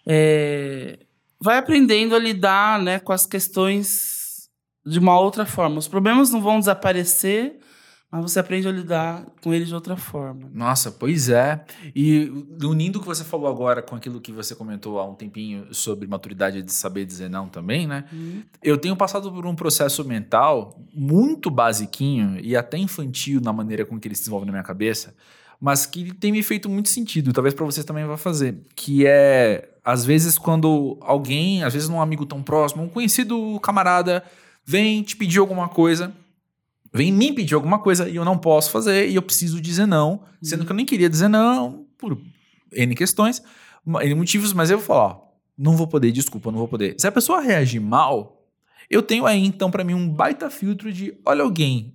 É, 0.05 0.99
vai 1.41 1.57
aprendendo 1.57 2.17
a 2.17 2.19
lidar 2.19 2.83
né, 2.83 2.99
com 2.99 3.13
as 3.13 3.27
questões 3.27 4.51
de 4.85 4.99
uma 4.99 5.17
outra 5.21 5.47
forma. 5.47 5.79
Os 5.79 5.87
problemas 5.87 6.33
não 6.33 6.43
vão 6.43 6.59
desaparecer, 6.59 7.61
mas 8.11 8.23
você 8.23 8.41
aprende 8.41 8.67
a 8.67 8.73
lidar 8.73 9.27
com 9.43 9.53
eles 9.53 9.69
de 9.69 9.75
outra 9.75 9.95
forma. 9.95 10.51
Nossa, 10.55 10.91
pois 10.91 11.29
é. 11.29 11.63
E 11.95 12.33
unindo 12.63 12.99
o 12.99 13.03
que 13.03 13.07
você 13.07 13.23
falou 13.23 13.47
agora 13.47 13.83
com 13.83 13.95
aquilo 13.95 14.19
que 14.19 14.33
você 14.33 14.55
comentou 14.55 14.99
há 14.99 15.07
um 15.07 15.15
tempinho 15.15 15.67
sobre 15.75 16.09
maturidade 16.09 16.63
de 16.63 16.73
saber 16.73 17.05
dizer 17.05 17.29
não 17.29 17.49
também, 17.49 17.87
né? 17.87 18.05
Uhum. 18.11 18.43
Eu 18.63 18.79
tenho 18.79 18.97
passado 18.97 19.31
por 19.31 19.45
um 19.45 19.55
processo 19.55 20.03
mental 20.07 20.81
muito 20.95 21.51
basiquinho 21.51 22.41
e 22.41 22.57
até 22.57 22.79
infantil 22.79 23.43
na 23.43 23.53
maneira 23.53 23.85
com 23.85 24.01
que 24.01 24.09
ele 24.09 24.15
se 24.15 24.23
desenvolve 24.23 24.47
na 24.47 24.53
minha 24.53 24.65
cabeça, 24.65 25.15
mas 25.61 25.85
que 25.85 26.15
tem 26.15 26.33
me 26.33 26.43
feito 26.43 26.69
muito 26.69 26.89
sentido, 26.89 27.33
talvez 27.33 27.55
para 27.55 27.67
vocês 27.67 27.85
também 27.85 28.07
vai 28.07 28.17
fazer, 28.17 28.59
que 28.75 29.07
é 29.07 29.69
às 29.85 30.05
vezes 30.05 30.39
quando 30.39 30.97
alguém, 31.01 31.63
às 31.63 31.75
vezes 31.75 31.89
um 31.89 32.01
amigo 32.01 32.25
tão 32.25 32.43
próximo, 32.43 32.83
um 32.83 32.89
conhecido 32.89 33.59
camarada 33.61 34.23
vem 34.65 35.03
te 35.03 35.17
pedir 35.17 35.41
alguma 35.41 35.69
coisa, 35.69 36.13
vem 36.93 37.13
me 37.13 37.33
pedir 37.33 37.55
alguma 37.55 37.79
coisa 37.79 38.09
e 38.09 38.17
eu 38.17 38.25
não 38.25 38.39
posso 38.39 38.71
fazer 38.71 39.09
e 39.09 39.15
eu 39.15 39.23
preciso 39.23 39.61
dizer 39.61 39.87
não, 39.87 40.23
sendo 40.43 40.65
que 40.65 40.73
eu 40.73 40.77
nem 40.77 40.87
queria 40.87 41.09
dizer 41.09 41.29
não 41.29 41.87
por 41.97 42.19
N 42.73 42.95
questões, 42.95 43.43
N 43.87 44.15
motivos, 44.15 44.53
mas 44.53 44.71
eu 44.71 44.79
vou 44.79 44.87
falar, 44.87 45.07
ó, 45.07 45.29
não 45.57 45.77
vou 45.77 45.87
poder, 45.87 46.13
desculpa, 46.13 46.51
não 46.51 46.59
vou 46.59 46.69
poder. 46.69 46.95
Se 46.99 47.07
a 47.07 47.13
pessoa 47.13 47.41
reagir 47.41 47.81
mal, 47.81 48.47
eu 48.89 49.03
tenho 49.03 49.27
aí 49.27 49.45
então 49.45 49.71
para 49.71 49.85
mim 49.85 49.95
um 49.95 50.09
baita 50.09 50.49
filtro 50.49 50.93
de 50.93 51.15
olha 51.25 51.43
alguém 51.43 51.95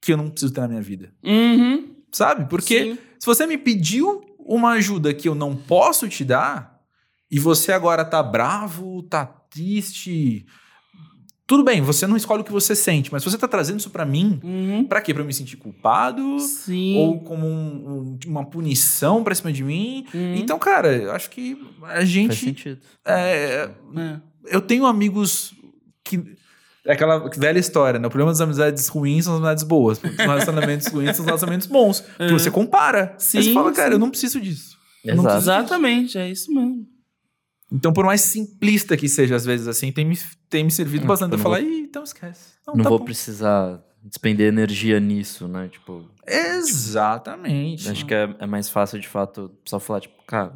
que 0.00 0.12
eu 0.12 0.16
não 0.16 0.28
preciso 0.28 0.52
ter 0.52 0.60
na 0.60 0.68
minha 0.68 0.82
vida. 0.82 1.12
Uhum. 1.22 1.94
Sabe? 2.10 2.48
Porque 2.48 2.94
Sim. 2.94 2.98
se 3.18 3.26
você 3.26 3.46
me 3.46 3.58
pediu 3.58 4.22
uma 4.38 4.72
ajuda 4.72 5.14
que 5.14 5.28
eu 5.28 5.34
não 5.34 5.56
posso 5.56 6.08
te 6.08 6.24
dar 6.24 6.80
e 7.30 7.38
você 7.38 7.72
agora 7.72 8.04
tá 8.04 8.22
bravo, 8.22 9.02
tá 9.02 9.24
triste, 9.24 10.46
tudo 11.46 11.62
bem, 11.62 11.82
você 11.82 12.06
não 12.06 12.16
escolhe 12.16 12.40
o 12.40 12.44
que 12.44 12.52
você 12.52 12.74
sente, 12.74 13.12
mas 13.12 13.22
você 13.22 13.36
tá 13.36 13.46
trazendo 13.46 13.78
isso 13.78 13.90
para 13.90 14.06
mim, 14.06 14.40
uhum. 14.42 14.84
para 14.86 15.02
quê? 15.02 15.12
Para 15.12 15.22
eu 15.22 15.26
me 15.26 15.34
sentir 15.34 15.58
culpado? 15.58 16.40
Sim. 16.40 16.96
Ou 16.96 17.20
como 17.20 17.46
um, 17.46 17.90
um, 17.90 18.18
uma 18.26 18.46
punição 18.46 19.22
pra 19.22 19.34
cima 19.34 19.52
de 19.52 19.62
mim? 19.62 20.06
Uhum. 20.14 20.36
Então, 20.36 20.58
cara, 20.58 20.96
eu 20.96 21.12
acho 21.12 21.28
que 21.28 21.58
a 21.82 22.02
gente. 22.02 22.28
Faz 22.28 22.40
sentido. 22.40 22.80
É, 23.04 23.68
é. 23.94 24.20
Eu 24.46 24.62
tenho 24.62 24.86
amigos 24.86 25.52
que. 26.02 26.34
É 26.86 26.92
aquela 26.92 27.30
velha 27.30 27.58
história, 27.58 27.98
né? 27.98 28.06
O 28.06 28.10
problema 28.10 28.30
das 28.30 28.40
amizades 28.40 28.88
ruins 28.88 29.24
são 29.24 29.34
as 29.34 29.38
amizades 29.38 29.64
boas. 29.64 30.02
Os 30.02 30.16
relacionamentos 30.16 30.86
ruins 30.92 31.16
são 31.16 31.24
os 31.24 31.26
relacionamentos 31.26 31.66
bons. 31.66 32.00
Uhum. 32.20 32.26
Que 32.26 32.32
você 32.32 32.50
compara. 32.50 33.14
Sim, 33.18 33.42
você 33.42 33.52
fala, 33.52 33.68
sim. 33.70 33.76
cara, 33.76 33.94
eu 33.94 33.98
não 33.98 34.10
preciso 34.10 34.40
disso. 34.40 34.78
Exato. 35.04 35.16
Não 35.16 35.24
preciso 35.24 35.50
Exatamente, 35.50 36.06
disso. 36.06 36.18
é 36.18 36.30
isso 36.30 36.54
mesmo. 36.54 36.93
Então, 37.72 37.92
por 37.92 38.04
mais 38.04 38.20
simplista 38.20 38.96
que 38.96 39.08
seja, 39.08 39.34
às 39.36 39.44
vezes, 39.44 39.66
assim, 39.66 39.90
tem 39.90 40.04
me, 40.04 40.16
tem 40.48 40.64
me 40.64 40.70
servido 40.70 41.04
Hum, 41.04 41.08
bastante 41.08 41.32
eu 41.32 41.38
pra 41.38 41.42
falar, 41.42 41.60
vou- 41.60 41.68
Ih, 41.70 41.80
então 41.80 42.02
esquece. 42.04 42.54
Não, 42.66 42.74
Não 42.76 42.82
tá 42.84 42.88
vou 42.90 42.98
bom." 42.98 43.04
precisar 43.04 43.82
despender 44.02 44.48
energia 44.48 45.00
nisso, 45.00 45.48
né? 45.48 45.68
Tipo, 45.68 46.08
Exatamente. 46.26 47.88
acho 47.88 48.04
que 48.06 48.14
é, 48.14 48.34
é 48.38 48.46
mais 48.46 48.68
fácil, 48.68 48.98
de 49.00 49.08
fato, 49.08 49.50
só 49.64 49.80
falar, 49.80 50.00
tipo, 50.00 50.22
cara, 50.26 50.54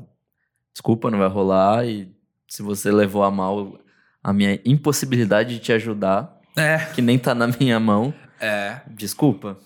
desculpa, 0.73 1.11
não 1.11 1.19
vai 1.19 1.29
rolar. 1.29 1.87
E 1.87 2.15
se 2.49 2.63
você 2.63 2.91
levou 2.93 3.23
a 3.25 3.31
mal 3.31 3.79
a 4.23 4.33
minha 4.33 4.61
impossibilidade 4.65 5.55
de 5.55 5.61
te 5.61 5.73
ajudar, 5.73 6.39
É, 6.57 6.79
que 6.95 7.01
nem 7.01 7.19
tá 7.19 7.35
na 7.35 7.47
minha 7.47 7.79
mão, 7.81 8.13
é. 8.41 8.81
desculpa. 8.89 9.59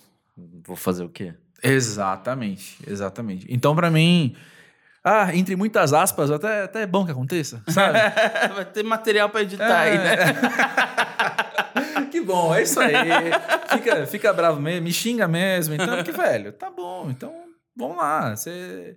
Vou 0.64 0.76
fazer 0.76 1.04
o 1.04 1.08
quê? 1.08 1.34
Exatamente, 1.62 2.78
exatamente. 2.86 3.46
Então, 3.48 3.74
pra 3.74 3.90
mim, 3.90 4.34
ah, 5.04 5.34
entre 5.34 5.56
muitas 5.56 5.92
aspas, 5.92 6.30
até, 6.30 6.62
até 6.62 6.82
é 6.82 6.86
bom 6.86 7.04
que 7.04 7.10
aconteça, 7.10 7.62
sabe? 7.68 7.98
Vai 8.54 8.64
ter 8.64 8.82
material 8.84 9.28
pra 9.28 9.42
editar 9.42 9.80
aí, 9.80 9.98
né? 9.98 10.14
É. 10.14 12.04
que 12.10 12.20
bom, 12.20 12.54
é 12.54 12.62
isso 12.62 12.78
aí. 12.78 12.94
Fica, 13.70 14.06
fica 14.06 14.32
bravo 14.32 14.60
mesmo, 14.60 14.84
me 14.84 14.92
xinga 14.92 15.26
mesmo. 15.26 15.74
Então, 15.74 16.02
que 16.04 16.12
velho, 16.12 16.52
tá 16.52 16.70
bom. 16.70 17.08
Então, 17.10 17.32
vamos 17.76 17.96
lá. 17.96 18.36
Você... 18.36 18.96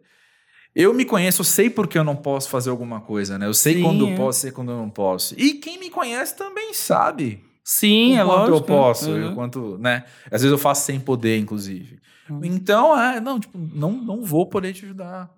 Eu 0.75 0.93
me 0.93 1.05
conheço, 1.05 1.41
eu 1.41 1.45
sei 1.45 1.69
porque 1.69 1.97
eu 1.97 2.03
não 2.03 2.15
posso 2.15 2.49
fazer 2.49 2.69
alguma 2.69 2.99
coisa, 2.99 3.37
né? 3.39 3.47
Eu 3.47 3.53
sei 3.53 3.75
Sim, 3.75 3.83
quando 3.83 4.07
é. 4.07 4.11
eu 4.11 4.17
posso, 4.17 4.39
sei 4.41 4.51
quando 4.51 4.71
eu 4.71 4.77
não 4.77 4.89
posso. 4.89 5.33
E 5.37 5.53
quem 5.53 5.79
me 5.79 5.89
conhece 5.89 6.35
também 6.35 6.73
sabe. 6.73 7.43
Sim, 7.63 8.17
é 8.17 8.23
o 8.23 8.27
quanto 8.27 8.39
lógico. 8.51 8.57
eu 8.57 8.61
posso, 8.63 9.09
Uhum. 9.11 9.33
quanto, 9.33 9.77
né? 9.79 10.03
Às 10.25 10.41
vezes 10.41 10.51
eu 10.51 10.57
faço 10.57 10.85
sem 10.85 10.99
poder, 10.99 11.39
inclusive. 11.39 11.99
Uhum. 12.29 12.41
Então, 12.43 12.99
é, 12.99 13.19
não, 13.19 13.39
tipo, 13.39 13.57
não, 13.57 13.91
não 13.91 14.21
vou 14.23 14.47
poder 14.47 14.73
te 14.73 14.85
ajudar. 14.85 15.29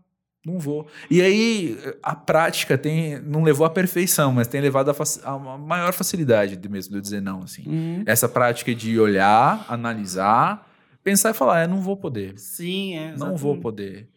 Não 0.47 0.57
vou. 0.59 0.87
E 1.11 1.21
aí, 1.21 1.77
a 2.01 2.15
prática 2.15 2.77
tem, 2.77 3.19
não 3.19 3.43
levou 3.43 3.67
à 3.67 3.69
perfeição, 3.69 4.31
mas 4.31 4.47
tem 4.47 4.61
levado 4.61 4.89
a, 4.89 4.95
a 5.25 5.35
uma 5.35 5.57
maior 5.57 5.91
facilidade 5.91 6.55
de 6.55 6.69
mesmo 6.69 6.91
de 6.91 6.97
eu 6.97 7.01
dizer 7.01 7.21
não, 7.21 7.43
assim. 7.43 7.63
Uhum. 7.67 8.03
Essa 8.05 8.29
prática 8.29 8.73
de 8.73 8.97
olhar, 8.97 9.65
analisar, 9.67 10.65
pensar 11.03 11.31
e 11.31 11.33
falar, 11.33 11.63
é, 11.63 11.67
não 11.67 11.81
vou 11.81 11.97
poder. 11.97 12.39
Sim, 12.39 12.95
é. 12.95 13.11
Não 13.11 13.35
vou 13.35 13.51
exatamente. 13.55 13.61
poder. 13.61 14.09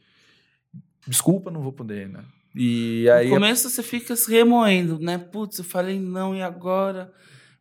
Desculpa, 1.04 1.50
não 1.50 1.62
vou 1.62 1.72
poder, 1.72 2.08
né? 2.08 2.20
E 2.54 3.08
aí, 3.10 3.28
No 3.28 3.34
começo 3.34 3.68
você 3.68 3.82
fica 3.82 4.14
se 4.14 4.30
remoendo, 4.30 4.98
né? 5.00 5.18
Putz, 5.18 5.58
eu 5.58 5.64
falei 5.64 5.98
não 5.98 6.34
e 6.34 6.42
agora? 6.42 7.12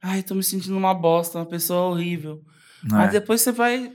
Ai, 0.02 0.22
tô 0.22 0.36
me 0.36 0.44
sentindo 0.44 0.78
uma 0.78 0.94
bosta, 0.94 1.40
uma 1.40 1.46
pessoa 1.46 1.90
horrível. 1.92 2.42
é, 2.86 2.88
Mas 2.94 3.12
depois 3.12 3.42
você 3.42 3.52
vai. 3.52 3.92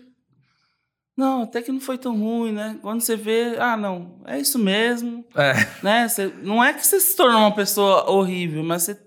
Não, 1.17 1.43
até 1.45 1.63
que 1.63 1.71
não 1.71 1.81
foi 1.81 1.97
tão 1.97 2.19
ruim, 2.19 2.53
né? 2.53 2.77
Quando 2.83 3.01
você 3.01 3.15
vê, 3.17 3.57
ah, 3.61 3.77
não, 3.77 4.21
é 4.27 4.39
isso 4.39 4.59
mesmo, 4.59 5.25
é, 5.37 5.55
né? 5.83 6.09
Você, 6.09 6.33
não 6.43 6.63
é 6.63 6.73
que 6.73 6.85
você 6.85 6.99
se 6.99 7.15
tornou 7.17 7.41
uma 7.41 7.55
pessoa 7.55 8.11
horrível, 8.11 8.65
mas 8.65 8.83
você 8.83 8.99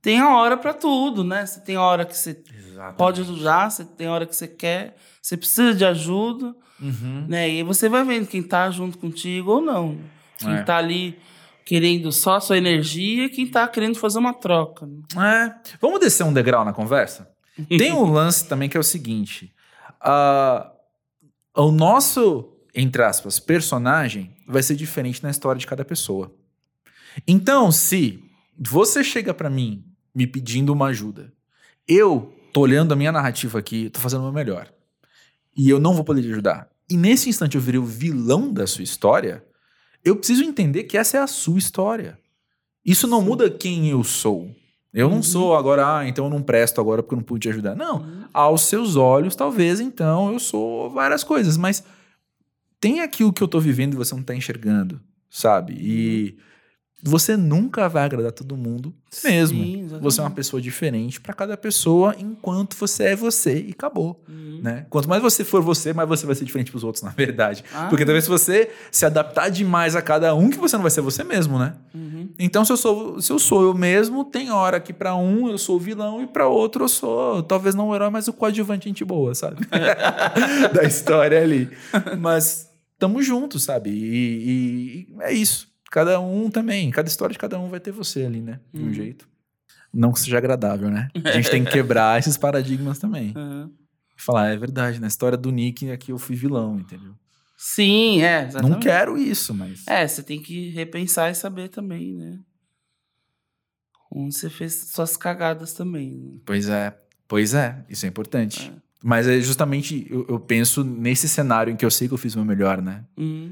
tem 0.00 0.20
a 0.20 0.34
hora 0.36 0.56
pra 0.56 0.72
tudo, 0.72 1.22
né? 1.22 1.44
Você 1.44 1.60
tem 1.60 1.76
a 1.76 1.82
hora 1.82 2.04
que 2.06 2.16
você 2.16 2.42
Exatamente. 2.66 2.96
pode 2.96 3.20
ajudar, 3.20 3.70
você 3.70 3.84
tem 3.84 4.06
a 4.06 4.12
hora 4.12 4.26
que 4.26 4.34
você 4.34 4.48
quer, 4.48 4.96
você 5.20 5.36
precisa 5.36 5.74
de 5.74 5.84
ajuda, 5.84 6.54
Uhum. 6.80 7.26
né? 7.28 7.48
E 7.48 7.62
você 7.62 7.88
vai 7.88 8.02
vendo 8.04 8.26
quem 8.26 8.42
tá 8.42 8.70
junto 8.70 8.98
contigo 8.98 9.50
ou 9.52 9.60
não. 9.60 9.98
Quem 10.38 10.54
É. 10.56 10.62
tá 10.62 10.76
ali 10.78 11.18
querendo 11.64 12.10
só 12.10 12.36
a 12.36 12.40
sua 12.40 12.58
energia 12.58 13.26
e 13.26 13.28
quem 13.30 13.46
tá 13.46 13.66
querendo 13.68 13.96
fazer 13.98 14.18
uma 14.18 14.34
troca. 14.34 14.86
né? 14.86 15.54
É. 15.66 15.76
Vamos 15.80 16.00
descer 16.00 16.24
um 16.24 16.32
degrau 16.32 16.64
na 16.64 16.72
conversa? 16.72 17.30
Tem 17.68 17.92
um 17.92 18.10
lance 18.10 18.48
também 18.48 18.68
que 18.68 18.76
é 18.76 18.80
o 18.80 18.82
seguinte: 18.84 19.52
ah, 20.00 20.70
o 21.62 21.70
nosso, 21.70 22.52
entre 22.74 23.02
aspas, 23.02 23.38
personagem 23.38 24.34
vai 24.46 24.62
ser 24.62 24.74
diferente 24.74 25.22
na 25.22 25.30
história 25.30 25.58
de 25.58 25.66
cada 25.66 25.84
pessoa. 25.84 26.34
Então, 27.26 27.70
se 27.70 28.22
você 28.58 29.04
chega 29.04 29.32
pra 29.32 29.48
mim 29.48 29.84
me 30.14 30.26
pedindo 30.26 30.72
uma 30.72 30.86
ajuda, 30.86 31.32
eu 31.86 32.32
tô 32.52 32.62
olhando 32.62 32.92
a 32.92 32.96
minha 32.96 33.12
narrativa 33.12 33.58
aqui, 33.58 33.90
tô 33.90 34.00
fazendo 34.00 34.20
o 34.20 34.24
meu 34.24 34.32
melhor. 34.32 34.72
E 35.56 35.68
eu 35.68 35.78
não 35.78 35.94
vou 35.94 36.04
poder 36.04 36.22
te 36.22 36.30
ajudar. 36.30 36.68
E 36.90 36.96
nesse 36.96 37.28
instante 37.28 37.54
eu 37.54 37.60
virei 37.60 37.80
o 37.80 37.84
vilão 37.84 38.52
da 38.52 38.66
sua 38.66 38.82
história, 38.82 39.44
eu 40.04 40.16
preciso 40.16 40.42
entender 40.42 40.84
que 40.84 40.98
essa 40.98 41.16
é 41.16 41.20
a 41.20 41.26
sua 41.26 41.58
história. 41.58 42.18
Isso 42.84 43.06
não 43.06 43.22
muda 43.22 43.50
quem 43.50 43.88
eu 43.88 44.04
sou. 44.04 44.54
Eu 44.94 45.08
não 45.08 45.16
Uhum. 45.16 45.22
sou 45.22 45.56
agora, 45.56 45.98
ah, 45.98 46.08
então 46.08 46.26
eu 46.26 46.30
não 46.30 46.40
presto 46.40 46.80
agora 46.80 47.02
porque 47.02 47.14
eu 47.14 47.18
não 47.18 47.24
pude 47.24 47.42
te 47.42 47.48
ajudar. 47.48 47.74
Não. 47.74 47.96
Uhum. 47.98 48.22
Aos 48.32 48.62
seus 48.62 48.94
olhos, 48.94 49.34
talvez, 49.34 49.80
então, 49.80 50.32
eu 50.32 50.38
sou 50.38 50.88
várias 50.88 51.24
coisas. 51.24 51.56
Mas 51.56 51.82
tem 52.80 53.00
aquilo 53.00 53.32
que 53.32 53.42
eu 53.42 53.48
tô 53.48 53.58
vivendo 53.58 53.94
e 53.94 53.96
você 53.96 54.14
não 54.14 54.22
tá 54.22 54.34
enxergando, 54.36 55.00
sabe? 55.28 55.74
E 55.76 56.38
você 57.06 57.36
nunca 57.36 57.88
vai 57.88 58.04
agradar 58.04 58.32
todo 58.32 58.56
mundo 58.56 58.92
mesmo. 59.22 59.62
Sim, 59.62 59.86
você 60.00 60.20
é 60.20 60.24
uma 60.24 60.30
pessoa 60.30 60.60
diferente 60.60 61.20
pra 61.20 61.32
cada 61.34 61.56
pessoa, 61.56 62.14
enquanto 62.18 62.74
você 62.76 63.04
é 63.04 63.16
você 63.16 63.66
e 63.68 63.70
acabou, 63.72 64.20
Uhum. 64.28 64.60
né? 64.62 64.86
Quanto 64.90 65.08
mais 65.08 65.22
você 65.22 65.44
for 65.44 65.62
você, 65.62 65.92
mais 65.92 66.08
você 66.08 66.24
vai 66.26 66.34
ser 66.34 66.44
diferente 66.44 66.70
pros 66.70 66.82
outros, 66.82 67.02
na 67.04 67.10
verdade. 67.10 67.62
Ah, 67.72 67.86
Porque 67.88 68.04
talvez 68.04 68.24
se 68.24 68.30
você 68.30 68.70
se 68.90 69.04
adaptar 69.06 69.50
demais 69.50 69.94
a 69.94 70.02
cada 70.02 70.34
um, 70.34 70.48
que 70.50 70.56
você 70.58 70.76
não 70.76 70.82
vai 70.82 70.90
ser 70.90 71.00
você 71.02 71.22
mesmo, 71.22 71.58
né? 71.58 71.74
uhum. 71.94 72.28
Então, 72.38 72.64
se 72.64 72.72
eu 72.72 72.76
sou, 72.76 73.20
se 73.20 73.30
eu 73.30 73.38
sou 73.38 73.62
eu 73.62 73.74
mesmo, 73.74 74.24
tem 74.24 74.50
hora 74.50 74.80
que 74.80 74.92
pra 74.92 75.14
um 75.14 75.48
eu 75.48 75.58
sou 75.58 75.76
o 75.76 75.78
vilão 75.78 76.22
e 76.22 76.26
pra 76.26 76.48
outro 76.48 76.84
eu 76.84 76.88
sou, 76.88 77.42
talvez 77.42 77.74
não 77.74 77.88
o 77.90 77.94
herói, 77.94 78.10
mas 78.10 78.26
o 78.26 78.32
coadjuvante 78.32 78.88
gente 78.88 79.04
boa, 79.04 79.34
sabe? 79.34 79.58
da 80.72 80.82
história 80.84 81.40
ali. 81.40 81.68
Mas 82.18 82.68
tamo 82.98 83.22
junto, 83.22 83.58
sabe? 83.58 83.90
E, 83.90 83.94
e- 83.94 85.06
e 85.12 85.22
é 85.22 85.32
isso. 85.32 85.68
Cada 85.94 86.18
um 86.18 86.50
também, 86.50 86.90
cada 86.90 87.08
história 87.08 87.32
de 87.32 87.38
cada 87.38 87.56
um 87.56 87.68
vai 87.68 87.78
ter 87.78 87.92
você 87.92 88.24
ali, 88.24 88.40
né? 88.40 88.58
De 88.72 88.82
um 88.82 88.86
Uhum. 88.86 88.92
jeito. 88.92 89.28
Não 89.92 90.12
que 90.12 90.18
seja 90.18 90.38
agradável, 90.38 90.90
né? 90.90 91.08
A 91.24 91.30
gente 91.30 91.48
tem 91.48 91.62
que 91.64 91.70
quebrar 91.70 92.18
esses 92.18 92.36
paradigmas 92.36 92.98
também. 92.98 93.32
Uhum. 93.36 93.72
Falar, 94.16 94.48
é 94.48 94.56
verdade, 94.56 94.98
na 95.00 95.06
história 95.06 95.38
do 95.38 95.52
Nick 95.52 95.88
aqui 95.92 96.10
eu 96.10 96.18
fui 96.18 96.34
vilão, 96.34 96.80
entendeu? 96.80 97.14
Sim, 97.56 98.22
é. 98.22 98.42
Exatamente. 98.48 98.72
Não 98.72 98.80
quero 98.80 99.16
isso, 99.16 99.54
mas. 99.54 99.86
É, 99.86 100.04
você 100.04 100.20
tem 100.24 100.42
que 100.42 100.70
repensar 100.70 101.30
e 101.30 101.34
saber 101.36 101.68
também, 101.68 102.12
né? 102.12 102.40
Onde 104.10 104.34
você 104.36 104.50
fez 104.50 104.90
suas 104.92 105.16
cagadas 105.16 105.74
também. 105.74 106.10
né? 106.16 106.38
Pois 106.44 106.68
é, 106.68 106.98
pois 107.28 107.54
é, 107.54 107.84
isso 107.88 108.04
é 108.04 108.08
importante. 108.08 108.72
É. 108.76 108.82
Mas 109.06 109.28
é 109.28 109.38
justamente, 109.38 110.06
eu, 110.08 110.24
eu 110.26 110.40
penso 110.40 110.82
nesse 110.82 111.28
cenário 111.28 111.70
em 111.70 111.76
que 111.76 111.84
eu 111.84 111.90
sei 111.90 112.08
que 112.08 112.14
eu 112.14 112.18
fiz 112.18 112.34
o 112.34 112.38
meu 112.38 112.46
melhor, 112.46 112.80
né? 112.80 113.04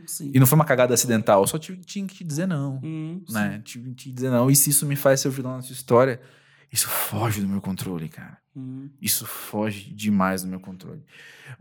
Sim. 0.07 0.30
E 0.32 0.40
não 0.40 0.46
foi 0.46 0.57
uma 0.57 0.64
cagada 0.64 0.94
acidental, 0.94 1.42
eu 1.42 1.46
só 1.46 1.59
tive, 1.59 1.84
tinha 1.84 2.07
que 2.07 2.14
te 2.14 2.24
dizer 2.24 2.48
não, 2.48 2.80
Uhum, 2.82 3.22
né? 3.28 3.61
Tive 3.62 3.90
que 3.90 3.96
te 3.96 4.12
dizer 4.12 4.30
não. 4.30 4.50
E 4.50 4.57
se 4.57 4.70
isso 4.70 4.86
me 4.86 4.96
faz 4.96 5.20
ser 5.20 5.28
o 5.28 5.30
vilão 5.30 5.57
da 5.57 5.61
sua 5.61 5.74
história, 5.74 6.18
isso 6.72 6.88
foge 6.88 7.42
do 7.42 7.48
meu 7.48 7.61
controle, 7.61 8.09
cara. 8.09 8.38
Uhum. 8.57 8.88
Isso 8.98 9.26
foge 9.26 9.92
demais 9.92 10.40
do 10.40 10.48
meu 10.48 10.59
controle. 10.59 11.03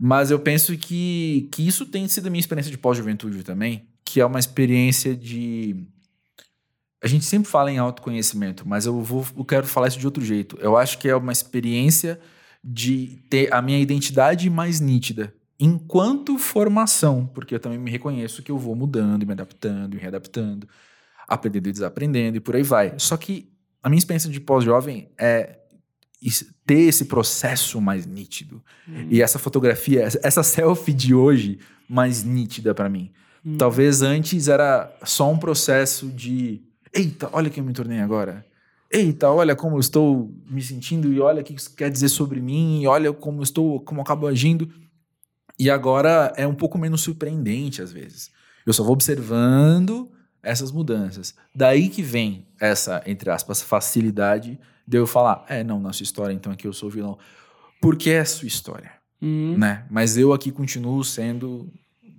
Mas 0.00 0.30
eu 0.30 0.38
penso 0.38 0.74
que, 0.78 1.50
que 1.52 1.68
isso 1.68 1.84
tem 1.84 2.08
sido 2.08 2.28
a 2.28 2.30
minha 2.30 2.40
experiência 2.40 2.70
de 2.70 2.78
pós-juventude 2.78 3.42
também, 3.42 3.86
que 4.06 4.22
é 4.22 4.24
uma 4.24 4.38
experiência 4.38 5.14
de. 5.14 5.86
A 7.04 7.06
gente 7.06 7.26
sempre 7.26 7.50
fala 7.50 7.70
em 7.70 7.76
autoconhecimento, 7.76 8.66
mas 8.66 8.86
eu, 8.86 9.02
vou, 9.02 9.26
eu 9.36 9.44
quero 9.44 9.66
falar 9.66 9.88
isso 9.88 9.98
de 9.98 10.06
outro 10.06 10.24
jeito. 10.24 10.56
Eu 10.60 10.78
acho 10.78 10.96
que 10.96 11.10
é 11.10 11.14
uma 11.14 11.32
experiência 11.32 12.18
de 12.62 13.18
ter 13.28 13.52
a 13.52 13.60
minha 13.60 13.78
identidade 13.78 14.48
mais 14.48 14.80
nítida 14.80 15.34
enquanto 15.58 16.38
formação, 16.38 17.24
porque 17.32 17.54
eu 17.54 17.60
também 17.60 17.78
me 17.78 17.90
reconheço 17.90 18.42
que 18.42 18.50
eu 18.50 18.58
vou 18.58 18.74
mudando, 18.74 19.22
e 19.22 19.26
me 19.26 19.32
adaptando, 19.32 19.94
e 19.94 19.98
readaptando, 19.98 20.68
aprendendo 21.28 21.68
e 21.68 21.72
desaprendendo 21.72 22.36
e 22.36 22.40
por 22.40 22.56
aí 22.56 22.62
vai. 22.64 22.94
Só 22.98 23.16
que 23.16 23.48
a 23.82 23.88
minha 23.88 23.98
experiência 23.98 24.28
de 24.30 24.40
pós-jovem 24.40 25.08
é 25.18 25.58
ter 26.66 26.80
esse 26.80 27.04
processo 27.06 27.80
mais 27.80 28.06
nítido. 28.06 28.62
Uhum. 28.86 29.06
E 29.10 29.20
essa 29.22 29.38
fotografia, 29.38 30.02
essa- 30.22 30.42
selfie 30.42 30.92
de 30.92 31.14
hoje 31.14 31.58
mais 31.88 32.22
nítida 32.22 32.74
pra 32.74 32.88
mim. 32.88 33.10
Uhum. 33.44 33.56
Talvez 33.56 34.02
antes 34.02 34.46
era 34.48 34.92
só 35.04 35.30
um 35.30 35.38
processo 35.38 36.08
de 36.08 36.62
eita, 36.92 37.28
olha 37.32 37.50
quem 37.50 37.60
eu 37.62 37.66
me 37.66 37.72
tornei 37.72 38.00
agora. 38.00 38.44
Eita, 38.92 39.30
olha 39.30 39.56
como 39.56 39.76
eu 39.76 39.80
estou 39.80 40.30
me 40.50 40.60
sentindo 40.60 41.12
e 41.12 41.18
olha 41.20 41.40
o 41.40 41.44
que 41.44 41.54
isso 41.54 41.74
quer 41.74 41.90
dizer 41.90 42.08
sobre 42.08 42.40
mim, 42.40 42.82
e 42.82 42.86
olha 42.86 43.12
como 43.12 43.38
eu 43.38 43.42
estou, 43.42 43.80
como 43.80 44.00
eu 44.00 44.02
acabo 44.02 44.26
agindo. 44.26 44.68
E 45.58 45.70
agora 45.70 46.32
é 46.36 46.46
um 46.46 46.54
pouco 46.54 46.76
menos 46.78 47.00
surpreendente 47.02 47.80
às 47.80 47.92
vezes. 47.92 48.30
Eu 48.66 48.72
só 48.72 48.82
vou 48.82 48.92
observando 48.92 50.10
essas 50.42 50.70
mudanças. 50.72 51.34
Daí 51.54 51.88
que 51.88 52.02
vem 52.02 52.46
essa, 52.60 53.02
entre 53.06 53.30
aspas, 53.30 53.62
facilidade 53.62 54.58
de 54.86 54.96
eu 54.98 55.06
falar, 55.06 55.44
é, 55.48 55.62
não, 55.62 55.80
na 55.80 55.92
sua 55.92 56.04
história, 56.04 56.32
então 56.34 56.52
aqui 56.52 56.66
eu 56.66 56.72
sou 56.72 56.88
o 56.88 56.92
vilão. 56.92 57.18
Porque 57.80 58.10
é 58.10 58.20
a 58.20 58.24
sua 58.24 58.46
história, 58.48 58.92
Uhum. 59.20 59.56
né? 59.56 59.86
Mas 59.90 60.16
eu 60.16 60.32
aqui 60.32 60.50
continuo 60.50 61.02
sendo 61.04 61.72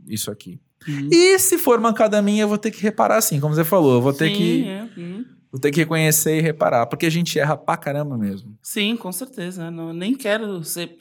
isso 0.08 0.32
aqui. 0.32 0.60
Uhum. 0.88 1.10
E 1.12 1.38
se 1.40 1.58
for 1.58 1.80
mancada 1.80 2.22
minha, 2.22 2.44
eu 2.44 2.48
vou 2.48 2.58
ter 2.58 2.72
que 2.72 2.82
reparar 2.82 3.18
assim, 3.18 3.40
como 3.40 3.54
você 3.54 3.64
falou. 3.64 3.94
Eu 3.96 4.02
vou 4.02 4.14
ter 4.14 4.30
Sim, 4.30 4.36
que 4.36 4.68
é, 4.68 4.90
uhum. 4.98 5.26
Vou 5.54 5.60
ter 5.60 5.70
que 5.70 5.82
reconhecer 5.82 6.40
e 6.40 6.42
reparar, 6.42 6.88
porque 6.88 7.06
a 7.06 7.12
gente 7.12 7.38
erra 7.38 7.56
pra 7.56 7.78
caramba 7.78 8.18
mesmo. 8.18 8.58
Sim, 8.60 8.98
com 8.98 9.12
certeza. 9.12 9.66
né? 9.66 9.70
Não, 9.70 9.94
nem 9.94 10.16
quero 10.16 10.64
ser 10.64 10.98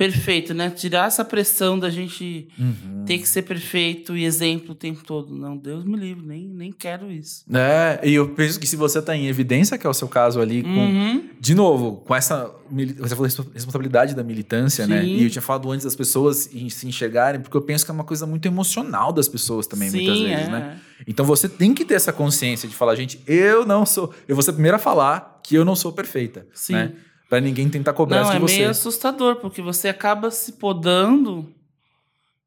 perfeito, 0.00 0.54
né? 0.54 0.70
Tirar 0.70 1.08
essa 1.08 1.22
pressão 1.22 1.78
da 1.78 1.90
gente 1.90 2.48
Uhum. 2.58 3.04
ter 3.04 3.18
que 3.18 3.28
ser 3.28 3.42
perfeito 3.42 4.16
e 4.16 4.24
exemplo 4.24 4.72
o 4.72 4.74
tempo 4.74 5.04
todo. 5.04 5.34
Não, 5.36 5.58
Deus 5.58 5.84
me 5.84 5.94
livre, 5.94 6.24
nem, 6.26 6.46
nem 6.48 6.72
quero 6.72 7.12
isso. 7.12 7.44
É, 7.52 8.00
e 8.02 8.14
eu 8.14 8.30
penso 8.30 8.58
que 8.58 8.66
se 8.66 8.76
você 8.76 9.02
tá 9.02 9.14
em 9.14 9.26
evidência, 9.26 9.76
que 9.76 9.86
é 9.86 9.90
o 9.90 9.92
seu 9.92 10.08
caso 10.08 10.40
ali, 10.40 10.62
com, 10.62 10.68
Uhum. 10.70 11.24
de 11.38 11.54
novo, 11.54 11.96
com 12.06 12.14
essa. 12.14 12.50
Você 12.98 13.10
falou 13.14 13.24
respo- 13.24 13.46
responsabilidade 13.52 14.14
da 14.14 14.22
militância, 14.24 14.86
né? 14.86 15.02
Sim. 15.02 15.16
E 15.16 15.24
eu 15.24 15.30
tinha 15.30 15.42
falado 15.42 15.70
antes 15.70 15.84
das 15.84 15.94
pessoas 15.94 16.48
se 16.70 16.86
enxergarem, 16.88 17.40
porque 17.42 17.56
eu 17.56 17.60
penso 17.62 17.84
que 17.84 17.90
é 17.90 17.94
uma 17.94 18.04
coisa 18.04 18.26
muito 18.26 18.46
emocional 18.46 19.12
das 19.12 19.28
pessoas 19.28 19.66
também, 19.66 19.90
muitas 19.90 20.16
Sim, 20.16 20.24
vezes, 20.28 20.48
é. 20.48 20.50
né? 20.50 20.80
Então 21.06 21.26
você 21.26 21.46
tem 21.46 21.74
que 21.74 21.84
ter 21.84 21.94
essa 21.94 22.12
consciência 22.12 22.66
de 22.66 22.74
falar, 22.74 22.94
gente, 22.94 23.20
eu 23.26 23.66
não 23.66 23.84
sou. 23.84 24.14
Eu 24.26 24.34
vou 24.34 24.42
ser 24.42 24.50
a 24.50 24.54
primeira 24.54 24.76
a 24.76 24.80
falar 24.80 25.40
que 25.44 25.54
eu 25.54 25.64
não 25.64 25.76
sou 25.76 25.92
perfeita. 25.92 26.46
Sim. 26.54 26.72
Né? 26.74 26.92
Pra 27.30 27.40
ninguém 27.40 27.70
tentar 27.70 27.92
cobrar 27.92 28.24
Não, 28.24 28.32
é 28.32 28.38
você. 28.40 28.56
meio 28.58 28.70
assustador, 28.70 29.36
porque 29.36 29.62
você 29.62 29.88
acaba 29.88 30.32
se 30.32 30.54
podando, 30.54 31.48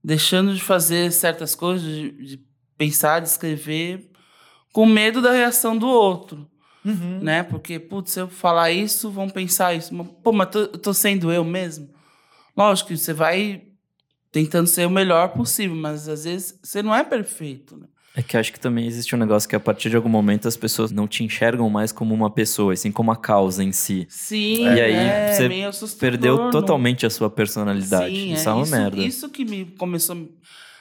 deixando 0.03 0.53
de 0.53 0.61
fazer 0.61 1.09
certas 1.13 1.55
coisas, 1.55 1.87
de, 1.87 2.11
de 2.11 2.45
pensar, 2.77 3.21
de 3.21 3.29
escrever, 3.29 4.11
com 4.73 4.85
medo 4.85 5.21
da 5.21 5.31
reação 5.31 5.77
do 5.77 5.87
outro, 5.87 6.49
Uhum. 6.83 7.19
né? 7.21 7.43
Porque, 7.43 7.79
putz, 7.79 8.11
se 8.11 8.19
eu 8.19 8.27
falar 8.27 8.71
isso, 8.71 9.09
vão 9.09 9.29
pensar 9.29 9.73
isso. 9.73 9.95
Pô, 10.21 10.33
mas 10.33 10.49
tô, 10.49 10.59
eu 10.59 10.67
tô 10.77 10.93
sendo 10.93 11.31
eu 11.31 11.45
mesmo? 11.45 11.89
Lógico 12.57 12.89
que 12.89 12.97
você 12.97 13.13
vai 13.13 13.63
tentando 14.33 14.67
ser 14.67 14.85
o 14.85 14.89
melhor 14.91 15.29
possível, 15.29 15.77
mas 15.77 16.09
às 16.09 16.25
vezes 16.25 16.59
você 16.61 16.83
não 16.83 16.93
é 16.93 17.05
perfeito, 17.05 17.77
né? 17.77 17.87
É 18.15 18.21
que 18.21 18.37
acho 18.37 18.53
que 18.53 18.59
também 18.59 18.85
existe 18.85 19.15
um 19.15 19.17
negócio 19.17 19.49
que 19.49 19.55
a 19.55 19.59
partir 19.59 19.89
de 19.89 19.95
algum 19.95 20.07
momento 20.09 20.47
as 20.47 20.55
pessoas 20.55 20.91
não 20.91 21.07
te 21.07 21.23
enxergam 21.23 21.67
mais 21.69 21.91
como 21.91 22.13
uma 22.13 22.29
pessoa, 22.29 22.73
e 22.73 22.77
sim 22.77 22.91
como 22.91 23.11
a 23.11 23.15
causa 23.15 23.63
em 23.63 23.71
si. 23.71 24.05
Sim, 24.07 24.65
E 24.65 24.67
aí 24.81 24.93
é 24.93 25.71
você. 25.71 25.95
Perdeu 25.99 26.37
não- 26.37 26.51
totalmente 26.51 27.07
a 27.07 27.09
sua 27.09 27.27
personalidade. 27.29 28.13
Sim, 28.15 28.33
isso 28.33 28.47
é, 28.47 28.53
uma 28.53 28.65
merda. 28.67 28.97
Isso 29.01 29.27
que 29.29 29.43
me 29.43 29.65
começou 29.65 30.29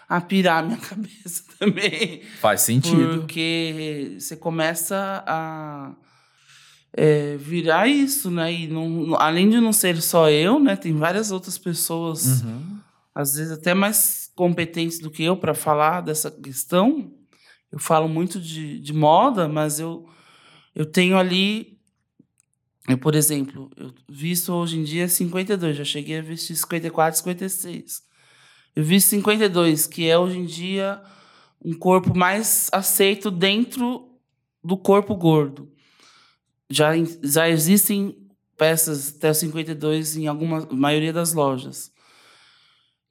a 0.06 0.20
pirar 0.20 0.62
a 0.62 0.66
minha 0.66 0.76
cabeça 0.88 1.42
também. 1.58 2.20
Faz 2.38 2.60
sentido. 2.60 3.20
Porque 3.20 4.16
você 4.18 4.36
começa 4.36 5.24
a 5.26 5.92
é, 6.94 7.38
virar 7.38 7.88
isso, 7.88 8.30
né? 8.30 8.52
E 8.52 8.66
não, 8.68 9.14
além 9.18 9.48
de 9.48 9.58
não 9.58 9.72
ser 9.72 10.02
só 10.02 10.28
eu, 10.28 10.58
né? 10.60 10.76
Tem 10.76 10.92
várias 10.94 11.30
outras 11.30 11.56
pessoas, 11.56 12.42
Uhum. 12.42 12.76
às 13.14 13.36
vezes 13.36 13.52
até 13.52 13.72
mais 13.72 14.30
competentes 14.34 14.98
do 14.98 15.10
que 15.10 15.22
eu 15.22 15.34
para 15.34 15.54
falar 15.54 16.02
dessa 16.02 16.30
questão. 16.30 17.10
Eu 17.72 17.78
falo 17.78 18.06
muito 18.06 18.38
de, 18.38 18.78
de 18.78 18.92
moda, 18.92 19.48
mas 19.48 19.80
eu, 19.80 20.06
eu 20.74 20.84
tenho 20.84 21.16
ali. 21.16 21.78
Eu, 22.86 22.98
por 22.98 23.14
exemplo, 23.14 23.70
eu 23.76 23.94
visto 24.08 24.52
hoje 24.52 24.78
em 24.78 24.84
dia 24.84 25.08
52, 25.08 25.76
já 25.78 25.84
cheguei 25.84 26.18
a 26.18 26.22
vestir 26.22 26.54
54, 26.54 27.18
56. 27.18 28.02
Eu 28.76 28.84
visto 28.84 29.08
52, 29.08 29.86
que 29.86 30.08
é 30.08 30.18
hoje 30.18 30.38
em 30.38 30.44
dia 30.44 31.00
um 31.64 31.72
corpo 31.72 32.16
mais 32.16 32.68
aceito 32.72 33.30
dentro 33.30 34.08
do 34.62 34.76
corpo 34.76 35.14
gordo. 35.14 35.70
Já, 36.68 36.90
já 37.22 37.48
existem 37.48 38.16
peças 38.56 39.14
até 39.16 39.30
o 39.30 39.34
52 39.34 40.16
em 40.16 40.26
alguma 40.26 40.66
maioria 40.70 41.12
das 41.12 41.32
lojas. 41.32 41.91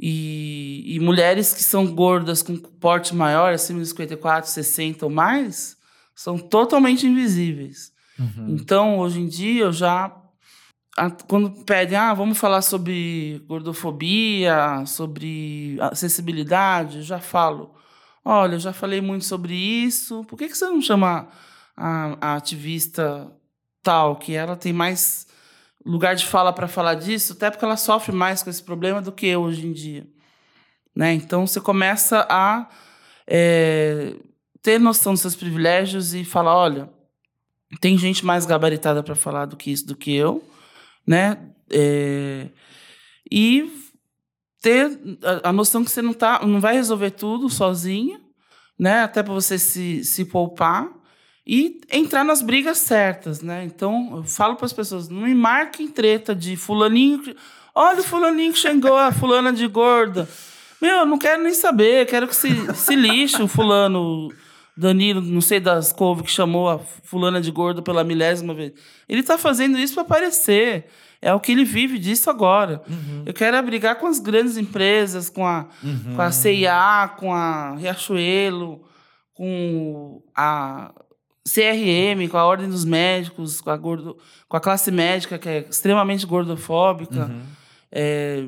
E, 0.03 0.95
e 0.95 0.99
mulheres 0.99 1.53
que 1.53 1.63
são 1.63 1.85
gordas 1.85 2.41
com 2.41 2.57
porte 2.57 3.13
maior, 3.13 3.53
acima 3.53 3.79
de 3.79 3.85
54, 3.85 4.49
60 4.49 5.05
ou 5.05 5.11
mais, 5.11 5.77
são 6.15 6.39
totalmente 6.39 7.05
invisíveis. 7.05 7.93
Uhum. 8.17 8.47
Então, 8.49 8.97
hoje 8.97 9.19
em 9.19 9.27
dia, 9.27 9.65
eu 9.65 9.71
já. 9.71 10.17
Quando 11.27 11.63
pedem, 11.63 11.97
ah, 11.97 12.15
vamos 12.15 12.37
falar 12.37 12.63
sobre 12.63 13.43
gordofobia, 13.47 14.83
sobre 14.87 15.77
acessibilidade, 15.79 16.97
eu 16.97 17.03
já 17.03 17.19
falo. 17.19 17.75
Olha, 18.25 18.55
eu 18.55 18.59
já 18.59 18.73
falei 18.73 19.01
muito 19.01 19.25
sobre 19.25 19.53
isso. 19.53 20.23
Por 20.25 20.37
que, 20.37 20.49
que 20.49 20.57
você 20.57 20.65
não 20.65 20.81
chama 20.81 21.29
a, 21.77 22.17
a 22.19 22.35
ativista 22.35 23.31
tal, 23.83 24.15
que 24.15 24.33
ela 24.33 24.55
tem 24.55 24.73
mais 24.73 25.27
lugar 25.85 26.15
de 26.15 26.25
fala 26.25 26.53
para 26.53 26.67
falar 26.67 26.95
disso, 26.95 27.33
até 27.33 27.49
porque 27.49 27.65
ela 27.65 27.77
sofre 27.77 28.11
mais 28.11 28.43
com 28.43 28.49
esse 28.49 28.61
problema 28.61 29.01
do 29.01 29.11
que 29.11 29.27
eu 29.27 29.41
hoje 29.41 29.65
em 29.65 29.73
dia. 29.73 30.07
Né? 30.95 31.13
Então, 31.13 31.47
você 31.47 31.59
começa 31.59 32.25
a 32.29 32.69
é, 33.27 34.15
ter 34.61 34.79
noção 34.79 35.13
dos 35.13 35.21
seus 35.21 35.35
privilégios 35.35 36.13
e 36.13 36.23
falar, 36.23 36.55
olha, 36.55 36.89
tem 37.79 37.97
gente 37.97 38.25
mais 38.25 38.45
gabaritada 38.45 39.01
para 39.01 39.15
falar 39.15 39.45
do 39.45 39.55
que 39.55 39.71
isso 39.71 39.87
do 39.87 39.95
que 39.95 40.13
eu, 40.13 40.43
né? 41.07 41.37
É, 41.69 42.49
e 43.31 43.71
ter 44.61 44.99
a, 45.43 45.53
noção 45.53 45.83
que 45.83 45.89
você 45.89 46.01
não 46.01 46.13
tá, 46.13 46.45
não 46.45 46.59
vai 46.59 46.75
resolver 46.75 47.11
tudo 47.11 47.49
sozinha, 47.49 48.19
né? 48.77 49.03
Até 49.03 49.23
para 49.23 49.33
você 49.33 49.57
se, 49.57 50.03
se 50.03 50.25
poupar 50.25 50.91
e 51.45 51.81
entrar 51.91 52.23
nas 52.23 52.41
brigas 52.41 52.77
certas, 52.77 53.41
né? 53.41 53.63
Então, 53.65 54.17
eu 54.17 54.23
falo 54.23 54.55
para 54.55 54.65
as 54.65 54.73
pessoas, 54.73 55.09
não 55.09 55.21
me 55.21 55.33
marquem 55.33 55.87
treta 55.87 56.35
de 56.35 56.55
fulaninho, 56.55 57.35
olha 57.73 57.99
o 57.99 58.03
fulaninho 58.03 58.53
que 58.53 58.59
xingou 58.59 58.97
a 58.97 59.11
fulana 59.11 59.51
de 59.51 59.67
gorda. 59.67 60.27
Meu, 60.81 60.99
eu 60.99 61.05
não 61.05 61.17
quero 61.17 61.43
nem 61.43 61.53
saber, 61.53 62.07
quero 62.07 62.27
que 62.27 62.35
se, 62.35 62.49
se 62.75 62.95
lixe 62.95 63.41
o 63.41 63.47
fulano 63.47 64.31
Danilo, 64.75 65.21
não 65.21 65.41
sei 65.41 65.59
das 65.59 65.91
couve, 65.91 66.23
que 66.23 66.31
chamou 66.31 66.69
a 66.69 66.79
fulana 66.79 67.41
de 67.41 67.51
gorda 67.51 67.81
pela 67.81 68.03
milésima 68.03 68.53
vez. 68.53 68.73
Ele 69.07 69.21
tá 69.21 69.37
fazendo 69.37 69.77
isso 69.77 69.93
para 69.93 70.03
aparecer. 70.03 70.85
É 71.21 71.31
o 71.33 71.39
que 71.39 71.51
ele 71.51 71.63
vive 71.63 71.99
disso 71.99 72.31
agora. 72.31 72.81
Eu 73.27 73.33
quero 73.33 73.55
é 73.55 73.61
brigar 73.61 73.95
com 73.99 74.07
as 74.07 74.17
grandes 74.17 74.57
empresas, 74.57 75.29
com 75.29 75.45
a, 75.45 75.67
com 76.15 76.21
a 76.21 76.31
CIA, 76.31 77.13
com 77.19 77.31
a 77.31 77.75
Riachuelo, 77.75 78.83
com 79.35 80.23
a 80.35 80.91
CRM, 81.47 82.27
com 82.29 82.37
a 82.37 82.45
Ordem 82.45 82.69
dos 82.69 82.85
Médicos, 82.85 83.61
com 83.61 83.69
a, 83.69 83.77
gordo, 83.77 84.17
com 84.47 84.57
a 84.57 84.59
classe 84.59 84.91
médica, 84.91 85.39
que 85.39 85.49
é 85.49 85.59
extremamente 85.69 86.25
gordofóbica. 86.25 87.31
É, 87.91 88.45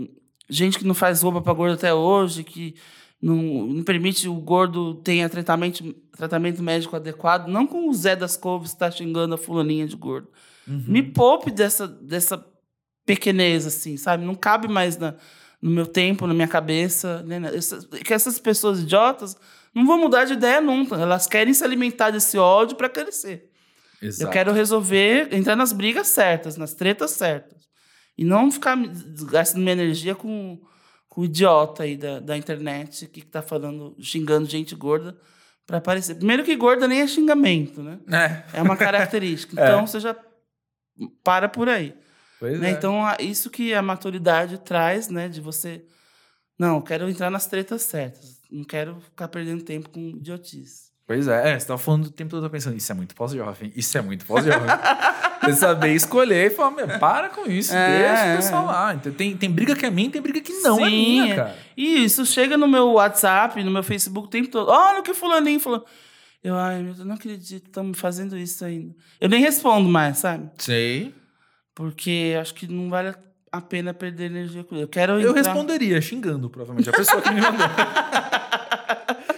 gente 0.50 0.78
que 0.78 0.86
não 0.86 0.94
faz 0.94 1.22
roupa 1.22 1.42
para 1.42 1.54
gordo 1.54 1.74
até 1.74 1.94
hoje, 1.94 2.44
que 2.44 2.76
não, 3.22 3.36
não 3.36 3.84
permite 3.84 4.28
o 4.28 4.36
gordo 4.36 4.96
tenha 4.96 5.28
tratamento, 5.30 5.94
tratamento 6.16 6.62
médico 6.62 6.96
adequado, 6.96 7.48
não 7.48 7.66
com 7.66 7.90
o 7.90 7.94
Zé 7.94 8.16
das 8.16 8.38
Couves 8.38 8.70
que 8.70 8.76
está 8.76 8.92
xingando 8.92 9.34
a 9.34 9.38
fulaninha 9.38 9.88
de 9.88 9.96
gordo. 9.96 10.28
Me 10.68 11.02
poupe 11.04 11.52
dessa, 11.52 11.88
dessa 11.88 12.46
pequenez, 13.06 13.66
assim, 13.66 13.98
sabe? 13.98 14.24
Não 14.24 14.36
cabe 14.36 14.68
mais 14.68 14.98
na, 14.98 15.16
no 15.62 15.70
meu 15.70 15.86
tempo, 15.86 16.28
na 16.28 16.34
minha 16.34 16.48
cabeça. 16.48 17.22
Né? 17.24 17.42
Essas, 17.54 17.86
que 17.86 18.14
essas 18.14 18.40
pessoas 18.40 18.80
idiotas 18.80 19.38
não 19.74 19.86
vão 19.86 19.98
mudar 19.98 20.26
de 20.26 20.34
ideia 20.34 20.62
nunca. 20.62 20.96
Elas 20.96 21.28
querem 21.28 21.54
se 21.54 21.64
alimentar 21.64 22.12
desse 22.12 22.38
ódio 22.38 22.76
para 22.76 22.90
crescer. 22.90 23.50
Exato. 24.02 24.24
Eu 24.24 24.30
quero 24.30 24.52
resolver, 24.52 25.34
entrar 25.34 25.56
nas 25.56 25.72
brigas 25.72 26.08
certas, 26.08 26.58
nas 26.58 26.74
tretas 26.74 27.12
certas. 27.12 27.64
E 28.18 28.24
não 28.24 28.52
ficar 28.52 28.78
gastando 29.32 29.62
minha 29.62 29.74
energia 29.74 30.14
com, 30.14 30.62
com 31.08 31.22
o 31.22 31.26
idiota 31.26 31.84
aí 31.84 31.98
da, 31.98 32.20
da 32.20 32.38
internet 32.38 33.08
que 33.08 33.26
tá 33.26 33.42
falando, 33.42 33.96
xingando 34.00 34.48
gente 34.48 34.76
gorda 34.76 35.18
para 35.66 35.78
aparecer. 35.78 36.16
Primeiro 36.16 36.44
que 36.44 36.56
gorda 36.56 36.88
nem 36.88 37.02
é 37.02 37.08
xingamento, 37.08 37.82
né? 37.82 38.00
É, 38.54 38.60
É 38.60 38.62
uma 38.62 38.78
característica. 38.78 39.54
Então 39.64 39.88
você 39.88 40.00
já 40.00 40.16
para 41.24 41.50
por 41.50 41.70
aí. 41.70 41.96
pois 42.40 42.60
né? 42.60 42.70
é. 42.70 42.72
Então, 42.72 43.02
isso 43.20 43.50
que 43.50 43.74
a 43.74 43.82
maturidade 43.82 44.60
traz, 44.60 45.10
né? 45.10 45.28
De 45.28 45.42
você. 45.42 45.84
Não, 46.60 46.76
eu 46.76 46.82
quero 46.82 47.10
entrar 47.10 47.32
nas 47.32 47.48
tretas 47.48 47.82
certas. 47.82 48.33
Não 48.54 48.64
quero 48.64 49.02
ficar 49.02 49.28
perdendo 49.28 49.64
tempo 49.64 49.90
com 49.90 50.00
idiotice. 50.00 50.94
Pois 51.06 51.28
é, 51.28 51.52
é, 51.54 51.60
você 51.60 51.68
tava 51.68 51.80
falando 51.80 52.06
o 52.06 52.12
tempo 52.12 52.30
todo, 52.30 52.50
pensando, 52.50 52.78
isso 52.78 52.92
é 52.92 52.96
muito 52.96 53.14
pós-jovem, 53.14 53.74
isso 53.76 53.98
é 53.98 54.02
muito 54.02 54.26
pós-jovem. 54.26 54.68
você 55.44 55.54
saber 55.54 55.94
escolher 55.94 56.48
e 56.48 56.50
falar, 56.56 56.72
meu, 56.72 57.00
para 57.00 57.30
com 57.30 57.50
isso, 57.50 57.74
É, 57.76 58.08
deixa 58.08 58.24
o 58.24 58.28
é. 58.28 58.36
pessoal 58.38 58.66
lá. 58.66 58.94
Então, 58.94 59.12
tem, 59.12 59.36
tem 59.36 59.52
briga 59.52 59.76
que 59.76 59.86
é 59.86 59.90
minha, 59.90 60.10
tem 60.10 60.22
briga 60.22 60.40
que 60.40 60.54
não 60.62 60.80
é 60.80 60.90
Sim, 60.90 60.96
minha, 60.96 61.34
é. 61.34 61.36
cara. 61.36 61.58
E 61.76 62.04
isso 62.06 62.26
chega 62.26 62.56
no 62.56 62.68
meu 62.68 62.94
WhatsApp, 62.94 63.62
no 63.64 63.72
meu 63.72 63.84
Facebook 63.84 64.28
o 64.28 64.30
tempo 64.30 64.50
todo. 64.50 64.70
Olha 64.70 65.00
o 65.00 65.04
que 65.04 65.14
fulaninho 65.14 65.60
falou. 65.60 65.86
Eu, 66.42 66.56
ai, 66.56 66.76
meu 66.78 66.86
Deus, 66.88 67.00
eu 67.00 67.06
não 67.06 67.16
acredito, 67.16 67.66
estamos 67.66 68.00
fazendo 68.00 68.38
isso 68.38 68.64
ainda. 68.64 68.96
Eu 69.20 69.28
nem 69.28 69.42
respondo 69.42 69.90
mais, 69.90 70.20
sabe? 70.20 70.50
Sei. 70.58 71.14
Porque 71.76 72.38
acho 72.40 72.54
que 72.54 72.68
não 72.68 72.90
vale 72.90 73.10
a 73.10 73.16
pena 73.62 73.94
perder 73.94 74.26
energia 74.26 74.64
com 74.64 74.76
ele. 74.76 74.84
Eu 74.84 74.88
quero 74.88 75.14
Eu 75.20 75.30
entrar- 75.32 75.44
responderia 75.44 76.02
xingando, 76.02 76.50
provavelmente, 76.50 76.90
a 76.90 76.94
pessoa 76.94 77.22
que 77.22 77.30
me 77.32 77.42
mandou. 77.42 77.66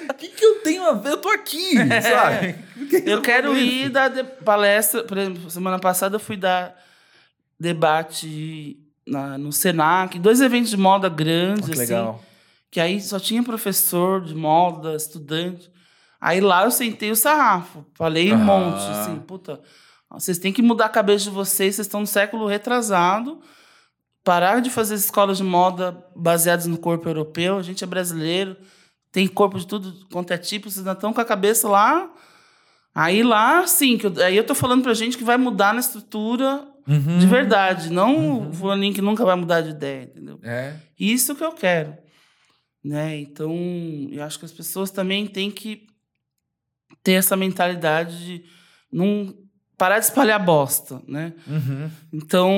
O 0.09 0.13
que, 0.18 0.28
que 0.30 0.45
eu 0.45 0.61
tenho 0.63 0.84
a 0.86 0.93
ver? 0.93 1.09
Eu 1.11 1.18
tô 1.18 1.30
aqui, 1.30 1.76
sabe? 2.01 2.55
Que 2.89 3.01
que 3.01 3.09
Eu 3.09 3.22
quero 3.22 3.55
ir 3.57 3.89
dar 3.89 4.11
palestra. 4.43 5.03
Por 5.03 5.18
exemplo, 5.18 5.49
semana 5.49 5.80
passada 5.80 6.16
eu 6.16 6.20
fui 6.20 6.38
dar 6.38 6.76
debate 7.59 8.78
na, 9.07 9.38
no 9.38 9.51
Senac, 9.51 10.18
dois 10.20 10.41
eventos 10.41 10.70
de 10.70 10.78
moda 10.78 11.09
grandes, 11.09 11.63
Oh, 11.63 11.72
que 11.72 11.72
assim, 11.74 11.93
legal. 11.93 12.24
que 12.72 12.80
aí 12.80 12.99
só 13.01 13.20
tinha 13.20 13.43
professor 13.43 14.22
de 14.24 14.36
moda, 14.36 14.95
estudante. 14.95 15.70
Aí 16.20 16.41
lá 16.41 16.63
eu 16.63 16.72
sentei 16.72 17.11
o 17.11 17.16
sarrafo, 17.16 17.86
falei 17.93 18.32
um 18.34 18.36
Ah. 18.36 18.38
monte, 18.38 18.84
assim, 18.89 19.16
puta, 19.20 19.59
vocês 20.09 20.38
têm 20.39 20.51
que 20.51 20.61
mudar 20.61 20.86
a 20.86 20.89
cabeça 20.89 21.26
de 21.26 21.30
vocês, 21.30 21.76
vocês 21.76 21.86
estão 21.88 21.99
no 22.01 22.07
século 22.07 22.47
retrasado, 22.47 23.39
parar 24.26 24.59
de 24.59 24.71
fazer 24.71 24.95
escolas 24.95 25.38
de 25.38 25.43
moda 25.43 26.03
baseadas 26.15 26.65
no 26.65 26.78
corpo 26.78 27.07
europeu. 27.07 27.57
A 27.57 27.61
gente 27.61 27.84
é 27.84 27.88
brasileiro, 27.88 28.57
tem 29.11 29.28
corpo 29.28 29.57
de 29.59 29.67
tudo 29.67 30.05
quanto 30.11 30.34
é 30.34 30.38
tipo, 30.38 30.69
vocês 30.69 30.80
ainda 30.80 30.91
estão 30.93 31.13
com 31.13 31.21
a 31.21 31.26
cabeça 31.26 31.69
lá. 31.69 32.11
Aí 32.93 33.23
lá, 33.23 33.65
sim, 33.67 33.97
que 33.97 34.07
eu, 34.07 34.13
aí 34.23 34.36
eu 34.36 34.45
tô 34.45 34.55
falando 34.55 34.82
pra 34.82 34.93
gente 34.93 35.17
que 35.17 35.23
vai 35.23 35.38
mudar 35.38 35.73
na 35.73 35.80
estrutura 35.80 36.67
Uhum. 36.88 37.17
de 37.17 37.26
verdade, 37.26 37.91
não 37.91 38.47
o 38.49 38.53
fulaninho 38.53 38.93
que 38.93 39.01
nunca 39.01 39.26
vai 39.26 39.36
mudar 39.36 39.61
de 39.61 39.71
ideia, 39.71 40.03
entendeu? 40.03 40.39
É. 40.43 40.76
Isso 40.99 41.34
que 41.34 41.43
eu 41.43 41.51
quero. 41.51 41.97
Né? 42.84 43.17
Então, 43.17 43.51
eu 44.11 44.23
acho 44.23 44.38
que 44.38 44.45
as 44.45 44.51
pessoas 44.51 44.91
também 44.91 45.26
têm 45.26 45.49
que 45.49 45.88
ter 47.01 47.13
essa 47.13 47.36
mentalidade 47.36 48.23
de 48.23 48.45
não 48.91 49.34
parar 49.86 49.99
de 49.99 50.05
espalhar 50.05 50.43
bosta, 50.43 50.99
né? 51.07 51.31
Uhum. 51.47 51.89
Então, 52.11 52.51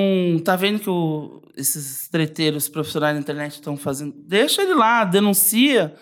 tá 0.46 0.56
vendo 0.56 0.80
que 0.80 0.90
o- 0.90 1.42
esses 1.58 2.08
treteiros 2.08 2.70
profissionais 2.70 3.16
da 3.16 3.20
internet 3.20 3.54
estão 3.56 3.76
fazendo? 3.76 4.14
Deixa 4.26 4.62
ele 4.62 4.74
lá, 4.74 5.04
denuncia 5.04 5.94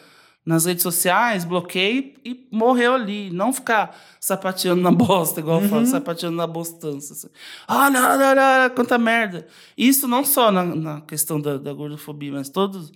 nas 0.45 0.65
redes 0.65 0.84
sociais, 0.84 1.43
bloqueia 1.43 2.13
e 2.23 2.47
morreu 2.51 2.93
ali. 2.93 3.32
Não 3.32 3.51
ficar 3.51 3.97
sapateando 4.19 4.84
na 4.84 4.91
bosta, 4.93 5.39
igual 5.39 5.63
eu 5.63 5.67
falo, 5.67 5.86
sapateando 5.88 6.38
na 6.38 6.45
bostança. 6.45 7.13
assim. 7.13 7.28
Ah, 7.67 7.89
não, 7.89 8.01
não, 8.19 8.36
não, 8.36 8.69
quanta 8.76 8.97
merda. 8.99 9.47
Isso 9.76 10.07
não 10.07 10.23
só 10.23 10.51
na, 10.51 10.63
na 10.63 11.01
questão 11.01 11.41
da, 11.41 11.57
da 11.57 11.73
gordofobia, 11.73 12.32
mas 12.32 12.49
todos 12.49 12.91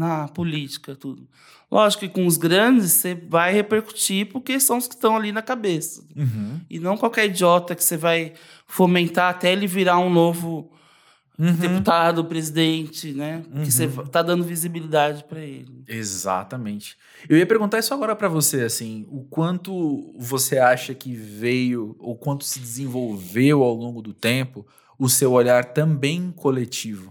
na 0.00 0.28
política, 0.28 0.96
tudo. 0.96 1.28
Lógico 1.70 2.00
que 2.00 2.08
com 2.08 2.26
os 2.26 2.38
grandes 2.38 2.90
você 2.92 3.14
vai 3.14 3.52
repercutir 3.52 4.26
porque 4.32 4.58
são 4.58 4.78
os 4.78 4.88
que 4.88 4.94
estão 4.94 5.14
ali 5.14 5.30
na 5.30 5.42
cabeça. 5.42 6.02
Uhum. 6.16 6.58
E 6.70 6.78
não 6.80 6.96
qualquer 6.96 7.26
idiota 7.26 7.74
que 7.76 7.84
você 7.84 7.96
vai 7.98 8.32
fomentar 8.66 9.30
até 9.30 9.52
ele 9.52 9.66
virar 9.66 9.98
um 9.98 10.10
novo 10.10 10.72
Uhum. 11.38 11.54
deputado, 11.54 12.22
presidente, 12.26 13.12
né? 13.14 13.42
Que 13.64 13.72
você 13.72 13.88
tá 14.12 14.20
dando 14.20 14.44
visibilidade 14.44 15.24
para 15.24 15.40
ele. 15.40 15.84
Exatamente. 15.88 16.98
Eu 17.26 17.38
ia 17.38 17.46
perguntar 17.46 17.78
isso 17.78 17.94
agora 17.94 18.14
pra 18.14 18.28
você, 18.28 18.60
assim, 18.60 19.06
o 19.10 19.22
quanto 19.22 20.12
você 20.18 20.58
acha 20.58 20.92
que 20.92 21.14
veio, 21.14 21.96
ou 21.98 22.14
quanto 22.14 22.44
se 22.44 22.60
desenvolveu 22.60 23.62
ao 23.62 23.72
longo 23.74 24.02
do 24.02 24.12
tempo 24.12 24.66
o 24.98 25.08
seu 25.08 25.32
olhar 25.32 25.64
também 25.64 26.30
coletivo. 26.30 27.10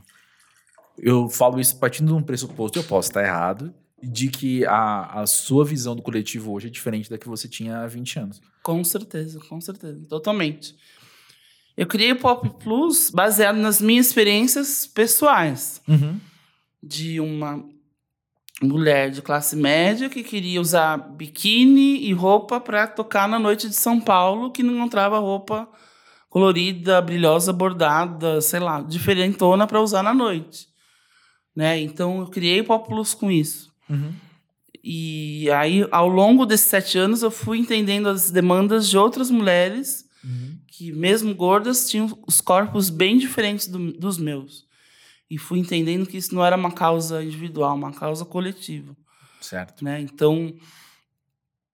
Eu 1.01 1.29
falo 1.29 1.59
isso 1.59 1.77
partindo 1.77 2.07
de 2.07 2.13
um 2.13 2.21
pressuposto, 2.21 2.79
eu 2.79 2.83
posso 2.83 3.09
estar 3.09 3.23
errado, 3.23 3.73
de 4.01 4.29
que 4.29 4.65
a, 4.65 5.21
a 5.21 5.27
sua 5.27 5.65
visão 5.65 5.95
do 5.95 6.01
coletivo 6.01 6.51
hoje 6.51 6.67
é 6.67 6.69
diferente 6.69 7.09
da 7.09 7.17
que 7.17 7.27
você 7.27 7.47
tinha 7.47 7.79
há 7.79 7.87
20 7.87 8.19
anos. 8.19 8.41
Com 8.63 8.83
certeza, 8.83 9.39
com 9.47 9.59
certeza. 9.59 10.05
Totalmente. 10.07 10.75
Eu 11.75 11.87
criei 11.87 12.11
o 12.11 12.19
Pop 12.19 12.49
Plus 12.61 13.09
baseado 13.09 13.55
nas 13.55 13.81
minhas 13.81 14.07
experiências 14.07 14.85
pessoais. 14.85 15.81
Uhum. 15.87 16.19
De 16.81 17.19
uma 17.19 17.63
mulher 18.61 19.09
de 19.09 19.21
classe 19.21 19.55
média 19.55 20.09
que 20.09 20.23
queria 20.23 20.59
usar 20.59 20.97
biquíni 20.97 22.03
e 22.03 22.13
roupa 22.13 22.59
para 22.59 22.87
tocar 22.87 23.27
na 23.27 23.39
noite 23.39 23.69
de 23.69 23.75
São 23.75 23.99
Paulo, 23.99 24.51
que 24.51 24.63
não 24.63 24.75
encontrava 24.75 25.19
roupa 25.19 25.69
colorida, 26.29 27.01
brilhosa, 27.01 27.51
bordada, 27.51 28.39
sei 28.41 28.59
lá, 28.59 28.81
diferentona 28.81 29.65
para 29.65 29.81
usar 29.81 30.03
na 30.03 30.13
noite. 30.13 30.68
Né? 31.55 31.79
Então 31.81 32.19
eu 32.21 32.27
criei 32.27 32.61
o 32.61 32.65
Pop 32.65 32.87
Plus 32.87 33.13
com 33.13 33.29
isso. 33.31 33.71
Uhum. 33.89 34.13
E 34.83 35.49
aí, 35.51 35.85
ao 35.91 36.07
longo 36.07 36.45
desses 36.45 36.67
sete 36.67 36.97
anos, 36.97 37.21
eu 37.21 37.29
fui 37.31 37.57
entendendo 37.59 38.07
as 38.07 38.31
demandas 38.31 38.87
de 38.89 38.97
outras 38.97 39.29
mulheres 39.29 40.05
Uhum. 40.23 40.57
que, 40.67 40.91
mesmo 40.93 41.33
gordas, 41.35 41.89
tinham 41.89 42.17
os 42.27 42.39
corpos 42.39 42.89
bem 42.89 43.17
diferentes 43.17 43.67
do- 43.67 43.91
dos 43.93 44.17
meus. 44.17 44.65
E 45.29 45.37
fui 45.37 45.59
entendendo 45.59 46.05
que 46.07 46.17
isso 46.17 46.33
não 46.33 46.43
era 46.45 46.55
uma 46.55 46.71
causa 46.71 47.23
individual, 47.23 47.75
uma 47.75 47.91
causa 47.91 48.23
coletiva. 48.25 48.95
Certo. 49.41 49.83
Né? 49.83 50.01
Então, 50.01 50.53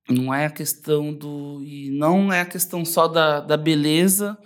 não 0.09 0.33
é 0.33 0.45
a 0.45 0.51
questão 0.51 1.13
do. 1.13 1.61
E 1.63 1.89
não 1.91 2.31
é 2.31 2.41
a 2.41 2.45
questão 2.45 2.83
só 2.85 3.07
da, 3.07 3.39
da 3.39 3.57
beleza, 3.57 4.37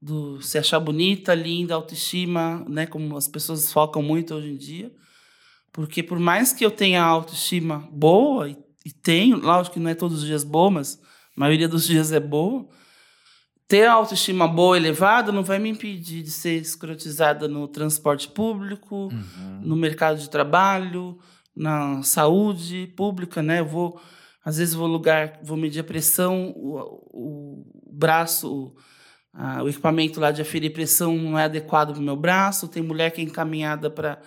do 0.00 0.40
se 0.40 0.58
achar 0.58 0.78
bonita, 0.78 1.34
linda, 1.34 1.74
autoestima, 1.74 2.64
né? 2.68 2.86
como 2.86 3.16
as 3.16 3.26
pessoas 3.26 3.72
focam 3.72 4.02
muito 4.02 4.34
hoje 4.34 4.48
em 4.48 4.56
dia. 4.56 4.92
Porque 5.72 6.02
por 6.02 6.18
mais 6.18 6.52
que 6.52 6.64
eu 6.64 6.70
tenha 6.70 7.02
autoestima 7.02 7.88
boa, 7.92 8.48
e, 8.48 8.56
e 8.84 8.90
tenho, 8.90 9.36
lógico 9.38 9.74
que 9.74 9.80
não 9.80 9.90
é 9.90 9.94
todos 9.94 10.18
os 10.18 10.24
dias 10.24 10.44
boa, 10.44 10.70
mas 10.70 11.00
a 11.36 11.40
maioria 11.40 11.68
dos 11.68 11.86
dias 11.86 12.12
é 12.12 12.20
boa, 12.20 12.68
ter 13.68 13.84
a 13.84 13.92
autoestima 13.92 14.48
boa, 14.48 14.78
elevada, 14.78 15.30
não 15.30 15.44
vai 15.44 15.58
me 15.58 15.68
impedir 15.68 16.22
de 16.22 16.30
ser 16.30 16.58
escrotizada 16.58 17.46
no 17.46 17.68
transporte 17.68 18.26
público, 18.26 19.10
no 19.60 19.76
mercado 19.76 20.18
de 20.18 20.30
trabalho, 20.30 21.18
na 21.54 22.02
saúde 22.02 22.86
pública, 22.96 23.42
né? 23.42 23.60
Eu 23.60 23.66
vou, 23.66 24.00
às 24.42 24.56
vezes, 24.56 24.72
vou 24.72 24.86
lugar, 24.86 25.38
vou 25.42 25.56
medir 25.56 25.80
a 25.80 25.84
pressão, 25.84 26.54
o, 26.56 26.78
o 27.12 27.64
braço, 27.92 28.74
o, 29.34 29.38
a- 29.40 29.62
o 29.62 29.68
equipamento 29.68 30.20
lá 30.20 30.30
de 30.30 30.42
aferir 30.42 30.72
pressão 30.72 31.16
não 31.16 31.38
é 31.38 31.44
adequado 31.44 31.92
para 31.92 32.00
o 32.00 32.02
meu 32.04 32.16
braço. 32.16 32.68
Tem 32.68 32.82
mulher 32.82 33.10
que 33.10 33.20
é 33.20 33.24
encaminhada 33.24 33.90
para 33.90 34.20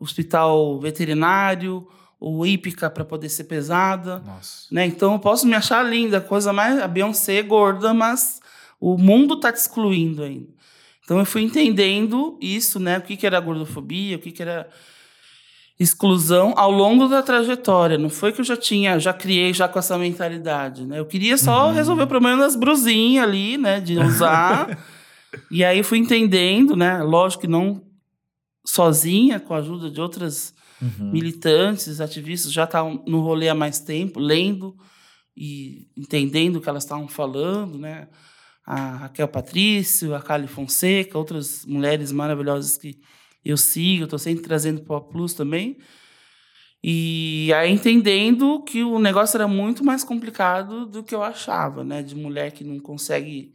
hospital 0.00 0.78
veterinário 0.80 1.86
ou 2.18 2.46
hípica 2.46 2.90
para 2.90 3.04
poder 3.04 3.28
ser 3.28 3.44
pesada 3.44 4.18
Nossa. 4.20 4.66
né? 4.70 4.86
Então 4.86 5.12
eu 5.14 5.18
posso 5.18 5.46
me 5.46 5.54
achar 5.54 5.82
linda, 5.82 6.20
coisa 6.20 6.52
mais 6.52 6.78
a 6.78 6.86
Beyoncé 6.88 7.36
é 7.36 7.42
gorda, 7.42 7.94
mas 7.94 8.40
o 8.78 8.96
mundo 8.98 9.38
tá 9.40 9.52
te 9.52 9.56
excluindo 9.56 10.22
ainda. 10.22 10.48
Então 11.04 11.18
eu 11.18 11.24
fui 11.24 11.42
entendendo 11.42 12.38
isso, 12.40 12.78
né? 12.78 12.98
O 12.98 13.02
que, 13.02 13.16
que 13.16 13.26
era 13.26 13.40
gordofobia, 13.40 14.16
o 14.16 14.20
que, 14.20 14.30
que 14.30 14.42
era 14.42 14.68
exclusão 15.80 16.52
ao 16.56 16.70
longo 16.70 17.08
da 17.08 17.22
trajetória. 17.22 17.96
Não 17.96 18.10
foi 18.10 18.32
que 18.32 18.40
eu 18.42 18.44
já 18.44 18.56
tinha, 18.56 18.98
já 18.98 19.14
criei 19.14 19.54
já 19.54 19.66
com 19.66 19.78
essa 19.78 19.96
mentalidade, 19.96 20.84
né? 20.86 20.98
Eu 20.98 21.06
queria 21.06 21.38
só 21.38 21.72
resolver 21.72 22.02
o 22.02 22.06
problema 22.06 22.42
das 22.42 22.54
brusinhas 22.54 23.24
ali, 23.24 23.56
né? 23.56 23.80
De 23.80 23.98
usar. 23.98 24.78
e 25.50 25.64
aí 25.64 25.82
fui 25.82 25.96
entendendo, 25.96 26.76
né? 26.76 27.02
Lógico 27.02 27.40
que 27.40 27.48
não 27.48 27.82
sozinha, 28.64 29.40
com 29.40 29.54
a 29.54 29.58
ajuda 29.58 29.90
de 29.90 30.00
outras 30.00 30.54
Uhum. 30.82 31.10
militantes, 31.12 32.00
ativistas 32.00 32.50
já 32.50 32.64
estavam 32.64 33.04
no 33.06 33.20
rolê 33.20 33.50
há 33.50 33.54
mais 33.54 33.80
tempo, 33.80 34.18
lendo 34.18 34.74
e 35.36 35.88
entendendo 35.94 36.56
o 36.56 36.60
que 36.62 36.70
elas 36.70 36.84
estavam 36.84 37.06
falando, 37.06 37.78
né? 37.78 38.08
A 38.66 38.96
Raquel 38.96 39.28
Patrício, 39.28 40.14
a 40.14 40.22
Kali 40.22 40.46
Fonseca, 40.46 41.18
outras 41.18 41.66
mulheres 41.66 42.10
maravilhosas 42.12 42.78
que 42.78 42.98
eu 43.44 43.56
sigo, 43.56 44.04
estou 44.04 44.18
sempre 44.18 44.42
trazendo 44.42 44.82
para 44.82 44.96
o 44.96 45.00
Plus 45.00 45.34
também. 45.34 45.78
E 46.82 47.52
aí 47.54 47.70
entendendo 47.70 48.62
que 48.62 48.82
o 48.82 48.98
negócio 48.98 49.36
era 49.36 49.46
muito 49.46 49.84
mais 49.84 50.02
complicado 50.02 50.86
do 50.86 51.02
que 51.02 51.14
eu 51.14 51.22
achava, 51.22 51.84
né? 51.84 52.02
De 52.02 52.14
mulher 52.14 52.52
que 52.52 52.64
não 52.64 52.78
consegue. 52.78 53.54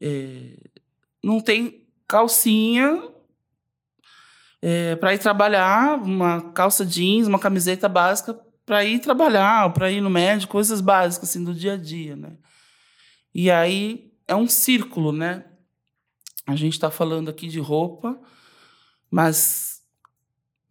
eh, 0.00 0.56
não 1.22 1.40
tem 1.40 1.86
calcinha 2.08 3.02
para 4.98 5.14
ir 5.14 5.18
trabalhar, 5.18 5.98
uma 6.02 6.52
calça 6.52 6.84
jeans, 6.84 7.26
uma 7.26 7.38
camiseta 7.38 7.88
básica 7.88 8.38
para 8.66 8.84
ir 8.84 9.00
trabalhar, 9.00 9.72
para 9.72 9.90
ir 9.90 10.00
no 10.00 10.10
médico, 10.10 10.52
coisas 10.52 10.80
básicas 10.80 11.30
assim 11.30 11.42
do 11.42 11.54
dia 11.54 11.74
a 11.74 11.76
dia, 11.76 12.14
né? 12.14 12.36
E 13.34 13.50
aí 13.50 14.12
é 14.28 14.34
um 14.34 14.46
círculo, 14.46 15.12
né? 15.12 15.44
A 16.46 16.54
gente 16.56 16.74
está 16.74 16.90
falando 16.90 17.28
aqui 17.28 17.48
de 17.48 17.58
roupa, 17.58 18.20
mas 19.10 19.80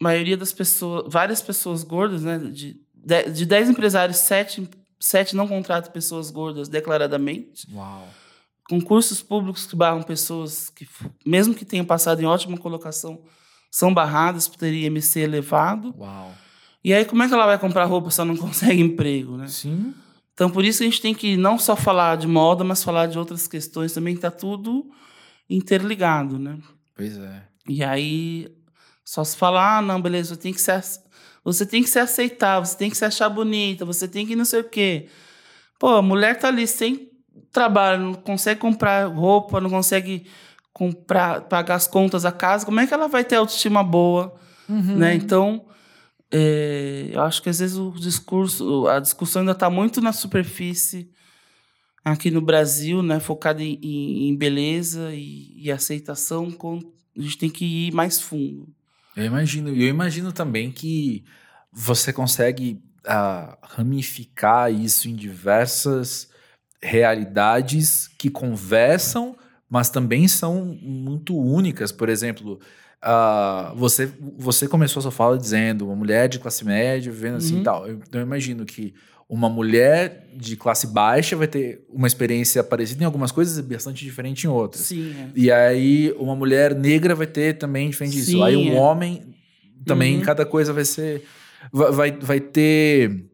a 0.00 0.04
maioria 0.04 0.36
das 0.36 0.52
pessoas, 0.52 1.12
várias 1.12 1.42
pessoas 1.42 1.82
gordas, 1.82 2.22
né? 2.22 2.38
De, 2.38 2.80
de, 2.94 3.30
de 3.30 3.46
10 3.46 3.70
empresários, 3.70 4.18
7, 4.18 4.68
sete 4.98 5.36
não 5.36 5.46
contratam 5.46 5.92
pessoas 5.92 6.30
gordas 6.30 6.68
declaradamente 6.68 7.66
Uau. 7.72 8.08
concursos 8.68 9.22
públicos 9.22 9.66
que 9.66 9.76
barram 9.76 10.02
pessoas 10.02 10.70
que, 10.70 10.88
mesmo 11.24 11.54
que 11.54 11.64
tenham 11.64 11.84
passado 11.84 12.20
em 12.20 12.26
ótima 12.26 12.56
colocação, 12.56 13.22
são 13.70 13.92
barradas 13.92 14.48
por 14.48 14.56
ter 14.56 14.72
IMC 14.72 15.20
elevado. 15.20 15.94
Uau. 15.98 16.32
E 16.82 16.94
aí, 16.94 17.04
como 17.04 17.22
é 17.22 17.28
que 17.28 17.34
ela 17.34 17.46
vai 17.46 17.58
comprar 17.58 17.84
roupa 17.84 18.10
se 18.10 18.20
ela 18.20 18.28
não 18.28 18.36
consegue 18.38 18.80
emprego, 18.80 19.36
né? 19.36 19.48
Sim. 19.48 19.94
Então, 20.32 20.50
por 20.50 20.64
isso 20.64 20.82
a 20.82 20.86
gente 20.86 21.02
tem 21.02 21.14
que 21.14 21.36
não 21.36 21.58
só 21.58 21.76
falar 21.76 22.16
de 22.16 22.26
moda, 22.26 22.64
mas 22.64 22.82
falar 22.82 23.06
de 23.06 23.18
outras 23.18 23.46
questões 23.46 23.92
também, 23.92 24.14
que 24.14 24.18
está 24.18 24.30
tudo 24.30 24.90
interligado, 25.48 26.38
né? 26.38 26.58
Pois 26.96 27.18
é. 27.18 27.49
E 27.72 27.84
aí, 27.84 28.48
só 29.04 29.22
se 29.22 29.36
falar, 29.36 29.78
ah, 29.78 29.82
não, 29.82 30.00
beleza, 30.02 30.34
você 30.34 30.40
tem 30.40 30.52
que 30.52 30.60
se, 30.60 30.72
você 31.44 31.64
tem 31.64 31.82
que 31.84 31.88
se 31.88 31.98
aceitar, 32.00 32.58
você 32.58 32.76
tem 32.76 32.90
que 32.90 32.96
se 32.96 33.04
achar 33.04 33.28
bonita, 33.28 33.84
você 33.84 34.08
tem 34.08 34.26
que 34.26 34.34
não 34.34 34.44
sei 34.44 34.60
o 34.60 34.64
quê. 34.68 35.06
Pô, 35.78 35.88
a 35.90 36.02
mulher 36.02 36.36
tá 36.38 36.48
ali 36.48 36.66
sem 36.66 37.08
trabalho, 37.52 38.02
não 38.02 38.14
consegue 38.14 38.58
comprar 38.60 39.06
roupa, 39.06 39.60
não 39.60 39.70
consegue 39.70 40.26
comprar, 40.72 41.42
pagar 41.42 41.76
as 41.76 41.86
contas 41.86 42.24
da 42.24 42.32
casa, 42.32 42.64
como 42.66 42.80
é 42.80 42.86
que 42.86 42.92
ela 42.94 43.06
vai 43.08 43.22
ter 43.24 43.36
autoestima 43.36 43.84
boa, 43.84 44.34
né? 44.98 45.14
Então, 45.14 45.64
é, 46.32 47.10
eu 47.12 47.22
acho 47.22 47.40
que 47.42 47.48
às 47.50 47.58
vezes 47.60 47.76
o 47.76 47.92
discurso, 47.92 48.86
a 48.88 48.98
discussão 49.00 49.40
ainda 49.40 49.52
está 49.52 49.70
muito 49.70 50.00
na 50.00 50.12
superfície 50.12 51.08
aqui 52.04 52.30
no 52.30 52.40
Brasil, 52.40 53.02
né? 53.02 53.20
Focada 53.20 53.62
em, 53.62 53.78
em- 53.82 54.28
em 54.28 54.36
beleza 54.36 55.12
e, 55.14 55.52
e 55.56 55.70
aceitação 55.72 56.50
com, 56.50 56.80
A 57.16 57.20
gente 57.20 57.38
tem 57.38 57.50
que 57.50 57.64
ir 57.88 57.92
mais 57.92 58.20
fundo. 58.20 58.68
Eu 59.16 59.24
imagino. 59.24 59.70
E 59.74 59.82
eu 59.82 59.88
imagino 59.88 60.32
também 60.32 60.70
que 60.70 61.24
você 61.72 62.12
consegue 62.12 62.80
ah, 63.06 63.58
ramificar 63.62 64.72
isso 64.72 65.08
em 65.08 65.14
diversas 65.16 66.28
realidades 66.82 68.08
que 68.18 68.30
conversam, 68.30 69.36
mas 69.68 69.90
também 69.90 70.26
são 70.28 70.64
muito 70.82 71.36
únicas. 71.36 71.92
Por 71.92 72.08
exemplo, 72.08 72.58
ah, 73.02 73.72
você, 73.76 74.12
você 74.36 74.66
começou 74.68 75.00
a 75.00 75.02
sua 75.02 75.10
fala 75.12 75.38
dizendo 75.38 75.86
uma 75.86 75.96
mulher 75.96 76.28
de 76.28 76.38
classe 76.38 76.64
média 76.64 77.12
vivendo 77.12 77.36
assim 77.36 77.54
Uhum. 77.56 77.60
e 77.60 77.64
tal. 77.64 77.88
Eu, 77.88 78.00
eu 78.12 78.20
imagino 78.20 78.64
que 78.64 78.94
uma 79.30 79.48
mulher 79.48 80.26
de 80.36 80.56
classe 80.56 80.88
baixa 80.88 81.36
vai 81.36 81.46
ter 81.46 81.84
uma 81.88 82.06
experiência 82.08 82.64
parecida 82.64 83.02
em 83.02 83.06
algumas 83.06 83.30
coisas 83.30 83.56
e 83.58 83.62
bastante 83.62 84.04
diferente 84.04 84.44
em 84.44 84.48
outras. 84.48 84.86
Sim, 84.86 85.14
é. 85.16 85.28
E 85.36 85.50
aí, 85.52 86.12
uma 86.18 86.34
mulher 86.34 86.74
negra 86.74 87.14
vai 87.14 87.28
ter 87.28 87.56
também 87.56 87.88
diferente 87.90 88.14
disso. 88.16 88.32
Sim, 88.32 88.42
aí, 88.42 88.56
um 88.56 88.74
é. 88.76 88.80
homem 88.80 89.22
também, 89.86 90.16
Uhum. 90.16 90.22
cada 90.22 90.44
coisa 90.44 90.72
vai 90.72 90.84
ser. 90.84 91.22
Vai, 91.72 92.10
vai, 92.12 92.40
ter. 92.40 93.24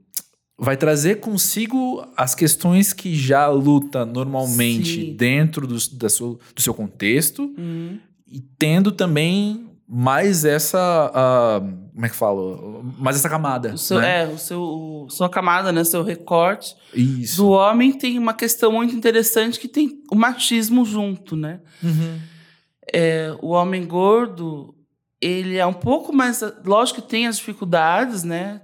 Vai 0.59 0.77
trazer 0.77 1.17
consigo 1.17 2.07
as 2.17 2.35
questões 2.35 2.93
que 2.93 3.15
já 3.15 3.47
luta 3.49 4.05
normalmente 4.05 5.07
Sim. 5.07 5.15
dentro 5.17 5.67
do, 5.67 5.77
da 5.97 6.09
sua, 6.09 6.39
do 6.55 6.61
seu 6.63 6.75
contexto 6.75 7.43
Uhum. 7.59 7.99
e 8.27 8.41
tendo 8.59 8.93
também 8.93 9.67
mais 9.89 10.45
essa. 10.45 10.79
ah, 11.15 11.86
como 11.97 12.05
é 12.05 12.09
que 12.11 12.15
falo? 12.15 12.85
Mais 12.99 13.17
essa 13.17 13.29
camada. 13.29 13.75
Seu, 13.79 13.99
né? 13.99 14.25
É, 14.25 14.27
o 14.29 14.37
seu, 14.39 14.61
o- 14.61 15.07
sua 15.09 15.31
camada, 15.31 15.73
né? 15.73 15.83
Seu 15.83 16.03
recorte. 16.03 16.77
Isso. 16.93 17.39
Do 17.39 17.49
homem 17.49 17.91
tem 17.91 18.19
uma 18.19 18.35
questão 18.35 18.71
muito 18.71 18.95
interessante 18.95 19.59
que 19.59 19.67
tem 19.67 20.03
o 20.13 20.15
machismo 20.15 20.85
junto, 20.85 21.35
né? 21.35 21.61
Uhum. 21.83 22.21
É, 22.93 23.35
o 23.41 23.49
homem 23.49 23.87
gordo, 23.87 24.75
ele 25.23 25.57
é 25.57 25.65
um 25.65 25.73
pouco 25.73 26.13
mais. 26.13 26.43
Lógico 26.67 27.01
que 27.01 27.09
tem 27.09 27.27
as 27.27 27.39
dificuldades, 27.39 28.23
né? 28.23 28.61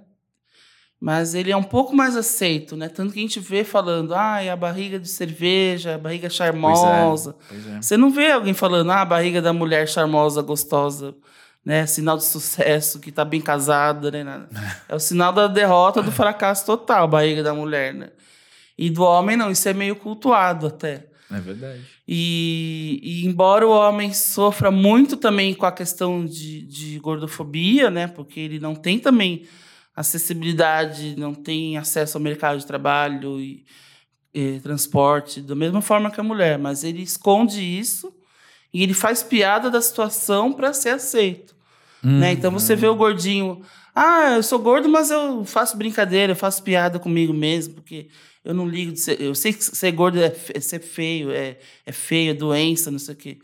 Mas 1.01 1.35
ele 1.35 1.51
é 1.51 1.57
um 1.57 1.63
pouco 1.65 1.97
mais 1.97 2.15
aceito, 2.17 2.77
né? 2.77 2.89
Tanto 2.89 3.13
que 3.15 3.19
a 3.19 3.23
gente 3.23 3.41
vê 3.41 3.65
falando, 3.65 4.15
ah, 4.15 4.41
é 4.41 4.51
a 4.51 4.57
barriga 4.57 5.01
de 5.01 5.09
cerveja, 5.09 5.95
a 5.97 5.99
barriga 5.99 6.29
charmosa. 6.31 7.35
Pois 7.49 7.67
é. 7.67 7.81
Você 7.83 7.97
não 7.97 8.11
vê 8.11 8.31
alguém 8.31 8.53
falando, 8.55 8.91
ah, 8.93 9.01
a 9.01 9.05
barriga 9.05 9.41
da 9.43 9.53
mulher 9.55 9.89
charmosa, 9.89 10.43
gostosa, 10.43 11.13
né? 11.65 11.87
Sinal 11.87 12.17
de 12.17 12.25
sucesso, 12.25 12.99
que 12.99 13.13
tá 13.13 13.25
bem 13.25 13.41
casada, 13.41 14.11
né? 14.11 14.47
É 14.89 14.95
o 14.95 14.99
sinal 14.99 15.33
da 15.33 15.47
derrota, 15.47 16.03
do 16.03 16.11
fracasso 16.11 16.67
total, 16.67 17.05
a 17.05 17.09
barriga 17.09 17.43
da 17.43 17.55
mulher, 17.55 17.95
né? 17.95 18.11
E 18.77 18.91
do 18.91 19.03
homem, 19.03 19.37
não, 19.37 19.51
isso 19.51 19.69
é 19.69 19.73
meio 19.73 19.95
cultuado 19.95 20.67
até. 20.67 21.07
É 21.31 21.41
verdade. 21.41 21.81
E, 22.07 23.01
e 23.03 23.27
embora 23.27 23.67
o 23.67 23.71
homem 23.71 24.13
sofra 24.13 24.71
muito 24.71 25.17
também 25.17 25.55
com 25.55 25.65
a 25.65 25.73
questão 25.73 26.27
de, 26.27 26.63
de 26.63 26.99
gordofobia, 26.99 27.91
né? 27.91 28.07
Porque 28.09 28.41
ele 28.41 28.59
não 28.59 28.75
tem 28.75 28.99
também 28.99 29.47
acessibilidade, 29.95 31.15
não 31.17 31.33
tem 31.35 31.79
acesso 31.79 32.17
ao 32.17 32.23
mercado 32.23 32.59
de 32.59 32.67
trabalho 32.67 33.41
e, 33.41 33.65
e 34.35 34.59
transporte, 34.61 35.41
da 35.41 35.55
mesma 35.55 35.81
forma 35.81 36.11
que 36.11 36.21
a 36.21 36.25
mulher, 36.25 36.59
mas 36.59 36.83
ele 36.83 37.03
esconde 37.03 37.61
isso 37.63 38.13
e 38.73 38.83
ele 38.83 38.95
faz 38.95 39.23
piada 39.23 39.71
da 39.71 39.81
situação 39.81 40.53
para 40.53 40.73
ser 40.73 40.91
aceito. 40.91 41.55
Né? 42.03 42.33
Então 42.33 42.51
você 42.51 42.75
vê 42.75 42.87
o 42.89 42.97
gordinho, 42.97 43.63
ah, 43.95 44.33
eu 44.37 44.43
sou 44.43 44.59
gordo, 44.59 44.89
mas 44.89 45.11
eu 45.11 45.45
faço 45.45 45.77
brincadeira, 45.77 46.33
eu 46.33 46.37
faço 46.37 46.63
piada 46.63 46.99
comigo 46.99 47.33
mesmo, 47.33 47.75
porque 47.75 48.09
eu 48.45 48.53
não 48.53 48.67
ligo 48.67 48.91
de 48.91 48.99
ser. 48.99 49.21
Eu 49.21 49.37
sei 49.37 49.53
que 49.53 49.63
ser 49.63 49.93
gordo 49.93 50.19
é, 50.21 50.35
é 50.53 50.59
ser 50.61 50.81
feio, 50.81 51.31
é, 51.31 51.59
é 51.87 51.93
feio, 51.93 52.33
é 52.33 52.35
doença, 52.35 52.91
não 52.91 52.99
sei 52.99 53.15
o 53.15 53.17
quê. 53.17 53.39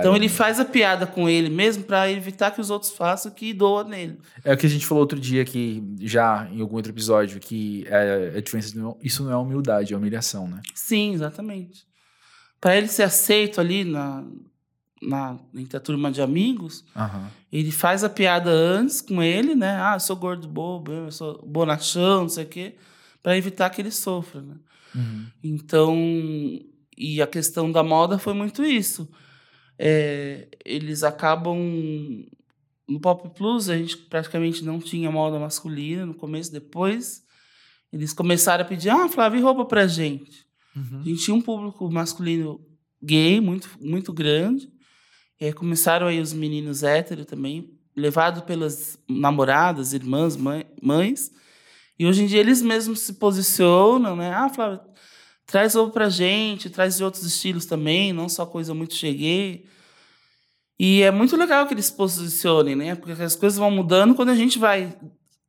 Então 0.00 0.14
ele 0.14 0.28
faz 0.28 0.60
a 0.60 0.64
piada 0.64 1.06
com 1.06 1.26
ele 1.28 1.48
mesmo 1.48 1.84
para 1.84 2.10
evitar 2.10 2.50
que 2.50 2.60
os 2.60 2.68
outros 2.68 2.92
façam 2.92 3.32
o 3.32 3.34
que 3.34 3.52
doa 3.54 3.82
nele. 3.82 4.18
É 4.44 4.52
o 4.52 4.56
que 4.58 4.66
a 4.66 4.68
gente 4.68 4.86
falou 4.86 5.00
outro 5.02 5.18
dia 5.18 5.40
aqui, 5.40 5.82
já 6.02 6.46
em 6.52 6.60
algum 6.60 6.76
outro 6.76 6.92
episódio, 6.92 7.40
que 7.40 7.84
é 7.88 8.34
a 8.36 8.40
diferença. 8.42 8.72
de 8.72 8.78
não- 8.78 8.98
Isso 9.02 9.24
não 9.24 9.32
é 9.32 9.36
humildade, 9.38 9.94
é 9.94 9.96
humilhação, 9.96 10.46
né? 10.46 10.60
Sim, 10.74 11.14
exatamente. 11.14 11.84
Para 12.60 12.76
ele 12.76 12.88
ser 12.88 13.04
aceito 13.04 13.58
ali 13.60 13.84
na, 13.84 14.22
na, 15.02 15.36
entre 15.54 15.76
a 15.76 15.80
turma 15.80 16.10
de 16.10 16.22
amigos, 16.22 16.84
Aham. 16.96 17.30
ele 17.50 17.70
faz 17.70 18.04
a 18.04 18.08
piada 18.08 18.50
antes 18.50 19.00
com 19.00 19.22
ele, 19.22 19.54
né? 19.54 19.76
Ah, 19.80 19.94
eu 19.96 20.00
sou 20.00 20.16
gordo 20.16 20.46
bobo, 20.48 20.92
eu 20.92 21.10
sou 21.10 21.44
bonachão, 21.46 22.22
não 22.22 22.28
sei 22.28 22.44
o 22.44 22.48
quê, 22.48 22.76
para 23.22 23.36
evitar 23.36 23.68
que 23.70 23.82
ele 23.82 23.90
sofra, 23.90 24.40
né? 24.40 24.54
Uhum. 24.94 25.26
Então, 25.42 25.96
e 26.96 27.20
a 27.20 27.26
questão 27.26 27.70
da 27.70 27.82
moda 27.82 28.18
foi 28.18 28.34
muito 28.34 28.64
isso. 28.64 29.08
É, 29.78 30.48
eles 30.64 31.02
acabam. 31.02 31.58
No 32.88 33.00
Pop 33.00 33.30
Plus, 33.30 33.68
a 33.68 33.76
gente 33.76 33.96
praticamente 33.96 34.64
não 34.64 34.78
tinha 34.78 35.10
moda 35.10 35.38
masculina 35.38 36.04
no 36.04 36.14
começo, 36.14 36.52
depois. 36.52 37.22
Eles 37.92 38.12
começaram 38.12 38.64
a 38.64 38.68
pedir: 38.68 38.90
ah, 38.90 39.08
Flávio, 39.08 39.38
e 39.38 39.42
roupa 39.42 39.64
pra 39.64 39.86
gente? 39.86 40.44
Uhum. 40.76 41.00
A 41.00 41.04
gente 41.04 41.24
tinha 41.24 41.34
um 41.34 41.40
público 41.40 41.90
masculino 41.90 42.60
gay 43.02 43.40
muito, 43.40 43.70
muito 43.80 44.12
grande. 44.12 44.68
E 45.42 45.46
aí 45.46 45.52
começaram 45.52 46.06
aí 46.06 46.20
os 46.20 46.32
meninos 46.32 46.84
héteros 46.84 47.26
também, 47.26 47.68
levados 47.96 48.44
pelas 48.44 48.96
namoradas, 49.08 49.92
irmãs, 49.92 50.36
mãe- 50.36 50.64
mães. 50.80 51.32
E 51.98 52.06
hoje 52.06 52.22
em 52.22 52.26
dia 52.26 52.38
eles 52.38 52.62
mesmos 52.62 53.00
se 53.00 53.14
posicionam, 53.14 54.14
né? 54.14 54.32
Ah, 54.32 54.48
Flávio, 54.48 54.78
traz 55.44 55.74
ovo 55.74 55.90
pra 55.90 56.08
gente, 56.08 56.70
traz 56.70 56.96
de 56.96 57.02
outros 57.02 57.24
estilos 57.24 57.66
também, 57.66 58.12
não 58.12 58.28
só 58.28 58.46
coisa 58.46 58.72
muito 58.72 58.94
cheguei. 58.94 59.66
E 60.78 61.02
é 61.02 61.10
muito 61.10 61.36
legal 61.36 61.66
que 61.66 61.74
eles 61.74 61.86
se 61.86 61.96
posicionem, 61.96 62.76
né? 62.76 62.94
Porque 62.94 63.20
as 63.20 63.34
coisas 63.34 63.58
vão 63.58 63.68
mudando 63.68 64.14
quando 64.14 64.28
a 64.28 64.36
gente 64.36 64.60
vai 64.60 64.96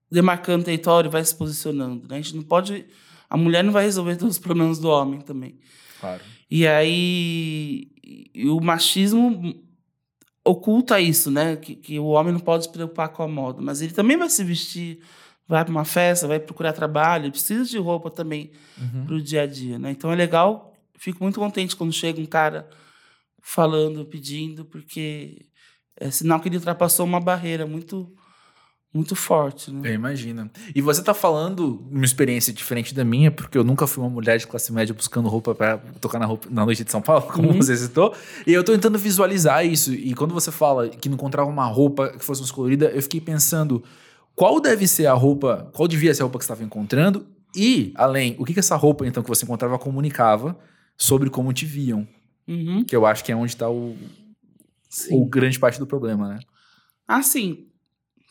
demarcando 0.10 0.66
território, 0.66 1.12
vai 1.12 1.24
se 1.24 1.36
posicionando. 1.36 2.08
Né? 2.08 2.16
A 2.16 2.22
gente 2.22 2.36
não 2.36 2.42
pode. 2.42 2.88
A 3.30 3.38
mulher 3.38 3.64
não 3.64 3.72
vai 3.72 3.84
resolver 3.84 4.16
todos 4.16 4.38
os 4.38 4.42
problemas 4.42 4.80
do 4.80 4.90
homem 4.90 5.22
também. 5.22 5.60
Claro. 6.00 6.24
E 6.50 6.66
aí 6.66 7.92
e 8.34 8.50
o 8.50 8.60
machismo 8.60 9.62
oculta 10.46 11.00
isso, 11.00 11.32
né? 11.32 11.56
Que, 11.56 11.76
que 11.76 12.00
o 12.00 12.06
homem 12.08 12.34
não 12.34 12.40
pode 12.40 12.66
se 12.66 12.72
preocupar 12.72 13.10
com 13.10 13.24
a 13.24 13.28
moda, 13.28 13.62
mas 13.62 13.82
ele 13.82 13.94
também 13.94 14.18
vai 14.18 14.30
se 14.30 14.44
vestir, 14.44 15.00
vai 15.48 15.64
para 15.64 15.72
uma 15.72 15.86
festa, 15.86 16.28
vai 16.28 16.40
procurar 16.40 16.74
trabalho, 16.74 17.32
precisa 17.32 17.66
de 17.66 17.78
roupa 17.78 18.10
também 18.12 18.52
Uhum. 18.78 19.06
para 19.06 19.16
o 19.16 19.22
dia 19.22 19.44
a 19.44 19.46
dia, 19.48 19.78
né? 19.80 19.92
Então 19.92 20.12
é 20.12 20.16
legal, 20.16 20.74
fico 20.98 21.24
muito 21.24 21.40
contente 21.40 21.76
quando 21.76 21.94
chega 21.94 22.20
um 22.20 22.26
cara 22.26 22.68
falando, 23.42 24.06
pedindo, 24.06 24.66
porque 24.66 25.46
é 26.00 26.10
sinal 26.10 26.40
que 26.40 26.48
ele 26.50 26.58
ultrapassou 26.58 27.06
uma 27.06 27.20
barreira 27.20 27.66
muito 27.68 28.12
muito 28.94 29.16
forte, 29.16 29.72
né? 29.72 29.90
Eu 29.90 29.94
imagino. 29.96 30.50
E 30.76 30.82
você 30.82 31.02
tá 31.02 31.14
falando 31.14 31.84
uma 31.90 32.06
experiência 32.06 32.54
diferente 32.54 32.94
da 32.94 33.04
minha, 33.04 33.32
porque 33.32 33.58
eu 33.58 33.64
nunca 33.64 33.88
fui 33.88 34.04
uma 34.04 34.10
mulher 34.10 34.38
de 34.38 34.46
classe 34.46 34.72
média 34.72 34.94
buscando 34.94 35.28
roupa 35.28 35.56
para 35.56 35.78
tocar 36.00 36.20
na, 36.20 36.26
roupa, 36.28 36.48
na 36.52 36.64
noite 36.64 36.84
de 36.84 36.92
São 36.92 37.02
Paulo, 37.02 37.24
como 37.34 37.50
Uhum. 37.50 37.58
você 37.58 37.76
citou. 37.76 38.14
E 38.46 38.54
eu 38.54 38.64
tô 38.64 38.72
tentando 38.72 39.00
visualizar 39.00 39.66
isso. 39.66 39.92
E 39.94 40.14
quando 40.14 40.34
você 40.34 40.52
fala 40.52 40.90
que 40.90 41.10
não 41.10 41.16
encontrava 41.16 41.50
uma 41.50 41.66
roupa 41.66 42.10
que 42.10 42.24
fosse 42.24 42.42
mais 42.42 42.52
colorida, 42.52 42.86
eu 42.92 43.02
fiquei 43.02 43.20
pensando 43.20 43.84
qual 44.36 44.60
deve 44.60 44.88
ser 44.88 45.08
a 45.08 45.14
roupa, 45.14 45.70
qual 45.74 45.88
devia 45.88 46.14
ser 46.14 46.22
a 46.22 46.26
roupa 46.26 46.38
que 46.38 46.46
você 46.46 46.52
estava 46.52 46.64
encontrando 46.64 47.26
e, 47.56 47.92
além, 47.96 48.36
o 48.40 48.46
que, 48.46 48.54
que 48.54 48.60
essa 48.60 48.76
roupa, 48.76 49.06
então, 49.08 49.22
que 49.24 49.30
você 49.30 49.44
encontrava 49.46 49.78
comunicava 49.80 50.58
sobre 50.98 51.30
como 51.30 51.52
te 51.54 51.66
viam. 51.66 52.08
Uhum. 52.48 52.84
Que 52.84 52.96
eu 52.96 53.06
acho 53.06 53.24
que 53.24 53.32
é 53.32 53.36
onde 53.36 53.56
tá 53.56 53.70
o, 53.70 53.96
Sim. 54.90 55.16
o 55.16 55.26
grande 55.26 55.58
parte 55.60 55.80
do 55.80 55.88
problema, 55.88 56.28
né? 56.30 56.40
Assim, 57.08 57.68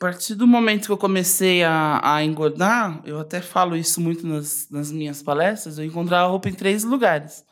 a 0.03 0.11
partir 0.11 0.35
do 0.35 0.49
momento 0.49 0.87
que 0.87 0.91
eu 0.91 0.99
comecei 0.99 1.63
a, 1.63 2.01
a 2.03 2.25
engordar, 2.25 3.01
eu 3.05 3.21
até 3.21 3.41
falo 3.41 3.77
isso 3.77 4.01
muito 4.01 4.27
nas, 4.27 4.67
nas 4.69 4.91
minhas 4.91 5.23
palestras, 5.23 5.79
eu 5.79 5.85
encontrava 5.85 6.29
roupa 6.29 6.49
em 6.49 6.53
três 6.53 6.83
lugares. 6.83 7.45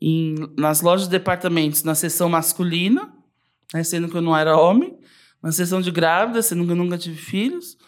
Em, 0.00 0.34
nas 0.58 0.80
lojas 0.80 1.06
de 1.06 1.12
departamentos, 1.12 1.84
na 1.84 1.94
seção 1.94 2.28
masculina, 2.28 3.12
né, 3.72 3.84
sendo 3.84 4.08
que 4.08 4.16
eu 4.16 4.20
não 4.20 4.36
era 4.36 4.56
homem, 4.56 4.98
na 5.40 5.52
seção 5.52 5.80
de 5.80 5.92
grávida, 5.92 6.42
sendo 6.42 6.64
que 6.64 6.72
eu 6.72 6.76
nunca 6.76 6.98
tive 6.98 7.16
filhos, 7.16 7.78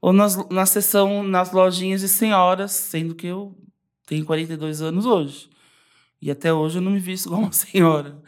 ou 0.00 0.10
nas, 0.10 0.48
na 0.48 0.64
seção, 0.64 1.22
nas 1.22 1.52
lojinhas 1.52 2.00
de 2.00 2.08
senhoras, 2.08 2.72
sendo 2.72 3.14
que 3.14 3.26
eu 3.26 3.54
tenho 4.06 4.24
42 4.24 4.80
anos 4.80 5.04
hoje. 5.04 5.50
E 6.20 6.30
até 6.30 6.50
hoje 6.50 6.78
eu 6.78 6.82
não 6.82 6.92
me 6.92 6.98
visto 6.98 7.26
igual 7.26 7.42
uma 7.42 7.52
senhora. 7.52 8.22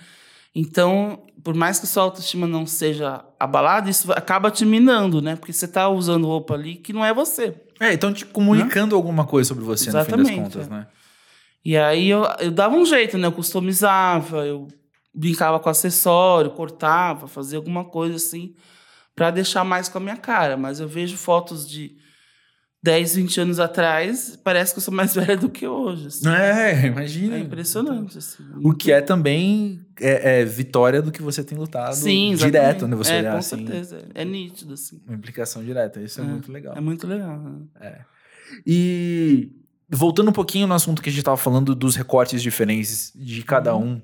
Então, 0.58 1.22
por 1.44 1.54
mais 1.54 1.78
que 1.78 1.86
sua 1.86 2.04
autoestima 2.04 2.46
não 2.46 2.64
seja 2.64 3.22
abalada, 3.38 3.90
isso 3.90 4.10
acaba 4.10 4.50
te 4.50 4.64
minando, 4.64 5.20
né? 5.20 5.36
Porque 5.36 5.52
você 5.52 5.68
tá 5.68 5.86
usando 5.90 6.26
roupa 6.26 6.54
ali 6.54 6.76
que 6.76 6.94
não 6.94 7.04
é 7.04 7.12
você. 7.12 7.54
É, 7.78 7.92
então 7.92 8.10
te 8.10 8.24
comunicando 8.24 8.96
alguma 8.96 9.26
coisa 9.26 9.48
sobre 9.48 9.62
você, 9.62 9.90
no 9.90 9.90
fim 9.90 9.96
das 9.98 10.08
Exatamente, 10.08 10.40
contas, 10.40 10.66
é. 10.66 10.70
né? 10.70 10.86
E 11.62 11.76
aí 11.76 12.08
eu, 12.08 12.22
eu 12.40 12.50
dava 12.50 12.74
um 12.74 12.86
jeito, 12.86 13.18
né? 13.18 13.26
Eu 13.26 13.32
customizava, 13.32 14.46
eu 14.46 14.66
brincava 15.14 15.60
com 15.60 15.68
acessório, 15.68 16.52
cortava, 16.52 17.28
fazia 17.28 17.58
alguma 17.58 17.84
coisa 17.84 18.16
assim 18.16 18.54
para 19.14 19.30
deixar 19.30 19.62
mais 19.62 19.90
com 19.90 19.98
a 19.98 20.00
minha 20.00 20.16
cara. 20.16 20.56
Mas 20.56 20.80
eu 20.80 20.88
vejo 20.88 21.18
fotos 21.18 21.68
de 21.68 21.98
10, 22.86 23.16
20 23.16 23.40
anos 23.40 23.58
atrás, 23.60 24.38
parece 24.44 24.72
que 24.72 24.78
eu 24.78 24.82
sou 24.82 24.94
mais 24.94 25.12
velha 25.16 25.36
do 25.36 25.48
que 25.50 25.66
hoje. 25.66 26.06
assim. 26.06 26.28
É, 26.28 26.86
imagina. 26.86 27.36
É 27.36 27.40
impressionante, 27.40 28.16
assim. 28.16 28.44
O 28.62 28.72
que 28.72 28.92
é 28.92 29.00
também 29.00 29.84
é, 30.00 30.40
é 30.40 30.44
vitória 30.44 31.02
do 31.02 31.10
que 31.10 31.20
você 31.20 31.42
tem 31.42 31.58
lutado 31.58 31.94
Sim, 31.94 32.34
direto, 32.36 32.86
né? 32.86 32.94
Você 32.94 33.12
é, 33.12 33.18
olhar 33.18 33.32
com 33.32 33.38
assim, 33.38 33.56
certeza. 33.66 34.04
É 34.14 34.24
nítido, 34.24 34.74
assim. 34.74 35.00
uma 35.04 35.16
implicação 35.16 35.64
direta. 35.64 36.00
Isso 36.00 36.20
é, 36.20 36.24
É, 36.24 36.26
muito 36.28 36.52
legal. 36.52 36.74
É 36.76 36.80
muito 36.80 37.06
legal. 37.08 37.38
né? 37.38 37.60
É. 37.80 37.98
E 38.64 39.50
voltando 39.90 40.28
um 40.28 40.32
pouquinho 40.32 40.68
no 40.68 40.74
assunto 40.74 41.02
que 41.02 41.08
a 41.08 41.12
gente 41.12 41.20
estava 41.20 41.36
falando 41.36 41.74
dos 41.74 41.96
recortes 41.96 42.40
diferentes 42.40 43.12
de 43.16 43.42
cada 43.42 43.74
Uhum. 43.74 43.94
um, 43.94 44.02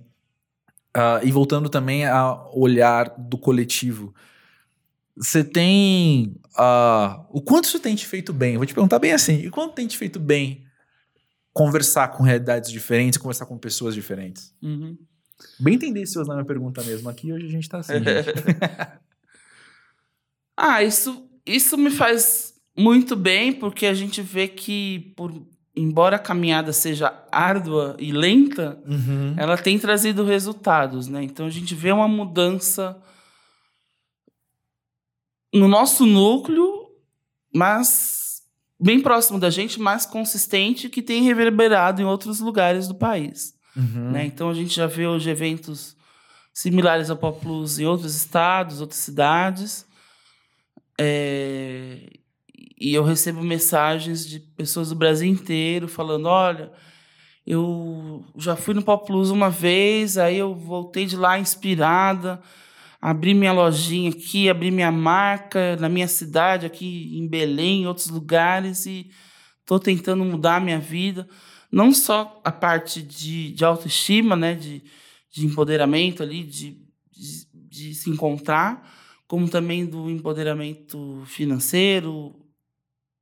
ah, 0.95 1.21
e 1.23 1.31
voltando 1.31 1.69
também 1.69 2.05
ao 2.07 2.51
olhar 2.59 3.15
do 3.17 3.39
coletivo, 3.39 4.13
você 5.17 5.43
tem. 5.45 6.35
ah, 6.57 7.25
o 7.31 7.41
quanto 7.41 7.65
isso 7.65 7.79
tem 7.81 7.95
te 7.95 8.07
feito 8.07 8.33
bem? 8.33 8.55
Eu 8.55 8.59
vou 8.61 8.67
te 8.67 8.75
perguntar 8.75 8.99
bem 8.99 9.13
assim: 9.13 9.35
e 9.41 9.51
quanto 9.51 9.75
tem 9.75 9.87
te 9.87 9.97
feito 9.99 10.19
bem 10.19 10.65
conversar 11.53 12.09
com 12.09 12.23
realidades 12.23 12.71
diferentes, 12.71 13.19
conversar 13.19 13.47
com 13.47 13.59
pessoas 13.59 13.95
diferentes? 13.95 14.55
Uhum. 14.63 14.97
Bem 15.59 15.79
tendencioso 15.79 16.29
na 16.29 16.35
minha 16.37 16.47
pergunta 16.47 16.83
mesmo. 16.85 17.09
Aqui 17.09 17.33
hoje 17.33 17.47
a 17.47 17.51
gente 17.51 17.69
tá 17.69 17.79
assim. 17.79 17.95
Ah, 20.57 20.83
isso, 20.83 21.29
isso 21.47 21.77
me 21.79 21.91
faz 21.91 22.55
muito 22.77 23.17
bem, 23.17 23.53
porque 23.53 23.87
a 23.87 23.95
gente 23.95 24.21
vê 24.23 24.47
que, 24.47 25.13
por, 25.17 25.33
embora 25.75 26.17
a 26.17 26.21
caminhada 26.21 26.73
seja 26.73 27.13
árdua 27.33 27.97
e 27.99 28.13
lenta, 28.13 28.79
Uhum. 28.87 29.35
ela 29.37 29.57
tem 29.57 29.79
trazido 29.79 30.25
resultados, 30.25 31.09
né? 31.09 31.23
Então 31.23 31.47
a 31.47 31.51
gente 31.51 31.75
vê 31.75 31.91
uma 31.91 32.07
mudança 32.07 32.97
no 35.53 35.69
nosso 35.69 36.07
núcleo, 36.07 36.89
mas 37.55 38.43
bem 38.81 39.01
próximo 39.01 39.39
da 39.39 39.51
gente, 39.51 39.81
mais 39.81 40.05
consistente, 40.07 40.89
que 40.89 41.03
tem 41.03 41.23
reverberado 41.23 42.03
em 42.03 42.05
outros 42.05 42.41
lugares 42.41 42.89
do 42.89 42.95
país. 42.95 43.55
Uhum. 43.77 44.11
né? 44.11 44.27
Então 44.27 44.51
a 44.51 44.55
gente 44.55 44.75
já 44.75 44.87
vê 44.87 45.07
hoje 45.07 45.31
eventos 45.31 45.97
similares 46.53 47.09
ao 47.09 47.17
Pop 47.17 47.41
Plus 47.41 47.79
em 47.79 47.87
outros 47.87 48.15
estados, 48.15 48.81
outras 48.81 49.01
cidades. 49.01 49.87
É, 51.01 52.11
E 52.79 52.93
eu 52.93 53.05
recebo 53.05 53.43
mensagens 53.43 54.27
de 54.27 54.41
pessoas 54.41 54.89
do 54.91 54.95
Brasil 54.95 55.29
inteiro 55.31 55.89
falando: 55.89 56.27
olha, 56.27 56.71
eu 57.47 58.25
já 58.37 58.57
fui 58.57 58.75
no 58.75 58.83
Pop 58.83 59.07
Plus 59.07 59.31
uma 59.31 59.49
vez, 59.49 60.19
aí 60.19 60.37
eu 60.39 60.55
voltei 60.55 61.07
de 61.07 61.17
lá 61.17 61.39
inspirada, 61.39 62.43
abri 63.03 63.35
minha 63.35 63.53
lojinha 63.53 64.11
aqui, 64.11 64.49
abri 64.49 64.71
minha 64.71 64.91
marca 64.91 65.77
na 65.77 65.89
minha 65.89 66.09
cidade, 66.09 66.65
aqui 66.65 67.19
em 67.19 67.29
Belém, 67.29 67.83
em 67.83 67.87
outros 67.87 68.09
lugares, 68.09 68.87
e 68.87 69.11
estou 69.61 69.79
tentando 69.79 70.25
mudar 70.25 70.57
a 70.57 70.61
minha 70.61 70.79
vida 70.79 71.29
não 71.73 71.91
só 71.91 72.39
a 72.45 72.53
parte 72.53 73.01
de, 73.03 73.51
de 73.53 73.65
autoestima, 73.65 74.37
né, 74.37 74.55
de, 74.55 74.85
de 75.31 75.47
empoderamento 75.47 76.23
ali, 76.23 76.45
de, 76.45 76.79
de, 77.11 77.47
de 77.55 77.95
se 77.95 78.11
encontrar, 78.11 78.87
como 79.27 79.49
também 79.49 79.87
do 79.87 80.11
empoderamento 80.11 81.23
financeiro, 81.25 82.39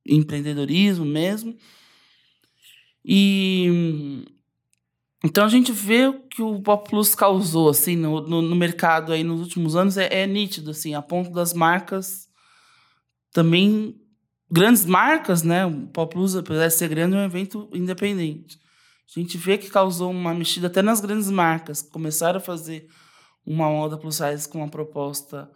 empreendedorismo 0.05 1.05
mesmo. 1.05 1.57
E 3.05 4.27
então 5.23 5.45
a 5.45 5.49
gente 5.49 5.73
vê 5.73 6.07
o 6.07 6.21
que 6.21 6.43
o 6.43 6.61
Pop 6.61 6.89
Plus 6.89 7.15
causou 7.15 7.69
assim 7.69 7.97
no, 7.97 8.21
no, 8.21 8.43
no 8.43 8.57
mercado 8.57 9.13
aí 9.13 9.23
nos 9.23 9.41
últimos 9.41 9.77
anos 9.77 9.97
é, 9.97 10.23
é 10.23 10.27
nítido 10.27 10.71
assim, 10.71 10.95
a 10.95 11.03
ponto 11.03 11.31
das 11.31 11.53
marcas 11.53 12.29
também 13.33 14.01
grandes 14.51 14.85
marcas, 14.85 15.43
né? 15.43 15.65
O 15.65 15.87
Pop 15.87 16.13
Plus, 16.13 16.35
apesar 16.35 16.67
de 16.67 16.75
ser 16.75 16.89
grande, 16.89 17.15
é 17.15 17.19
um 17.19 17.25
evento 17.25 17.69
independente. 17.73 18.59
A 19.17 19.21
gente 19.21 19.39
vê 19.39 19.57
que 19.57 19.71
causou 19.71 20.11
uma 20.11 20.35
mexida 20.35 20.67
até 20.67 20.83
nas 20.83 21.01
grandes 21.01 21.31
marcas, 21.31 21.83
começaram 21.83 22.39
a 22.39 22.43
fazer 22.43 22.89
uma 23.45 23.69
moda 23.69 23.97
plus 23.97 24.17
size 24.17 24.49
com 24.49 24.59
uma 24.59 24.69
proposta 24.69 25.51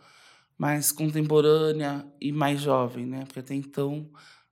mais 0.56 0.90
contemporânea 0.90 2.06
e 2.20 2.32
mais 2.32 2.60
jovem, 2.60 3.06
né? 3.06 3.24
Porque 3.24 3.40
até 3.40 3.54
então 3.54 4.08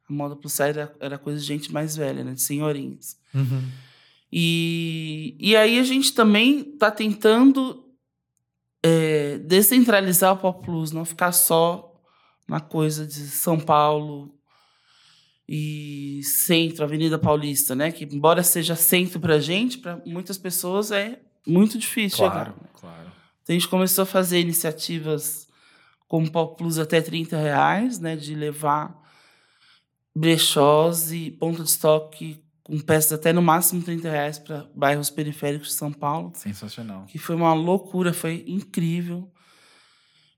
a 0.08 0.12
moda 0.12 0.36
plus 0.36 0.52
size 0.52 0.78
era, 0.78 0.94
era 1.00 1.18
coisa 1.18 1.40
de 1.40 1.46
gente 1.46 1.72
mais 1.72 1.96
velha, 1.96 2.22
né? 2.22 2.32
De 2.34 2.42
senhorinhas. 2.42 3.16
Uhum. 3.34 3.62
E, 4.32 5.36
e 5.38 5.54
aí 5.54 5.78
a 5.78 5.82
gente 5.82 6.14
também 6.14 6.60
está 6.72 6.90
tentando 6.90 7.84
é, 8.82 9.36
descentralizar 9.38 10.32
o 10.32 10.38
Pop 10.38 10.64
Plus, 10.64 10.90
não 10.90 11.04
ficar 11.04 11.32
só 11.32 11.92
na 12.48 12.58
coisa 12.58 13.06
de 13.06 13.14
São 13.14 13.60
Paulo 13.60 14.34
e 15.48 16.20
centro, 16.24 16.82
Avenida 16.84 17.18
Paulista, 17.18 17.74
né? 17.74 17.92
Que 17.92 18.04
embora 18.04 18.42
seja 18.42 18.74
centro 18.74 19.20
para 19.20 19.38
gente, 19.38 19.78
para 19.78 20.00
muitas 20.06 20.38
pessoas 20.38 20.90
é 20.90 21.20
muito 21.46 21.78
difícil 21.78 22.18
Claro, 22.18 22.52
chegar. 22.52 22.70
claro. 22.80 23.12
Então 23.42 23.54
a 23.54 23.58
gente 23.58 23.68
começou 23.68 24.02
a 24.02 24.06
fazer 24.06 24.40
iniciativas 24.40 25.46
como 26.08 26.30
Pop 26.30 26.56
Plus 26.56 26.78
até 26.78 27.00
30 27.02 27.36
reais, 27.36 27.98
né? 27.98 28.16
De 28.16 28.34
levar 28.34 28.98
brechós 30.14 31.12
e 31.12 31.30
ponto 31.30 31.62
de 31.62 31.68
estoque 31.68 32.42
com 32.64 32.78
peças 32.78 33.12
até 33.12 33.32
no 33.32 33.42
máximo 33.42 33.82
30 33.82 34.08
reais 34.10 34.38
para 34.38 34.66
bairros 34.74 35.10
periféricos 35.10 35.68
de 35.68 35.74
São 35.74 35.92
Paulo 35.92 36.32
Sensacional. 36.36 37.04
que 37.06 37.18
foi 37.18 37.34
uma 37.34 37.52
loucura, 37.54 38.12
foi 38.12 38.44
incrível. 38.46 39.30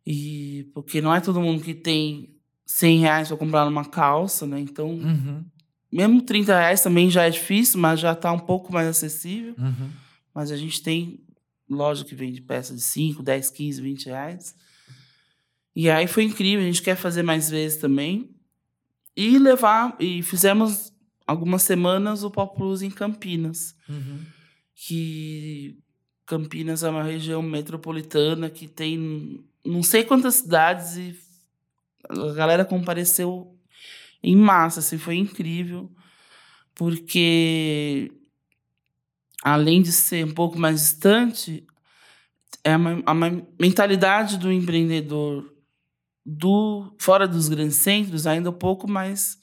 E 0.06 0.70
porque 0.74 1.00
não 1.00 1.14
é 1.14 1.20
todo 1.20 1.40
mundo 1.40 1.62
que 1.62 1.74
tem 1.74 2.34
100 2.66 2.98
reais 3.00 3.28
para 3.28 3.36
comprar 3.36 3.66
uma 3.66 3.84
calça, 3.84 4.46
né? 4.46 4.60
Então, 4.60 4.90
Uhum. 4.90 5.44
mesmo 5.90 6.22
30 6.22 6.58
reais 6.58 6.82
também 6.82 7.10
já 7.10 7.24
é 7.24 7.30
difícil, 7.30 7.80
mas 7.80 8.00
já 8.00 8.12
está 8.12 8.30
um 8.32 8.38
pouco 8.38 8.72
mais 8.72 8.86
acessível. 8.88 9.54
Uhum. 9.58 9.90
Mas 10.34 10.50
a 10.50 10.56
gente 10.56 10.82
tem 10.82 11.20
loja 11.68 12.04
que 12.04 12.14
vende 12.14 12.40
peça 12.42 12.74
de 12.74 12.80
5, 12.82 13.22
10, 13.22 13.50
15, 13.50 13.80
20 13.80 14.06
reais. 14.06 14.54
E 15.74 15.88
aí 15.90 16.06
foi 16.06 16.24
incrível, 16.24 16.60
a 16.64 16.66
gente 16.66 16.82
quer 16.82 16.96
fazer 16.96 17.22
mais 17.22 17.48
vezes 17.50 17.78
também. 17.78 18.30
E 19.16 19.38
levar, 19.38 19.96
e 20.00 20.22
fizemos 20.22 20.92
algumas 21.26 21.62
semanas 21.62 22.22
o 22.22 22.30
Pop 22.30 22.56
Plus 22.56 22.82
em 22.82 22.90
Campinas 22.90 23.74
Uhum. 23.88 24.20
que 24.74 25.78
Campinas 26.26 26.82
é 26.82 26.88
uma 26.90 27.02
região 27.02 27.42
metropolitana 27.42 28.48
que 28.50 28.66
tem 28.66 29.44
não 29.64 29.82
sei 29.82 30.04
quantas 30.04 30.36
cidades 30.36 30.96
e 30.96 31.16
a 32.08 32.32
galera 32.34 32.64
compareceu 32.64 33.50
em 34.22 34.36
massa, 34.36 34.80
assim, 34.80 34.96
foi 34.98 35.16
incrível, 35.16 35.90
porque 36.74 38.10
além 39.42 39.82
de 39.82 39.92
ser 39.92 40.24
um 40.24 40.32
pouco 40.32 40.58
mais 40.58 40.80
distante, 40.80 41.66
é 42.62 42.76
uma, 42.76 43.02
a 43.04 43.14
ma- 43.14 43.42
mentalidade 43.60 44.38
do 44.38 44.50
empreendedor 44.50 45.52
do 46.24 46.94
fora 46.98 47.28
dos 47.28 47.48
grandes 47.48 47.76
centros 47.76 48.26
ainda 48.26 48.48
um 48.50 48.54
pouco 48.54 48.88
mais 48.90 49.38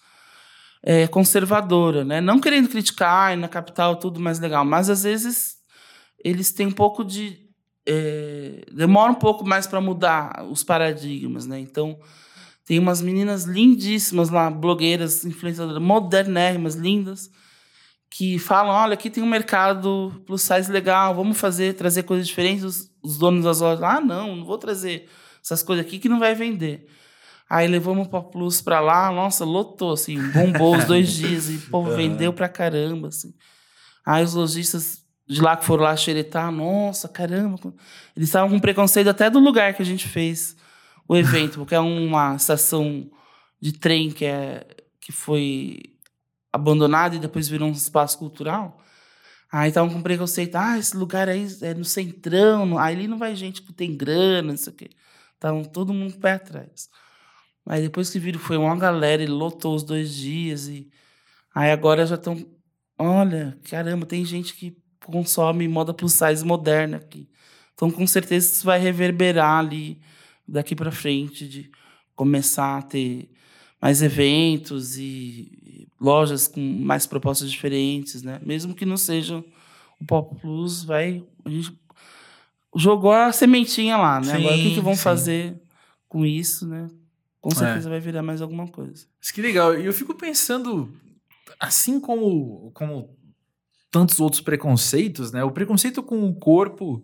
é, 0.84 1.08
conservadora, 1.08 2.04
né? 2.04 2.22
Não 2.22 2.40
querendo 2.40 2.70
criticar, 2.70 3.30
"Ai, 3.30 3.36
na 3.36 3.48
capital 3.48 3.96
tudo 3.98 4.20
mais 4.20 4.40
legal, 4.40 4.66
mas 4.66 4.90
às 4.90 5.04
vezes 5.04 5.56
eles 6.24 6.52
têm 6.52 6.68
um 6.68 6.72
pouco 6.72 7.04
de 7.04 7.40
é, 7.88 8.64
demora 8.72 9.12
um 9.12 9.16
pouco 9.16 9.46
mais 9.46 9.66
para 9.68 9.82
mudar 9.82 10.46
os 10.50 10.64
paradigmas, 10.64 11.46
né? 11.46 11.60
Então 11.60 12.00
tem 12.66 12.80
umas 12.80 13.02
meninas 13.02 13.46
lindíssimas 13.46 14.30
lá, 14.30 14.50
blogueiras, 14.50 15.26
influenciadoras, 15.26 15.82
modernérrimas, 15.82 16.76
lindas, 16.76 17.30
que 18.10 18.38
falam, 18.38 18.74
olha, 18.74 18.94
aqui 18.94 19.10
tem 19.10 19.24
um 19.24 19.28
mercado 19.28 20.22
plus 20.26 20.42
size 20.42 20.72
legal, 20.72 21.16
vamos 21.16 21.40
fazer, 21.40 21.74
trazer 21.74 22.04
coisas 22.04 22.28
diferentes. 22.28 22.64
Os, 22.64 22.92
os 23.02 23.18
donos 23.18 23.46
das 23.46 23.62
lojas, 23.62 23.84
ah, 23.84 24.02
não, 24.02 24.36
não 24.36 24.46
vou 24.46 24.58
trazer 24.58 25.10
essas 25.44 25.64
coisas 25.64 25.86
aqui 25.86 25.98
que 25.98 26.10
não 26.10 26.20
vai 26.20 26.36
vender. 26.36 26.88
Aí 27.54 27.68
levamos 27.68 28.08
para 28.08 28.22
Plus 28.22 28.62
para 28.62 28.80
lá, 28.80 29.12
nossa, 29.12 29.44
lotou, 29.44 29.92
assim, 29.92 30.18
bombou 30.32 30.78
os 30.78 30.86
dois 30.86 31.12
dias 31.12 31.50
e 31.50 31.56
o 31.58 31.70
povo 31.70 31.94
vendeu 31.94 32.32
pra 32.32 32.48
caramba, 32.48 33.10
assim. 33.10 33.34
Aí 34.06 34.24
os 34.24 34.36
lojistas 34.36 35.04
de 35.28 35.42
lá 35.42 35.58
que 35.58 35.66
foram 35.66 35.84
lá 35.84 35.94
xeretar, 35.98 36.50
nossa, 36.50 37.10
caramba. 37.10 37.74
Eles 38.16 38.30
estavam 38.30 38.50
com 38.52 38.58
preconceito 38.58 39.10
até 39.10 39.30
do 39.30 39.38
lugar 39.38 39.74
que 39.74 39.82
a 39.82 39.86
gente 39.86 40.08
fez 40.08 40.56
o 41.06 41.18
evento, 41.18 41.60
porque 41.60 41.76
é 41.76 41.80
uma 41.82 42.38
estação 42.38 43.12
de 43.60 43.74
trem 43.74 44.12
que, 44.12 44.24
é, 44.24 44.66
que 45.02 45.12
foi 45.12 45.78
abandonada 46.54 47.18
e 47.18 47.20
depois 47.20 47.50
virou 47.50 47.68
um 47.68 47.74
espaço 47.74 48.18
cultural. 48.18 48.82
Aí 49.52 49.68
estavam 49.68 49.90
com 49.94 50.02
preconceito, 50.02 50.56
ah, 50.56 50.80
esse 50.80 50.96
lugar 50.96 51.28
aí 51.28 51.46
é 51.62 51.74
no 51.74 51.84
centrão, 51.84 52.78
aí 52.78 52.96
ali 52.96 53.10
não 53.10 53.18
vai 53.18 53.36
gente 53.36 53.62
que 53.62 53.74
tem 53.74 53.98
grana, 53.98 54.52
não 54.54 54.58
sei 54.58 54.72
o 54.72 54.76
quê. 54.78 54.90
Estavam 55.34 55.66
todo 55.66 55.94
mundo 55.94 56.18
pé 56.18 56.32
atrás. 56.32 56.90
Aí 57.66 57.82
depois 57.82 58.10
que 58.10 58.20
viram, 58.20 58.40
foi 58.40 58.58
uma 58.58 58.76
galera, 58.76 59.22
ele 59.22 59.32
lotou 59.32 59.76
os 59.76 59.84
dois 59.84 60.16
dias. 60.16 60.68
e 60.68 60.90
Aí 61.54 61.72
agora 61.72 62.06
já 62.06 62.16
estão. 62.16 62.46
Olha, 62.98 63.58
caramba, 63.70 64.06
tem 64.06 64.24
gente 64.26 64.54
que 64.56 64.76
consome 65.06 65.68
moda 65.68 65.94
plus 65.94 66.14
size 66.14 66.46
moderna 66.46 66.98
aqui. 66.98 67.28
Então, 67.74 67.90
com 67.90 68.06
certeza, 68.06 68.46
isso 68.48 68.66
vai 68.66 68.80
reverberar 68.80 69.60
ali 69.60 70.00
daqui 70.48 70.76
para 70.76 70.92
frente, 70.92 71.48
de 71.48 71.72
começar 72.16 72.78
a 72.78 72.82
ter 72.82 73.30
mais 73.82 74.02
eventos 74.04 74.98
e 74.98 75.88
lojas 76.00 76.48
com 76.48 76.60
mais 76.60 77.08
propostas 77.08 77.50
diferentes, 77.52 78.22
né? 78.22 78.40
Mesmo 78.46 78.76
que 78.76 78.86
não 78.86 78.98
sejam 78.98 79.44
o 80.00 80.06
Pop 80.06 80.36
Plus, 80.40 80.84
vai 80.84 81.24
a 81.44 81.50
gente 81.50 81.76
jogou 82.76 83.12
a 83.12 83.32
sementinha 83.32 83.98
lá, 83.98 84.20
né? 84.20 84.34
Agora 84.34 84.56
o 84.56 84.58
que, 84.58 84.70
Sim, 84.70 84.76
que 84.76 84.82
vão 84.82 84.96
sim. 84.96 85.02
fazer 85.02 85.62
com 86.08 86.26
isso, 86.26 86.68
né? 86.68 86.88
Com 87.42 87.50
É. 87.52 87.56
certeza 87.56 87.90
vai 87.90 88.00
virar 88.00 88.22
mais 88.22 88.42
alguma 88.42 88.68
coisa. 88.68 89.06
Isso 89.20 89.34
que 89.34 89.42
legal. 89.42 89.76
E 89.78 89.86
eu 89.86 89.94
fico 89.94 90.14
pensando, 90.14 90.94
assim 91.60 92.00
como, 92.00 92.72
como 92.74 93.18
tantos 93.90 94.20
outros 94.20 94.42
preconceitos, 94.42 95.32
né? 95.32 95.44
O 95.44 95.52
preconceito 95.52 96.02
com 96.04 96.24
o 96.30 96.36
corpo. 96.36 97.04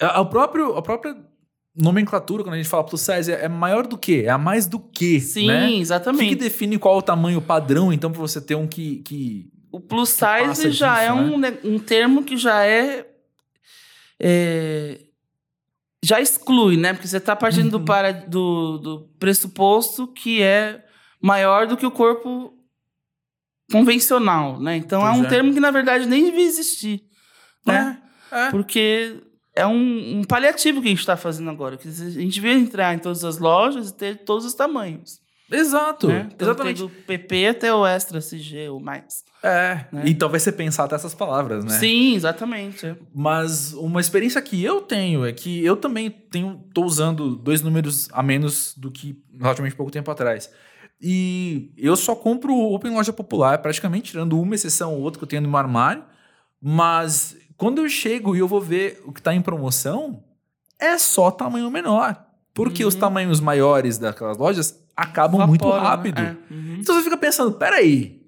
A, 0.00 0.20
a 0.20 0.24
próprio, 0.24 0.74
a 0.76 0.82
própria 0.82 1.16
nomenclatura, 1.76 2.42
quando 2.42 2.54
a 2.54 2.56
gente 2.56 2.68
fala 2.68 2.82
plus 2.82 3.02
size, 3.02 3.30
é, 3.30 3.44
é 3.44 3.48
maior 3.48 3.86
do 3.86 3.96
que? 3.98 4.22
É 4.24 4.30
a 4.30 4.38
mais 4.38 4.66
do 4.66 4.80
que. 4.80 5.20
Sim, 5.20 5.46
né? 5.48 5.66
O 5.66 5.68
que, 5.68 5.80
exatamente. 5.80 6.28
que 6.30 6.34
define 6.36 6.78
qual 6.78 6.94
é 6.96 6.98
o 6.98 7.02
tamanho 7.02 7.42
padrão, 7.42 7.92
então, 7.92 8.10
para 8.10 8.20
você 8.20 8.40
ter 8.40 8.54
um 8.54 8.66
que. 8.66 8.98
que... 9.02 9.50
O 9.70 9.78
plus 9.80 10.14
que 10.14 10.24
size 10.54 10.70
já 10.70 10.94
disso, 10.94 11.02
é 11.08 11.12
um, 11.12 11.36
ne- 11.38 11.58
um 11.62 11.78
termo 11.78 12.24
que 12.24 12.38
já 12.38 12.64
é, 12.64 13.06
é, 14.18 14.98
já 16.08 16.20
exclui, 16.20 16.76
né? 16.76 16.92
Porque 16.92 17.06
você 17.06 17.18
está 17.18 17.36
partindo 17.36 17.70
do, 17.70 17.78
Uhum. 17.78 17.84
para, 17.84 18.12
do, 18.12 18.78
do 18.78 19.08
pressuposto 19.18 20.06
que 20.08 20.42
é 20.42 20.84
maior 21.20 21.66
do 21.66 21.76
que 21.76 21.86
o 21.86 21.90
corpo 21.90 22.54
convencional, 23.70 24.58
né? 24.60 24.76
Então 24.76 25.06
é 25.06 25.10
Pois 25.10 25.20
um 25.20 25.24
é. 25.24 25.28
termo 25.28 25.52
que 25.52 25.60
na 25.60 25.70
verdade 25.70 26.06
nem 26.06 26.24
devia 26.24 26.46
existir, 26.46 27.02
né? 27.66 28.00
É, 28.32 28.46
é. 28.46 28.50
Porque 28.50 29.22
é 29.54 29.66
um, 29.66 30.20
um 30.20 30.24
paliativo 30.24 30.80
que 30.80 30.86
a 30.86 30.90
gente 30.90 31.00
está 31.00 31.16
fazendo 31.16 31.50
agora. 31.50 31.76
Que 31.76 31.88
a 31.88 31.90
gente 31.90 32.34
devia 32.34 32.54
entrar 32.54 32.94
em 32.94 32.98
todas 32.98 33.24
as 33.24 33.38
lojas 33.38 33.90
e 33.90 33.94
ter 33.94 34.24
todos 34.24 34.46
os 34.46 34.54
tamanhos. 34.54 35.20
Exato. 35.50 36.08
Né? 36.08 36.28
Então, 36.32 36.48
Exatamente. 36.48 36.82
do 36.82 36.88
PP 36.88 37.46
até 37.48 37.72
o 37.72 37.86
Extra 37.86 38.20
CG 38.20 38.68
ou 38.68 38.80
mais. 38.80 39.24
É. 39.42 39.86
Né? 39.90 40.02
E 40.06 40.14
talvez 40.14 40.42
você 40.42 40.52
pensar 40.52 40.84
até 40.84 40.94
essas 40.94 41.14
palavras, 41.14 41.64
né? 41.64 41.78
Sim, 41.78 42.14
exatamente. 42.14 42.94
Mas 43.14 43.72
uma 43.72 44.00
experiência 44.00 44.42
que 44.42 44.62
eu 44.62 44.80
tenho 44.82 45.24
é 45.24 45.32
que 45.32 45.64
eu 45.64 45.76
também 45.76 46.10
tenho, 46.10 46.62
tô 46.74 46.84
usando 46.84 47.34
dois 47.36 47.62
números 47.62 48.08
a 48.12 48.22
menos 48.22 48.74
do 48.76 48.90
que 48.90 49.22
relativamente 49.40 49.76
pouco 49.76 49.90
tempo 49.92 50.10
atrás. 50.10 50.50
E 51.00 51.72
eu 51.76 51.94
só 51.96 52.14
compro 52.16 52.52
em 52.84 52.94
loja 52.94 53.12
popular, 53.12 53.58
praticamente 53.58 54.10
tirando 54.10 54.38
uma 54.40 54.54
exceção 54.54 54.94
ou 54.94 55.00
outra 55.02 55.18
que 55.18 55.24
eu 55.24 55.28
tenho 55.28 55.42
no 55.42 55.48
meu 55.48 55.58
armário. 55.58 56.04
Mas 56.60 57.36
quando 57.56 57.80
eu 57.82 57.88
chego 57.88 58.34
e 58.34 58.40
eu 58.40 58.48
vou 58.48 58.60
ver 58.60 59.00
o 59.06 59.12
que 59.12 59.22
tá 59.22 59.32
em 59.34 59.40
promoção, 59.40 60.22
é 60.78 60.98
só 60.98 61.30
tamanho 61.30 61.70
menor. 61.70 62.24
Porque 62.52 62.84
os 62.84 62.94
Uhum. 62.94 63.00
tamanhos 63.00 63.38
maiores 63.40 63.98
daquelas 63.98 64.36
lojas 64.36 64.76
acabam 64.98 65.46
muito 65.46 65.62
Vapora, 65.64 65.82
né? 65.82 65.88
rápido. 65.88 66.18
É, 66.20 66.36
uhum. 66.50 66.76
Então 66.80 66.94
você 66.94 67.02
fica 67.04 67.16
pensando, 67.16 67.52
peraí. 67.52 68.18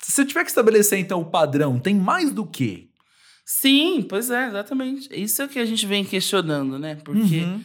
Se 0.00 0.20
eu 0.22 0.26
tiver 0.26 0.42
que 0.44 0.50
estabelecer 0.50 0.98
então 0.98 1.20
o 1.20 1.24
padrão, 1.26 1.78
tem 1.78 1.94
mais 1.94 2.30
do 2.32 2.46
que? 2.46 2.88
Sim, 3.44 4.02
pois 4.08 4.30
é, 4.30 4.46
exatamente. 4.48 5.08
Isso 5.12 5.42
é 5.42 5.44
o 5.44 5.48
que 5.48 5.58
a 5.58 5.64
gente 5.66 5.86
vem 5.86 6.04
questionando, 6.04 6.78
né? 6.78 6.94
Porque 7.04 7.40
Uhum. 7.40 7.62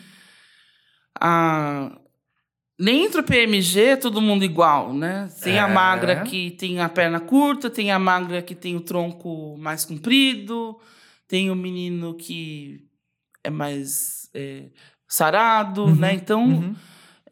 a... 1.20 1.92
nem 2.80 3.06
entre 3.06 3.22
o 3.22 3.24
PMG 3.24 3.82
é 3.82 3.96
todo 3.96 4.22
mundo 4.22 4.44
igual, 4.44 4.94
né? 4.94 5.30
Tem 5.42 5.60
a 5.60 5.68
É. 5.70 5.74
magra 5.74 6.22
que 6.24 6.52
tem 6.52 6.80
a 6.80 6.90
perna 6.90 7.20
curta, 7.20 7.70
tem 7.70 7.92
a 7.92 8.00
magra 8.00 8.42
que 8.42 8.56
tem 8.56 8.76
o 8.76 8.82
tronco 8.82 9.58
mais 9.58 9.86
comprido, 9.86 10.78
tem 11.28 11.50
o 11.52 11.56
menino 11.56 12.14
que 12.16 12.86
é 13.44 13.50
mais 13.50 14.30
é, 14.34 14.66
sarado, 15.08 15.86
Uhum, 15.86 15.96
né? 15.96 16.14
Então, 16.14 16.44
Uhum. 16.44 16.76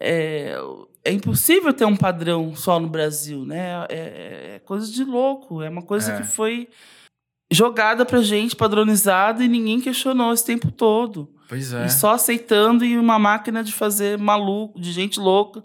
É, 0.02 0.58
é 1.06 1.12
impossível 1.12 1.74
ter 1.74 1.86
um 1.86 1.96
padrão 1.96 2.56
só 2.56 2.80
no 2.80 2.88
Brasil, 2.90 3.46
né? 3.46 3.86
É, 3.90 4.56
é 4.56 4.62
coisa 4.66 4.92
de 4.92 5.04
louco, 5.04 5.62
é 5.62 5.70
uma 5.70 5.82
coisa 5.82 6.14
É. 6.14 6.18
que 6.18 6.24
foi 6.24 6.68
jogada 7.52 8.06
pra 8.06 8.22
gente, 8.22 8.56
padronizada, 8.56 9.44
e 9.44 9.48
ninguém 9.48 9.82
questionou 9.82 10.34
esse 10.34 10.46
tempo 10.46 10.72
todo. 10.72 11.30
Pois 11.50 11.74
é. 11.74 11.86
E 11.86 11.90
só 11.90 12.14
aceitando 12.14 12.86
e 12.86 12.98
uma 12.98 13.20
máquina 13.20 13.64
de 13.64 13.74
fazer 13.74 14.18
maluco, 14.18 14.80
de 14.80 14.92
gente 14.92 15.20
louca, 15.20 15.62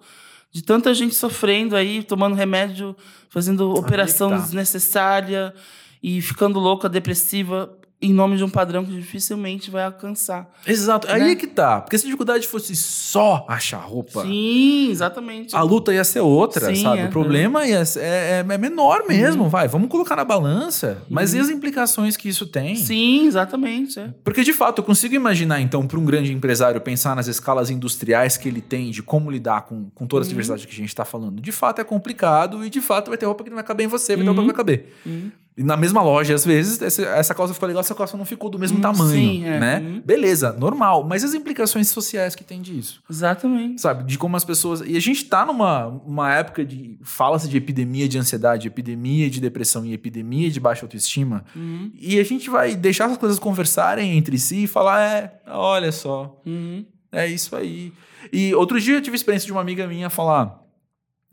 de 0.51 0.62
tanta 0.62 0.93
gente 0.93 1.14
sofrendo 1.14 1.76
aí, 1.76 2.03
tomando 2.03 2.34
remédio, 2.34 2.97
fazendo 3.28 3.72
operação 3.74 4.30
tá. 4.30 4.39
desnecessária 4.39 5.55
e 6.03 6.20
ficando 6.20 6.59
louca, 6.59 6.89
depressiva, 6.89 7.78
em 8.01 8.12
nome 8.12 8.36
de 8.36 8.44
um 8.44 8.49
padrão 8.51 8.84
que 8.84 8.92
dificilmente 8.92 9.70
vai 9.70 9.82
alcançar. 9.84 10.53
Exato. 10.66 11.09
Aí 11.11 11.18
Né? 11.22 11.30
é 11.30 11.34
que 11.34 11.47
tá. 11.47 11.80
Porque 11.80 11.97
se 11.97 12.05
a 12.05 12.07
dificuldade 12.07 12.47
fosse 12.47 12.76
só 12.76 13.47
achar 13.49 13.78
roupa, 13.78 14.22
Sim, 14.22 14.90
exatamente. 14.90 15.57
a 15.57 15.62
luta 15.62 15.94
ia 15.94 16.05
ser 16.05 16.20
outra, 16.20 16.74
Sim, 16.74 16.82
sabe? 16.82 17.01
é. 17.01 17.05
O 17.07 17.09
problema 17.09 17.66
ia 17.66 17.84
ser, 17.86 18.01
é, 18.03 18.44
é 18.49 18.59
menor 18.59 19.05
mesmo, 19.09 19.49
vai. 19.49 19.66
Vamos 19.66 19.88
colocar 19.88 20.14
na 20.14 20.24
balança. 20.26 21.03
Mas 21.09 21.32
e 21.32 21.38
as 21.38 21.49
implicações 21.49 22.18
que 22.18 22.28
isso 22.28 22.47
tem? 22.47 22.76
Sim, 22.76 23.26
exatamente. 23.26 23.99
é. 23.99 24.12
Porque, 24.22 24.44
de 24.44 24.53
fato, 24.53 24.80
eu 24.80 24.84
consigo 24.84 25.14
imaginar, 25.14 25.61
então, 25.62 25.86
para 25.86 25.99
um 25.99 26.05
grande 26.05 26.32
empresário 26.34 26.78
pensar 26.82 27.16
nas 27.16 27.26
escalas 27.28 27.70
industriais 27.70 28.36
que 28.36 28.47
ele 28.47 28.61
tem 28.61 28.90
de 28.90 29.03
como 29.03 29.30
lidar 29.30 29.62
com, 29.62 29.88
com 29.94 30.07
toda 30.07 30.20
essa 30.22 30.28
Uhum. 30.28 30.34
diversidade 30.34 30.66
que 30.66 30.72
a 30.72 30.76
gente 30.76 30.88
está 30.90 31.05
falando. 31.07 31.40
De 31.40 31.51
fato, 31.51 31.80
é 31.80 31.84
complicado 31.84 32.62
e, 32.64 32.68
de 32.68 32.82
fato, 32.82 33.09
vai 33.09 33.16
ter 33.16 33.24
roupa 33.24 33.42
que 33.42 33.49
não 33.49 33.55
vai 33.57 33.64
caber 33.64 33.86
em 33.86 33.88
você, 33.88 34.14
vai 34.16 34.22
ter 34.22 34.28
roupa 34.28 34.42
que 34.42 34.42
Uhum. 34.42 34.47
vai 34.49 34.57
caber. 34.57 34.92
Uhum. 35.07 35.30
E 35.57 35.63
na 35.65 35.75
mesma 35.75 36.03
loja, 36.03 36.35
às 36.35 36.45
vezes, 36.45 36.83
essa, 36.83 37.35
calça 37.35 37.55
ficou 37.55 37.67
legal, 37.67 37.81
essa 37.81 37.95
calça 37.95 38.15
não 38.15 38.27
ficou 38.27 38.51
do 38.51 38.59
mesmo 38.59 38.77
Hum, 38.77 38.83
tamanho, 38.83 39.11
sim, 39.11 39.45
é. 39.47 39.59
né? 39.59 39.79
Uhum. 39.79 40.03
Beleza, 40.05 40.53
normal. 40.53 41.03
Mas 41.03 41.25
as 41.25 41.33
implicações 41.33 41.89
sociais 41.89 42.35
que 42.35 42.45
tem 42.45 42.61
disso? 42.61 43.03
Exatamente. 43.09 43.81
Sabe? 43.81 44.05
De 44.05 44.19
como 44.19 44.37
as 44.37 44.45
pessoas... 44.45 44.83
E 44.85 44.97
a 44.97 45.01
gente 45.01 45.25
tá 45.25 45.47
numa 45.47 45.87
uma 46.05 46.31
época 46.35 46.63
de... 46.63 46.99
Fala-se 47.03 47.49
de 47.49 47.57
epidemia 47.57 48.07
de 48.07 48.19
ansiedade, 48.19 48.67
epidemia 48.69 49.31
de 49.31 49.41
depressão 49.41 49.85
e 49.87 49.95
epidemia 49.95 50.51
de 50.51 50.61
baixa 50.61 50.85
autoestima. 50.85 51.43
Uhum. 51.57 51.91
E 51.99 52.21
a 52.21 52.25
gente 52.25 52.51
vai 52.51 52.77
deixar 52.77 53.07
as 53.07 53.17
coisas 53.17 53.39
conversarem 53.39 54.17
entre 54.19 54.39
si 54.39 54.65
e 54.65 54.67
falar, 54.67 55.01
é, 55.01 55.41
olha 55.49 55.91
só, 55.91 56.39
Uhum. 56.45 56.85
é 57.11 57.27
isso 57.27 57.57
aí. 57.57 57.95
E 58.31 58.55
outro 58.55 58.79
dia 58.79 58.97
eu 58.97 59.01
tive 59.01 59.15
a 59.15 59.17
experiência 59.17 59.47
de 59.47 59.53
uma 59.53 59.61
amiga 59.63 59.87
minha 59.87 60.11
falar. 60.11 60.66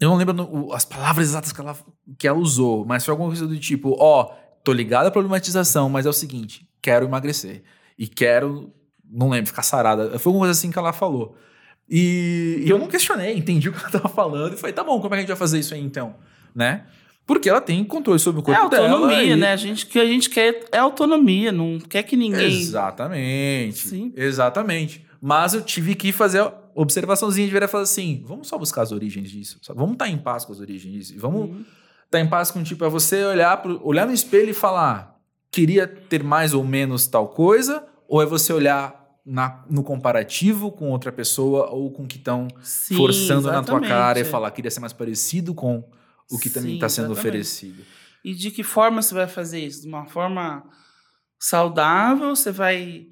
Eu 0.04 0.10
não 0.10 0.18
lembro 0.18 0.72
as 0.74 0.86
palavras 0.86 1.30
exatas 1.30 1.52
que 1.52 1.60
ela, 1.62 1.76
que 2.18 2.28
ela 2.28 2.38
usou, 2.38 2.86
mas 2.86 3.04
foi 3.06 3.12
alguma 3.12 3.30
coisa 3.30 3.48
do 3.48 3.58
tipo: 3.58 3.96
ó, 4.00 4.32
tô 4.64 4.74
ligado 4.74 5.08
à 5.08 5.12
problematização, 5.12 5.90
mas 5.90 6.06
é 6.06 6.10
o 6.10 6.14
seguinte, 6.14 6.68
quero 6.82 7.06
emagrecer. 7.06 7.64
E 7.98 8.08
quero, 8.08 8.72
não 9.10 9.30
lembro, 9.30 9.48
ficar 9.48 9.62
sarada. 9.64 10.18
Foi 10.20 10.30
alguma 10.30 10.46
coisa 10.46 10.52
assim 10.52 10.72
que 10.72 10.78
ela 10.80 10.92
falou. 10.94 11.36
E, 11.90 12.64
e 12.66 12.70
eu 12.70 12.78
não 12.80 12.88
questionei, 12.88 13.38
entendi 13.38 13.70
o 13.70 13.74
que 13.74 13.80
ela 13.80 13.90
tava 13.90 14.10
falando 14.10 14.54
e 14.54 14.58
falei: 14.58 14.74
tá 14.74 14.84
bom, 14.84 15.00
como 15.00 15.08
é 15.08 15.10
que 15.10 15.16
a 15.16 15.20
gente 15.22 15.28
vai 15.28 15.38
fazer 15.38 15.60
isso 15.60 15.74
aí 15.74 15.82
então? 15.82 16.16
Né? 16.56 16.86
Porque 17.26 17.50
ela 17.50 17.62
tem 17.62 17.82
controle 17.86 18.20
sobre 18.20 18.42
o 18.42 18.44
É 18.44 18.46
corpo 18.46 18.70
dela. 18.70 18.90
autonomia, 18.90 19.24
e- 19.24 19.36
né? 19.38 19.54
A 19.54 19.56
gente, 19.56 19.86
o 19.86 19.88
que 19.88 20.00
a 20.00 20.06
gente 20.06 20.30
quer 20.30 20.66
é 20.74 20.78
autonomia, 20.78 21.52
não 21.54 21.80
quer 21.80 22.04
que 22.04 22.18
ninguém. 22.18 22.48
Exatamente. 22.62 23.88
Sim. 23.88 24.12
Exatamente. 24.16 25.06
Mas 25.22 25.54
eu 25.54 25.62
tive 25.62 25.96
que 25.96 26.12
fazer 26.12 26.46
observaçãozinha 26.76 27.48
de 27.48 27.54
virar 27.54 27.66
e 27.66 27.70
falar 27.70 27.84
assim: 27.84 28.24
vamos 28.26 28.48
só 28.48 28.58
buscar 28.58 28.82
as 28.82 28.92
origens 28.92 29.30
disso. 29.30 29.60
Vamos 29.76 29.94
estar 29.94 30.08
em 30.10 30.18
paz 30.18 30.46
com 30.46 30.52
as 30.54 30.60
origens 30.60 30.94
disso. 31.08 31.14
Vamos 31.20 31.50
Uhum. 31.50 31.66
estar 32.06 32.20
em 32.20 32.28
paz 32.30 32.52
com, 32.52 32.62
tipo, 32.64 32.84
é 32.86 32.90
você 32.90 33.24
olhar, 33.26 33.58
pro, 33.62 33.80
olhar 33.86 34.06
no 34.06 34.14
espelho 34.14 34.50
e 34.50 34.54
falar: 34.54 35.20
queria 35.52 35.88
ter 35.88 36.24
mais 36.24 36.54
ou 36.54 36.64
menos 36.64 37.08
tal 37.08 37.28
coisa? 37.30 37.86
Ou 38.08 38.22
é 38.22 38.26
você 38.26 38.52
olhar 38.54 39.02
na- 39.26 39.64
no 39.70 39.84
comparativo 39.84 40.72
com 40.72 40.90
outra 40.92 41.12
pessoa 41.12 41.70
ou 41.70 41.90
com 41.92 42.04
o 42.04 42.08
que 42.08 42.18
estão 42.18 42.48
forçando 42.96 43.48
na 43.48 43.54
tua 43.64 43.78
exatamente. 43.78 43.88
cara 43.88 44.20
e 44.20 44.24
falar: 44.26 44.52
queria 44.52 44.70
ser 44.72 44.80
mais 44.82 44.94
parecido 44.94 45.54
com 45.54 45.84
o 46.32 46.38
que 46.40 46.50
também 46.50 46.76
está 46.76 46.90
sendo 46.90 47.06
exatamente. 47.12 47.28
oferecido? 47.28 47.84
E 48.26 48.34
de 48.34 48.52
que 48.52 48.64
forma 48.64 49.02
você 49.02 49.14
vai 49.14 49.28
fazer 49.28 49.60
isso? 49.60 49.82
De 49.82 49.88
uma 49.88 50.06
forma 50.06 50.64
saudável? 51.40 52.36
Você 52.36 52.52
vai 52.52 53.08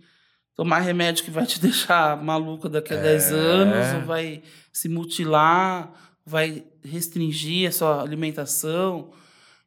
tomar 0.55 0.79
remédio 0.79 1.23
que 1.23 1.31
vai 1.31 1.45
te 1.45 1.59
deixar 1.61 2.21
maluca 2.21 2.67
daqui 2.69 2.93
a 2.93 2.97
É. 2.97 3.01
10 3.01 3.31
anos? 3.31 3.93
Ou 3.95 4.01
vai 4.05 4.41
se 4.71 4.87
mutilar? 4.89 5.91
Vai 6.25 6.63
restringir 6.83 7.69
a 7.69 7.71
sua 7.71 8.01
alimentação? 8.01 9.11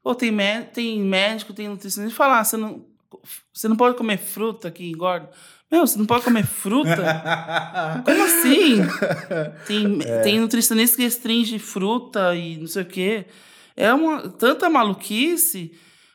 Ou 0.02 0.14
tem, 0.14 0.30
mé- 0.30 0.62
tem 0.62 1.00
médico, 1.00 1.52
tem 1.52 1.68
nutricionista 1.68 2.12
que 2.12 2.16
fala: 2.16 2.38
ah, 2.40 2.44
você, 2.44 2.56
não, 2.56 2.84
você 3.52 3.66
não 3.68 3.76
pode 3.76 3.96
comer 3.96 4.18
fruta 4.18 4.70
que 4.70 4.88
engorda. 4.88 5.30
Meu, 5.72 5.84
você 5.86 5.98
não 5.98 6.06
pode 6.06 6.22
comer 6.24 6.44
fruta? 6.46 6.94
Como 8.04 8.22
assim? 8.22 8.76
Tem, 9.66 9.98
É. 10.04 10.20
tem 10.20 10.38
nutricionista 10.38 10.96
que 10.96 11.02
restringe 11.02 11.58
fruta 11.58 12.34
e 12.36 12.58
não 12.58 12.66
sei 12.68 12.82
o 12.82 12.86
quê. 12.86 13.26
É 13.76 13.92
uma 13.92 14.28
tanta 14.28 14.70
maluquice, 14.70 15.72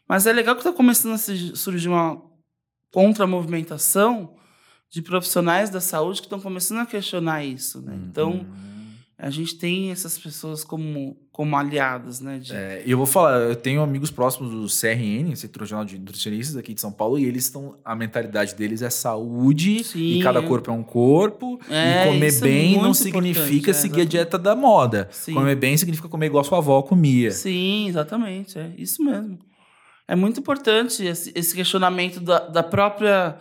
mas 0.07 0.25
é 0.25 0.31
legal 0.31 0.55
que 0.55 0.61
está 0.61 0.71
começando 0.71 1.13
a 1.13 1.17
surgir 1.17 1.89
uma 1.89 2.21
contra-movimentação 2.93 4.33
de 4.89 5.01
profissionais 5.01 5.69
da 5.69 5.79
saúde 5.81 6.21
que 6.21 6.25
estão 6.27 6.39
começando 6.39 6.79
a 6.79 6.85
questionar 6.85 7.43
isso. 7.45 7.81
Né? 7.81 7.97
Então, 8.09 8.31
Uhum. 8.31 8.69
A 9.21 9.29
gente 9.29 9.55
tem 9.55 9.91
essas 9.91 10.17
pessoas 10.17 10.63
como, 10.63 11.17
como 11.29 11.57
aliadas, 11.57 12.21
né? 12.21 12.39
de- 12.39 12.53
É, 12.55 12.81
e 12.85 12.91
eu 12.91 12.97
vou 12.97 13.05
falar, 13.05 13.37
eu 13.41 13.55
tenho 13.57 13.81
amigos 13.81 14.09
próximos 14.09 14.49
do 14.49 14.65
CRN, 14.69 15.35
Centro 15.35 15.61
Regional 15.61 15.83
de 15.83 15.99
Nutricionistas 15.99 16.55
aqui 16.55 16.73
de 16.73 16.79
São 16.79 16.89
Paulo, 16.89 17.19
e 17.19 17.25
eles 17.25 17.43
estão. 17.43 17.75
A 17.83 17.97
mentalidade 17.97 18.55
deles 18.55 18.81
é 18.81 18.89
saúde, 18.89 19.83
Sim, 19.83 20.19
e 20.19 20.23
cada 20.23 20.39
é. 20.39 20.47
corpo 20.47 20.71
é 20.71 20.73
um 20.73 20.81
corpo. 20.83 21.59
É, 21.69 22.03
e 22.05 22.13
comer 22.13 22.33
é 22.33 22.39
bem 22.39 22.81
não 22.81 22.93
significa 22.93 23.71
é, 23.71 23.73
seguir 23.73 24.01
a 24.03 24.05
dieta 24.05 24.37
da 24.37 24.55
moda. 24.55 25.09
Sim. 25.11 25.33
Comer 25.33 25.57
bem 25.57 25.75
significa 25.75 26.07
comer 26.07 26.27
igual 26.27 26.45
sua 26.45 26.59
avó 26.59 26.81
comia. 26.81 27.31
Sim, 27.31 27.89
exatamente. 27.89 28.57
É 28.57 28.71
isso 28.77 29.03
mesmo. 29.03 29.37
É 30.07 30.15
muito 30.15 30.39
importante 30.39 31.03
esse, 31.05 31.29
esse 31.35 31.53
questionamento 31.53 32.21
da, 32.21 32.39
da 32.47 32.63
própria 32.63 33.35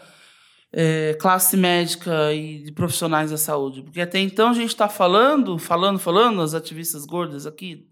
eh, 0.73 1.17
classe 1.21 1.57
médica 1.57 2.33
e 2.33 2.63
de 2.63 2.73
profissionais 2.73 3.31
da 3.31 3.37
saúde. 3.37 3.83
Porque 3.83 4.01
até 4.01 4.19
então 4.19 4.51
a 4.51 4.55
gente 4.55 4.71
está 4.71 4.89
falando, 4.89 5.59
falando, 5.59 5.99
falando, 5.99 6.43
as 6.43 6.55
ativistas 6.55 7.05
gordas 7.05 7.47
aqui, 7.47 7.87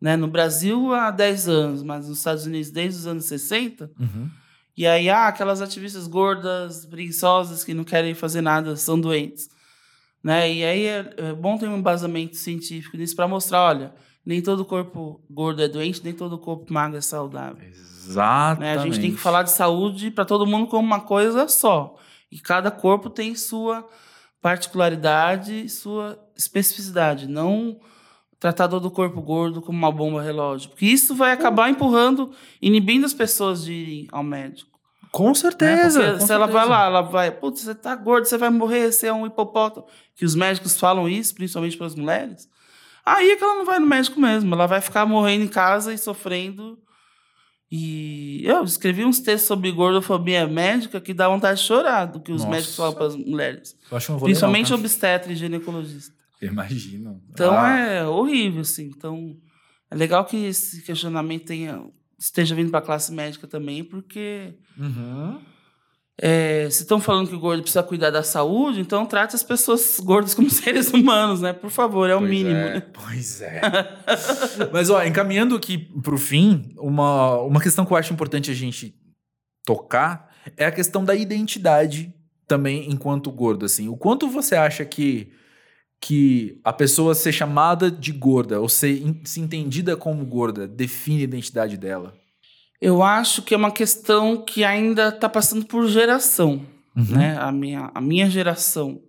né, 0.00 0.16
no 0.16 0.28
Brasil 0.28 0.92
há 0.92 1.10
10 1.10 1.48
anos, 1.48 1.82
mas 1.82 2.08
nos 2.08 2.18
Estados 2.18 2.44
Unidos 2.44 2.70
desde 2.70 3.00
os 3.00 3.06
anos 3.06 3.24
60. 3.24 3.90
Uhum. 3.98 4.30
E 4.76 4.86
aí, 4.86 5.08
ah, 5.08 5.28
aquelas 5.28 5.60
ativistas 5.60 6.06
gordas, 6.06 6.86
preguiçosas, 6.86 7.62
que 7.62 7.74
não 7.74 7.84
querem 7.84 8.14
fazer 8.14 8.40
nada, 8.40 8.74
são 8.74 8.98
doentes. 8.98 9.48
Né? 10.24 10.52
E 10.52 10.64
aí 10.64 10.86
é, 10.86 11.14
é 11.16 11.32
bom 11.32 11.58
ter 11.58 11.68
um 11.68 11.76
embasamento 11.76 12.36
científico 12.36 12.96
nisso 12.96 13.14
para 13.14 13.28
mostrar, 13.28 13.60
olha, 13.62 13.94
nem 14.24 14.40
todo 14.40 14.64
corpo 14.64 15.20
gordo 15.28 15.62
é 15.62 15.68
doente, 15.68 16.02
nem 16.04 16.12
todo 16.12 16.38
corpo 16.38 16.72
magro 16.72 16.98
é 16.98 17.00
saudável. 17.00 17.66
Exatamente. 17.68 18.60
Né? 18.60 18.74
A 18.74 18.78
gente 18.78 19.00
tem 19.00 19.12
que 19.12 19.20
falar 19.20 19.42
de 19.42 19.50
saúde 19.50 20.10
para 20.10 20.24
todo 20.24 20.46
mundo 20.46 20.66
como 20.66 20.86
uma 20.86 21.00
coisa 21.00 21.48
só. 21.48 21.96
E 22.30 22.38
cada 22.38 22.70
corpo 22.70 23.10
tem 23.10 23.34
sua 23.34 23.86
particularidade, 24.40 25.68
sua 25.68 26.18
especificidade. 26.36 27.28
Não 27.28 27.78
tratar 28.38 28.68
todo 28.68 28.86
o 28.86 28.90
corpo 28.90 29.20
gordo 29.22 29.62
como 29.62 29.78
uma 29.78 29.92
bomba 29.92 30.22
relógio. 30.22 30.70
Porque 30.70 30.86
isso 30.86 31.14
vai 31.14 31.32
acabar 31.32 31.70
empurrando, 31.70 32.32
inibindo 32.60 33.06
as 33.06 33.14
pessoas 33.14 33.64
de 33.64 33.72
irem 33.72 34.08
ao 34.10 34.24
médico. 34.24 34.70
Com 35.12 35.28
né? 35.28 35.34
certeza. 35.34 36.00
Porque 36.00 36.18
com 36.18 36.26
se 36.26 36.32
ela 36.32 36.46
vai 36.46 36.62
certeza. 36.62 36.70
lá, 36.70 36.86
ela 36.86 37.02
vai, 37.02 37.30
putz, 37.30 37.60
você 37.60 37.74
tá 37.74 37.94
gordo, 37.94 38.24
você 38.24 38.38
vai 38.38 38.50
morrer, 38.50 38.90
você 38.90 39.06
é 39.06 39.12
um 39.12 39.26
hipopótamo. 39.26 39.86
Que 40.16 40.24
os 40.24 40.34
médicos 40.34 40.78
falam 40.78 41.08
isso, 41.08 41.34
principalmente 41.34 41.76
para 41.76 41.86
as 41.86 41.94
mulheres. 41.94 42.48
Aí 43.04 43.30
é 43.30 43.36
que 43.36 43.42
ela 43.42 43.56
não 43.56 43.64
vai 43.64 43.78
no 43.78 43.86
médico 43.86 44.20
mesmo. 44.20 44.54
Ela 44.54 44.66
vai 44.66 44.80
ficar 44.80 45.04
morrendo 45.06 45.44
em 45.44 45.48
casa 45.48 45.92
e 45.92 45.98
sofrendo. 45.98 46.78
E 47.74 48.42
eu 48.44 48.62
escrevi 48.64 49.02
uns 49.04 49.18
textos 49.18 49.48
sobre 49.48 49.72
gordofobia 49.72 50.46
médica 50.46 51.00
que 51.00 51.14
dá 51.14 51.26
vontade 51.28 51.58
de 51.58 51.66
chorar 51.66 52.04
do 52.04 52.20
que 52.20 52.30
os 52.30 52.42
Nossa. 52.42 52.50
médicos 52.50 52.76
falam 52.76 52.92
para 52.94 53.06
as 53.06 53.16
mulheres. 53.16 53.74
Eu 53.90 53.96
acho 53.96 54.18
Principalmente 54.18 54.70
não, 54.70 54.76
tá? 54.76 54.80
obstetra 54.82 55.32
e 55.32 55.36
ginecologista. 55.36 56.14
Imagino. 56.42 57.22
Então 57.30 57.54
Ah, 57.56 57.78
é 57.78 58.04
horrível, 58.06 58.60
assim. 58.60 58.92
Então 58.94 59.36
é 59.90 59.94
legal 59.94 60.24
que 60.26 60.36
esse 60.44 60.82
questionamento 60.82 61.46
tenha, 61.46 61.82
esteja 62.18 62.54
vindo 62.54 62.70
para 62.70 62.80
a 62.80 62.82
classe 62.82 63.10
médica 63.10 63.46
também, 63.46 63.82
porque 63.82 64.54
uhum. 64.76 65.40
É, 66.24 66.70
se 66.70 66.82
estão 66.82 67.00
falando 67.00 67.28
que 67.28 67.34
o 67.34 67.40
gordo 67.40 67.62
precisa 67.62 67.82
cuidar 67.82 68.10
da 68.10 68.22
saúde, 68.22 68.80
então 68.80 69.04
trate 69.04 69.34
as 69.34 69.42
pessoas 69.42 69.98
gordas 69.98 70.34
como 70.34 70.48
seres 70.54 70.92
humanos, 70.92 71.40
né? 71.40 71.52
Por 71.52 71.68
favor, 71.68 72.08
é 72.08 72.14
o 72.14 72.20
Pois 72.20 72.30
mínimo. 72.30 72.54
é, 72.54 72.74
né? 72.74 72.80
Pois 72.80 73.42
é. 73.42 73.60
Mas, 74.72 74.88
ó, 74.88 75.02
encaminhando 75.02 75.56
aqui 75.56 75.76
pro 75.76 76.16
fim, 76.16 76.72
uma, 76.78 77.40
uma 77.40 77.60
questão 77.60 77.84
que 77.84 77.92
eu 77.92 77.96
acho 77.96 78.12
importante 78.12 78.52
a 78.52 78.54
gente 78.54 78.94
tocar 79.66 80.30
é 80.56 80.64
a 80.64 80.70
questão 80.70 81.04
da 81.04 81.12
identidade 81.12 82.14
também 82.46 82.88
enquanto 82.88 83.28
gordo, 83.32 83.66
assim. 83.66 83.88
O 83.88 83.96
quanto 83.96 84.28
você 84.28 84.54
acha 84.54 84.84
que, 84.84 85.32
que 86.00 86.60
a 86.62 86.72
pessoa 86.72 87.16
ser 87.16 87.32
chamada 87.32 87.90
de 87.90 88.12
gorda 88.12 88.60
ou 88.60 88.68
ser 88.68 89.02
se 89.24 89.40
entendida 89.40 89.96
como 89.96 90.24
gorda 90.24 90.68
define 90.68 91.22
a 91.22 91.24
identidade 91.24 91.76
dela? 91.76 92.14
Eu 92.82 93.00
acho 93.00 93.42
que 93.42 93.54
é 93.54 93.56
uma 93.56 93.70
questão 93.70 94.36
que 94.44 94.64
ainda 94.64 95.10
está 95.10 95.28
passando 95.28 95.64
por 95.64 95.86
geração. 95.86 96.66
Uhum. 96.96 97.16
Né? 97.16 97.38
A, 97.38 97.52
minha, 97.52 97.92
a 97.94 98.00
minha 98.00 98.28
geração, 98.28 99.00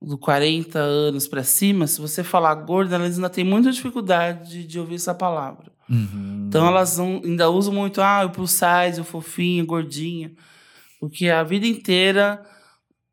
do 0.00 0.16
40 0.16 0.78
anos 0.78 1.28
para 1.28 1.44
cima, 1.44 1.86
se 1.86 2.00
você 2.00 2.24
falar 2.24 2.54
gorda, 2.54 2.96
elas 2.96 3.16
ainda 3.16 3.28
têm 3.28 3.44
muita 3.44 3.70
dificuldade 3.70 4.66
de, 4.66 4.78
ouvir 4.80 4.94
essa 4.94 5.14
palavra. 5.14 5.70
Uhum. 5.88 6.46
Então 6.48 6.66
elas 6.66 6.96
não- 6.96 7.20
ainda 7.22 7.50
usam 7.50 7.74
muito, 7.74 8.00
ah, 8.00 8.24
o 8.24 8.30
plus 8.30 8.52
size, 8.52 8.98
o 8.98 9.04
fofinho, 9.04 9.66
gordinha. 9.66 10.32
Porque 10.98 11.28
a 11.28 11.42
vida 11.42 11.66
inteira 11.66 12.42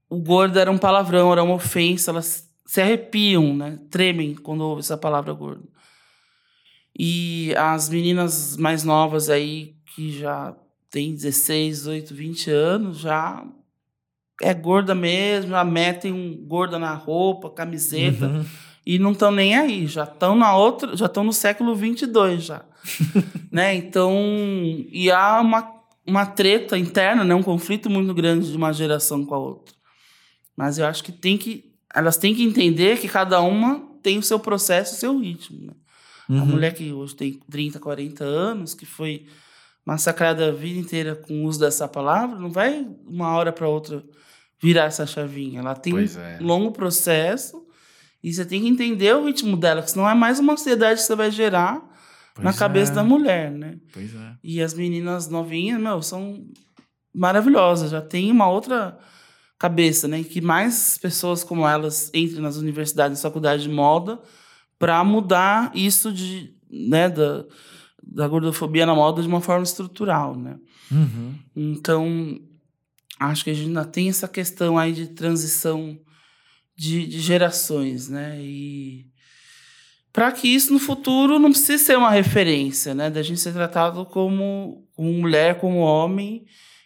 o 0.10 0.20
gordo 0.20 0.58
era 0.58 0.72
um 0.72 0.78
palavrão, 0.78 1.32
era 1.34 1.44
uma 1.44 1.56
ofensa, 1.56 2.12
elas 2.12 2.50
se 2.66 2.82
arrepiam, 2.82 3.56
né? 3.56 3.78
Tremem 3.92 4.36
quando 4.36 4.62
ouvem 4.62 4.80
essa 4.80 4.98
palavra 4.98 5.34
gordo. 5.34 5.68
E 7.02 7.54
as 7.56 7.88
meninas 7.88 8.58
mais 8.58 8.84
novas 8.84 9.30
aí, 9.30 9.74
que 9.96 10.12
já 10.12 10.54
têm 10.92 11.14
16, 11.16 11.78
18, 11.78 12.14
20 12.14 12.52
anos, 12.52 12.98
já 13.00 13.42
é 14.42 14.54
gorda 14.54 14.94
mesmo, 14.94 15.52
já 15.52 15.64
metem 15.64 16.12
um 16.12 16.36
gorda 16.46 16.78
na 16.78 16.94
roupa, 16.94 17.50
camiseta 17.50 18.28
Uhum. 18.28 18.46
e 18.86 19.00
não 19.00 19.14
estão 19.14 19.32
nem 19.32 19.58
aí, 19.58 19.88
já 19.88 20.04
estão 20.04 20.36
na 20.36 20.56
outra, 20.56 20.96
já 20.98 21.06
estão 21.06 21.24
no 21.24 21.32
século 21.34 21.74
22 21.74 22.44
já, 22.44 22.66
né? 23.52 23.76
Então, 23.76 24.14
e 24.92 25.10
há 25.10 25.40
uma, 25.40 25.72
uma 26.06 26.26
treta 26.26 26.78
interna, 26.78 27.24
né? 27.24 27.34
Um 27.34 27.44
conflito 27.44 27.90
muito 27.90 28.14
grande 28.14 28.50
de 28.52 28.58
uma 28.58 28.74
geração 28.74 29.26
com 29.26 29.36
a 29.36 29.40
outra. 29.40 29.76
Mas 30.56 30.78
eu 30.78 30.86
acho 30.86 31.02
que 31.04 31.12
tem 31.14 31.38
que, 31.38 31.72
elas 31.96 32.18
têm 32.18 32.36
que 32.36 32.44
entender 32.44 33.00
que 33.00 33.08
cada 33.08 33.40
uma 33.42 33.88
tem 34.04 34.18
o 34.18 34.24
seu 34.24 34.40
processo, 34.40 34.96
o 34.96 34.98
seu 34.98 35.18
ritmo. 35.18 35.68
Né? 35.68 35.74
A 36.30 36.34
Uhum. 36.34 36.46
mulher 36.46 36.74
que 36.74 36.94
hoje 36.94 37.16
tem 37.16 37.40
30, 37.50 37.80
40 37.80 38.24
anos, 38.24 38.76
que 38.76 38.86
foi 38.86 39.26
massacrada 39.84 40.50
a 40.50 40.52
vida 40.52 40.80
inteira 40.80 41.16
com 41.16 41.42
o 41.42 41.46
uso 41.46 41.60
dessa 41.60 41.88
palavra, 41.88 42.38
não 42.38 42.52
vai 42.52 42.88
uma 43.08 43.34
hora 43.36 43.52
para 43.52 43.68
outra 43.68 44.04
virar 44.62 44.86
essa 44.86 45.08
chavinha. 45.08 45.62
Ela 45.62 45.76
tem 45.76 45.94
é. 45.98 46.38
um 46.40 46.46
longo 46.46 46.72
processo 46.72 47.66
e 48.24 48.32
você 48.32 48.46
tem 48.46 48.62
que 48.62 48.68
entender 48.68 49.16
o 49.16 49.26
ritmo 49.26 49.58
dela, 49.58 49.82
que 49.82 49.90
senão 49.90 50.08
é 50.08 50.14
mais 50.14 50.40
uma 50.40 50.54
ansiedade 50.54 51.00
que 51.00 51.08
você 51.08 51.16
vai 51.16 51.32
gerar 51.32 51.82
na 52.38 52.52
Pois 52.52 52.60
cabeça 52.60 52.92
é. 52.92 52.96
da 52.96 53.04
mulher, 53.04 53.52
né? 53.52 53.80
Pois 53.92 54.14
é. 54.14 54.36
E 54.44 54.62
as 54.62 54.74
meninas 54.74 55.28
novinhas, 55.28 55.82
meu, 55.82 56.02
são 56.02 56.46
maravilhosas, 57.14 57.90
já 57.90 58.02
tem 58.02 58.32
uma 58.32 58.48
outra 58.48 58.98
cabeça, 59.58 60.08
né? 60.08 60.24
Que 60.24 60.40
mais 60.40 60.98
pessoas 60.98 61.44
como 61.44 61.68
elas 61.68 62.12
entrem 62.14 62.42
nas 62.42 62.58
universidades 62.58 63.18
e 63.18 63.22
faculdades 63.22 63.64
de 63.64 63.70
moda 63.70 64.20
para 64.80 65.04
mudar 65.04 65.72
isso 65.76 66.12
de, 66.12 66.56
né, 66.72 67.10
da, 67.10 67.46
da 68.02 68.28
gordofobia 68.28 68.86
na 68.86 68.96
moda 68.96 69.22
de 69.22 69.28
uma 69.28 69.42
forma 69.42 69.64
estrutural, 69.64 70.36
né? 70.36 70.58
Uhum. 70.90 71.36
Então, 71.56 72.40
acho 73.20 73.44
que 73.44 73.50
a 73.50 73.54
gente 73.54 73.68
ainda 73.68 73.86
tem 73.86 74.10
essa 74.10 74.28
questão 74.28 74.78
aí 74.78 74.94
de 74.94 75.08
transição 75.08 76.00
de, 76.76 77.06
de 77.06 77.20
gerações, 77.20 78.08
né? 78.08 78.40
E 78.42 79.06
para 80.14 80.32
que 80.32 80.48
isso 80.48 80.74
no 80.74 80.80
futuro 80.80 81.38
não 81.38 81.52
precise 81.52 81.84
ser 81.84 81.98
uma 81.98 82.10
referência, 82.10 82.96
né? 82.96 83.10
Da 83.10 83.22
gente 83.22 83.42
ser 83.42 83.54
tratado 83.54 84.06
como, 84.06 84.88
como 84.96 85.12
mulher, 85.12 85.60
como 85.60 85.80
homem, 85.80 86.46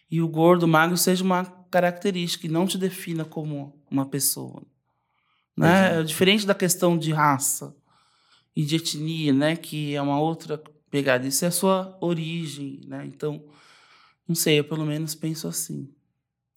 e 0.09 0.19
o 0.19 0.27
gordo, 0.27 0.63
o 0.63 0.67
magro 0.67 0.97
seja 0.97 1.23
uma 1.23 1.45
característica 1.71 2.47
e 2.47 2.49
não 2.49 2.67
te 2.67 2.77
defina 2.77 3.23
como 3.23 3.79
uma 3.89 4.05
pessoa. 4.05 4.63
Né? 5.55 5.89
Pois 5.89 5.99
É 5.99 6.03
diferente 6.03 6.45
da 6.45 6.53
questão 6.55 6.97
de 6.97 7.11
raça 7.11 7.75
e 8.55 8.63
de 8.63 8.75
etnia, 8.75 9.33
né? 9.33 9.55
Que 9.55 9.95
é 9.95 10.01
uma 10.01 10.19
outra 10.19 10.61
pegada. 10.89 11.27
Isso 11.27 11.43
é 11.45 11.47
a 11.47 11.51
sua 11.51 11.97
origem, 12.01 12.81
né? 12.87 13.05
Então, 13.05 13.43
não 14.27 14.35
sei, 14.35 14.59
eu 14.59 14.63
pelo 14.63 14.85
menos 14.85 15.15
penso 15.15 15.47
assim. 15.47 15.89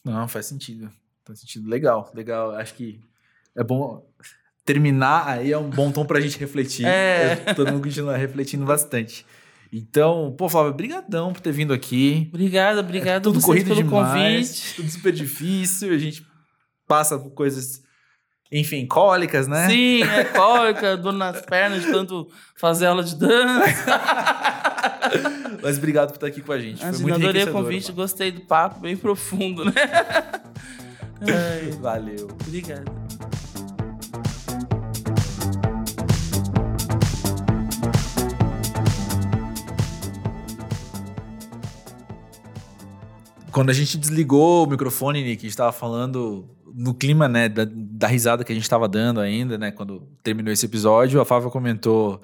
Não, 0.05 0.28
faz 0.28 0.47
sentido. 0.47 0.90
Faz 1.24 1.40
sentido. 1.40 1.68
Legal, 1.68 2.10
legal. 2.14 2.52
Acho 2.52 2.74
que 2.74 3.01
é 3.56 3.64
bom 3.64 4.06
terminar 4.64 5.27
aí, 5.28 5.52
é 5.52 5.59
um 5.59 5.70
bom 5.70 5.90
tom 5.93 6.05
pra 6.05 6.20
gente 6.20 6.39
refletir. 6.39 6.85
É. 6.86 7.36
Todo 7.55 7.73
mundo 7.73 7.85
continua 7.85 8.16
refletindo 8.16 8.64
bastante. 8.64 9.24
Então, 9.73 10.35
pô, 10.39 10.48
Flávio, 10.48 10.73
brigadão 10.74 11.32
por 11.32 11.40
ter 11.40 11.52
vindo 11.52 11.73
aqui. 11.73 12.27
Obrigada, 12.28 12.81
obrigada 12.81 13.16
É 13.18 13.20
tudo 13.20 13.40
corrido 13.40 13.68
pelo 13.68 13.82
demais, 13.82 14.48
convite. 14.48 14.77
tudo 14.77 14.89
super 14.90 15.12
difícil, 15.12 15.93
a 15.93 15.98
gente 15.98 16.27
passa 16.86 17.18
por 17.18 17.31
coisas, 17.31 17.82
enfim, 18.51 18.86
cólicas, 18.86 19.48
né? 19.48 19.68
Sim, 19.68 20.02
é 20.02 20.24
cólica, 20.24 20.97
dor 20.97 21.12
nas 21.12 21.40
pernas 21.43 21.82
de 21.82 21.90
tanto 21.90 22.28
fazer 22.55 22.86
aula 22.86 23.02
de 23.02 23.16
dança. 23.16 24.01
Mas 25.62 25.78
obrigado 25.78 26.09
por 26.09 26.16
estar 26.16 26.27
aqui 26.28 26.40
com 26.40 26.52
a 26.52 26.59
gente. 26.59 26.78
Foi 26.78 26.89
Imagina, 26.89 27.09
muito 27.09 27.24
adorei 27.24 27.44
o 27.44 27.52
convite, 27.52 27.89
mano. 27.89 27.97
gostei 27.97 28.31
do 28.31 28.43
papo, 28.43 28.81
bem 28.81 28.97
profundo, 28.97 29.64
né? 29.64 29.73
Ai, 31.23 31.70
Valeu. 31.81 32.28
obrigada. 32.47 32.85
Quando 43.51 43.70
a 43.70 43.73
gente 43.73 43.97
desligou 43.97 44.66
o 44.66 44.70
microfone, 44.70 45.23
Nick, 45.23 45.47
a 45.47 45.48
gente 45.48 45.56
tava 45.56 45.73
falando 45.73 46.47
no 46.76 46.92
clima, 46.92 47.26
né, 47.26 47.48
da, 47.48 47.66
da 47.66 48.06
risada 48.06 48.44
que 48.44 48.52
a 48.52 48.54
gente 48.54 48.68
tava 48.68 48.86
dando 48.86 49.18
ainda, 49.18 49.56
né, 49.56 49.70
quando 49.70 50.06
terminou 50.22 50.52
esse 50.52 50.66
episódio, 50.66 51.18
a 51.18 51.24
Fábio 51.24 51.50
comentou 51.50 52.20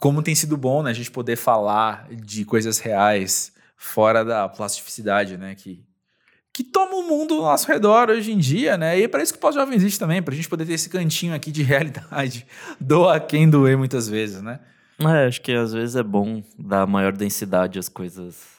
como 0.00 0.22
tem 0.22 0.34
sido 0.34 0.56
bom, 0.56 0.82
né, 0.82 0.90
a 0.90 0.94
gente 0.94 1.10
poder 1.10 1.36
falar 1.36 2.08
de 2.10 2.44
coisas 2.44 2.80
reais 2.80 3.52
fora 3.76 4.24
da 4.24 4.48
plasticidade, 4.48 5.38
né, 5.38 5.54
que 5.54 5.86
que 6.52 6.64
toma 6.64 6.96
o 6.96 7.02
mundo 7.02 7.34
ao 7.34 7.42
nosso 7.42 7.68
redor 7.68 8.08
hoje 8.08 8.32
em 8.32 8.38
dia, 8.38 8.78
né? 8.78 8.98
E 8.98 9.02
é 9.02 9.08
para 9.08 9.22
isso 9.22 9.30
que 9.30 9.36
o 9.36 9.42
Pós-Jovem 9.42 9.76
existe 9.76 9.98
também, 9.98 10.22
para 10.22 10.32
a 10.32 10.36
gente 10.36 10.48
poder 10.48 10.64
ter 10.64 10.72
esse 10.72 10.88
cantinho 10.88 11.34
aqui 11.34 11.52
de 11.52 11.60
realidade, 11.62 12.46
doa 12.80 13.20
quem 13.20 13.46
doer 13.46 13.76
muitas 13.76 14.08
vezes, 14.08 14.40
né? 14.40 14.58
É, 14.98 15.26
acho 15.26 15.42
que 15.42 15.52
às 15.52 15.74
vezes 15.74 15.96
é 15.96 16.02
bom 16.02 16.42
dar 16.58 16.86
maior 16.86 17.12
densidade 17.12 17.78
às 17.78 17.90
coisas 17.90 18.55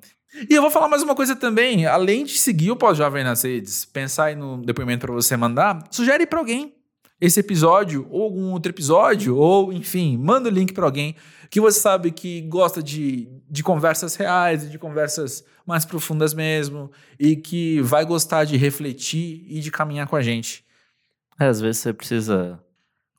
E 0.51 0.55
eu 0.55 0.63
vou 0.63 0.71
falar 0.71 0.89
mais 0.89 1.03
uma 1.03 1.15
coisa 1.15 1.37
também. 1.37 1.85
Além 1.87 2.25
de 2.25 2.39
seguir 2.39 2.71
o 2.71 2.77
Pós-Jovem 2.77 3.23
nas 3.23 3.43
redes, 3.43 3.85
pensar 3.85 4.25
aí 4.25 4.35
no 4.35 4.63
depoimento 4.63 5.07
para 5.07 5.15
você 5.15 5.37
mandar, 5.37 5.85
sugere 5.91 6.27
para 6.27 6.39
alguém 6.41 6.75
esse 7.21 7.41
episódio 7.41 8.07
ou 8.11 8.23
algum 8.23 8.53
outro 8.53 8.71
episódio, 8.71 9.37
ou 9.37 9.73
enfim, 9.73 10.17
manda 10.19 10.49
o 10.49 10.53
link 10.53 10.73
para 10.73 10.85
alguém 10.85 11.15
que 11.51 11.61
você 11.61 11.79
sabe 11.79 12.11
que 12.11 12.43
gosta 12.43 12.83
de, 12.83 13.29
de 13.49 13.63
conversas 13.63 14.17
reais, 14.17 14.69
de 14.69 14.79
conversas 14.79 15.45
mais 15.65 15.85
profundas 15.85 16.35
mesmo, 16.35 16.91
e 17.19 17.37
que 17.37 17.81
vai 17.81 18.05
gostar 18.05 18.45
de 18.45 18.57
refletir 18.57 19.47
e 19.49 19.61
de 19.61 19.71
caminhar 19.71 20.07
com 20.09 20.17
a 20.17 20.23
gente. 20.23 20.65
É, 21.39 21.47
às 21.47 21.61
vezes 21.61 21.81
você 21.81 21.93
precisa 21.93 22.61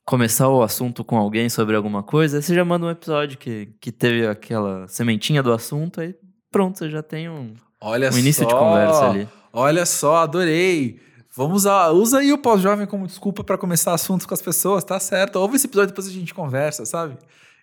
começar 0.04 0.48
o 0.48 0.62
assunto 0.62 1.02
com 1.02 1.16
alguém 1.16 1.48
sobre 1.48 1.74
alguma 1.74 2.02
coisa, 2.02 2.36
aí 2.36 2.42
você 2.42 2.54
já 2.54 2.64
manda 2.64 2.86
um 2.86 2.90
episódio 2.90 3.38
que, 3.38 3.70
que 3.80 3.90
teve 3.90 4.26
aquela 4.26 4.86
sementinha 4.86 5.42
do 5.42 5.52
assunto, 5.52 6.00
aí 6.00 6.14
pronto, 6.50 6.78
você 6.78 6.88
já 6.88 7.02
tem 7.02 7.28
um, 7.28 7.54
Olha 7.80 8.10
um 8.12 8.18
início 8.18 8.44
só, 8.44 8.48
de 8.48 8.54
conversa 8.54 9.10
ali. 9.10 9.28
Olha 9.52 9.86
só, 9.86 10.16
adorei. 10.16 11.00
Vamos 11.36 11.66
a, 11.66 11.90
usa 11.90 12.20
aí 12.20 12.32
o 12.32 12.38
pós-jovem 12.38 12.86
como 12.86 13.06
desculpa 13.06 13.44
para 13.44 13.58
começar 13.58 13.92
assuntos 13.92 14.24
com 14.24 14.32
as 14.32 14.40
pessoas, 14.40 14.82
tá 14.82 14.98
certo? 14.98 15.36
Ouve 15.36 15.56
esse 15.56 15.66
episódio 15.66 15.88
depois 15.88 16.06
a 16.06 16.10
gente 16.10 16.32
conversa, 16.32 16.86
sabe? 16.86 17.18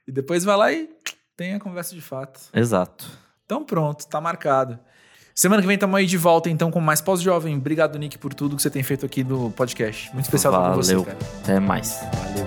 E 0.07 0.11
depois 0.11 0.43
vai 0.43 0.55
lá 0.55 0.71
e 0.71 0.87
tem 1.35 1.55
a 1.55 1.59
conversa 1.59 1.95
de 1.95 2.01
fato. 2.01 2.39
Exato. 2.53 3.09
Então 3.43 3.63
pronto, 3.63 4.05
tá 4.05 4.21
marcado. 4.21 4.77
Semana 5.33 5.59
que 5.59 5.67
vem 5.67 5.73
estamos 5.73 5.97
aí 5.97 6.05
de 6.05 6.17
volta, 6.17 6.47
então, 6.51 6.69
com 6.69 6.79
mais 6.79 7.01
pós-jovem. 7.01 7.57
Obrigado, 7.57 7.97
Nick, 7.97 8.19
por 8.19 8.35
tudo 8.35 8.55
que 8.55 8.61
você 8.61 8.69
tem 8.69 8.83
feito 8.83 9.03
aqui 9.03 9.23
no 9.23 9.49
podcast. 9.49 10.13
Muito 10.13 10.25
especial 10.25 10.53
Valeu. 10.53 10.75
você, 10.75 11.03
cara. 11.03 11.17
Até 11.41 11.59
mais. 11.59 11.99
Valeu. 12.13 12.45